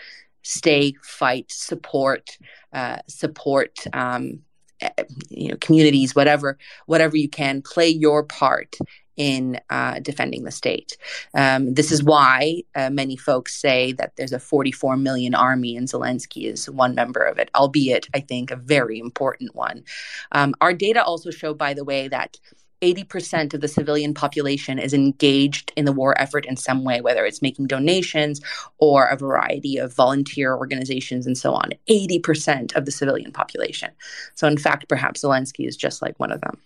stay, 0.43 0.95
fight, 1.03 1.51
support, 1.51 2.39
uh, 2.73 2.99
support. 3.09 3.79
Um, 3.93 4.41
eh, 4.81 4.91
you 5.31 5.49
know 5.49 5.57
communities 5.57 6.14
whatever 6.14 6.57
whatever 6.87 7.16
you 7.16 7.29
can 7.29 7.62
play 7.62 7.89
your 7.89 8.23
part 8.23 8.77
in 9.19 9.61
uh, 9.69 9.99
defending 9.99 10.45
the 10.45 10.51
state. 10.51 10.97
Um, 11.35 11.75
this 11.75 11.93
is 11.93 12.03
why 12.03 12.62
uh, 12.75 12.89
many 12.89 13.16
folks 13.16 13.55
say 13.61 13.93
that 13.93 14.16
there's 14.16 14.33
a 14.33 14.39
44 14.39 14.97
million 14.97 15.35
army, 15.35 15.77
and 15.77 15.89
Zelensky 15.89 16.45
is 16.45 16.71
one 16.71 16.95
member 16.95 17.21
of 17.21 17.39
it, 17.39 17.51
albeit, 17.55 18.09
I 18.14 18.21
think, 18.21 18.51
a 18.51 18.57
very 18.57 18.99
important 18.99 19.55
one. 19.55 19.85
Um, 20.33 20.55
our 20.61 20.73
data 20.73 21.05
also 21.05 21.31
show, 21.31 21.53
by 21.53 21.75
the 21.75 21.85
way, 21.85 22.09
that 22.09 22.39
80% 22.81 23.55
of 23.55 23.61
the 23.61 23.69
civilian 23.69 24.14
population 24.14 24.79
is 24.79 24.95
engaged 24.95 25.73
in 25.77 25.85
the 25.85 25.93
war 25.93 26.19
effort 26.21 26.47
in 26.47 26.57
some 26.57 26.85
way, 26.85 27.01
whether 27.01 27.27
it's 27.27 27.43
making 27.43 27.66
donations 27.66 28.41
or 28.79 29.07
a 29.07 29.16
variety 29.16 29.79
of 29.79 29.93
volunteer 29.93 30.55
organizations 30.55 31.27
and 31.27 31.37
so 31.37 31.55
on. 31.55 31.71
80% 31.91 32.77
of 32.77 32.85
the 32.85 32.93
civilian 32.93 33.33
population. 33.33 33.91
So, 34.37 34.47
in 34.47 34.59
fact, 34.59 34.89
perhaps 34.89 35.25
Zelensky 35.25 35.66
is 35.66 35.77
just 35.77 36.03
like 36.03 36.19
one 36.21 36.31
of 36.31 36.41
them. 36.41 36.59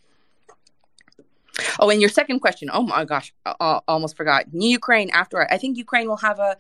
Oh, 1.79 1.91
and 1.91 2.01
your 2.01 2.11
second 2.11 2.41
question. 2.41 2.71
Oh 2.73 2.83
my 2.83 3.05
gosh, 3.05 3.33
I, 3.45 3.81
almost 3.89 4.17
forgot. 4.17 4.53
New 4.53 4.69
Ukraine 4.69 5.11
after 5.11 5.51
I 5.51 5.59
think 5.59 5.77
Ukraine 5.77 6.09
will 6.09 6.17
have 6.19 6.39
a 6.39 6.57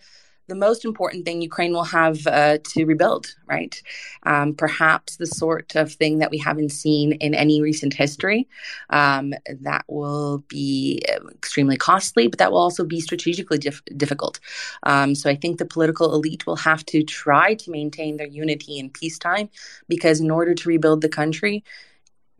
the 0.48 0.54
most 0.54 0.84
important 0.84 1.24
thing 1.24 1.40
Ukraine 1.40 1.72
will 1.72 1.84
have 1.84 2.26
uh, 2.26 2.58
to 2.62 2.84
rebuild, 2.84 3.34
right? 3.46 3.80
Um, 4.24 4.54
perhaps 4.54 5.16
the 5.16 5.26
sort 5.26 5.76
of 5.76 5.92
thing 5.92 6.18
that 6.18 6.30
we 6.30 6.38
haven't 6.38 6.70
seen 6.70 7.12
in 7.12 7.34
any 7.34 7.62
recent 7.62 7.94
history. 7.94 8.48
Um, 8.90 9.34
that 9.60 9.84
will 9.88 10.38
be 10.48 11.02
extremely 11.32 11.76
costly, 11.76 12.26
but 12.26 12.38
that 12.38 12.50
will 12.50 12.58
also 12.58 12.84
be 12.84 13.00
strategically 13.00 13.58
dif- 13.58 13.84
difficult. 13.96 14.40
Um, 14.82 15.14
so 15.14 15.30
I 15.30 15.36
think 15.36 15.58
the 15.58 15.64
political 15.64 16.12
elite 16.14 16.46
will 16.46 16.56
have 16.56 16.84
to 16.86 17.02
try 17.02 17.54
to 17.54 17.70
maintain 17.70 18.16
their 18.16 18.26
unity 18.26 18.78
in 18.78 18.90
peacetime 18.90 19.48
because 19.88 20.20
in 20.20 20.30
order 20.30 20.54
to 20.54 20.68
rebuild 20.68 21.02
the 21.02 21.08
country, 21.08 21.64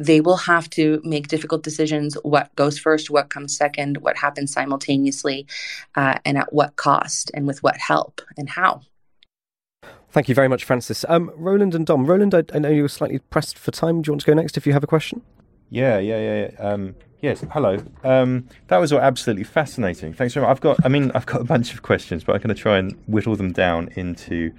they 0.04 0.20
will 0.20 0.36
have 0.36 0.68
to 0.70 1.00
make 1.04 1.28
difficult 1.28 1.62
decisions 1.62 2.14
what 2.22 2.54
goes 2.56 2.78
first, 2.78 3.10
what 3.10 3.30
comes 3.30 3.56
second, 3.56 3.98
what 3.98 4.16
happens 4.16 4.52
simultaneously, 4.52 5.46
uh, 5.94 6.18
and 6.24 6.38
at 6.38 6.52
what 6.52 6.76
cost, 6.76 7.30
and 7.34 7.46
with 7.46 7.62
what 7.62 7.76
help, 7.76 8.20
and 8.36 8.48
how. 8.48 8.82
Thank 10.10 10.28
you 10.28 10.34
very 10.34 10.48
much, 10.48 10.64
Francis. 10.64 11.06
Um, 11.08 11.32
Roland 11.36 11.74
and 11.74 11.86
Dom. 11.86 12.04
Roland, 12.04 12.34
I, 12.34 12.44
I, 12.52 12.58
know 12.58 12.68
you 12.68 12.82
were 12.82 12.88
slightly 12.88 13.18
pressed 13.18 13.56
for 13.58 13.70
time. 13.70 14.02
Do 14.02 14.08
you 14.08 14.12
want 14.12 14.20
to 14.20 14.26
go 14.26 14.34
next 14.34 14.58
if 14.58 14.66
you 14.66 14.74
have 14.74 14.84
a 14.84 14.86
question? 14.86 15.22
Yeah, 15.70 15.98
yeah, 15.98 16.20
yeah. 16.20 16.50
yeah. 16.50 16.68
Um, 16.68 16.94
yes, 17.22 17.42
hello. 17.50 17.78
Um, 18.04 18.46
that 18.68 18.76
was 18.76 18.92
all 18.92 19.00
absolutely 19.00 19.44
fascinating. 19.44 20.12
Thanks 20.12 20.34
very 20.34 20.44
much. 20.44 20.50
I've 20.50 20.60
got, 20.60 20.84
I 20.84 20.88
mean, 20.88 21.10
I've 21.14 21.24
got 21.24 21.40
a 21.40 21.44
bunch 21.44 21.72
of 21.72 21.80
questions, 21.80 22.24
but 22.24 22.34
I'm 22.34 22.42
going 22.42 22.54
to 22.54 22.60
try 22.60 22.76
and 22.76 22.92
whittle 23.06 23.36
them 23.36 23.52
down 23.52 23.88
into 23.96 24.52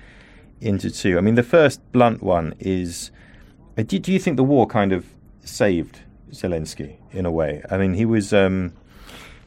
into 0.60 0.90
two. 0.90 1.18
I 1.18 1.22
mean, 1.22 1.36
the 1.36 1.44
first 1.44 1.80
blunt 1.92 2.24
one 2.24 2.56
is: 2.58 3.12
uh, 3.78 3.84
do, 3.84 4.00
do 4.00 4.12
you 4.12 4.20
think 4.20 4.38
the 4.38 4.44
war 4.44 4.66
kind 4.66 4.92
of 4.92 5.06
saved 5.44 6.02
Zelensky 6.32 6.98
in 7.12 7.26
a 7.26 7.32
way. 7.32 7.64
I 7.70 7.78
mean, 7.78 7.94
he 7.94 8.06
was 8.06 8.34
um, 8.34 8.74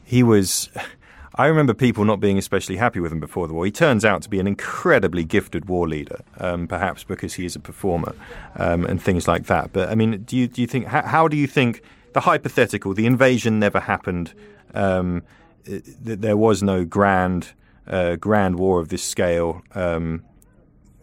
he 0.03 0.23
was. 0.23 0.69
I 1.35 1.45
remember 1.45 1.75
people 1.75 2.03
not 2.03 2.19
being 2.19 2.39
especially 2.39 2.77
happy 2.77 2.99
with 2.99 3.11
him 3.11 3.19
before 3.19 3.47
the 3.47 3.53
war. 3.53 3.63
He 3.63 3.71
turns 3.71 4.03
out 4.03 4.23
to 4.23 4.29
be 4.29 4.39
an 4.39 4.47
incredibly 4.47 5.23
gifted 5.23 5.65
war 5.65 5.87
leader, 5.87 6.21
um, 6.39 6.67
perhaps 6.67 7.03
because 7.03 7.35
he 7.35 7.45
is 7.45 7.55
a 7.55 7.59
performer 7.59 8.15
um, 8.55 8.85
and 8.85 8.99
things 8.99 9.27
like 9.27 9.45
that. 9.45 9.71
But 9.71 9.89
I 9.89 9.95
mean, 9.95 10.23
do 10.23 10.35
you 10.35 10.47
do 10.47 10.61
you 10.61 10.67
think 10.67 10.87
how, 10.87 11.03
how 11.03 11.27
do 11.27 11.37
you 11.37 11.45
think 11.45 11.83
the 12.13 12.21
hypothetical, 12.21 12.93
the 12.93 13.05
invasion 13.05 13.59
never 13.59 13.79
happened? 13.79 14.33
Um, 14.73 15.21
there 15.65 16.37
was 16.37 16.63
no 16.63 16.85
grand 16.85 17.53
uh, 17.85 18.15
grand 18.15 18.57
war 18.57 18.79
of 18.79 18.89
this 18.89 19.03
scale. 19.03 19.61
Um, 19.75 20.23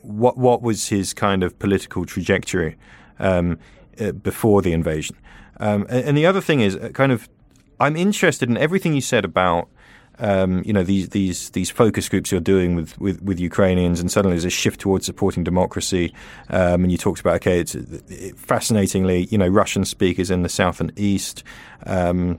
what 0.03 0.37
what 0.37 0.63
was 0.63 0.89
his 0.89 1.15
kind 1.15 1.43
of 1.43 1.59
political 1.59 2.05
trajectory? 2.05 2.77
Uh, 4.01 4.13
before 4.13 4.63
the 4.63 4.73
invasion. 4.73 5.17
Um, 5.61 5.87
and, 5.89 6.05
and, 6.09 6.17
the 6.17 6.27
other 6.27 6.41
thing 6.41 6.61
is 6.61 6.75
uh, 6.75 6.89
kind 6.89 7.13
of, 7.13 7.29
I'm 7.79 7.97
interested 7.97 8.49
in 8.49 8.57
everything 8.57 8.95
you 8.95 9.01
said 9.01 9.25
about. 9.25 9.69
Um, 10.21 10.63
you 10.65 10.73
know 10.73 10.85
these 10.85 11.09
these 11.09 11.51
these 11.51 11.71
focus 11.71 12.09
groups 12.09 12.31
you're 12.31 12.41
doing 12.41 12.77
with, 12.77 12.97
with, 13.01 13.21
with 13.23 13.41
Ukrainians, 13.41 13.99
and 13.99 14.11
suddenly 14.11 14.37
there's 14.37 14.45
a 14.45 14.51
shift 14.51 14.79
towards 14.81 15.07
supporting 15.07 15.43
democracy. 15.43 16.15
Um, 16.51 16.85
and 16.85 16.93
you 16.93 16.99
talked 16.99 17.19
about 17.21 17.35
okay, 17.37 17.59
it's 17.59 17.75
it, 17.75 18.39
fascinatingly, 18.39 19.25
you 19.25 19.39
know, 19.39 19.49
Russian 19.49 19.85
speakers 19.85 20.31
in 20.31 20.43
the 20.43 20.49
south 20.49 20.81
and 20.81 20.97
east. 20.97 21.43
Um, 21.85 22.39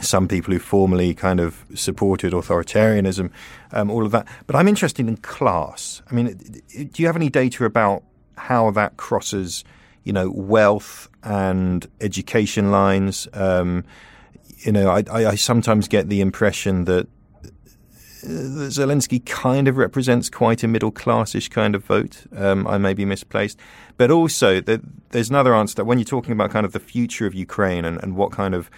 some 0.00 0.28
people 0.28 0.52
who 0.52 0.60
formerly 0.60 1.14
kind 1.14 1.40
of 1.40 1.64
supported 1.74 2.32
authoritarianism, 2.32 3.30
um, 3.72 3.90
all 3.90 4.04
of 4.04 4.12
that. 4.12 4.26
But 4.46 4.56
I'm 4.56 4.68
interested 4.68 5.08
in 5.08 5.16
class. 5.18 6.02
I 6.10 6.14
mean, 6.14 6.38
do 6.68 7.02
you 7.02 7.06
have 7.06 7.16
any 7.16 7.28
data 7.28 7.64
about 7.64 8.04
how 8.36 8.70
that 8.70 8.96
crosses 8.96 9.64
you 10.04 10.12
know, 10.12 10.30
wealth 10.30 11.08
and 11.22 11.86
education 12.00 12.70
lines. 12.70 13.28
Um, 13.32 13.84
you 14.58 14.72
know, 14.72 14.90
I, 14.90 15.02
I, 15.10 15.34
sometimes 15.36 15.88
get 15.88 16.08
the 16.08 16.20
impression 16.20 16.84
that 16.84 17.08
Zelensky 18.22 19.24
kind 19.24 19.68
of 19.68 19.76
represents 19.76 20.28
quite 20.28 20.62
a 20.62 20.68
middle 20.68 20.90
classish 20.90 21.48
kind 21.48 21.74
of 21.74 21.84
vote. 21.84 22.24
Um, 22.36 22.66
I 22.66 22.76
may 22.78 22.92
be 22.92 23.04
misplaced, 23.04 23.58
but 23.96 24.10
also 24.10 24.60
that 24.60 24.80
there's 25.10 25.30
another 25.30 25.54
answer 25.54 25.76
that 25.76 25.84
when 25.84 25.98
you're 25.98 26.04
talking 26.04 26.32
about 26.32 26.50
kind 26.50 26.66
of 26.66 26.72
the 26.72 26.80
future 26.80 27.26
of 27.26 27.34
Ukraine 27.34 27.84
and, 27.84 28.02
and 28.02 28.16
what 28.16 28.32
kind 28.32 28.54
of 28.54 28.70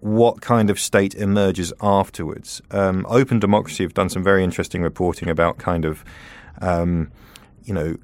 what 0.00 0.40
kind 0.40 0.70
of 0.70 0.80
state 0.80 1.14
emerges 1.14 1.72
afterwards. 1.82 2.62
Um, 2.70 3.04
Open 3.08 3.38
Democracy 3.38 3.84
have 3.84 3.92
done 3.92 4.08
some 4.08 4.24
very 4.24 4.42
interesting 4.42 4.82
reporting 4.82 5.28
about 5.28 5.58
kind 5.58 5.84
of, 5.84 6.02
um, 6.62 7.10
you 7.64 7.74
know, 7.74 7.96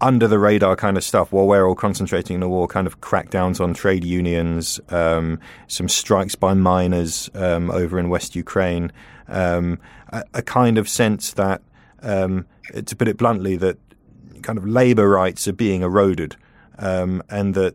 under 0.00 0.28
the 0.28 0.38
radar 0.38 0.76
kind 0.76 0.96
of 0.96 1.02
stuff 1.02 1.32
while 1.32 1.46
we're 1.46 1.66
all 1.66 1.74
concentrating 1.74 2.34
in 2.34 2.40
the 2.40 2.48
war, 2.48 2.68
kind 2.68 2.86
of 2.86 3.00
crackdowns 3.00 3.60
on 3.60 3.74
trade 3.74 4.04
unions, 4.04 4.80
um, 4.90 5.40
some 5.66 5.88
strikes 5.88 6.34
by 6.34 6.54
miners 6.54 7.28
um, 7.34 7.70
over 7.70 7.98
in 7.98 8.08
West 8.08 8.36
Ukraine, 8.36 8.92
um, 9.26 9.78
a, 10.10 10.22
a, 10.34 10.42
kind 10.42 10.78
of 10.78 10.88
sense 10.88 11.32
that, 11.32 11.62
um, 12.02 12.46
to 12.86 12.94
put 12.94 13.08
it 13.08 13.16
bluntly, 13.16 13.56
that 13.56 13.76
kind 14.42 14.56
of 14.56 14.66
labor 14.66 15.08
rights 15.08 15.48
are 15.48 15.52
being 15.52 15.82
eroded 15.82 16.36
um, 16.78 17.22
and 17.28 17.54
that 17.54 17.74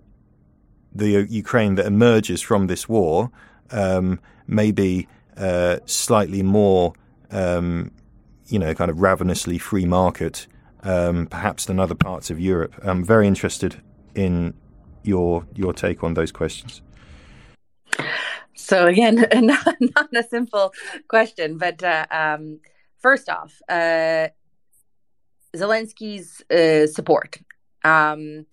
the 0.96 1.28
Ukraine 1.30 1.76
that 1.76 1.86
emerges 1.86 2.42
from 2.42 2.68
this 2.68 2.88
war 2.88 3.32
um, 3.72 4.20
may 4.48 4.72
be 4.72 5.08
uh, 5.36 5.78
slightly 5.86 6.42
more, 6.42 6.94
you 7.32 8.60
know, 8.60 8.74
kind 8.76 8.92
of 8.92 9.02
ravenously 9.02 9.58
free 9.58 9.86
market 9.86 10.48
um, 10.84 11.28
perhaps 11.28 11.66
than 11.66 11.80
other 11.80 11.96
parts 11.96 12.30
of 12.30 12.40
Europe. 12.40 12.76
I'm 12.84 13.04
very 13.04 13.28
interested 13.28 13.82
in 14.16 14.54
your 15.04 15.46
your 15.56 15.74
take 15.74 16.04
on 16.04 16.14
those 16.14 16.32
questions. 16.32 16.82
So 18.56 18.88
again, 18.88 19.16
not, 19.34 19.76
not 19.80 20.10
a 20.16 20.24
simple 20.24 20.74
question, 21.08 21.58
but 21.58 21.84
uh, 21.84 22.06
um, 22.12 22.60
first 23.00 23.30
off, 23.30 23.62
uh, 23.68 24.30
Zelensky's 25.56 26.42
uh, 26.50 26.88
support. 26.88 27.40
Um, 27.84 28.46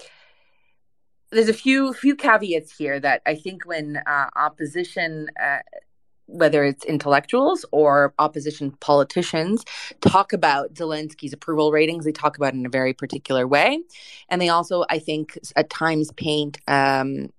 there's 1.31 1.49
a 1.49 1.55
few 1.55 1.93
few 1.93 2.17
caveats 2.17 2.77
here 2.77 2.99
that 2.99 3.23
I 3.25 3.37
think 3.37 3.65
when 3.65 3.99
uh, 4.05 4.27
opposition 4.35 5.29
uh, 5.41 5.59
whether 6.31 6.65
it's 6.65 6.85
intellectuals 6.85 7.65
or 7.73 8.15
opposition 8.19 8.71
politicians, 8.81 9.65
talk 10.01 10.33
about 10.33 10.75
Zelensky's 10.75 11.33
approval 11.33 11.73
ratings. 11.73 12.05
They 12.05 12.13
talk 12.13 12.37
about 12.37 12.55
it 12.55 12.59
in 12.59 12.67
a 12.67 12.71
very 12.71 12.93
particular 12.93 13.47
way. 13.47 13.81
And 14.29 14.41
they 14.41 14.49
also, 14.49 14.85
I 14.89 14.99
think, 14.99 15.39
at 15.57 15.71
times 15.71 16.11
paint, 16.13 16.59
um, 16.69 17.31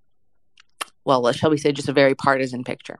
well, 1.05 1.31
shall 1.31 1.49
we 1.49 1.57
say, 1.57 1.71
just 1.71 1.89
a 1.89 1.93
very 1.93 2.15
partisan 2.15 2.63
picture. 2.63 2.99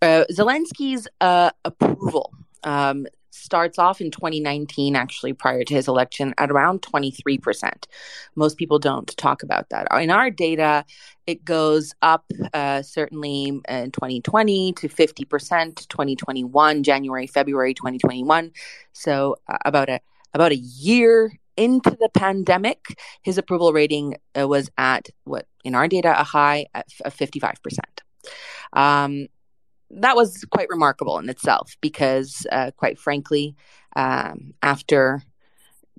Uh, 0.00 0.24
Zelensky's 0.30 1.06
uh, 1.20 1.50
approval 1.64 2.32
um, 2.64 3.06
starts 3.32 3.78
off 3.78 4.00
in 4.00 4.10
2019, 4.10 4.94
actually, 4.94 5.32
prior 5.32 5.64
to 5.64 5.74
his 5.74 5.88
election, 5.88 6.34
at 6.38 6.50
around 6.50 6.82
23%. 6.82 7.84
Most 8.36 8.56
people 8.56 8.78
don't 8.78 9.16
talk 9.16 9.42
about 9.42 9.68
that. 9.70 9.88
In 10.00 10.10
our 10.10 10.30
data, 10.30 10.84
it 11.26 11.44
goes 11.44 11.94
up 12.02 12.24
uh, 12.52 12.82
certainly 12.82 13.60
in 13.68 13.90
2020 13.90 14.72
to 14.74 14.88
50%, 14.88 15.88
2021, 15.88 16.82
January, 16.82 17.26
February 17.26 17.74
2021. 17.74 18.52
So 18.92 19.36
uh, 19.48 19.58
about 19.64 19.88
a 19.88 20.00
about 20.34 20.52
a 20.52 20.56
year 20.56 21.32
into 21.56 21.90
the 21.90 22.08
pandemic, 22.14 22.98
his 23.22 23.36
approval 23.36 23.72
rating 23.72 24.16
uh, 24.38 24.48
was 24.48 24.70
at 24.78 25.10
what 25.24 25.46
in 25.64 25.74
our 25.74 25.88
data 25.88 26.18
a 26.18 26.24
high 26.24 26.66
of 26.74 27.14
55%. 27.14 27.78
Um, 28.72 29.26
that 29.92 30.16
was 30.16 30.44
quite 30.50 30.68
remarkable 30.68 31.18
in 31.18 31.28
itself 31.28 31.76
because, 31.80 32.46
uh, 32.50 32.70
quite 32.76 32.98
frankly, 32.98 33.54
um, 33.96 34.54
after 34.62 35.22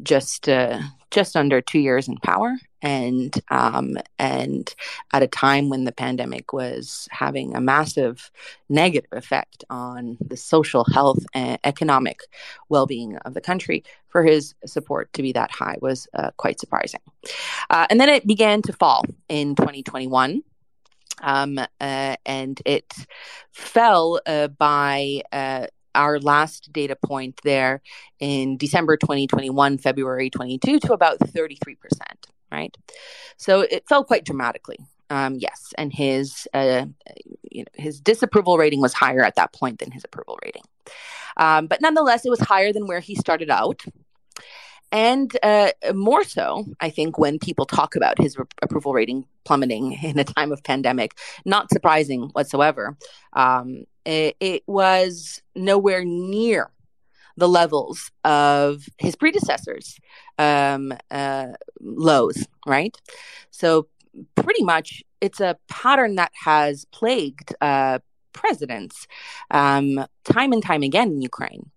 just 0.01 0.49
uh, 0.49 0.79
just 1.11 1.35
under 1.35 1.61
two 1.61 1.79
years 1.79 2.07
in 2.07 2.17
power, 2.17 2.55
and 2.81 3.39
um, 3.51 3.95
and 4.17 4.73
at 5.13 5.21
a 5.21 5.27
time 5.27 5.69
when 5.69 5.83
the 5.83 5.91
pandemic 5.91 6.51
was 6.51 7.07
having 7.11 7.55
a 7.55 7.61
massive 7.61 8.31
negative 8.69 9.11
effect 9.11 9.63
on 9.69 10.17
the 10.19 10.35
social 10.35 10.83
health 10.85 11.23
and 11.35 11.59
economic 11.63 12.21
well-being 12.69 13.17
of 13.17 13.35
the 13.35 13.41
country, 13.41 13.83
for 14.07 14.23
his 14.23 14.55
support 14.65 15.13
to 15.13 15.21
be 15.21 15.31
that 15.31 15.51
high 15.51 15.77
was 15.81 16.07
uh, 16.15 16.31
quite 16.37 16.59
surprising. 16.59 17.01
Uh, 17.69 17.85
and 17.89 17.99
then 17.99 18.09
it 18.09 18.25
began 18.25 18.61
to 18.63 18.73
fall 18.73 19.05
in 19.29 19.55
2021 19.55 20.41
um, 21.21 21.59
uh, 21.59 22.15
and 22.25 22.61
it 22.65 22.93
fell 23.51 24.19
uh, 24.25 24.47
by 24.47 25.21
uh, 25.31 25.67
our 25.95 26.19
last 26.19 26.71
data 26.73 26.95
point 26.95 27.39
there 27.43 27.81
in 28.19 28.57
December 28.57 28.97
2021, 28.97 29.77
February 29.77 30.29
22 30.29 30.79
to 30.79 30.93
about 30.93 31.19
33%, 31.19 31.77
right? 32.51 32.75
So 33.37 33.61
it 33.61 33.87
fell 33.87 34.03
quite 34.03 34.25
dramatically. 34.25 34.77
Um, 35.09 35.35
yes, 35.37 35.73
and 35.77 35.93
his 35.93 36.47
uh, 36.53 36.85
you 37.51 37.61
know, 37.61 37.71
his 37.75 37.99
disapproval 37.99 38.57
rating 38.57 38.81
was 38.81 38.93
higher 38.93 39.21
at 39.23 39.35
that 39.35 39.53
point 39.53 39.79
than 39.79 39.91
his 39.91 40.03
approval 40.03 40.39
rating, 40.43 40.63
um, 41.37 41.67
but 41.67 41.81
nonetheless, 41.81 42.25
it 42.25 42.29
was 42.29 42.39
higher 42.39 42.73
than 42.73 42.87
where 42.87 43.01
he 43.01 43.13
started 43.13 43.51
out 43.51 43.83
and 44.93 45.35
uh, 45.41 45.71
more 45.95 46.23
so, 46.23 46.65
I 46.79 46.91
think, 46.91 47.17
when 47.17 47.39
people 47.39 47.65
talk 47.65 47.95
about 47.95 48.19
his 48.21 48.37
re- 48.37 48.45
approval 48.61 48.93
rating 48.93 49.25
plummeting 49.43 49.93
in 50.03 50.19
a 50.19 50.23
time 50.23 50.51
of 50.51 50.63
pandemic, 50.63 51.17
not 51.45 51.71
surprising 51.71 52.29
whatsoever. 52.33 52.95
Um, 53.33 53.85
it, 54.05 54.35
it, 54.39 54.63
was 54.67 55.41
nowhere 55.55 56.03
near 56.05 56.69
the 57.37 57.49
levels 57.49 58.11
of 58.23 58.85
his 58.99 59.15
predecessors' 59.15 59.97
um, 60.37 60.93
uh, 61.09 61.53
lows, 61.81 62.45
right? 62.67 62.95
So, 63.49 63.87
pretty 64.35 64.63
much, 64.63 65.01
it's 65.21 65.39
a 65.39 65.57
pattern 65.67 66.15
that 66.15 66.31
has 66.43 66.85
plagued 66.91 67.55
uh, 67.61 67.97
presidents 68.33 69.07
um, 69.51 70.05
time 70.23 70.53
and 70.53 70.63
time 70.63 70.83
again 70.83 71.09
in 71.11 71.21
Ukraine, 71.21 71.69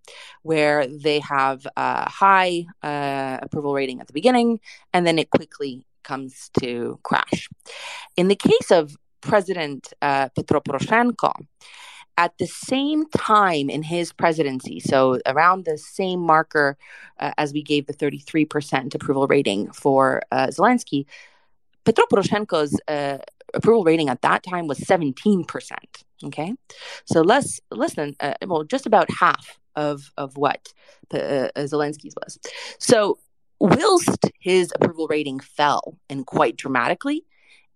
where 0.42 0.86
they 0.86 1.20
have 1.20 1.66
a 1.76 2.08
high 2.08 2.66
uh, 2.82 3.38
approval 3.42 3.74
rating 3.74 4.00
at 4.00 4.06
the 4.06 4.12
beginning 4.12 4.60
and 4.92 5.06
then 5.06 5.18
it 5.18 5.30
quickly 5.30 5.86
comes 6.02 6.50
to 6.60 6.98
crash. 7.02 7.48
In 8.16 8.28
the 8.28 8.36
case 8.36 8.70
of 8.70 8.96
President 9.20 9.92
uh, 10.00 10.28
Petro 10.30 10.60
Poroshenko, 10.60 11.32
at 12.16 12.32
the 12.38 12.46
same 12.46 13.06
time 13.10 13.68
in 13.68 13.82
his 13.82 14.12
presidency, 14.12 14.80
so 14.80 15.20
around 15.26 15.64
the 15.64 15.76
same 15.76 16.20
marker 16.20 16.78
uh, 17.18 17.32
as 17.36 17.52
we 17.52 17.62
gave 17.62 17.86
the 17.86 17.92
33% 17.92 18.94
approval 18.94 19.26
rating 19.26 19.70
for 19.72 20.22
uh, 20.32 20.46
Zelensky, 20.46 21.04
Petro 21.84 22.04
Poroshenko's 22.10 22.80
uh, 22.88 23.18
approval 23.56 23.84
rating 23.84 24.08
at 24.08 24.22
that 24.22 24.42
time 24.42 24.66
was 24.66 24.78
17%. 24.78 25.44
Okay. 26.24 26.54
So 27.04 27.20
less, 27.22 27.60
less 27.70 27.94
than, 27.94 28.14
uh, 28.20 28.34
well, 28.46 28.64
just 28.64 28.86
about 28.86 29.10
half 29.10 29.58
of, 29.74 30.10
of 30.16 30.36
what 30.36 30.72
uh, 31.12 31.48
Zelensky's 31.56 32.14
was. 32.16 32.38
So 32.78 33.18
whilst 33.60 34.30
his 34.40 34.72
approval 34.74 35.06
rating 35.08 35.40
fell 35.40 35.98
and 36.08 36.26
quite 36.26 36.56
dramatically, 36.56 37.24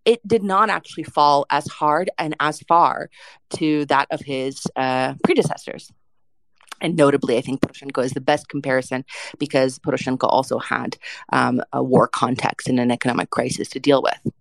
it 0.04 0.26
did 0.26 0.42
not 0.42 0.70
actually 0.70 1.04
fall 1.04 1.46
as 1.50 1.66
hard 1.68 2.10
and 2.18 2.34
as 2.40 2.60
far 2.60 3.10
to 3.50 3.84
that 3.86 4.08
of 4.10 4.20
his 4.20 4.62
uh, 4.76 5.14
predecessors. 5.22 5.90
And 6.80 6.96
notably, 6.96 7.36
I 7.36 7.40
think 7.40 7.60
Poroshenko 7.60 8.04
is 8.04 8.12
the 8.12 8.20
best 8.20 8.48
comparison 8.48 9.04
because 9.38 9.78
Poroshenko 9.78 10.28
also 10.28 10.58
had 10.58 10.96
um, 11.32 11.62
a 11.72 11.82
war 11.82 12.08
context 12.08 12.68
and 12.68 12.80
an 12.80 12.90
economic 12.90 13.30
crisis 13.30 13.68
to 13.70 13.80
deal 13.80 14.02
with, 14.02 14.34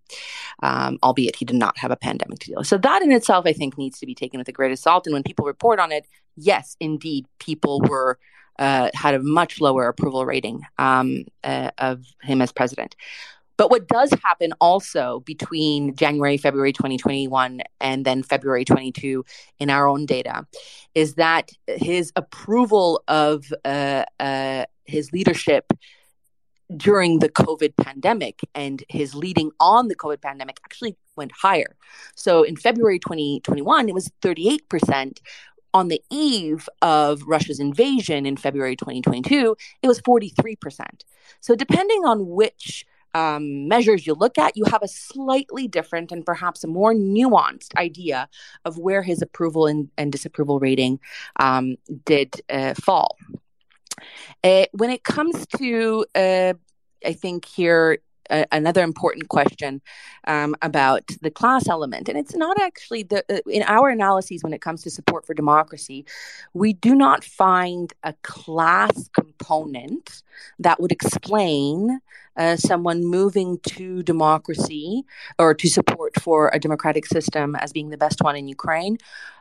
um, 0.63 0.99
albeit 1.03 1.35
he 1.35 1.45
did 1.45 1.57
not 1.57 1.77
have 1.77 1.91
a 1.91 1.97
pandemic 1.97 2.39
to 2.39 2.47
deal 2.47 2.57
with. 2.59 2.67
So, 2.67 2.77
that 2.77 3.01
in 3.01 3.11
itself, 3.11 3.45
I 3.45 3.53
think, 3.53 3.77
needs 3.77 3.99
to 3.99 4.05
be 4.05 4.15
taken 4.15 4.39
with 4.39 4.47
a 4.47 4.53
great 4.53 4.77
salt. 4.79 5.07
And 5.07 5.13
when 5.13 5.23
people 5.23 5.45
report 5.45 5.79
on 5.79 5.91
it, 5.91 6.07
yes, 6.35 6.75
indeed, 6.79 7.25
people 7.39 7.81
were. 7.81 8.17
Uh, 8.57 8.89
had 8.93 9.13
a 9.13 9.19
much 9.19 9.61
lower 9.61 9.87
approval 9.87 10.25
rating 10.25 10.63
um, 10.77 11.23
uh, 11.45 11.71
of 11.77 12.03
him 12.21 12.41
as 12.41 12.51
president. 12.51 12.93
But 13.59 13.69
what 13.69 13.89
does 13.89 14.09
happen 14.23 14.53
also 14.61 15.19
between 15.25 15.93
January, 15.93 16.37
February 16.37 16.71
2021, 16.71 17.59
and 17.81 18.05
then 18.05 18.23
February 18.23 18.63
22 18.63 19.25
in 19.59 19.69
our 19.69 19.85
own 19.85 20.05
data 20.05 20.47
is 20.95 21.15
that 21.15 21.51
his 21.67 22.13
approval 22.15 23.03
of 23.09 23.51
uh, 23.65 24.05
uh, 24.17 24.63
his 24.85 25.11
leadership 25.11 25.73
during 26.77 27.19
the 27.19 27.27
COVID 27.27 27.75
pandemic 27.75 28.39
and 28.55 28.81
his 28.87 29.13
leading 29.13 29.51
on 29.59 29.89
the 29.89 29.95
COVID 29.95 30.21
pandemic 30.21 30.61
actually 30.63 30.95
went 31.17 31.33
higher. 31.33 31.75
So 32.15 32.43
in 32.43 32.55
February 32.55 32.99
2021, 32.99 33.89
it 33.89 33.93
was 33.93 34.09
38%. 34.21 35.19
On 35.71 35.87
the 35.89 36.01
eve 36.09 36.67
of 36.81 37.21
Russia's 37.27 37.59
invasion 37.59 38.25
in 38.25 38.37
February 38.37 38.75
2022, 38.75 39.55
it 39.83 39.87
was 39.87 40.01
43%. 40.01 40.55
So 41.41 41.55
depending 41.55 42.05
on 42.05 42.27
which 42.27 42.85
um, 43.13 43.67
measures 43.67 44.05
you 44.05 44.13
look 44.13 44.37
at, 44.37 44.55
you 44.55 44.65
have 44.65 44.83
a 44.83 44.87
slightly 44.87 45.67
different 45.67 46.11
and 46.11 46.25
perhaps 46.25 46.63
a 46.63 46.67
more 46.67 46.93
nuanced 46.93 47.75
idea 47.77 48.27
of 48.65 48.77
where 48.77 49.01
his 49.01 49.21
approval 49.21 49.67
and, 49.67 49.89
and 49.97 50.11
disapproval 50.11 50.59
rating 50.59 50.99
um, 51.37 51.75
did 52.05 52.41
uh, 52.49 52.73
fall. 52.75 53.17
Uh, 54.43 54.65
when 54.71 54.89
it 54.89 55.03
comes 55.03 55.45
to, 55.57 56.05
uh, 56.15 56.53
I 57.05 57.13
think 57.13 57.45
here 57.45 57.99
another 58.29 58.83
important 58.83 59.29
question 59.29 59.81
um, 60.27 60.55
about 60.61 61.03
the 61.21 61.31
class 61.31 61.67
element. 61.67 62.09
And 62.09 62.17
it's 62.17 62.35
not 62.35 62.59
actually 62.61 63.03
the 63.03 63.23
uh, 63.29 63.49
in 63.49 63.63
our 63.63 63.89
analyses 63.89 64.43
when 64.43 64.53
it 64.53 64.61
comes 64.61 64.83
to 64.83 64.89
support 64.89 65.25
for 65.25 65.33
democracy, 65.33 66.05
we 66.53 66.73
do 66.73 66.95
not 66.95 67.23
find 67.23 67.93
a 68.03 68.13
class 68.23 69.09
component 69.13 70.23
that 70.59 70.79
would 70.79 70.91
explain 70.91 71.99
uh, 72.37 72.55
someone 72.55 73.03
moving 73.03 73.59
to 73.59 74.01
democracy 74.03 75.03
or 75.37 75.53
to 75.53 75.67
support 75.67 76.19
for 76.21 76.49
a 76.53 76.59
democratic 76.59 77.05
system 77.05 77.55
as 77.55 77.73
being 77.73 77.89
the 77.89 77.97
best 77.97 78.21
one 78.21 78.35
in 78.35 78.47
Ukraine. 78.47 78.97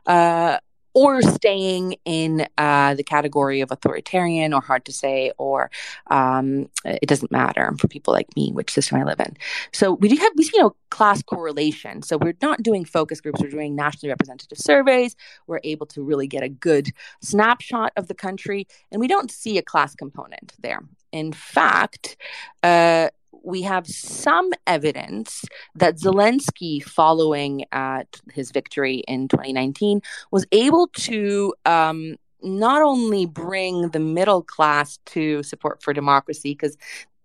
Uh, 0.06 0.58
or 0.98 1.22
staying 1.22 1.94
in 2.04 2.44
uh, 2.58 2.92
the 2.94 3.04
category 3.04 3.60
of 3.60 3.70
authoritarian 3.70 4.52
or 4.52 4.60
hard 4.60 4.84
to 4.84 4.92
say, 4.92 5.30
or 5.38 5.70
um, 6.08 6.68
it 6.84 7.06
doesn't 7.06 7.30
matter 7.30 7.72
for 7.78 7.86
people 7.86 8.12
like 8.12 8.26
me 8.34 8.50
which 8.50 8.72
system 8.72 8.98
I 8.98 9.04
live 9.04 9.20
in. 9.20 9.36
So 9.72 9.92
we 9.92 10.08
do 10.08 10.16
have 10.16 10.32
we 10.36 10.42
see 10.42 10.56
you 10.56 10.62
know 10.64 10.76
class 10.90 11.22
correlation. 11.22 12.02
So 12.02 12.18
we're 12.18 12.34
not 12.42 12.64
doing 12.64 12.84
focus 12.84 13.20
groups; 13.20 13.40
we're 13.40 13.48
doing 13.48 13.76
nationally 13.76 14.10
representative 14.10 14.58
surveys. 14.58 15.14
We're 15.46 15.60
able 15.62 15.86
to 15.86 16.02
really 16.02 16.26
get 16.26 16.42
a 16.42 16.48
good 16.48 16.90
snapshot 17.22 17.92
of 17.96 18.08
the 18.08 18.14
country, 18.14 18.66
and 18.90 18.98
we 19.00 19.06
don't 19.06 19.30
see 19.30 19.56
a 19.56 19.62
class 19.62 19.94
component 19.94 20.54
there. 20.58 20.80
In 21.12 21.32
fact, 21.32 22.16
uh, 22.64 23.08
we 23.42 23.62
have 23.62 23.86
some 23.86 24.50
evidence 24.66 25.44
that 25.74 25.96
Zelensky, 25.96 26.82
following 26.82 27.64
uh, 27.72 28.04
his 28.32 28.50
victory 28.50 29.02
in 29.08 29.28
2019, 29.28 30.00
was 30.30 30.46
able 30.52 30.88
to 30.88 31.54
um, 31.64 32.16
not 32.42 32.82
only 32.82 33.26
bring 33.26 33.90
the 33.90 34.00
middle 34.00 34.42
class 34.42 34.98
to 35.06 35.42
support 35.42 35.82
for 35.82 35.92
democracy, 35.92 36.52
because 36.52 36.76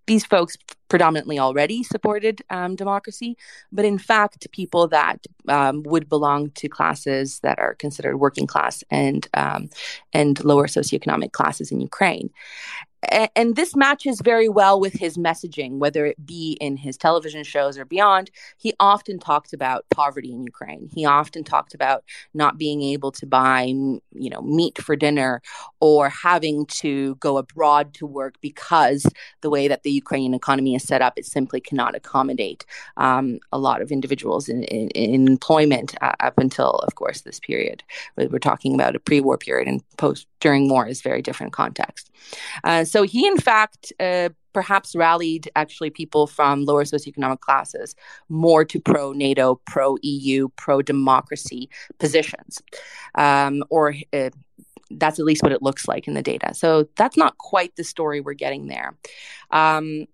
these 0.05 0.25
folks 0.25 0.57
predominantly 0.89 1.39
already 1.39 1.81
supported 1.81 2.41
um, 2.49 2.75
democracy, 2.75 3.37
but 3.71 3.85
in 3.85 3.97
fact, 3.97 4.51
people 4.51 4.87
that 4.87 5.25
um, 5.47 5.81
would 5.83 6.09
belong 6.09 6.49
to 6.51 6.67
classes 6.67 7.39
that 7.39 7.57
are 7.57 7.75
considered 7.75 8.17
working 8.17 8.45
class 8.45 8.83
and 8.89 9.27
um, 9.33 9.69
and 10.11 10.43
lower 10.43 10.67
socioeconomic 10.67 11.31
classes 11.31 11.71
in 11.71 11.79
Ukraine 11.79 12.29
and 13.35 13.55
this 13.55 13.75
matches 13.75 14.21
very 14.21 14.49
well 14.49 14.79
with 14.79 14.93
his 14.93 15.17
messaging, 15.17 15.77
whether 15.77 16.05
it 16.05 16.25
be 16.25 16.57
in 16.61 16.77
his 16.77 16.97
television 16.97 17.43
shows 17.43 17.77
or 17.77 17.85
beyond. 17.85 18.31
He 18.57 18.73
often 18.79 19.19
talked 19.19 19.53
about 19.53 19.85
poverty 19.89 20.31
in 20.31 20.43
Ukraine. 20.43 20.89
He 20.93 21.05
often 21.05 21.43
talked 21.43 21.73
about 21.73 22.03
not 22.33 22.57
being 22.57 22.81
able 22.81 23.11
to 23.13 23.25
buy, 23.25 23.63
you 23.63 24.29
know, 24.29 24.41
meat 24.41 24.77
for 24.77 24.95
dinner 24.95 25.41
or 25.79 26.09
having 26.09 26.65
to 26.67 27.15
go 27.15 27.37
abroad 27.37 27.93
to 27.95 28.05
work 28.05 28.35
because 28.41 29.05
the 29.41 29.49
way 29.49 29.67
that 29.67 29.83
the 29.83 29.91
Ukrainian 29.91 30.33
economy 30.33 30.75
is 30.75 30.83
set 30.83 31.01
up, 31.01 31.13
it 31.17 31.25
simply 31.25 31.59
cannot 31.59 31.95
accommodate 31.95 32.65
um, 32.97 33.39
a 33.51 33.57
lot 33.57 33.81
of 33.81 33.91
individuals 33.91 34.47
in, 34.47 34.63
in, 34.63 34.89
in 34.89 35.27
employment 35.27 35.95
uh, 36.01 36.13
up 36.19 36.37
until, 36.37 36.71
of 36.87 36.95
course, 36.95 37.21
this 37.21 37.39
period. 37.39 37.83
We're 38.15 38.39
talking 38.39 38.73
about 38.73 38.95
a 38.95 38.99
pre-war 38.99 39.37
period 39.37 39.67
and 39.67 39.81
post 39.97 40.27
during 40.39 40.69
war 40.69 40.87
is 40.87 41.01
very 41.01 41.21
different 41.21 41.53
context. 41.53 42.11
Uh, 42.63 42.83
so 42.93 43.01
he, 43.01 43.25
in 43.25 43.37
fact, 43.37 43.91
uh, 43.99 44.29
perhaps 44.53 44.95
rallied 44.95 45.49
actually 45.55 45.89
people 45.89 46.27
from 46.27 46.63
lower 46.63 46.83
socioeconomic 46.83 47.39
classes 47.39 47.95
more 48.29 48.63
to 48.65 48.79
pro 48.79 49.13
NATO, 49.13 49.59
pro 49.65 49.97
EU, 50.03 50.47
pro 50.57 50.83
democracy 50.83 51.71
positions, 51.97 52.61
um, 53.15 53.63
or 53.71 53.95
uh, 54.13 54.29
that's 54.91 55.17
at 55.17 55.25
least 55.25 55.41
what 55.41 55.51
it 55.51 55.63
looks 55.63 55.87
like 55.87 56.07
in 56.07 56.13
the 56.13 56.21
data. 56.21 56.53
So 56.53 56.87
that's 56.95 57.17
not 57.17 57.39
quite 57.39 57.75
the 57.77 57.83
story 57.83 58.21
we're 58.21 58.35
getting 58.35 58.67
there. 58.67 58.95
Um, 59.49 60.05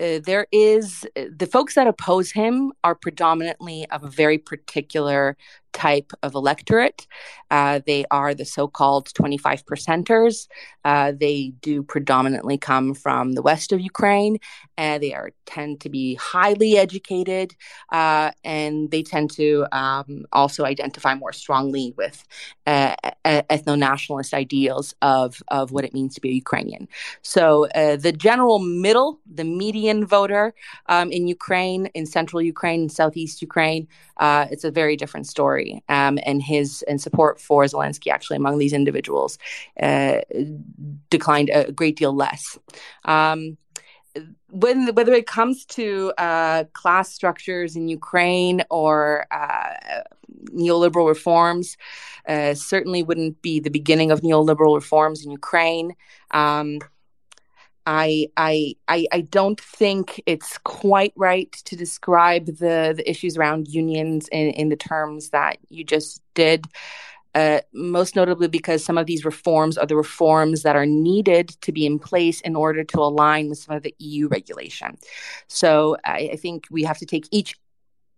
uh, 0.00 0.18
there 0.24 0.48
is 0.50 1.06
the 1.14 1.46
folks 1.46 1.76
that 1.76 1.86
oppose 1.86 2.32
him 2.32 2.72
are 2.82 2.96
predominantly 2.96 3.88
of 3.90 4.02
a 4.02 4.08
very 4.08 4.38
particular 4.38 5.36
type 5.72 6.12
of 6.22 6.34
electorate. 6.34 7.06
Uh, 7.50 7.80
they 7.86 8.04
are 8.10 8.34
the 8.34 8.44
so 8.44 8.68
called 8.68 9.12
25 9.14 9.64
percenters. 9.64 10.48
Uh, 10.84 11.12
they 11.18 11.52
do 11.60 11.82
predominantly 11.82 12.58
come 12.58 12.94
from 12.94 13.32
the 13.32 13.42
west 13.42 13.72
of 13.72 13.80
Ukraine, 13.80 14.38
and 14.76 15.02
they 15.02 15.12
are 15.14 15.30
tend 15.48 15.80
to 15.80 15.88
be 15.88 16.14
highly 16.16 16.76
educated, 16.76 17.54
uh, 17.90 18.30
and 18.44 18.90
they 18.90 19.02
tend 19.02 19.30
to 19.30 19.66
um, 19.72 20.24
also 20.32 20.64
identify 20.64 21.14
more 21.14 21.32
strongly 21.32 21.94
with 21.96 22.24
uh, 22.66 22.94
ethno 23.24 23.78
nationalist 23.78 24.34
ideals 24.34 24.94
of, 25.02 25.42
of 25.48 25.72
what 25.72 25.84
it 25.84 25.94
means 25.94 26.14
to 26.14 26.20
be 26.20 26.30
a 26.30 26.40
Ukrainian. 26.44 26.86
So 27.22 27.66
uh, 27.74 27.96
the 27.96 28.12
general 28.12 28.58
middle, 28.58 29.20
the 29.26 29.44
median 29.44 30.06
voter 30.06 30.54
um, 30.86 31.10
in 31.10 31.26
Ukraine, 31.26 31.86
in 31.94 32.04
central 32.06 32.40
Ukraine, 32.42 32.88
southeast 32.88 33.40
Ukraine, 33.42 33.88
uh, 34.18 34.46
it's 34.50 34.64
a 34.64 34.70
very 34.70 34.96
different 34.96 35.26
story. 35.26 35.57
Um, 35.88 36.18
and 36.24 36.42
his 36.42 36.82
and 36.88 37.00
support 37.00 37.40
for 37.40 37.64
Zelensky 37.64 38.10
actually 38.10 38.36
among 38.36 38.58
these 38.58 38.72
individuals 38.72 39.38
uh, 39.80 40.20
declined 41.10 41.50
a 41.52 41.72
great 41.72 41.96
deal 41.96 42.14
less. 42.14 42.58
Um, 43.04 43.56
when 44.50 44.94
whether 44.94 45.12
it 45.12 45.26
comes 45.26 45.64
to 45.66 46.12
uh, 46.18 46.64
class 46.72 47.12
structures 47.12 47.76
in 47.76 47.88
Ukraine 47.88 48.64
or 48.70 49.26
uh, 49.30 50.02
neoliberal 50.50 51.08
reforms, 51.08 51.76
uh, 52.26 52.54
certainly 52.54 53.02
wouldn't 53.02 53.40
be 53.42 53.60
the 53.60 53.70
beginning 53.70 54.10
of 54.10 54.20
neoliberal 54.22 54.74
reforms 54.74 55.24
in 55.24 55.30
Ukraine. 55.30 55.94
Um, 56.30 56.78
I, 57.88 58.28
I, 58.36 58.74
I, 58.86 59.06
I 59.12 59.22
don't 59.22 59.58
think 59.58 60.22
it's 60.26 60.58
quite 60.58 61.14
right 61.16 61.50
to 61.64 61.74
describe 61.74 62.44
the, 62.44 62.92
the 62.94 63.04
issues 63.08 63.38
around 63.38 63.66
unions 63.68 64.28
in, 64.28 64.50
in 64.50 64.68
the 64.68 64.76
terms 64.76 65.30
that 65.30 65.56
you 65.70 65.84
just 65.84 66.22
did. 66.34 66.66
Uh, 67.34 67.60
most 67.72 68.14
notably 68.14 68.48
because 68.48 68.84
some 68.84 68.98
of 68.98 69.06
these 69.06 69.24
reforms 69.24 69.78
are 69.78 69.86
the 69.86 69.96
reforms 69.96 70.64
that 70.64 70.76
are 70.76 70.84
needed 70.84 71.48
to 71.62 71.72
be 71.72 71.86
in 71.86 71.98
place 71.98 72.42
in 72.42 72.54
order 72.54 72.84
to 72.84 73.00
align 73.00 73.48
with 73.48 73.58
some 73.58 73.74
of 73.74 73.82
the 73.82 73.94
EU 73.98 74.28
regulation. 74.28 74.98
So 75.46 75.96
I, 76.04 76.30
I 76.32 76.36
think 76.36 76.66
we 76.70 76.84
have 76.84 76.98
to 76.98 77.06
take 77.06 77.26
each 77.30 77.54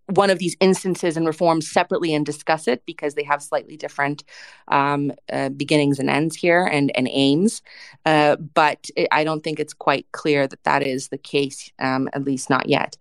one 0.07 0.29
of 0.29 0.39
these 0.39 0.55
instances 0.59 1.15
and 1.15 1.25
reforms 1.25 1.71
separately 1.71 2.13
and 2.13 2.25
discuss 2.25 2.67
it 2.67 2.83
because 2.85 3.15
they 3.15 3.23
have 3.23 3.41
slightly 3.41 3.77
different 3.77 4.23
um, 4.67 5.11
uh, 5.31 5.49
beginnings 5.49 5.99
and 5.99 6.09
ends 6.09 6.35
here 6.35 6.65
and, 6.65 6.91
and 6.95 7.07
aims. 7.11 7.61
Uh, 8.05 8.35
but 8.35 8.89
it, 8.95 9.07
I 9.11 9.23
don't 9.23 9.43
think 9.43 9.59
it's 9.59 9.73
quite 9.73 10.05
clear 10.11 10.47
that 10.47 10.63
that 10.63 10.83
is 10.83 11.09
the 11.09 11.17
case, 11.17 11.71
um, 11.79 12.09
at 12.13 12.23
least 12.23 12.49
not 12.49 12.67
yet. 12.67 12.97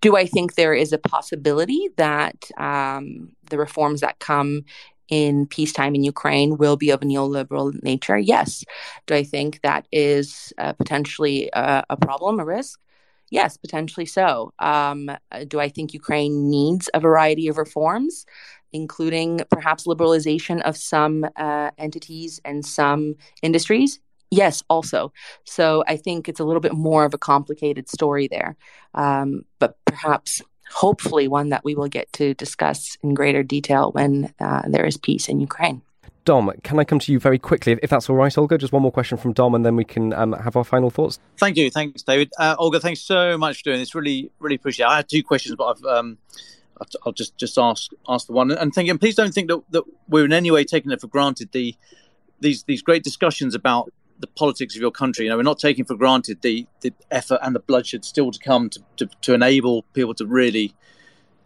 Do 0.00 0.16
I 0.16 0.26
think 0.26 0.54
there 0.54 0.74
is 0.74 0.92
a 0.92 0.98
possibility 0.98 1.88
that 1.96 2.50
um, 2.56 3.32
the 3.50 3.58
reforms 3.58 4.00
that 4.00 4.20
come 4.20 4.64
in 5.08 5.46
peacetime 5.46 5.94
in 5.94 6.04
Ukraine 6.04 6.56
will 6.56 6.76
be 6.76 6.90
of 6.90 7.02
a 7.02 7.04
neoliberal 7.04 7.80
nature? 7.82 8.18
Yes. 8.18 8.64
Do 9.06 9.14
I 9.14 9.24
think 9.24 9.60
that 9.62 9.86
is 9.90 10.52
uh, 10.58 10.72
potentially 10.74 11.50
a, 11.52 11.84
a 11.90 11.96
problem, 11.96 12.38
a 12.38 12.44
risk? 12.44 12.80
Yes, 13.30 13.56
potentially 13.56 14.06
so. 14.06 14.52
Um, 14.58 15.10
uh, 15.10 15.44
do 15.46 15.60
I 15.60 15.68
think 15.68 15.92
Ukraine 15.92 16.48
needs 16.48 16.88
a 16.94 17.00
variety 17.00 17.48
of 17.48 17.58
reforms, 17.58 18.24
including 18.72 19.40
perhaps 19.50 19.86
liberalization 19.86 20.62
of 20.62 20.76
some 20.76 21.26
uh, 21.36 21.70
entities 21.78 22.40
and 22.44 22.64
some 22.64 23.14
industries? 23.42 24.00
Yes, 24.30 24.62
also. 24.68 25.12
So 25.44 25.84
I 25.86 25.96
think 25.96 26.28
it's 26.28 26.40
a 26.40 26.44
little 26.44 26.60
bit 26.60 26.74
more 26.74 27.04
of 27.04 27.14
a 27.14 27.18
complicated 27.18 27.88
story 27.88 28.28
there, 28.28 28.56
um, 28.94 29.42
but 29.58 29.76
perhaps, 29.86 30.42
hopefully, 30.70 31.28
one 31.28 31.48
that 31.48 31.64
we 31.64 31.74
will 31.74 31.88
get 31.88 32.12
to 32.14 32.34
discuss 32.34 32.96
in 33.02 33.14
greater 33.14 33.42
detail 33.42 33.90
when 33.92 34.32
uh, 34.38 34.62
there 34.68 34.84
is 34.84 34.98
peace 34.98 35.28
in 35.28 35.40
Ukraine. 35.40 35.80
Dom, 36.28 36.52
can 36.62 36.78
I 36.78 36.84
come 36.84 36.98
to 36.98 37.10
you 37.10 37.18
very 37.18 37.38
quickly, 37.38 37.78
if 37.82 37.88
that's 37.88 38.10
all 38.10 38.16
right, 38.16 38.36
Olga? 38.36 38.58
Just 38.58 38.70
one 38.70 38.82
more 38.82 38.92
question 38.92 39.16
from 39.16 39.32
Dom, 39.32 39.54
and 39.54 39.64
then 39.64 39.76
we 39.76 39.84
can 39.84 40.12
um, 40.12 40.34
have 40.34 40.56
our 40.56 40.64
final 40.64 40.90
thoughts. 40.90 41.18
Thank 41.38 41.56
you, 41.56 41.70
thanks, 41.70 42.02
David. 42.02 42.30
Uh, 42.38 42.54
Olga, 42.58 42.80
thanks 42.80 43.00
so 43.00 43.38
much 43.38 43.56
for 43.56 43.70
doing 43.70 43.78
this. 43.78 43.94
Really, 43.94 44.30
really 44.38 44.56
appreciate. 44.56 44.84
it. 44.84 44.88
I 44.90 44.96
had 44.96 45.08
two 45.08 45.22
questions, 45.22 45.56
but 45.56 45.64
I've 45.64 45.84
um, 45.86 46.18
I'll 47.06 47.12
just 47.12 47.38
just 47.38 47.56
ask 47.56 47.92
ask 48.10 48.26
the 48.26 48.34
one 48.34 48.50
and 48.50 48.74
thinking. 48.74 48.98
Please 48.98 49.14
don't 49.14 49.32
think 49.32 49.48
that, 49.48 49.62
that 49.70 49.84
we're 50.06 50.26
in 50.26 50.34
any 50.34 50.50
way 50.50 50.64
taking 50.64 50.92
it 50.92 51.00
for 51.00 51.06
granted. 51.06 51.50
The 51.52 51.74
these 52.40 52.62
these 52.64 52.82
great 52.82 53.02
discussions 53.04 53.54
about 53.54 53.90
the 54.18 54.26
politics 54.26 54.74
of 54.74 54.82
your 54.82 54.90
country. 54.90 55.24
You 55.24 55.30
know, 55.30 55.38
we're 55.38 55.44
not 55.44 55.58
taking 55.58 55.86
for 55.86 55.94
granted 55.96 56.42
the 56.42 56.66
the 56.82 56.92
effort 57.10 57.38
and 57.40 57.54
the 57.54 57.60
bloodshed 57.60 58.04
still 58.04 58.32
to 58.32 58.38
come 58.38 58.68
to 58.68 58.80
to, 58.98 59.08
to 59.22 59.32
enable 59.32 59.84
people 59.94 60.12
to 60.16 60.26
really 60.26 60.74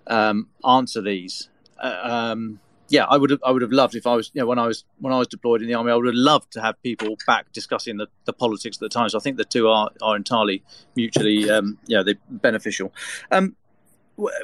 um, 0.08 0.48
answer 0.64 1.00
these. 1.00 1.50
Uh, 1.80 2.00
um, 2.02 2.58
yeah, 2.92 3.06
I 3.08 3.16
would 3.16 3.30
have 3.30 3.40
I 3.42 3.50
would 3.50 3.62
have 3.62 3.72
loved 3.72 3.94
if 3.94 4.06
I 4.06 4.14
was 4.14 4.30
you 4.34 4.42
know 4.42 4.46
when 4.46 4.58
I 4.58 4.66
was 4.66 4.84
when 5.00 5.14
I 5.14 5.18
was 5.18 5.26
deployed 5.26 5.62
in 5.62 5.66
the 5.66 5.74
army, 5.74 5.90
I 5.90 5.94
would 5.94 6.06
have 6.06 6.14
loved 6.14 6.52
to 6.52 6.60
have 6.60 6.80
people 6.82 7.16
back 7.26 7.50
discussing 7.52 7.96
the, 7.96 8.06
the 8.26 8.34
politics 8.34 8.76
at 8.76 8.80
the 8.80 8.90
time. 8.90 9.08
So 9.08 9.16
I 9.16 9.22
think 9.22 9.38
the 9.38 9.46
two 9.46 9.66
are 9.68 9.90
are 10.02 10.14
entirely 10.14 10.62
mutually 10.94 11.50
um, 11.50 11.78
yeah 11.86 12.02
they 12.02 12.16
beneficial. 12.28 12.92
Um, 13.30 13.56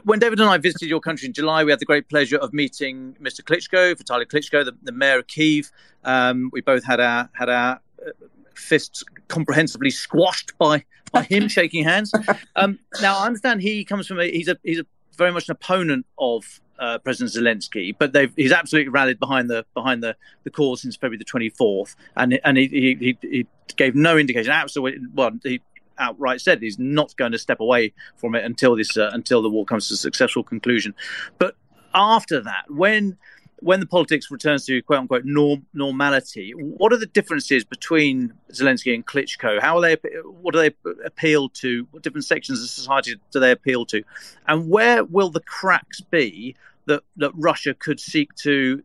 when 0.03 0.19
David 0.19 0.41
and 0.41 0.49
I 0.49 0.57
visited 0.57 0.89
your 0.89 1.01
country 1.01 1.27
in 1.27 1.35
July, 1.35 1.63
we 1.63 1.71
had 1.71 1.79
the 1.79 1.85
great 1.85 2.09
pleasure 2.09 2.39
of 2.39 2.55
meeting 2.55 3.15
Mr. 3.21 3.43
Klitschko, 3.43 3.95
Vitaly 3.95 4.25
Klitschko, 4.25 4.65
the, 4.65 4.75
the 4.83 4.93
mayor 4.93 5.19
of 5.19 5.27
Kiev. 5.27 5.71
Um, 6.05 6.49
we 6.51 6.63
both 6.63 6.85
had 6.85 7.01
our 7.01 7.29
had 7.35 7.51
our 7.51 7.81
uh, 8.05 8.11
fists 8.55 9.05
comprehensively 9.29 9.91
squashed 9.91 10.57
by 10.57 10.85
by 11.13 11.23
him 11.23 11.49
shaking 11.49 11.85
hands. 11.85 12.13
Um, 12.57 12.81
now 13.01 13.19
I 13.19 13.27
understand 13.27 13.63
he 13.63 13.85
comes 13.85 14.07
from 14.09 14.19
a 14.19 14.29
he's 14.29 14.49
a 14.49 14.57
he's 14.65 14.81
a 14.81 14.87
very 15.19 15.33
much 15.33 15.49
an 15.49 15.53
opponent 15.53 16.07
of 16.19 16.61
uh, 16.79 16.99
President 16.99 17.33
Zelensky, 17.33 17.95
but 17.99 18.17
he's 18.37 18.53
absolutely 18.53 18.89
rallied 18.89 19.19
behind 19.19 19.51
the 19.51 19.67
behind 19.75 20.03
the, 20.03 20.17
the 20.45 20.51
cause 20.51 20.83
since 20.83 20.97
February 20.97 21.19
the 21.19 21.25
24th, 21.25 21.97
and 22.17 22.41
and 22.45 22.57
he, 22.57 22.69
he, 23.01 23.19
he 23.21 23.47
gave 23.77 23.95
no 23.95 24.17
indication. 24.17 24.53
Absolutely, 24.53 25.01
well, 25.13 25.33
he 25.43 25.61
outright 25.99 26.41
said 26.41 26.63
he's 26.63 26.79
not 26.79 27.15
going 27.17 27.33
to 27.33 27.39
step 27.39 27.61
away 27.61 27.93
from 28.17 28.35
it 28.35 28.45
until 28.45 28.77
this 28.77 28.97
uh, 28.97 29.11
until 29.13 29.43
the 29.43 29.51
war 29.51 29.65
comes 29.65 29.89
to 29.89 29.95
a 29.95 29.97
successful 29.97 30.45
conclusion. 30.45 30.95
But 31.39 31.57
after 31.95 32.41
that, 32.41 32.65
when 32.69 33.19
when 33.61 33.81
the 33.81 33.87
politics 33.87 34.31
returns 34.31 34.65
to 34.67 34.83
quote 34.83 35.01
unquote 35.01 35.25
norm, 35.25 35.67
normality, 35.75 36.53
what 36.53 36.93
are 36.93 36.97
the 36.97 37.07
differences 37.07 37.65
between 37.65 38.33
Zelensky 38.53 38.95
and 38.95 39.07
Klitschko? 39.07 39.61
How 39.61 39.79
are 39.79 39.81
they? 39.81 39.97
What 40.25 40.55
do 40.55 40.61
they 40.61 40.75
appeal 41.05 41.49
to? 41.51 41.87
What 41.91 42.03
different 42.03 42.25
sections 42.25 42.63
of 42.63 42.69
society 42.69 43.17
do 43.31 43.41
they 43.41 43.51
appeal 43.51 43.85
to? 43.87 44.03
And 44.47 44.69
where 44.69 45.05
will 45.05 45.31
the 45.31 45.41
cracks 45.41 46.01
be 46.01 46.57
that 46.87 47.03
that 47.17 47.33
Russia 47.35 47.75
could 47.75 48.01
seek 48.01 48.35
to 48.37 48.83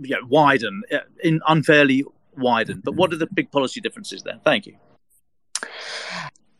you 0.00 0.16
know, 0.16 0.26
widen, 0.28 0.82
uh, 0.92 0.98
in 1.22 1.40
unfairly 1.46 2.04
widen? 2.36 2.80
But 2.84 2.94
what 2.94 3.12
are 3.12 3.16
the 3.16 3.26
big 3.26 3.50
policy 3.50 3.80
differences 3.80 4.22
there? 4.22 4.40
Thank 4.44 4.66
you. 4.66 4.76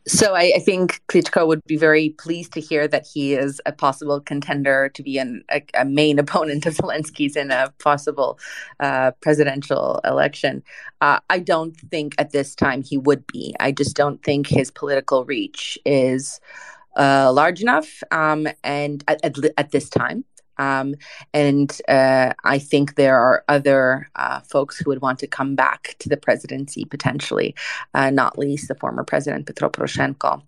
So 0.07 0.35
I, 0.35 0.53
I, 0.55 0.59
think 0.59 1.01
Klitschko 1.09 1.45
would 1.47 1.61
be 1.65 1.75
very 1.75 2.11
pleased 2.11 2.53
to 2.53 2.61
hear 2.61 2.87
that 2.87 3.05
he 3.05 3.33
is 3.33 3.59
a 3.65 3.73
possible 3.73 4.21
contender 4.21 4.87
to 4.93 5.03
be 5.03 5.17
an, 5.17 5.43
a, 5.51 5.61
a, 5.73 5.83
main 5.83 6.17
opponent 6.23 6.65
of 6.65 6.75
Zelensky's 6.75 7.35
in 7.35 7.51
a 7.51 7.73
possible 7.79 8.39
uh, 8.79 9.11
presidential 9.19 9.99
election. 10.05 10.63
Uh, 11.01 11.19
I 11.29 11.39
don't 11.39 11.75
think 11.75 12.15
at 12.17 12.31
this 12.31 12.55
time 12.55 12.83
he 12.83 12.97
would 12.97 13.27
be. 13.27 13.53
I 13.59 13.73
just 13.73 13.97
don't 13.97 14.23
think 14.23 14.47
his 14.47 14.71
political 14.71 15.25
reach 15.25 15.77
is 15.85 16.39
uh, 16.95 17.29
large 17.33 17.61
enough, 17.61 18.01
um, 18.11 18.47
and 18.63 19.03
at, 19.09 19.19
at, 19.25 19.35
at 19.57 19.71
this 19.71 19.89
time. 19.89 20.23
Um, 20.57 20.95
and 21.33 21.79
uh, 21.87 22.33
I 22.43 22.59
think 22.59 22.95
there 22.95 23.17
are 23.17 23.43
other 23.47 24.09
uh, 24.15 24.41
folks 24.41 24.77
who 24.77 24.89
would 24.89 25.01
want 25.01 25.19
to 25.19 25.27
come 25.27 25.55
back 25.55 25.95
to 25.99 26.09
the 26.09 26.17
presidency 26.17 26.85
potentially, 26.85 27.55
uh, 27.93 28.09
not 28.09 28.37
least 28.37 28.67
the 28.67 28.75
former 28.75 29.03
president 29.03 29.45
Petro 29.45 29.69
Poroshenko 29.69 30.41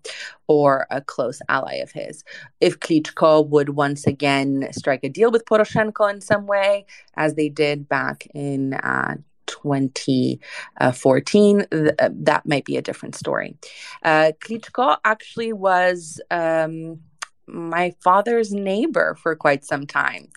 or 0.46 0.86
a 0.90 1.00
close 1.00 1.40
ally 1.48 1.74
of 1.74 1.92
his. 1.92 2.24
If 2.60 2.80
Klitschko 2.80 3.48
would 3.48 3.70
once 3.70 4.06
again 4.06 4.68
strike 4.72 5.04
a 5.04 5.08
deal 5.08 5.30
with 5.30 5.44
Poroshenko 5.44 6.12
in 6.12 6.20
some 6.20 6.46
way, 6.46 6.86
as 7.14 7.34
they 7.34 7.48
did 7.48 7.88
back 7.88 8.26
in 8.34 8.74
uh, 8.74 9.16
2014, 9.46 11.66
th- 11.70 11.94
that 11.98 12.46
might 12.46 12.64
be 12.64 12.76
a 12.76 12.82
different 12.82 13.14
story. 13.14 13.56
Uh, 14.02 14.32
Klitschko 14.40 14.98
actually 15.04 15.52
was. 15.52 16.20
Um, 16.30 17.00
my 17.52 17.94
father's 18.00 18.52
neighbor 18.52 19.16
for 19.20 19.34
quite 19.34 19.64
some 19.64 19.86
time. 19.86 20.28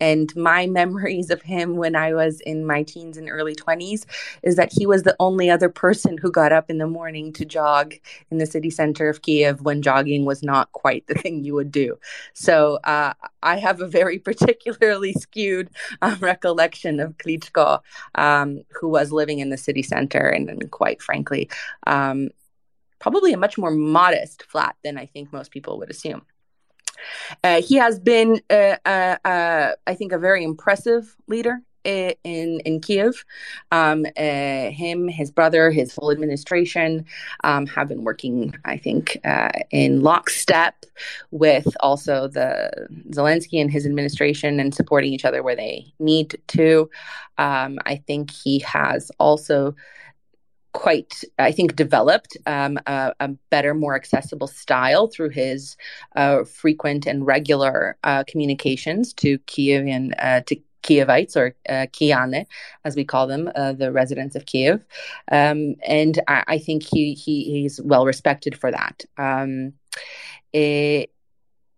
And 0.00 0.34
my 0.36 0.66
memories 0.78 1.30
of 1.30 1.42
him 1.42 1.76
when 1.76 1.96
I 1.96 2.14
was 2.14 2.40
in 2.40 2.66
my 2.66 2.82
teens 2.82 3.16
and 3.16 3.28
early 3.28 3.54
20s 3.54 4.04
is 4.42 4.56
that 4.56 4.72
he 4.72 4.86
was 4.86 5.02
the 5.02 5.16
only 5.20 5.50
other 5.50 5.68
person 5.68 6.18
who 6.18 6.30
got 6.30 6.52
up 6.52 6.70
in 6.70 6.78
the 6.78 6.86
morning 6.86 7.32
to 7.34 7.44
jog 7.44 7.94
in 8.30 8.38
the 8.38 8.46
city 8.46 8.70
center 8.70 9.08
of 9.08 9.22
Kiev 9.22 9.62
when 9.62 9.82
jogging 9.82 10.24
was 10.24 10.42
not 10.42 10.72
quite 10.72 11.06
the 11.06 11.14
thing 11.22 11.44
you 11.44 11.54
would 11.54 11.72
do. 11.72 11.98
So 12.34 12.78
uh, 12.84 13.14
I 13.42 13.58
have 13.58 13.80
a 13.80 13.86
very 13.86 14.18
particularly 14.28 15.12
skewed 15.14 15.70
um, 16.02 16.18
recollection 16.20 17.00
of 17.00 17.16
Klitschko, 17.18 17.80
um, 18.14 18.62
who 18.78 18.88
was 18.88 19.12
living 19.12 19.38
in 19.38 19.50
the 19.50 19.56
city 19.56 19.82
center 19.82 20.28
and, 20.28 20.48
and 20.48 20.70
quite 20.70 21.02
frankly, 21.02 21.48
um, 21.86 22.28
probably 22.98 23.32
a 23.32 23.38
much 23.38 23.58
more 23.58 23.70
modest 23.70 24.42
flat 24.44 24.76
than 24.82 24.98
I 24.98 25.06
think 25.06 25.32
most 25.32 25.50
people 25.50 25.78
would 25.78 25.90
assume. 25.90 26.22
Uh, 27.44 27.60
he 27.62 27.76
has 27.76 27.98
been, 27.98 28.40
uh, 28.50 28.76
uh, 28.84 29.16
uh, 29.24 29.72
I 29.86 29.94
think, 29.94 30.12
a 30.12 30.18
very 30.18 30.44
impressive 30.44 31.16
leader 31.26 31.60
in 31.84 32.60
in 32.60 32.80
Kiev. 32.80 33.24
Um, 33.72 34.04
uh, 34.16 34.70
him, 34.70 35.08
his 35.08 35.30
brother, 35.30 35.70
his 35.70 35.94
whole 35.94 36.10
administration 36.10 37.06
um, 37.44 37.66
have 37.66 37.88
been 37.88 38.04
working, 38.04 38.54
I 38.64 38.76
think, 38.76 39.18
uh, 39.24 39.50
in 39.70 40.02
lockstep 40.02 40.84
with 41.30 41.66
also 41.80 42.28
the 42.28 42.88
Zelensky 43.10 43.60
and 43.60 43.70
his 43.70 43.86
administration 43.86 44.60
and 44.60 44.74
supporting 44.74 45.12
each 45.12 45.24
other 45.24 45.42
where 45.42 45.56
they 45.56 45.92
need 45.98 46.38
to. 46.48 46.90
Um, 47.38 47.78
I 47.86 47.96
think 48.06 48.30
he 48.30 48.58
has 48.60 49.10
also 49.18 49.74
quite, 50.78 51.24
I 51.40 51.50
think, 51.50 51.74
developed 51.74 52.36
um, 52.46 52.78
a, 52.86 53.12
a, 53.18 53.28
better, 53.50 53.74
more 53.74 53.96
accessible 53.96 54.46
style 54.46 55.08
through 55.08 55.30
his 55.30 55.76
uh, 56.14 56.44
frequent 56.44 57.04
and 57.04 57.26
regular 57.26 57.96
uh, 58.04 58.22
communications 58.28 59.12
to 59.14 59.40
Kievan, 59.40 60.14
uh, 60.20 60.42
to 60.42 60.56
Kievites 60.84 61.36
or 61.36 61.56
uh, 61.68 61.86
Kiane, 61.92 62.46
as 62.84 62.94
we 62.94 63.04
call 63.04 63.26
them, 63.26 63.50
uh, 63.56 63.72
the 63.72 63.90
residents 63.90 64.36
of 64.36 64.46
Kiev, 64.46 64.84
um, 65.32 65.74
and 65.84 66.20
I, 66.28 66.44
I, 66.46 66.58
think 66.58 66.84
he, 66.84 67.12
he 67.14 67.42
he's 67.62 67.80
well 67.82 68.06
respected 68.06 68.56
for 68.56 68.70
that. 68.70 69.04
Um, 69.16 69.72
it, 70.52 71.10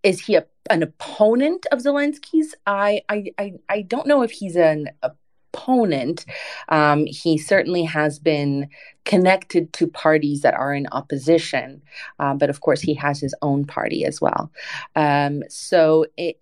is 0.02 0.20
he 0.20 0.34
a, 0.34 0.44
an 0.68 0.82
opponent 0.82 1.66
of 1.72 1.78
Zelensky's? 1.78 2.54
I, 2.66 3.00
I 3.08 3.32
I 3.38 3.52
I 3.70 3.82
don't 3.82 4.06
know 4.06 4.20
if 4.20 4.30
he's 4.30 4.56
an 4.56 4.88
a 5.02 5.12
opponent, 5.52 6.26
um, 6.68 7.06
he 7.06 7.38
certainly 7.38 7.84
has 7.84 8.18
been 8.18 8.68
connected 9.04 9.72
to 9.74 9.86
parties 9.86 10.42
that 10.42 10.54
are 10.54 10.74
in 10.74 10.86
opposition. 10.92 11.82
Uh, 12.18 12.34
but 12.34 12.50
of 12.50 12.60
course, 12.60 12.80
he 12.80 12.94
has 12.94 13.20
his 13.20 13.34
own 13.42 13.64
party 13.64 14.04
as 14.04 14.20
well. 14.20 14.50
Um, 14.96 15.42
so 15.48 16.06
it, 16.16 16.36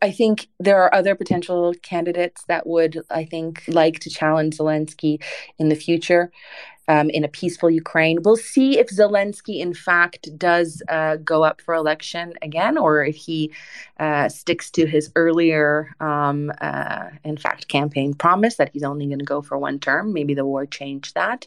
I 0.00 0.12
think 0.12 0.48
there 0.60 0.80
are 0.82 0.94
other 0.94 1.14
potential 1.14 1.74
candidates 1.82 2.44
that 2.46 2.66
would, 2.66 3.02
I 3.10 3.24
think, 3.24 3.64
like 3.66 3.98
to 4.00 4.10
challenge 4.10 4.58
Zelensky 4.58 5.22
in 5.58 5.68
the 5.68 5.74
future 5.74 6.30
um, 6.88 7.10
in 7.10 7.24
a 7.24 7.28
peaceful 7.28 7.70
Ukraine. 7.70 8.18
We'll 8.22 8.36
see 8.36 8.78
if 8.78 8.88
Zelensky, 8.88 9.60
in 9.60 9.74
fact, 9.74 10.28
does 10.38 10.82
uh, 10.88 11.16
go 11.16 11.44
up 11.44 11.60
for 11.60 11.74
election 11.74 12.34
again, 12.42 12.78
or 12.78 13.04
if 13.04 13.16
he 13.16 13.52
uh, 13.98 14.28
sticks 14.28 14.70
to 14.72 14.86
his 14.86 15.10
earlier, 15.16 15.94
um, 16.00 16.52
uh, 16.60 17.10
in 17.24 17.36
fact, 17.36 17.68
campaign 17.68 18.14
promise 18.14 18.56
that 18.56 18.70
he's 18.72 18.82
only 18.82 19.06
going 19.06 19.18
to 19.18 19.24
go 19.24 19.42
for 19.42 19.58
one 19.58 19.78
term. 19.78 20.12
Maybe 20.12 20.34
the 20.34 20.46
war 20.46 20.66
changed 20.66 21.14
that. 21.14 21.46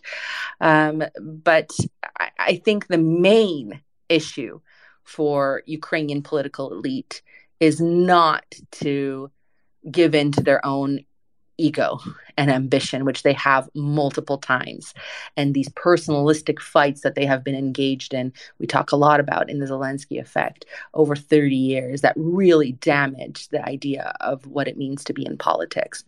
Um, 0.60 1.04
but 1.20 1.72
I, 2.20 2.32
I 2.38 2.56
think 2.58 2.88
the 2.88 2.98
main 2.98 3.82
issue 4.10 4.60
for 5.04 5.64
Ukrainian 5.66 6.22
political 6.22 6.72
elite 6.72 7.22
is 7.60 7.82
not 7.82 8.46
to 8.72 9.32
give 9.90 10.14
in 10.14 10.32
to 10.34 10.42
their 10.42 10.66
own 10.66 11.00
ego 11.60 11.99
and 12.38 12.49
ambition, 12.49 13.05
which 13.05 13.24
they 13.24 13.34
have 13.34 13.70
multiple 13.76 14.38
times. 14.38 14.93
And 15.36 15.53
these 15.53 15.70
personalistic 15.70 16.60
fights 16.60 17.01
that 17.01 17.16
they 17.16 17.26
have 17.26 17.43
been 17.43 17.55
engaged 17.55 18.14
in, 18.14 18.32
we 18.60 18.66
talk 18.66 18.91
a 18.91 18.95
lot 18.95 19.20
about 19.20 19.49
in 19.49 19.60
the 19.60 19.66
Zelensky 19.66 20.20
effect 20.20 20.66
over 20.93 21.16
30 21.16 21.55
years 21.55 22.01
that 22.01 22.14
really 22.16 22.72
damage 22.74 23.49
the 23.49 23.64
idea 23.68 24.14
of 24.22 24.47
what 24.47 24.68
it 24.68 24.78
means 24.78 25.03
to 25.03 25.14
be 25.14 25.26
in 25.26 25.38
politics. 25.38 26.03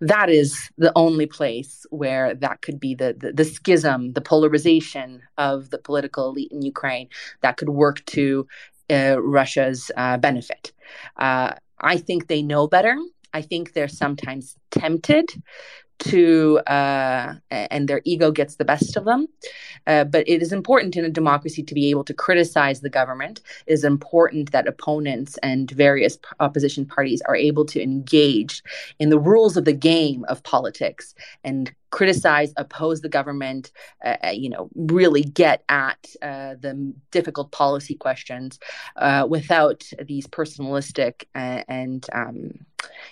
That 0.00 0.28
is 0.28 0.70
the 0.78 0.92
only 0.96 1.26
place 1.26 1.86
where 1.90 2.34
that 2.34 2.60
could 2.60 2.80
be 2.80 2.94
the, 2.94 3.14
the, 3.16 3.32
the 3.32 3.44
schism, 3.44 4.12
the 4.14 4.20
polarization 4.20 5.22
of 5.38 5.70
the 5.70 5.78
political 5.78 6.28
elite 6.28 6.50
in 6.50 6.62
Ukraine 6.62 7.08
that 7.40 7.56
could 7.56 7.68
work 7.68 8.04
to 8.06 8.46
uh, 8.90 9.22
Russia's 9.22 9.90
uh, 9.96 10.18
benefit. 10.18 10.72
Uh, 11.16 11.52
I 11.80 11.98
think 11.98 12.26
they 12.26 12.42
know 12.42 12.66
better. 12.66 12.98
I 13.32 13.42
think 13.42 13.72
they're 13.72 13.88
sometimes 13.88 14.56
tempted 14.72 15.26
to 16.02 16.58
uh, 16.66 17.34
and 17.50 17.86
their 17.86 18.02
ego 18.04 18.32
gets 18.32 18.56
the 18.56 18.64
best 18.64 18.96
of 18.96 19.04
them. 19.04 19.26
Uh, 19.86 20.04
but 20.04 20.28
it 20.28 20.42
is 20.42 20.52
important 20.52 20.96
in 20.96 21.04
a 21.04 21.10
democracy 21.10 21.62
to 21.62 21.74
be 21.74 21.90
able 21.90 22.04
to 22.04 22.14
criticize 22.14 22.80
the 22.80 22.90
government. 22.90 23.40
It 23.66 23.72
is 23.72 23.84
important 23.84 24.52
that 24.52 24.66
opponents 24.66 25.38
and 25.42 25.70
various 25.70 26.18
opposition 26.40 26.86
parties 26.86 27.22
are 27.26 27.36
able 27.36 27.64
to 27.66 27.82
engage 27.82 28.62
in 28.98 29.10
the 29.10 29.18
rules 29.18 29.56
of 29.56 29.64
the 29.64 29.72
game 29.72 30.24
of 30.28 30.42
politics 30.42 31.14
and 31.44 31.72
criticize, 31.90 32.52
oppose 32.56 33.02
the 33.02 33.08
government, 33.08 33.70
uh, 34.04 34.16
uh, 34.24 34.30
you 34.30 34.48
know, 34.48 34.70
really 34.74 35.22
get 35.22 35.62
at 35.68 35.98
uh, 36.22 36.54
the 36.58 36.92
difficult 37.10 37.52
policy 37.52 37.94
questions 37.94 38.58
uh, 38.96 39.26
without 39.28 39.84
these 40.06 40.26
personalistic 40.26 41.24
and, 41.34 41.64
and 41.68 42.06
um, 42.12 42.50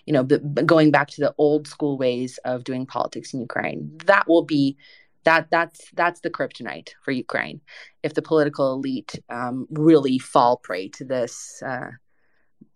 you 0.07 0.13
know, 0.13 0.25
going 0.25 0.91
back 0.91 1.09
to 1.09 1.21
the 1.21 1.35
old 1.39 1.50
school 1.67 1.99
ways 1.99 2.39
of 2.45 2.65
doing 2.65 2.87
politics 2.87 3.33
in 3.35 3.41
Ukraine. 3.41 3.99
That 4.07 4.29
will 4.29 4.45
be 4.45 4.77
that 5.25 5.49
that's 5.51 5.81
that's 5.95 6.21
the 6.21 6.31
kryptonite 6.31 6.91
for 7.03 7.11
Ukraine 7.11 7.61
if 8.03 8.15
the 8.15 8.23
political 8.23 8.73
elite 8.73 9.19
um, 9.29 9.67
really 9.71 10.19
fall 10.19 10.57
prey 10.57 10.89
to 10.89 11.05
this 11.05 11.63
uh, 11.65 11.91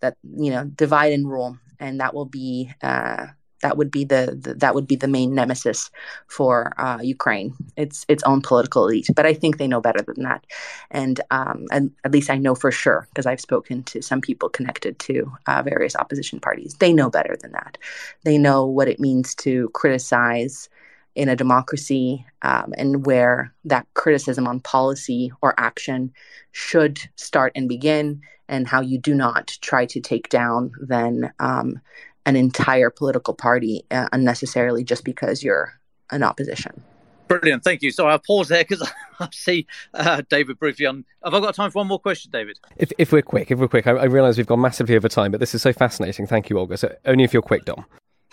that 0.01 0.17
you 0.23 0.51
know 0.51 0.65
divide 0.65 1.13
and 1.13 1.29
rule, 1.29 1.59
and 1.79 2.01
that 2.01 2.15
will 2.15 2.27
be 2.27 2.71
uh, 2.83 3.27
that 3.65 3.79
would 3.79 3.91
be 3.91 4.05
the, 4.05 4.39
the, 4.39 4.55
that 4.55 4.75
would 4.75 4.87
be 4.87 4.95
the 4.95 5.09
main 5.09 5.35
nemesis 5.35 5.91
for 6.27 6.73
uh, 6.79 6.99
Ukraine. 7.03 7.55
It's 7.79 8.05
its 8.09 8.23
own 8.25 8.43
political 8.43 8.85
elite, 8.85 9.09
but 9.17 9.25
I 9.25 9.33
think 9.33 9.57
they 9.57 9.67
know 9.67 9.81
better 9.81 10.03
than 10.03 10.23
that, 10.25 10.47
and 10.91 11.19
um, 11.31 11.65
and 11.73 11.91
at 12.05 12.13
least 12.13 12.29
I 12.29 12.37
know 12.37 12.55
for 12.55 12.71
sure 12.71 13.09
because 13.09 13.25
I've 13.25 13.41
spoken 13.41 13.83
to 13.85 14.03
some 14.03 14.21
people 14.21 14.51
connected 14.51 14.99
to 15.01 15.33
uh, 15.47 15.63
various 15.63 15.97
opposition 15.97 16.41
parties. 16.41 16.75
They 16.75 16.93
know 16.93 17.09
better 17.09 17.37
than 17.41 17.53
that. 17.53 17.79
They 18.23 18.37
know 18.37 18.67
what 18.67 18.87
it 18.87 19.01
means 19.01 19.35
to 19.37 19.71
criticize 19.71 20.69
in 21.15 21.31
a 21.31 21.37
democracy 21.37 22.27
um, 22.43 22.75
and 22.77 23.07
where 23.07 23.55
that 23.65 23.87
criticism 23.95 24.47
on 24.47 24.61
policy 24.61 25.33
or 25.41 25.55
action 25.59 26.13
should 26.53 27.01
start 27.17 27.53
and 27.55 27.67
begin 27.67 28.21
and 28.49 28.69
how 28.69 28.81
you 28.83 28.99
do 28.99 29.15
not 29.15 29.57
try 29.63 29.87
to 29.87 30.01
take 30.01 30.29
down 30.29 30.73
then 30.81 31.33
um, 31.39 31.81
an 32.27 32.37
entire 32.37 32.91
political 32.91 33.35
party 33.35 33.85
uh, 33.91 34.09
unnecessarily 34.13 34.85
just 34.85 35.05
because 35.05 35.43
you're 35.43 35.79
an 36.11 36.23
opposition. 36.23 36.83
Brilliant, 37.29 37.65
thank 37.65 37.83
you. 37.83 37.91
So 37.91 38.07
I'll 38.07 38.19
pause 38.19 38.49
there 38.49 38.65
because 38.65 38.87
I 39.21 39.29
see 39.33 39.67
uh, 39.95 40.23
David 40.29 40.59
briefly 40.59 40.87
on. 40.87 41.05
Have 41.25 41.35
I 41.35 41.41
got 41.41 41.55
time 41.55 41.71
for 41.71 41.79
one 41.79 41.89
more 41.89 41.99
question, 41.99 42.31
David? 42.31 42.59
If, 42.77 42.93
if 42.99 43.13
we're 43.13 43.23
quick, 43.23 43.51
if 43.51 43.59
we're 43.59 43.69
quick, 43.69 43.87
I, 43.87 43.93
I 43.93 44.05
realise 44.05 44.37
we've 44.37 44.47
gone 44.47 44.61
massively 44.61 44.97
over 44.97 45.09
time, 45.09 45.31
but 45.31 45.41
this 45.41 45.55
is 45.55 45.63
so 45.63 45.73
fascinating. 45.73 46.27
Thank 46.27 46.51
you, 46.51 46.59
Olga. 46.59 46.77
So 46.77 46.95
only 47.07 47.25
if 47.25 47.33
you're 47.33 47.43
quick, 47.43 47.65
Dom. 47.65 47.87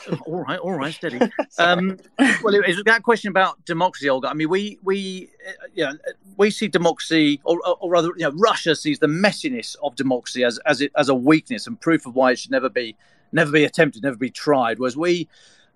all 0.25 0.43
right, 0.43 0.59
all 0.59 0.73
right, 0.73 0.93
steady. 0.93 1.19
Um, 1.59 1.97
well, 2.43 2.55
it 2.55 2.65
was 2.65 2.81
that 2.85 3.03
question 3.03 3.29
about 3.29 3.63
democracy, 3.65 4.09
Olga. 4.09 4.29
I 4.29 4.33
mean, 4.33 4.49
we 4.49 4.79
we 4.81 5.29
uh, 5.47 5.51
you 5.73 5.83
know, 5.83 5.93
we 6.37 6.49
see 6.49 6.67
democracy, 6.67 7.41
or, 7.43 7.59
or 7.79 7.89
rather, 7.89 8.07
you 8.15 8.23
know, 8.23 8.31
Russia 8.31 8.75
sees 8.75 8.99
the 8.99 9.07
messiness 9.07 9.75
of 9.83 9.95
democracy 9.95 10.43
as 10.43 10.59
as 10.65 10.81
it, 10.81 10.91
as 10.95 11.09
a 11.09 11.13
weakness 11.13 11.67
and 11.67 11.79
proof 11.79 12.05
of 12.05 12.15
why 12.15 12.31
it 12.31 12.39
should 12.39 12.51
never 12.51 12.69
be 12.69 12.95
never 13.31 13.51
be 13.51 13.63
attempted, 13.63 14.03
never 14.03 14.17
be 14.17 14.29
tried. 14.29 14.79
Whereas 14.79 14.97
we, 14.97 15.27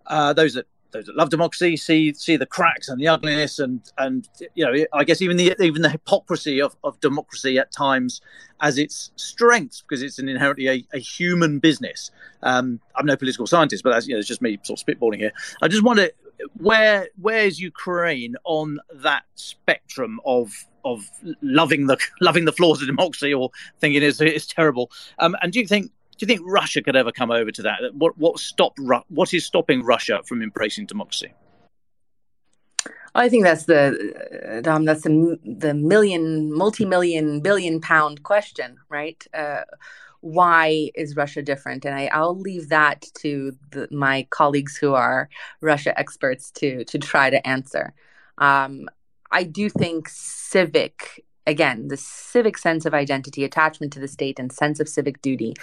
uh, 0.07 0.33
those 0.33 0.53
that 0.53 0.67
those 0.95 1.05
that 1.05 1.15
love 1.15 1.29
democracy 1.29 1.75
see 1.75 2.13
see 2.13 2.37
the 2.37 2.45
cracks 2.45 2.87
and 2.87 2.99
the 2.99 3.07
ugliness 3.07 3.59
and 3.59 3.81
and 3.97 4.29
you 4.55 4.65
know 4.65 4.85
I 4.93 5.03
guess 5.03 5.21
even 5.21 5.35
the 5.35 5.55
even 5.59 5.81
the 5.81 5.89
hypocrisy 5.89 6.61
of, 6.61 6.75
of 6.83 6.99
democracy 7.01 7.59
at 7.59 7.71
times 7.71 8.21
as 8.61 8.77
its 8.77 9.11
strengths 9.17 9.81
because 9.81 10.01
it's 10.01 10.19
an 10.19 10.29
inherently 10.29 10.67
a, 10.67 10.85
a 10.93 10.99
human 10.99 11.59
business. 11.59 12.11
Um, 12.43 12.79
I'm 12.95 13.05
no 13.05 13.17
political 13.17 13.45
scientist, 13.45 13.83
but 13.83 13.91
that's 13.91 14.07
you 14.07 14.13
know 14.13 14.19
it's 14.19 14.27
just 14.27 14.41
me 14.41 14.57
sort 14.63 14.79
of 14.79 14.85
spitballing 14.85 15.17
here. 15.17 15.33
I 15.61 15.67
just 15.67 15.83
wonder 15.83 16.09
where 16.57 17.09
where 17.19 17.45
is 17.45 17.59
Ukraine 17.59 18.35
on 18.45 18.79
that 18.93 19.23
spectrum 19.35 20.19
of 20.25 20.53
of 20.83 21.09
loving 21.41 21.87
the 21.87 21.97
loving 22.21 22.45
the 22.45 22.51
flaws 22.51 22.81
of 22.81 22.87
democracy 22.87 23.33
or 23.33 23.49
thinking 23.79 24.01
it's, 24.03 24.21
it's 24.21 24.45
terrible? 24.45 24.91
Um, 25.19 25.35
and 25.41 25.51
do 25.51 25.59
you 25.59 25.67
think 25.67 25.91
do 26.17 26.25
you 26.25 26.27
think 26.27 26.41
Russia 26.45 26.81
could 26.81 26.95
ever 26.95 27.11
come 27.11 27.31
over 27.31 27.51
to 27.51 27.61
that? 27.63 27.79
What 27.93 28.17
what 28.17 28.39
stopped 28.39 28.79
what 29.09 29.33
is 29.33 29.45
stopping 29.45 29.83
Russia 29.83 30.21
from 30.25 30.41
embracing 30.41 30.85
democracy? 30.85 31.33
I 33.13 33.29
think 33.29 33.43
that's 33.43 33.65
the 33.65 34.63
um, 34.65 34.85
that's 34.85 35.03
the 35.03 35.39
the 35.43 35.73
million, 35.73 36.53
multi-million, 36.53 37.39
billion 37.39 37.79
pound 37.79 38.23
question, 38.23 38.77
right? 38.89 39.25
Uh, 39.33 39.61
why 40.19 40.89
is 40.95 41.15
Russia 41.15 41.41
different? 41.41 41.85
And 41.85 41.95
I, 41.95 42.07
I'll 42.07 42.37
leave 42.37 42.69
that 42.69 43.05
to 43.19 43.55
the, 43.71 43.87
my 43.91 44.27
colleagues 44.31 44.75
who 44.75 44.93
are 44.93 45.29
Russia 45.61 45.97
experts 45.97 46.51
to 46.51 46.83
to 46.85 46.97
try 46.97 47.29
to 47.29 47.45
answer. 47.47 47.93
Um, 48.37 48.89
I 49.31 49.43
do 49.43 49.69
think 49.69 50.09
civic 50.09 51.25
again, 51.47 51.87
the 51.87 51.97
civic 51.97 52.57
sense 52.57 52.85
of 52.85 52.93
identity, 52.93 53.43
attachment 53.43 53.93
to 53.93 53.99
the 53.99 54.07
state, 54.07 54.39
and 54.39 54.51
sense 54.51 54.79
of 54.79 54.89
civic 54.89 55.21
duty 55.21 55.53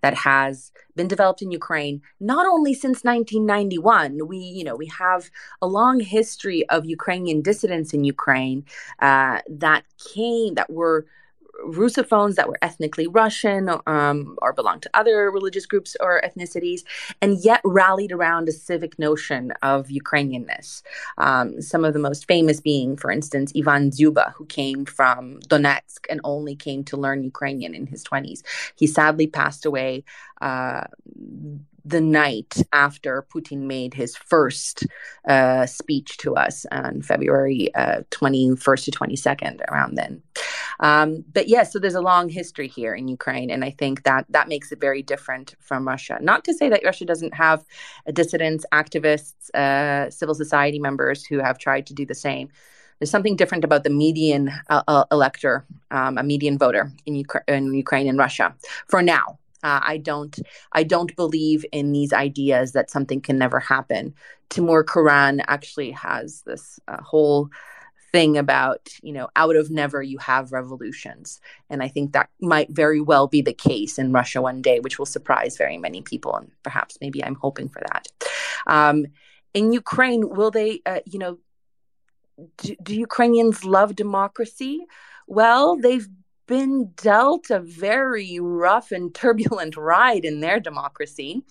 that 0.00 0.14
has 0.14 0.72
been 0.94 1.08
developed 1.08 1.42
in 1.42 1.50
Ukraine 1.50 2.02
not 2.20 2.46
only 2.46 2.74
since 2.74 3.02
1991. 3.02 4.26
We, 4.26 4.38
you 4.38 4.64
know, 4.64 4.76
we 4.76 4.86
have 4.86 5.30
a 5.60 5.66
long 5.66 6.00
history 6.00 6.68
of 6.68 6.84
Ukrainian 6.84 7.42
dissidents 7.42 7.92
in 7.92 8.04
Ukraine 8.04 8.64
uh, 9.00 9.40
that 9.48 9.84
came 10.14 10.54
that 10.54 10.70
were 10.70 11.06
Russophones 11.64 12.34
that 12.36 12.48
were 12.48 12.58
ethnically 12.62 13.06
Russian 13.06 13.70
um, 13.86 14.36
or 14.42 14.52
belonged 14.52 14.82
to 14.82 14.90
other 14.94 15.30
religious 15.30 15.66
groups 15.66 15.96
or 16.00 16.20
ethnicities, 16.22 16.82
and 17.20 17.38
yet 17.44 17.60
rallied 17.64 18.12
around 18.12 18.48
a 18.48 18.52
civic 18.52 18.98
notion 18.98 19.52
of 19.62 19.88
Ukrainianness. 19.88 20.82
Um, 21.18 21.60
some 21.60 21.84
of 21.84 21.92
the 21.92 21.98
most 21.98 22.26
famous 22.26 22.60
being, 22.60 22.96
for 22.96 23.10
instance, 23.10 23.52
Ivan 23.56 23.90
Dzyuba, 23.90 24.32
who 24.34 24.46
came 24.46 24.84
from 24.84 25.40
Donetsk 25.48 26.06
and 26.10 26.20
only 26.24 26.56
came 26.56 26.84
to 26.84 26.96
learn 26.96 27.22
Ukrainian 27.22 27.74
in 27.74 27.86
his 27.86 28.02
20s. 28.04 28.42
He 28.76 28.86
sadly 28.86 29.26
passed 29.26 29.66
away. 29.66 30.04
Uh, 30.40 30.84
the 31.84 32.00
night 32.00 32.62
after 32.72 33.26
Putin 33.34 33.62
made 33.62 33.94
his 33.94 34.16
first 34.16 34.86
uh, 35.26 35.66
speech 35.66 36.16
to 36.18 36.36
us 36.36 36.64
on 36.70 37.02
February 37.02 37.74
uh, 37.74 38.02
21st 38.10 38.84
to 38.84 38.90
22nd, 38.92 39.60
around 39.68 39.96
then. 39.96 40.22
Um, 40.82 41.24
but 41.32 41.48
yes, 41.48 41.66
yeah, 41.66 41.70
so 41.70 41.78
there's 41.78 41.94
a 41.94 42.00
long 42.00 42.28
history 42.28 42.66
here 42.66 42.92
in 42.94 43.06
Ukraine, 43.06 43.50
and 43.50 43.64
I 43.64 43.70
think 43.70 44.02
that 44.02 44.26
that 44.28 44.48
makes 44.48 44.72
it 44.72 44.80
very 44.80 45.00
different 45.00 45.54
from 45.60 45.86
Russia. 45.86 46.18
Not 46.20 46.44
to 46.44 46.52
say 46.52 46.68
that 46.68 46.82
Russia 46.84 47.04
doesn't 47.04 47.34
have 47.34 47.64
dissidents, 48.12 48.66
activists, 48.72 49.48
uh, 49.54 50.10
civil 50.10 50.34
society 50.34 50.80
members 50.80 51.24
who 51.24 51.38
have 51.38 51.56
tried 51.56 51.86
to 51.86 51.94
do 51.94 52.04
the 52.04 52.16
same. 52.16 52.48
There's 52.98 53.10
something 53.10 53.36
different 53.36 53.64
about 53.64 53.84
the 53.84 53.90
median 53.90 54.50
uh, 54.68 54.82
uh, 54.88 55.04
elector, 55.12 55.64
um, 55.92 56.18
a 56.18 56.22
median 56.22 56.58
voter 56.58 56.92
in, 57.06 57.14
Ukra- 57.14 57.48
in 57.48 57.72
Ukraine 57.74 58.08
and 58.08 58.18
Russia 58.18 58.54
for 58.88 59.02
now. 59.02 59.38
Uh, 59.62 59.80
I 59.82 59.96
don't 59.98 60.36
I 60.72 60.82
don't 60.82 61.14
believe 61.14 61.64
in 61.70 61.92
these 61.92 62.12
ideas 62.12 62.72
that 62.72 62.90
something 62.90 63.20
can 63.20 63.38
never 63.38 63.60
happen. 63.60 64.14
Timur 64.50 64.82
Kuran 64.82 65.40
actually 65.46 65.92
has 65.92 66.42
this 66.42 66.80
uh, 66.88 67.00
whole 67.00 67.48
thing 68.12 68.36
about 68.36 68.90
you 69.02 69.12
know 69.12 69.28
out 69.36 69.56
of 69.56 69.70
never 69.70 70.02
you 70.02 70.18
have 70.18 70.52
revolutions. 70.52 71.40
And 71.70 71.82
i 71.82 71.88
think 71.88 72.12
that 72.12 72.28
might 72.40 72.70
very 72.70 73.00
well 73.00 73.26
be 73.26 73.42
the 73.42 73.54
case 73.54 73.98
in 73.98 74.12
russia 74.12 74.42
one 74.42 74.62
day 74.62 74.80
which 74.80 74.98
will 74.98 75.06
surprise 75.06 75.56
very 75.56 75.78
many 75.78 76.02
people. 76.02 76.36
And 76.36 76.50
perhaps 76.62 76.98
maybe 77.00 77.24
i'm 77.24 77.36
hoping 77.36 77.68
for 77.68 77.80
that. 77.80 78.08
Um, 78.66 79.06
in 79.54 79.72
ukraine 79.72 80.28
will 80.28 80.50
they 80.50 80.80
uh, 80.86 81.00
you 81.06 81.18
know 81.18 81.38
do, 82.58 82.76
do 82.82 82.94
ukrainians 82.94 83.64
love 83.64 83.96
democracy? 83.96 84.86
Well 85.26 85.76
they've 85.76 86.08
been 86.46 86.92
dealt 86.96 87.50
a 87.50 87.60
very 87.60 88.38
rough 88.40 88.92
and 88.92 89.14
turbulent 89.14 89.76
ride 89.94 90.24
in 90.24 90.40
their 90.40 90.60
democracy. 90.60 91.42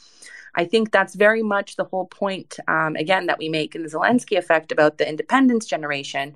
I 0.56 0.66
think 0.66 0.92
that's 0.92 1.16
very 1.16 1.44
much 1.44 1.76
the 1.76 1.86
whole 1.86 2.06
point, 2.06 2.58
um, 2.68 2.96
again, 2.96 3.28
that 3.28 3.40
we 3.40 3.50
make 3.50 3.76
in 3.76 3.84
the 3.84 3.90
Zelensky 3.90 4.38
effect 4.38 4.72
about 4.72 4.98
the 4.98 5.08
independence 5.08 5.66
generation. 5.66 6.36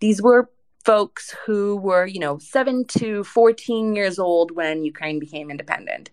These 0.00 0.22
were 0.22 0.48
folks 0.84 1.34
who 1.44 1.76
were, 1.76 2.06
you 2.06 2.20
know, 2.20 2.38
7 2.38 2.84
to 2.86 3.24
14 3.24 3.94
years 3.94 4.18
old 4.18 4.50
when 4.52 4.84
Ukraine 4.84 5.18
became 5.18 5.50
independent. 5.50 6.10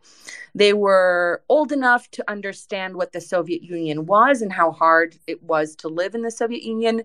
They 0.58 0.74
were 0.74 1.44
old 1.50 1.72
enough 1.72 2.10
to 2.12 2.24
understand 2.28 2.96
what 2.96 3.12
the 3.12 3.22
Soviet 3.22 3.62
Union 3.62 4.08
was 4.08 4.42
and 4.42 4.52
how 4.52 4.72
hard 4.72 5.16
it 5.28 5.44
was 5.44 5.76
to 5.78 5.88
live 5.88 6.16
in 6.16 6.24
the 6.24 6.32
Soviet 6.32 6.64
Union, 6.64 7.04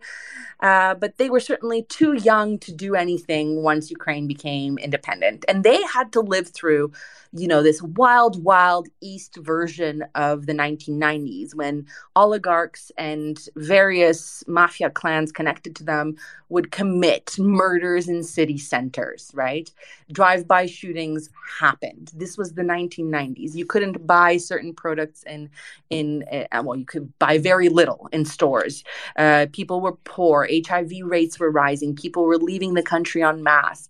uh, 0.61 0.95
but 0.95 1.19
they 1.19 1.29
were 1.29 1.41
certainly 1.41 1.83
too 1.83 2.15
young 2.15 2.59
to 2.61 2.73
do 2.73 2.95
anything 2.95 3.63
once 3.63 3.91
Ukraine 3.91 4.27
became 4.27 4.79
independent. 4.79 5.45
And 5.49 5.65
they 5.65 5.83
had 5.83 6.13
to 6.13 6.21
live 6.21 6.49
through, 6.49 6.93
you 7.35 7.47
know, 7.47 7.63
this 7.63 7.83
wild, 7.83 8.43
wild 8.43 8.89
East 9.03 9.37
version 9.37 10.05
of 10.15 10.47
the 10.47 10.55
1990s 10.55 11.55
when 11.55 11.87
oligarchs 12.17 12.91
and 12.97 13.39
various 13.57 14.43
mafia 14.47 14.89
clans 14.89 15.31
connected 15.31 15.77
to 15.77 15.85
them 15.85 16.17
would 16.49 16.71
commit 16.71 17.39
murders 17.53 18.09
in 18.09 18.23
city 18.25 18.59
centers, 18.59 19.31
right? 19.35 19.71
Drive 20.11 20.49
by 20.49 20.67
shootings 20.67 21.31
happened. 21.61 22.11
This 22.15 22.37
was 22.39 22.55
the 22.55 22.63
1990s. 22.63 23.55
You 23.55 23.67
couldn't 23.67 24.07
buy 24.07 24.39
certain 24.39 24.75
products 24.75 25.23
in, 25.25 25.51
in 25.91 26.25
uh, 26.33 26.63
well, 26.65 26.77
you 26.77 26.87
could 26.87 27.17
buy 27.19 27.39
very 27.39 27.69
little 27.69 28.09
in 28.13 28.25
stores. 28.25 28.83
Uh, 29.17 29.47
people 29.53 29.81
were 29.81 29.97
poor. 30.05 30.49
HIV 30.51 30.91
rates 31.05 31.39
were 31.39 31.51
rising. 31.51 31.95
People 31.95 32.25
were 32.25 32.39
leaving 32.39 32.75
the 32.75 32.83
country 32.83 33.23
en 33.23 33.43
masse 33.43 33.89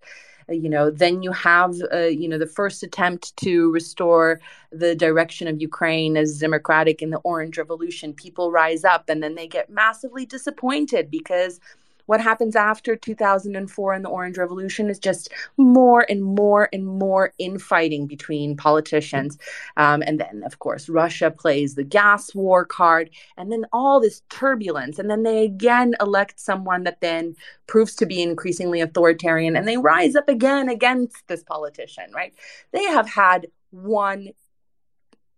uh, 0.48 0.52
you 0.52 0.68
know 0.68 0.90
then 0.90 1.22
you 1.22 1.32
have 1.32 1.74
uh, 1.93 1.98
you 2.05 2.28
know 2.28 2.39
the 2.39 2.47
first 2.47 2.82
attempt 2.82 3.36
to 3.36 3.70
restore 3.72 4.40
the 4.70 4.94
direction 4.94 5.47
of 5.48 5.60
ukraine 5.60 6.16
as 6.16 6.39
democratic 6.39 7.02
in 7.02 7.10
the 7.10 7.18
orange 7.18 7.59
revolution 7.59 8.12
people 8.12 8.51
rise 8.51 8.84
up 8.84 9.09
and 9.09 9.22
then 9.22 9.34
they 9.34 9.47
get 9.47 9.70
massively 9.70 10.26
disappointed 10.26 11.10
because 11.10 11.60
what 12.07 12.20
happens 12.20 12.57
after 12.57 12.97
2004 12.97 13.93
and 13.93 14.05
the 14.05 14.09
Orange 14.09 14.39
Revolution 14.39 14.91
is 14.91 14.99
just 14.99 15.31
more 15.57 16.07
and 16.09 16.23
more 16.23 16.69
and 16.73 16.87
more 16.87 17.33
infighting 17.39 18.07
between 18.07 18.57
politicians. 18.57 19.39
Um, 19.77 20.03
and 20.03 20.20
then, 20.20 20.43
of 20.45 20.59
course, 20.59 20.89
Russia 20.89 21.31
plays 21.31 21.74
the 21.74 21.85
gas 21.85 22.35
war 22.35 22.65
card, 22.65 23.11
and 23.37 23.51
then 23.51 23.65
all 23.73 24.01
this 24.01 24.23
turbulence. 24.29 24.99
And 24.99 25.11
then 25.11 25.23
they 25.23 25.45
again 25.45 25.95
elect 26.01 26.41
someone 26.41 26.85
that 26.85 27.01
then 27.01 27.35
proves 27.66 27.95
to 27.97 28.07
be 28.07 28.23
increasingly 28.23 28.81
authoritarian, 28.81 29.57
and 29.57 29.66
they 29.66 29.77
rise 29.77 30.16
up 30.16 30.29
again 30.29 30.69
against 30.69 31.27
this 31.29 31.43
politician, 31.43 32.11
right? 32.15 32.35
They 32.73 32.85
have 32.85 33.09
had 33.09 33.47
one 33.70 34.29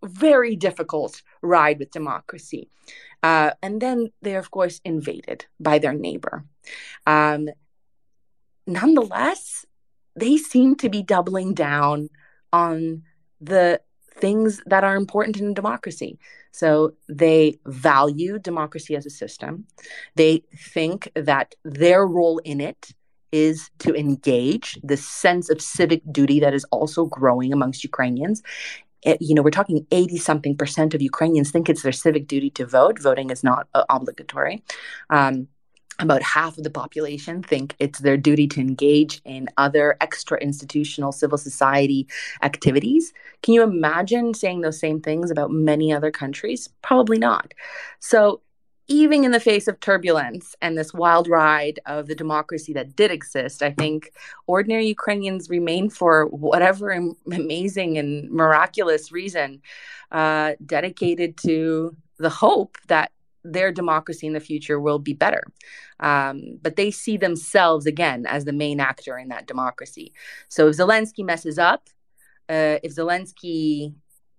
very 0.05 0.57
difficult 0.57 1.23
ride 1.43 1.79
with 1.79 1.91
democracy. 1.91 2.71
Uh, 3.23 3.53
and 3.63 3.81
then 3.81 4.11
they're, 4.23 4.39
of 4.39 4.51
course, 4.51 4.81
invaded 4.85 5.47
by 5.59 5.79
their 5.79 5.95
neighbor. 5.95 6.45
Um, 7.07 7.49
nonetheless, 8.67 9.65
they 10.17 10.37
seem 10.37 10.77
to 10.77 10.89
be 10.89 11.03
doubling 11.03 11.55
down 11.55 12.11
on 12.53 13.03
the 13.41 13.81
things 14.17 14.63
that 14.67 14.85
are 14.85 14.97
important 14.97 15.39
in 15.39 15.55
democracy. 15.55 16.19
So 16.53 16.95
they 17.09 17.59
value 17.67 18.39
democracy 18.39 18.95
as 18.95 19.07
a 19.07 19.11
system. 19.11 19.67
They 20.15 20.45
think 20.57 21.11
that 21.17 21.55
their 21.65 22.07
role 22.07 22.39
in 22.39 22.61
it 22.61 22.93
is 23.33 23.71
to 23.81 23.93
engage 23.97 24.79
the 24.85 24.97
sense 24.97 25.51
of 25.51 25.61
civic 25.61 26.01
duty 26.13 26.39
that 26.39 26.55
is 26.55 26.65
also 26.71 27.07
growing 27.07 27.53
amongst 27.53 27.83
Ukrainians 27.83 28.41
it, 29.05 29.19
you 29.21 29.35
know, 29.35 29.43
we're 29.43 29.51
talking 29.51 29.87
80 29.91 30.17
something 30.19 30.57
percent 30.57 30.95
of 30.95 31.03
Ukrainians 31.03 31.51
think 31.51 31.69
it's 31.69 31.83
their 31.83 31.93
civic 31.93 32.27
duty 32.27 32.51
to 32.51 32.67
vote. 32.67 32.99
Voting 32.99 33.31
is 33.31 33.45
not 33.45 33.69
uh, 33.75 33.85
obligatory. 33.89 34.63
Um, 35.11 35.49
about 36.01 36.23
half 36.23 36.59
of 36.59 36.65
the 36.65 36.71
population 36.71 37.43
think 37.43 37.77
it's 37.79 38.01
their 38.01 38.17
duty 38.17 38.49
to 38.49 38.61
engage 38.61 39.21
in 39.25 39.49
other 39.57 39.97
extra 40.01 40.39
institutional 40.39 41.13
civil 41.13 41.39
society 41.39 42.09
activities. 42.43 43.13
Can 43.43 43.55
you 43.55 43.63
imagine 43.63 44.35
saying 44.35 44.63
those 44.63 44.81
same 44.81 45.01
things 45.01 45.31
about 45.31 45.53
many 45.53 45.93
other 45.93 46.11
countries? 46.11 46.69
Probably 46.83 47.19
not. 47.19 47.55
So, 48.01 48.41
even 48.87 49.25
in 49.25 49.31
the 49.31 49.41
face 49.41 49.67
of 49.67 49.81
turbulence 49.81 50.55
and 50.61 50.77
this 50.77 50.93
wild 50.93 51.27
ride 51.29 51.81
of 51.87 52.07
the 52.07 52.15
democracy 52.15 52.73
that 52.75 52.95
did 52.95 53.11
exist, 53.11 53.63
I 53.63 53.71
think 53.71 54.11
ordinary 54.47 54.87
Ukrainians 54.87 55.49
remain, 55.49 55.89
for 55.89 56.27
whatever 56.27 56.91
amazing 57.27 57.97
and 57.99 58.31
miraculous 58.31 59.11
reason, 59.11 59.63
uh, 60.13 60.53
dedicated 60.67 61.37
to 61.39 61.97
the 62.19 62.31
hope 62.31 62.77
that 62.89 63.11
their 63.43 63.73
democracy 63.73 64.27
in 64.27 64.33
the 64.33 64.41
future 64.41 64.81
will 64.81 64.99
be 64.99 65.13
better. 65.13 65.45
Um, 66.01 66.59
but 66.63 66.77
they 66.77 66.91
see 66.91 67.17
themselves 67.17 67.87
again 67.87 68.27
as 68.27 68.45
the 68.45 68.53
main 68.53 68.81
actor 68.81 69.19
in 69.19 69.29
that 69.29 69.47
democracy. 69.47 70.13
So 70.49 70.69
if 70.69 70.77
Zelensky 70.77 71.25
messes 71.25 71.59
up, 71.59 71.89
uh, 72.49 72.79
if 72.83 72.95
Zelensky, 72.95 73.95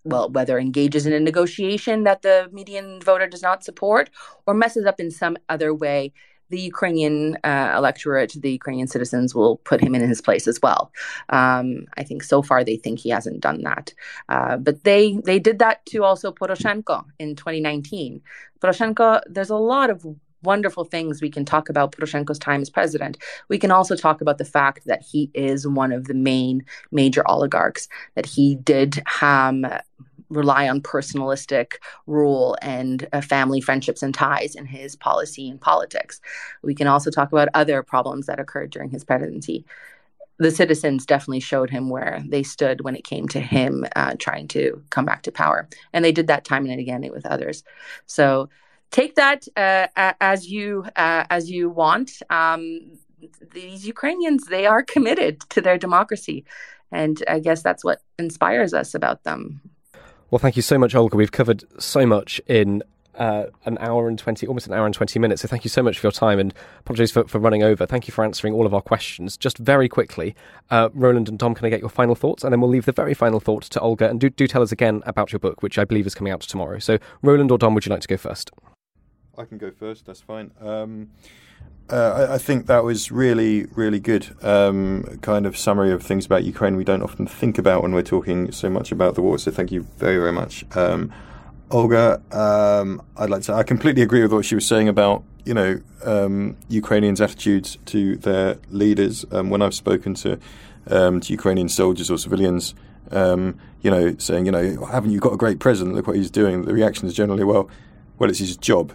well, 0.06 0.30
whether 0.30 0.58
engages 0.58 1.06
in 1.06 1.14
a 1.14 1.20
negotiation 1.20 2.04
that 2.04 2.22
the 2.22 2.48
median 2.52 3.02
voter 3.02 3.28
does 3.28 3.42
not 3.42 3.64
support 3.64 4.10
or 4.46 4.54
messes 4.54 4.86
up 4.86 5.00
in 5.00 5.12
some 5.12 5.36
other 5.50 5.74
way, 5.74 6.14
the 6.50 6.60
Ukrainian 6.60 7.38
uh, 7.44 7.74
electorate, 7.76 8.34
the 8.40 8.52
Ukrainian 8.52 8.88
citizens 8.88 9.34
will 9.34 9.58
put 9.58 9.82
him 9.82 9.96
in 9.96 10.08
his 10.08 10.22
place 10.22 10.48
as 10.48 10.60
well. 10.62 10.92
Um, 11.30 11.86
I 11.98 12.04
think 12.04 12.24
so 12.24 12.42
far 12.42 12.64
they 12.64 12.78
think 12.78 13.00
he 13.00 13.10
hasn't 13.10 13.40
done 13.40 13.64
that, 13.64 13.94
uh, 14.30 14.58
but 14.58 14.84
they 14.84 15.18
they 15.26 15.40
did 15.40 15.58
that 15.60 15.86
to 15.88 16.04
also 16.04 16.32
Poroshenko 16.32 17.06
in 17.18 17.36
2019. 17.36 18.22
Poroshenko, 18.62 19.22
there's 19.28 19.50
a 19.50 19.56
lot 19.56 19.90
of 19.90 20.06
wonderful 20.44 20.86
things 20.86 21.22
we 21.22 21.30
can 21.30 21.46
talk 21.46 21.70
about 21.70 21.92
Poroshenko's 21.92 22.40
time 22.40 22.62
as 22.62 22.70
president. 22.70 23.18
We 23.50 23.58
can 23.58 23.72
also 23.72 23.96
talk 23.96 24.22
about 24.22 24.38
the 24.38 24.46
fact 24.46 24.86
that 24.86 25.02
he 25.02 25.32
is 25.34 25.68
one 25.68 25.92
of 25.92 26.06
the 26.06 26.14
main 26.14 26.64
major 26.92 27.24
oligarchs, 27.28 27.88
that 28.16 28.26
he 28.26 28.56
did 28.56 29.02
um, 29.22 29.66
rely 30.30 30.68
on 30.68 30.82
personalistic 30.82 31.74
rule 32.08 32.58
and 32.62 33.08
uh, 33.14 33.22
family 33.22 33.62
friendships 33.62 34.04
and 34.04 34.14
ties 34.14 34.56
in 34.56 34.66
his 34.66 34.96
policy 34.96 35.50
and 35.50 35.62
politics. 35.62 36.20
We 36.62 36.76
can 36.76 36.88
also 36.88 37.12
talk 37.12 37.32
about 37.32 37.50
other 37.54 37.84
problems 37.84 38.26
that 38.26 38.40
occurred 38.40 38.72
during 38.72 38.90
his 38.90 39.04
presidency. 39.04 39.66
The 40.38 40.52
citizens 40.52 41.06
definitely 41.06 41.40
showed 41.40 41.70
him 41.70 41.90
where 41.90 42.22
they 42.28 42.44
stood 42.44 42.82
when 42.82 42.96
it 42.96 43.06
came 43.06 43.28
to 43.30 43.40
him 43.40 43.86
uh, 43.96 44.16
trying 44.20 44.50
to 44.50 44.84
come 44.90 45.06
back 45.06 45.22
to 45.24 45.32
power. 45.32 45.70
And 45.94 46.04
they 46.04 46.12
did 46.12 46.28
that 46.28 46.44
time 46.44 46.66
and 46.66 46.80
again 46.80 47.10
with 47.12 47.26
others. 47.26 47.64
So 48.06 48.50
take 48.96 49.16
that 49.16 49.46
uh, 49.58 49.88
as 50.22 50.50
you 50.50 50.86
uh, 50.96 51.26
as 51.30 51.52
you 51.52 51.70
want. 51.70 52.10
Um, 52.30 52.98
these 53.52 53.86
Ukrainians, 53.86 54.46
they 54.46 54.66
are 54.66 54.84
committed 54.84 55.42
to 55.50 55.60
their 55.62 55.78
democracy. 55.78 56.46
And 56.92 57.24
I 57.28 57.40
guess 57.40 57.62
that's 57.62 57.84
what 57.84 58.00
inspires 58.20 58.74
us 58.74 58.94
about 58.94 59.24
them. 59.24 59.62
Well, 60.30 60.40
thank 60.40 60.56
you 60.56 60.62
so 60.62 60.78
much, 60.78 60.96
Olga. 60.96 61.18
We've 61.18 61.32
covered 61.32 61.64
so 61.82 62.06
much 62.06 62.40
in 62.48 62.84
uh, 63.16 63.46
an 63.66 63.78
hour 63.80 64.08
and 64.08 64.20
20, 64.20 64.46
almost 64.48 64.68
an 64.68 64.74
hour 64.74 64.86
and 64.86 64.94
20 64.94 65.20
minutes. 65.20 65.42
So 65.42 65.48
thank 65.48 65.64
you 65.64 65.70
so 65.70 65.82
much 65.82 65.98
for 66.00 66.08
your 66.08 66.12
time 66.12 66.40
and 66.40 66.54
apologies 66.80 67.12
for, 67.12 67.26
for 67.26 67.40
running 67.40 67.64
over. 67.64 67.86
Thank 67.86 68.08
you 68.08 68.14
for 68.14 68.24
answering 68.24 68.54
all 68.54 68.66
of 68.66 68.74
our 68.74 68.82
questions. 68.82 69.36
Just 69.38 69.58
very 69.58 69.90
quickly, 69.90 70.36
uh, 70.70 70.90
Roland 70.94 71.28
and 71.30 71.40
Dom, 71.40 71.56
can 71.56 71.66
I 71.66 71.70
get 71.70 71.80
your 71.80 71.90
final 71.90 72.16
thoughts? 72.16 72.44
And 72.44 72.52
then 72.52 72.62
we'll 72.62 72.70
leave 72.70 72.86
the 72.86 72.92
very 72.92 73.14
final 73.14 73.40
thought 73.40 73.64
to 73.64 73.80
Olga. 73.80 74.10
And 74.10 74.20
do, 74.20 74.30
do 74.30 74.48
tell 74.48 74.62
us 74.62 74.72
again 74.72 75.02
about 75.06 75.32
your 75.32 75.40
book, 75.40 75.64
which 75.64 75.78
I 75.78 75.86
believe 75.86 76.06
is 76.06 76.16
coming 76.16 76.32
out 76.34 76.42
tomorrow. 76.42 76.80
So, 76.80 76.98
Roland 77.22 77.52
or 77.52 77.58
Dom, 77.58 77.74
would 77.74 77.86
you 77.86 77.90
like 77.90 78.02
to 78.02 78.08
go 78.08 78.18
first? 78.18 78.52
I 79.38 79.46
can 79.46 79.58
go 79.58 79.72
first, 79.72 80.06
that's 80.06 80.22
fine. 80.22 80.52
Um, 80.62 81.10
uh, 81.90 82.28
I, 82.30 82.34
I, 82.36 82.38
think 82.40 82.66
that 82.66 82.84
was 82.84 83.12
really, 83.12 83.66
really 83.76 84.00
good. 84.00 84.36
Um, 84.44 85.20
kind 85.22 85.46
of 85.46 85.56
summary 85.56 85.92
of 85.92 86.02
things 86.02 86.26
about 86.26 86.44
Ukraine 86.44 86.76
we 86.78 86.84
don't 86.84 87.04
often 87.04 87.28
think 87.28 87.60
about 87.60 87.84
when 87.84 87.94
we're 87.94 88.02
talking 88.02 88.52
so 88.52 88.70
much 88.70 88.92
about 88.92 89.14
the 89.14 89.22
war. 89.22 89.38
So 89.38 89.52
thank 89.52 89.72
you 89.72 89.82
very, 89.98 90.18
very 90.18 90.32
much, 90.32 90.66
um, 90.76 91.14
Olga. 91.70 92.22
Um, 92.32 93.04
I'd 93.18 93.30
like 93.30 93.44
to. 93.44 93.54
I 93.54 93.62
completely 93.62 94.02
agree 94.02 94.24
with 94.24 94.34
what 94.34 94.46
she 94.46 94.56
was 94.56 94.66
saying 94.66 94.88
about 94.88 95.24
you 95.46 95.54
know 95.54 95.80
um, 96.04 96.58
Ukrainians' 96.70 97.22
attitudes 97.22 97.78
to 97.86 98.18
their 98.18 98.58
leaders. 98.70 99.24
Um, 99.32 99.52
when 99.52 99.62
I've 99.62 99.76
spoken 99.76 100.16
to 100.16 100.40
to 100.88 101.22
Ukrainian 101.28 101.70
soldiers 101.70 102.10
or 102.10 102.18
civilians, 102.18 102.74
you 103.12 103.92
know, 103.92 104.16
saying 104.18 104.48
you 104.48 104.52
know, 104.52 104.86
haven't 104.86 105.12
you 105.12 105.20
got 105.20 105.34
a 105.34 105.38
great 105.38 105.60
president? 105.60 105.96
Look 105.96 106.08
what 106.08 106.16
he's 106.16 106.32
doing. 106.32 106.64
The 106.64 106.74
reaction 106.74 107.08
is 107.08 107.14
generally, 107.14 107.44
well, 107.44 107.70
well, 108.18 108.30
it's 108.30 108.40
his 108.40 108.58
job. 108.58 108.94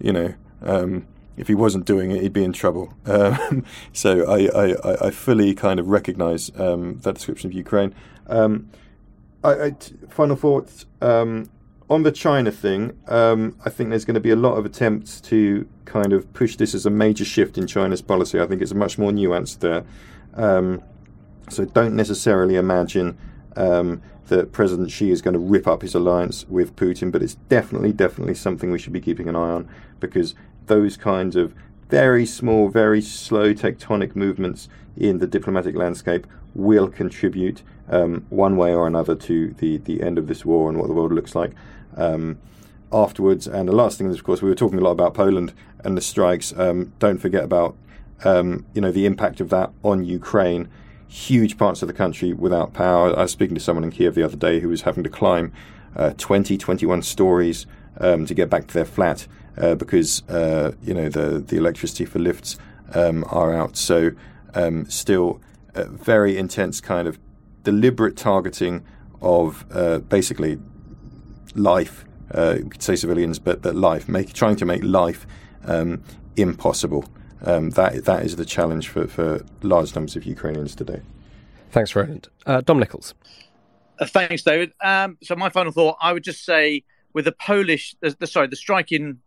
You 0.00 0.12
know. 0.12 0.34
Um, 0.62 1.06
if 1.38 1.46
he 1.46 1.54
wasn't 1.54 1.86
doing 1.86 2.10
it, 2.10 2.20
he'd 2.20 2.32
be 2.32 2.44
in 2.44 2.52
trouble. 2.52 2.92
Um, 3.06 3.64
so 3.92 4.28
I, 4.28 4.48
I, 4.48 5.06
I, 5.06 5.10
fully 5.10 5.54
kind 5.54 5.78
of 5.78 5.88
recognise 5.88 6.50
um, 6.56 6.98
that 6.98 7.14
description 7.14 7.48
of 7.48 7.54
Ukraine. 7.54 7.94
Um, 8.26 8.68
final 10.08 10.34
thoughts 10.34 10.84
um, 11.00 11.48
on 11.88 12.02
the 12.02 12.10
China 12.10 12.50
thing. 12.50 12.98
Um, 13.06 13.56
I 13.64 13.70
think 13.70 13.90
there's 13.90 14.04
going 14.04 14.16
to 14.16 14.20
be 14.20 14.30
a 14.30 14.36
lot 14.36 14.54
of 14.54 14.66
attempts 14.66 15.20
to 15.22 15.66
kind 15.84 16.12
of 16.12 16.30
push 16.34 16.56
this 16.56 16.74
as 16.74 16.84
a 16.84 16.90
major 16.90 17.24
shift 17.24 17.56
in 17.56 17.68
China's 17.68 18.02
policy. 18.02 18.40
I 18.40 18.46
think 18.46 18.60
it's 18.60 18.74
much 18.74 18.98
more 18.98 19.12
nuanced 19.12 19.60
there. 19.60 19.84
Um, 20.34 20.82
so 21.48 21.64
don't 21.64 21.94
necessarily 21.94 22.56
imagine 22.56 23.16
that 23.54 24.52
President 24.52 24.90
Xi 24.90 25.10
is 25.10 25.22
going 25.22 25.32
to 25.32 25.40
rip 25.40 25.66
up 25.66 25.82
his 25.82 25.94
alliance 25.94 26.46
with 26.48 26.76
Putin, 26.76 27.10
but 27.10 27.22
it's 27.22 27.34
definitely, 27.48 27.92
definitely 27.92 28.34
something 28.34 28.70
we 28.70 28.78
should 28.78 28.92
be 28.92 29.00
keeping 29.00 29.28
an 29.28 29.34
eye 29.34 29.50
on 29.50 29.68
because 30.00 30.34
those 30.66 30.96
kinds 30.96 31.36
of 31.36 31.54
very 31.88 32.26
small, 32.26 32.68
very 32.68 33.00
slow 33.00 33.54
tectonic 33.54 34.14
movements 34.14 34.68
in 34.96 35.18
the 35.18 35.26
diplomatic 35.26 35.74
landscape 35.74 36.26
will 36.54 36.88
contribute 36.88 37.62
um, 37.88 38.26
one 38.28 38.56
way 38.56 38.74
or 38.74 38.86
another 38.86 39.14
to 39.14 39.54
the, 39.54 39.78
the 39.78 40.02
end 40.02 40.18
of 40.18 40.26
this 40.26 40.44
war 40.44 40.68
and 40.68 40.78
what 40.78 40.88
the 40.88 40.92
world 40.92 41.12
looks 41.12 41.34
like 41.34 41.52
um, 41.96 42.38
afterwards. 42.92 43.46
And 43.46 43.68
the 43.68 43.74
last 43.74 43.98
thing 43.98 44.10
is, 44.10 44.16
of 44.16 44.24
course, 44.24 44.42
we 44.42 44.48
were 44.48 44.54
talking 44.54 44.78
a 44.78 44.82
lot 44.82 44.92
about 44.92 45.14
Poland 45.14 45.54
and 45.84 45.96
the 45.96 46.02
strikes. 46.02 46.52
Um, 46.56 46.92
don't 46.98 47.18
forget 47.18 47.44
about 47.44 47.76
um, 48.24 48.66
you 48.74 48.80
know 48.80 48.90
the 48.90 49.06
impact 49.06 49.40
of 49.40 49.48
that 49.50 49.70
on 49.82 50.04
Ukraine. 50.04 50.68
Huge 51.06 51.56
parts 51.56 51.80
of 51.80 51.88
the 51.88 51.94
country 51.94 52.32
without 52.32 52.74
power. 52.74 53.16
I 53.16 53.22
was 53.22 53.32
speaking 53.32 53.54
to 53.54 53.60
someone 53.62 53.84
in 53.84 53.90
Kiev 53.90 54.14
the 54.14 54.24
other 54.24 54.36
day 54.36 54.60
who 54.60 54.68
was 54.68 54.82
having 54.82 55.04
to 55.04 55.10
climb 55.10 55.52
uh, 55.96 56.12
20, 56.18 56.58
21 56.58 57.02
stories 57.02 57.66
um, 57.98 58.26
to 58.26 58.34
get 58.34 58.50
back 58.50 58.66
to 58.66 58.74
their 58.74 58.84
flat 58.84 59.26
uh, 59.58 59.74
because 59.74 60.22
uh, 60.28 60.72
you 60.82 60.94
know 60.94 61.08
the 61.08 61.38
the 61.38 61.56
electricity 61.56 62.04
for 62.04 62.18
lifts 62.18 62.56
um, 62.94 63.24
are 63.28 63.54
out. 63.54 63.76
So 63.76 64.10
um, 64.54 64.86
still 64.86 65.40
very 65.74 66.36
intense 66.36 66.80
kind 66.80 67.06
of 67.06 67.18
deliberate 67.62 68.16
targeting 68.16 68.84
of 69.20 69.64
uh, 69.72 69.98
basically 69.98 70.58
life. 71.54 72.04
Uh, 72.34 72.56
you 72.58 72.64
could 72.64 72.82
say 72.82 72.96
civilians, 72.96 73.38
but 73.38 73.62
but 73.62 73.74
life, 73.74 74.08
make, 74.08 74.32
trying 74.32 74.56
to 74.56 74.64
make 74.64 74.82
life 74.82 75.26
um, 75.64 76.02
impossible. 76.36 77.08
Um, 77.42 77.70
that 77.70 78.04
that 78.04 78.24
is 78.24 78.36
the 78.36 78.44
challenge 78.44 78.88
for, 78.88 79.06
for 79.06 79.44
large 79.62 79.94
numbers 79.94 80.16
of 80.16 80.24
Ukrainians 80.24 80.74
today. 80.74 81.00
Thanks, 81.70 81.94
Roland. 81.94 82.28
Uh, 82.46 82.60
Dom 82.60 82.78
Nicholls. 82.78 83.14
thanks, 84.02 84.42
David. 84.42 84.72
Um, 84.82 85.18
so 85.22 85.36
my 85.36 85.48
final 85.48 85.72
thought, 85.72 85.96
I 86.00 86.12
would 86.12 86.24
just 86.24 86.44
say, 86.44 86.84
with 87.12 87.26
the 87.26 87.32
Polish, 87.32 87.94
the, 88.00 88.16
the 88.18 88.26
sorry, 88.26 88.48
the 88.48 88.56
strike 88.56 88.92
in 88.92 89.18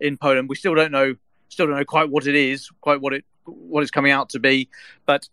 in 0.00 0.16
Poland. 0.16 0.48
We 0.48 0.56
still 0.56 0.74
don't 0.74 0.92
know 0.92 1.14
still 1.48 1.66
don't 1.66 1.76
know 1.76 1.84
quite 1.84 2.10
what 2.10 2.26
it 2.26 2.34
is, 2.34 2.70
quite 2.80 3.00
what 3.00 3.12
it 3.12 3.24
what 3.44 3.82
it's 3.82 3.90
coming 3.90 4.12
out 4.12 4.28
to 4.30 4.38
be. 4.38 4.68
But 5.06 5.28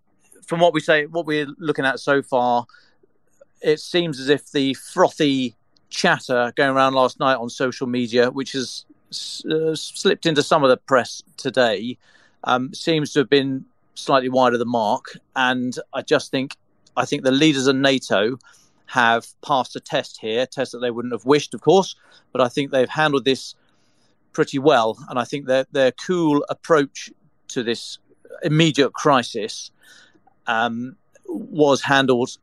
from 0.45 0.59
what 0.59 0.73
we 0.73 0.79
say, 0.79 1.05
what 1.05 1.25
we're 1.25 1.47
looking 1.57 1.85
at 1.85 1.99
so 1.99 2.21
far, 2.21 2.65
it 3.61 3.79
seems 3.79 4.19
as 4.19 4.29
if 4.29 4.51
the 4.51 4.73
frothy 4.73 5.55
chatter 5.89 6.51
going 6.55 6.69
around 6.69 6.93
last 6.93 7.19
night 7.19 7.35
on 7.35 7.49
social 7.49 7.87
media, 7.87 8.31
which 8.31 8.53
has 8.53 8.85
uh, 9.49 9.75
slipped 9.75 10.25
into 10.25 10.43
some 10.43 10.63
of 10.63 10.69
the 10.69 10.77
press 10.77 11.23
today, 11.37 11.97
um, 12.43 12.73
seems 12.73 13.13
to 13.13 13.19
have 13.19 13.29
been 13.29 13.65
slightly 13.95 14.29
wide 14.29 14.53
of 14.53 14.59
the 14.59 14.65
mark. 14.65 15.17
And 15.35 15.77
I 15.93 16.01
just 16.01 16.31
think, 16.31 16.55
I 16.95 17.05
think 17.05 17.23
the 17.23 17.31
leaders 17.31 17.67
of 17.67 17.75
NATO 17.75 18.37
have 18.87 19.27
passed 19.41 19.75
a 19.75 19.79
test 19.79 20.19
here, 20.21 20.43
a 20.43 20.45
test 20.45 20.71
that 20.71 20.79
they 20.79 20.91
wouldn't 20.91 21.13
have 21.13 21.25
wished, 21.25 21.53
of 21.53 21.61
course, 21.61 21.95
but 22.31 22.41
I 22.41 22.47
think 22.47 22.71
they've 22.71 22.89
handled 22.89 23.25
this 23.25 23.55
pretty 24.37 24.59
well. 24.59 24.95
And 25.09 25.17
I 25.17 25.23
think 25.23 25.47
their 25.47 25.65
their 25.71 25.91
cool 25.91 26.45
approach 26.47 27.09
to 27.53 27.63
this 27.63 27.97
immediate 28.43 28.93
crisis 28.93 29.71
um, 30.45 30.95
was 31.25 31.81
handled 31.81 32.37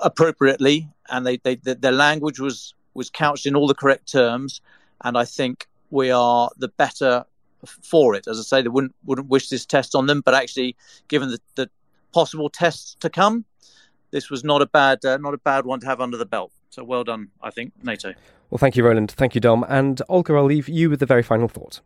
appropriately, 0.00 0.88
and 1.10 1.26
they, 1.26 1.38
they, 1.38 1.56
their 1.56 1.98
language 2.06 2.38
was 2.38 2.74
was 2.94 3.10
couched 3.10 3.46
in 3.46 3.56
all 3.56 3.66
the 3.66 3.74
correct 3.74 4.12
terms. 4.12 4.60
And 5.02 5.18
I 5.18 5.24
think 5.24 5.66
we 5.90 6.12
are 6.12 6.50
the 6.56 6.68
better 6.68 7.24
for 7.82 8.14
it. 8.14 8.28
As 8.28 8.38
I 8.38 8.42
say, 8.42 8.62
they 8.62 8.68
wouldn't 8.68 8.94
wouldn't 9.04 9.28
wish 9.28 9.48
this 9.48 9.66
test 9.66 9.96
on 9.96 10.06
them, 10.06 10.20
but 10.24 10.34
actually, 10.34 10.76
given 11.08 11.30
the, 11.30 11.40
the 11.56 11.68
possible 12.12 12.48
tests 12.48 12.96
to 13.00 13.10
come, 13.10 13.44
this 14.12 14.30
was 14.30 14.44
not 14.44 14.62
a 14.62 14.66
bad 14.66 15.04
uh, 15.04 15.16
not 15.16 15.34
a 15.34 15.38
bad 15.38 15.64
one 15.64 15.80
to 15.80 15.86
have 15.86 16.00
under 16.00 16.16
the 16.16 16.30
belt. 16.36 16.52
So 16.70 16.84
well 16.84 17.02
done, 17.02 17.30
I 17.42 17.50
think, 17.50 17.72
NATO. 17.82 18.14
Well, 18.52 18.58
thank 18.58 18.76
you, 18.76 18.84
Roland. 18.84 19.10
Thank 19.10 19.34
you, 19.34 19.40
Dom. 19.40 19.64
And 19.66 20.02
Olga, 20.10 20.34
I'll 20.34 20.44
leave 20.44 20.68
you 20.68 20.90
with 20.90 21.00
the 21.00 21.06
very 21.06 21.22
final 21.22 21.48
thought. 21.48 21.80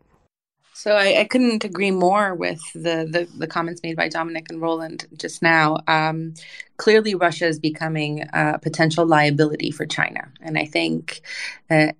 So 0.74 0.96
I, 0.96 1.20
I, 1.20 1.24
couldn't 1.24 1.62
agree 1.62 1.92
more 1.92 2.34
with 2.34 2.60
the, 2.72 3.06
the, 3.08 3.28
the, 3.38 3.46
comments 3.46 3.82
made 3.84 3.96
by 3.96 4.08
Dominic 4.08 4.46
and 4.50 4.60
Roland 4.60 5.06
just 5.16 5.42
now. 5.42 5.78
Um, 5.86 6.34
clearly, 6.76 7.14
Russia 7.14 7.46
is 7.46 7.60
becoming 7.60 8.28
a 8.32 8.58
potential 8.58 9.06
liability 9.06 9.70
for 9.70 9.86
China. 9.86 10.28
And 10.40 10.58
I 10.58 10.64
think, 10.64 11.20
uh, 11.70 11.92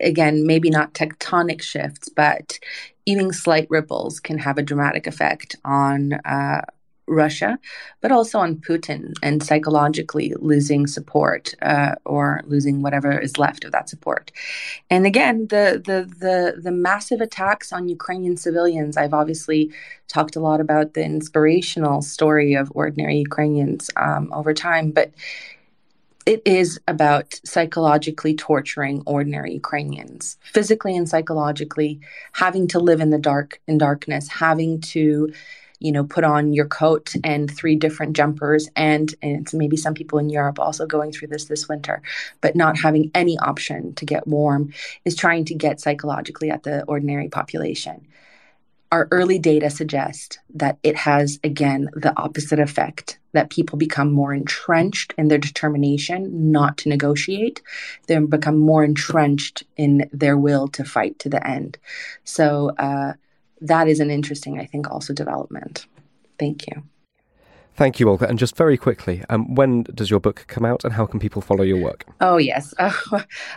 again, 0.00 0.44
maybe 0.44 0.70
not 0.70 0.92
tectonic 0.92 1.62
shifts, 1.62 2.08
but 2.08 2.58
even 3.06 3.32
slight 3.32 3.68
ripples 3.70 4.18
can 4.18 4.38
have 4.38 4.58
a 4.58 4.62
dramatic 4.62 5.06
effect 5.06 5.54
on 5.64 6.14
uh, 6.24 6.62
Russia, 7.10 7.58
but 8.00 8.12
also 8.12 8.38
on 8.38 8.56
Putin 8.56 9.12
and 9.22 9.42
psychologically 9.42 10.32
losing 10.38 10.86
support 10.86 11.54
uh, 11.60 11.96
or 12.06 12.40
losing 12.46 12.80
whatever 12.82 13.18
is 13.18 13.36
left 13.36 13.64
of 13.64 13.72
that 13.72 13.88
support. 13.88 14.30
And 14.88 15.06
again, 15.06 15.48
the, 15.48 15.82
the 15.84 15.98
the 16.18 16.60
the 16.60 16.70
massive 16.70 17.20
attacks 17.20 17.72
on 17.72 17.88
Ukrainian 17.88 18.36
civilians. 18.36 18.96
I've 18.96 19.14
obviously 19.14 19.72
talked 20.08 20.36
a 20.36 20.40
lot 20.40 20.60
about 20.60 20.94
the 20.94 21.04
inspirational 21.04 22.02
story 22.02 22.54
of 22.54 22.70
ordinary 22.74 23.18
Ukrainians 23.18 23.90
um, 23.96 24.32
over 24.32 24.54
time, 24.54 24.90
but 24.92 25.12
it 26.26 26.42
is 26.44 26.78
about 26.86 27.40
psychologically 27.44 28.34
torturing 28.34 29.02
ordinary 29.06 29.52
Ukrainians, 29.54 30.36
physically 30.42 30.96
and 30.96 31.08
psychologically, 31.08 32.00
having 32.32 32.68
to 32.68 32.78
live 32.78 33.00
in 33.00 33.10
the 33.10 33.18
dark, 33.18 33.60
in 33.66 33.78
darkness, 33.78 34.28
having 34.28 34.80
to 34.80 35.32
you 35.80 35.90
know, 35.90 36.04
put 36.04 36.24
on 36.24 36.52
your 36.52 36.66
coat 36.66 37.14
and 37.24 37.50
three 37.50 37.74
different 37.74 38.14
jumpers. 38.14 38.68
And, 38.76 39.12
and 39.22 39.40
it's 39.40 39.54
maybe 39.54 39.76
some 39.76 39.94
people 39.94 40.18
in 40.18 40.28
Europe 40.28 40.60
also 40.60 40.86
going 40.86 41.10
through 41.10 41.28
this 41.28 41.46
this 41.46 41.68
winter, 41.68 42.02
but 42.40 42.54
not 42.54 42.78
having 42.78 43.10
any 43.14 43.38
option 43.38 43.94
to 43.94 44.04
get 44.04 44.28
warm 44.28 44.72
is 45.04 45.16
trying 45.16 45.46
to 45.46 45.54
get 45.54 45.80
psychologically 45.80 46.50
at 46.50 46.62
the 46.62 46.84
ordinary 46.84 47.28
population. 47.28 48.06
Our 48.92 49.06
early 49.12 49.38
data 49.38 49.70
suggest 49.70 50.40
that 50.54 50.78
it 50.82 50.96
has, 50.96 51.38
again, 51.44 51.88
the 51.94 52.12
opposite 52.16 52.58
effect 52.58 53.20
that 53.32 53.48
people 53.48 53.78
become 53.78 54.12
more 54.12 54.34
entrenched 54.34 55.14
in 55.16 55.28
their 55.28 55.38
determination 55.38 56.50
not 56.50 56.76
to 56.78 56.88
negotiate. 56.88 57.62
They 58.08 58.18
become 58.18 58.58
more 58.58 58.82
entrenched 58.82 59.62
in 59.76 60.10
their 60.12 60.36
will 60.36 60.66
to 60.68 60.84
fight 60.84 61.20
to 61.20 61.28
the 61.28 61.46
end. 61.46 61.78
So, 62.24 62.70
uh, 62.78 63.12
that 63.60 63.88
is 63.88 64.00
an 64.00 64.10
interesting, 64.10 64.58
I 64.58 64.66
think, 64.66 64.90
also 64.90 65.12
development. 65.12 65.86
Thank 66.38 66.66
you. 66.66 66.82
Thank 67.74 67.98
you, 67.98 68.08
Olga. 68.08 68.28
And 68.28 68.38
just 68.38 68.56
very 68.56 68.76
quickly, 68.76 69.24
um, 69.30 69.54
when 69.54 69.84
does 69.84 70.10
your 70.10 70.20
book 70.20 70.44
come 70.48 70.64
out 70.64 70.84
and 70.84 70.92
how 70.92 71.06
can 71.06 71.18
people 71.18 71.40
follow 71.40 71.62
your 71.62 71.78
work? 71.82 72.04
Oh, 72.20 72.36
yes. 72.36 72.74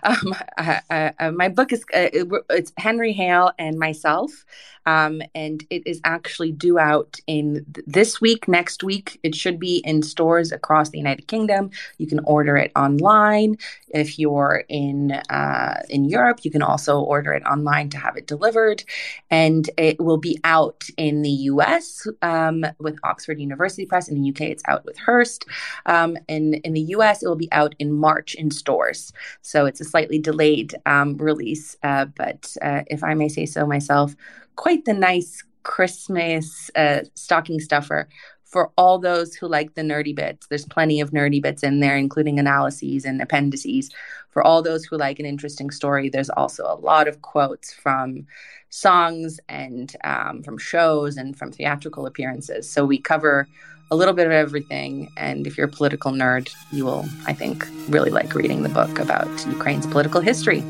Um, 0.03 0.35
uh, 0.57 1.11
uh, 1.19 1.31
my 1.31 1.47
book 1.47 1.71
is 1.71 1.83
uh, 1.93 2.09
it's 2.49 2.73
Henry 2.77 3.13
Hale 3.13 3.51
and 3.57 3.77
myself. 3.79 4.45
Um, 4.85 5.21
and 5.33 5.65
it 5.69 5.83
is 5.85 6.01
actually 6.03 6.51
due 6.51 6.79
out 6.79 7.19
in 7.27 7.65
th- 7.73 7.85
this 7.87 8.19
week, 8.19 8.47
next 8.47 8.83
week. 8.83 9.19
It 9.23 9.35
should 9.35 9.59
be 9.59 9.77
in 9.85 10.03
stores 10.03 10.51
across 10.51 10.89
the 10.89 10.97
United 10.97 11.27
Kingdom. 11.27 11.71
You 11.97 12.07
can 12.07 12.19
order 12.25 12.57
it 12.57 12.71
online. 12.75 13.57
If 13.89 14.19
you're 14.19 14.63
in 14.69 15.11
uh, 15.29 15.81
in 15.89 16.05
Europe, 16.05 16.39
you 16.43 16.51
can 16.51 16.61
also 16.61 16.99
order 16.99 17.33
it 17.33 17.43
online 17.43 17.89
to 17.89 17.97
have 17.97 18.17
it 18.17 18.27
delivered. 18.27 18.83
And 19.29 19.69
it 19.77 19.99
will 19.99 20.17
be 20.17 20.39
out 20.43 20.85
in 20.97 21.21
the 21.21 21.29
US 21.29 22.07
um, 22.21 22.65
with 22.79 22.97
Oxford 23.03 23.39
University 23.39 23.85
Press. 23.85 24.07
In 24.07 24.21
the 24.21 24.29
UK, 24.29 24.41
it's 24.41 24.63
out 24.67 24.85
with 24.85 24.97
Hurst. 24.97 25.45
Um, 25.85 26.17
in, 26.27 26.55
in 26.55 26.73
the 26.73 26.81
US, 26.95 27.23
it 27.23 27.27
will 27.27 27.35
be 27.35 27.51
out 27.51 27.75
in 27.79 27.91
March 27.91 28.35
in 28.35 28.51
stores. 28.51 29.13
So 29.41 29.65
it's 29.65 29.81
a 29.81 29.85
slightly 29.85 30.19
delayed 30.19 30.75
um, 30.85 31.17
release. 31.17 31.75
Uh, 31.83 32.05
but 32.05 32.55
uh, 32.61 32.81
if 32.87 33.03
I 33.03 33.13
may 33.13 33.29
say 33.29 33.45
so 33.45 33.65
myself, 33.65 34.15
quite 34.55 34.85
the 34.85 34.93
nice 34.93 35.43
Christmas 35.63 36.69
uh, 36.75 37.01
stocking 37.15 37.59
stuffer 37.59 38.07
for 38.53 38.71
all 38.77 38.99
those 38.99 39.33
who 39.33 39.47
like 39.47 39.73
the 39.73 39.81
nerdy 39.81 40.15
bits. 40.15 40.45
There's 40.47 40.65
plenty 40.65 41.01
of 41.01 41.11
nerdy 41.11 41.41
bits 41.41 41.63
in 41.63 41.79
there, 41.79 41.97
including 41.97 42.37
analyses 42.37 43.03
and 43.03 43.19
appendices. 43.19 43.89
For 44.29 44.43
all 44.43 44.61
those 44.61 44.85
who 44.85 44.95
like 44.97 45.19
an 45.19 45.25
interesting 45.25 45.71
story, 45.71 46.09
there's 46.09 46.29
also 46.29 46.63
a 46.63 46.75
lot 46.75 47.07
of 47.07 47.21
quotes 47.23 47.73
from 47.73 48.27
songs 48.69 49.39
and 49.49 49.95
um, 50.03 50.43
from 50.43 50.57
shows 50.57 51.17
and 51.17 51.35
from 51.35 51.51
theatrical 51.51 52.05
appearances. 52.05 52.69
So 52.69 52.85
we 52.85 52.99
cover 52.99 53.47
a 53.89 53.95
little 53.95 54.13
bit 54.13 54.27
of 54.27 54.31
everything. 54.31 55.11
And 55.17 55.47
if 55.47 55.57
you're 55.57 55.67
a 55.67 55.71
political 55.71 56.11
nerd, 56.11 56.51
you 56.71 56.85
will, 56.85 57.05
I 57.25 57.33
think, 57.33 57.67
really 57.89 58.11
like 58.11 58.33
reading 58.35 58.63
the 58.63 58.69
book 58.69 58.99
about 58.99 59.27
Ukraine's 59.47 59.87
political 59.87 60.21
history. 60.21 60.63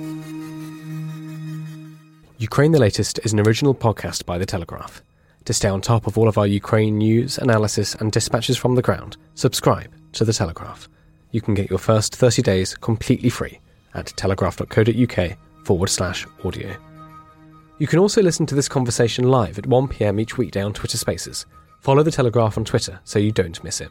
Ukraine 2.43 2.73
the 2.73 2.79
Latest 2.79 3.21
is 3.23 3.31
an 3.31 3.39
original 3.39 3.73
podcast 3.73 4.25
by 4.25 4.37
The 4.37 4.45
Telegraph. 4.45 5.01
To 5.45 5.53
stay 5.53 5.69
on 5.69 5.79
top 5.79 6.07
of 6.07 6.17
all 6.17 6.27
of 6.27 6.37
our 6.37 6.45
Ukraine 6.45 6.97
news, 6.97 7.37
analysis, 7.37 7.95
and 7.95 8.11
dispatches 8.11 8.57
from 8.57 8.75
the 8.75 8.81
ground, 8.81 9.15
subscribe 9.33 9.93
to 10.11 10.25
The 10.25 10.33
Telegraph. 10.33 10.89
You 11.31 11.39
can 11.39 11.53
get 11.53 11.69
your 11.69 11.79
first 11.79 12.13
30 12.13 12.41
days 12.41 12.75
completely 12.75 13.29
free 13.29 13.61
at 13.93 14.07
telegraph.co.uk 14.07 15.37
forward 15.63 15.89
slash 15.89 16.27
audio. 16.43 16.75
You 17.77 17.87
can 17.87 17.99
also 17.99 18.21
listen 18.21 18.45
to 18.47 18.55
this 18.55 18.67
conversation 18.67 19.29
live 19.29 19.57
at 19.57 19.63
1pm 19.63 20.19
each 20.19 20.37
weekday 20.37 20.63
on 20.63 20.73
Twitter 20.73 20.97
Spaces. 20.97 21.45
Follow 21.79 22.03
The 22.03 22.11
Telegraph 22.11 22.57
on 22.57 22.65
Twitter 22.65 22.99
so 23.05 23.19
you 23.19 23.31
don't 23.31 23.63
miss 23.63 23.79
it. 23.79 23.89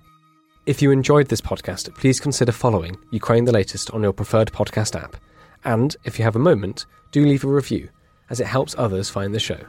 If 0.66 0.82
you 0.82 0.90
enjoyed 0.90 1.28
this 1.28 1.40
podcast, 1.40 1.94
please 1.94 2.20
consider 2.20 2.52
following 2.52 2.98
Ukraine 3.12 3.46
the 3.46 3.52
Latest 3.52 3.90
on 3.92 4.02
your 4.02 4.12
preferred 4.12 4.52
podcast 4.52 4.94
app. 5.02 5.16
And 5.64 5.96
if 6.04 6.18
you 6.18 6.24
have 6.26 6.36
a 6.36 6.50
moment, 6.50 6.84
do 7.12 7.24
leave 7.24 7.44
a 7.44 7.48
review 7.48 7.88
as 8.30 8.40
it 8.40 8.46
helps 8.46 8.74
others 8.78 9.08
find 9.08 9.34
the 9.34 9.40
show. 9.40 9.60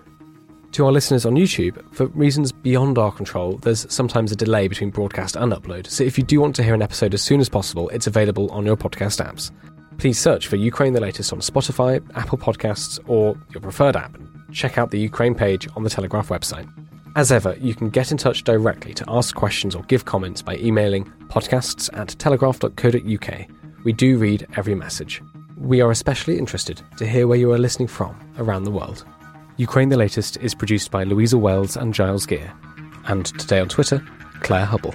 To 0.73 0.85
our 0.85 0.91
listeners 0.91 1.25
on 1.25 1.35
YouTube, 1.35 1.79
for 1.93 2.07
reasons 2.07 2.51
beyond 2.51 2.97
our 2.97 3.11
control, 3.11 3.57
there's 3.57 3.85
sometimes 3.93 4.31
a 4.31 4.35
delay 4.35 4.67
between 4.67 4.89
broadcast 4.89 5.35
and 5.35 5.51
upload, 5.51 5.87
so 5.87 6.03
if 6.03 6.17
you 6.17 6.23
do 6.23 6.41
want 6.41 6.55
to 6.55 6.63
hear 6.63 6.73
an 6.73 6.81
episode 6.81 7.13
as 7.13 7.21
soon 7.21 7.39
as 7.39 7.47
possible, 7.47 7.89
it's 7.89 8.07
available 8.07 8.49
on 8.51 8.65
your 8.65 8.75
podcast 8.75 9.23
apps. 9.23 9.51
Please 9.99 10.19
search 10.19 10.47
for 10.47 10.55
Ukraine 10.55 10.93
the 10.93 11.01
Latest 11.01 11.31
on 11.31 11.39
Spotify, 11.39 12.03
Apple 12.15 12.39
Podcasts, 12.39 12.99
or 13.07 13.37
your 13.53 13.61
preferred 13.61 13.95
app, 13.95 14.17
check 14.51 14.77
out 14.77 14.91
the 14.91 14.99
Ukraine 14.99 15.35
page 15.35 15.67
on 15.75 15.83
the 15.83 15.89
Telegraph 15.89 16.29
website. 16.29 16.67
As 17.15 17.31
ever, 17.31 17.55
you 17.59 17.75
can 17.75 17.89
get 17.89 18.11
in 18.11 18.17
touch 18.17 18.43
directly 18.43 18.93
to 18.95 19.05
ask 19.07 19.35
questions 19.35 19.75
or 19.75 19.83
give 19.83 20.05
comments 20.05 20.41
by 20.41 20.57
emailing 20.57 21.05
podcasts 21.27 21.95
at 21.97 22.09
telegraph.co.uk. 22.09 23.47
We 23.83 23.93
do 23.93 24.17
read 24.17 24.47
every 24.55 24.75
message. 24.75 25.21
We 25.63 25.79
are 25.79 25.91
especially 25.91 26.37
interested 26.37 26.81
to 26.97 27.07
hear 27.07 27.25
where 27.25 27.37
you 27.37 27.53
are 27.53 27.57
listening 27.57 27.87
from 27.87 28.19
around 28.37 28.65
the 28.65 28.71
world. 28.71 29.05
Ukraine 29.55 29.87
the 29.87 29.95
Latest 29.95 30.35
is 30.41 30.53
produced 30.53 30.91
by 30.91 31.05
Louisa 31.05 31.37
Wells 31.37 31.77
and 31.77 31.93
Giles 31.93 32.25
Gear, 32.25 32.51
and 33.05 33.25
today 33.39 33.61
on 33.61 33.69
Twitter, 33.69 34.05
Claire 34.41 34.65
Hubble. 34.65 34.93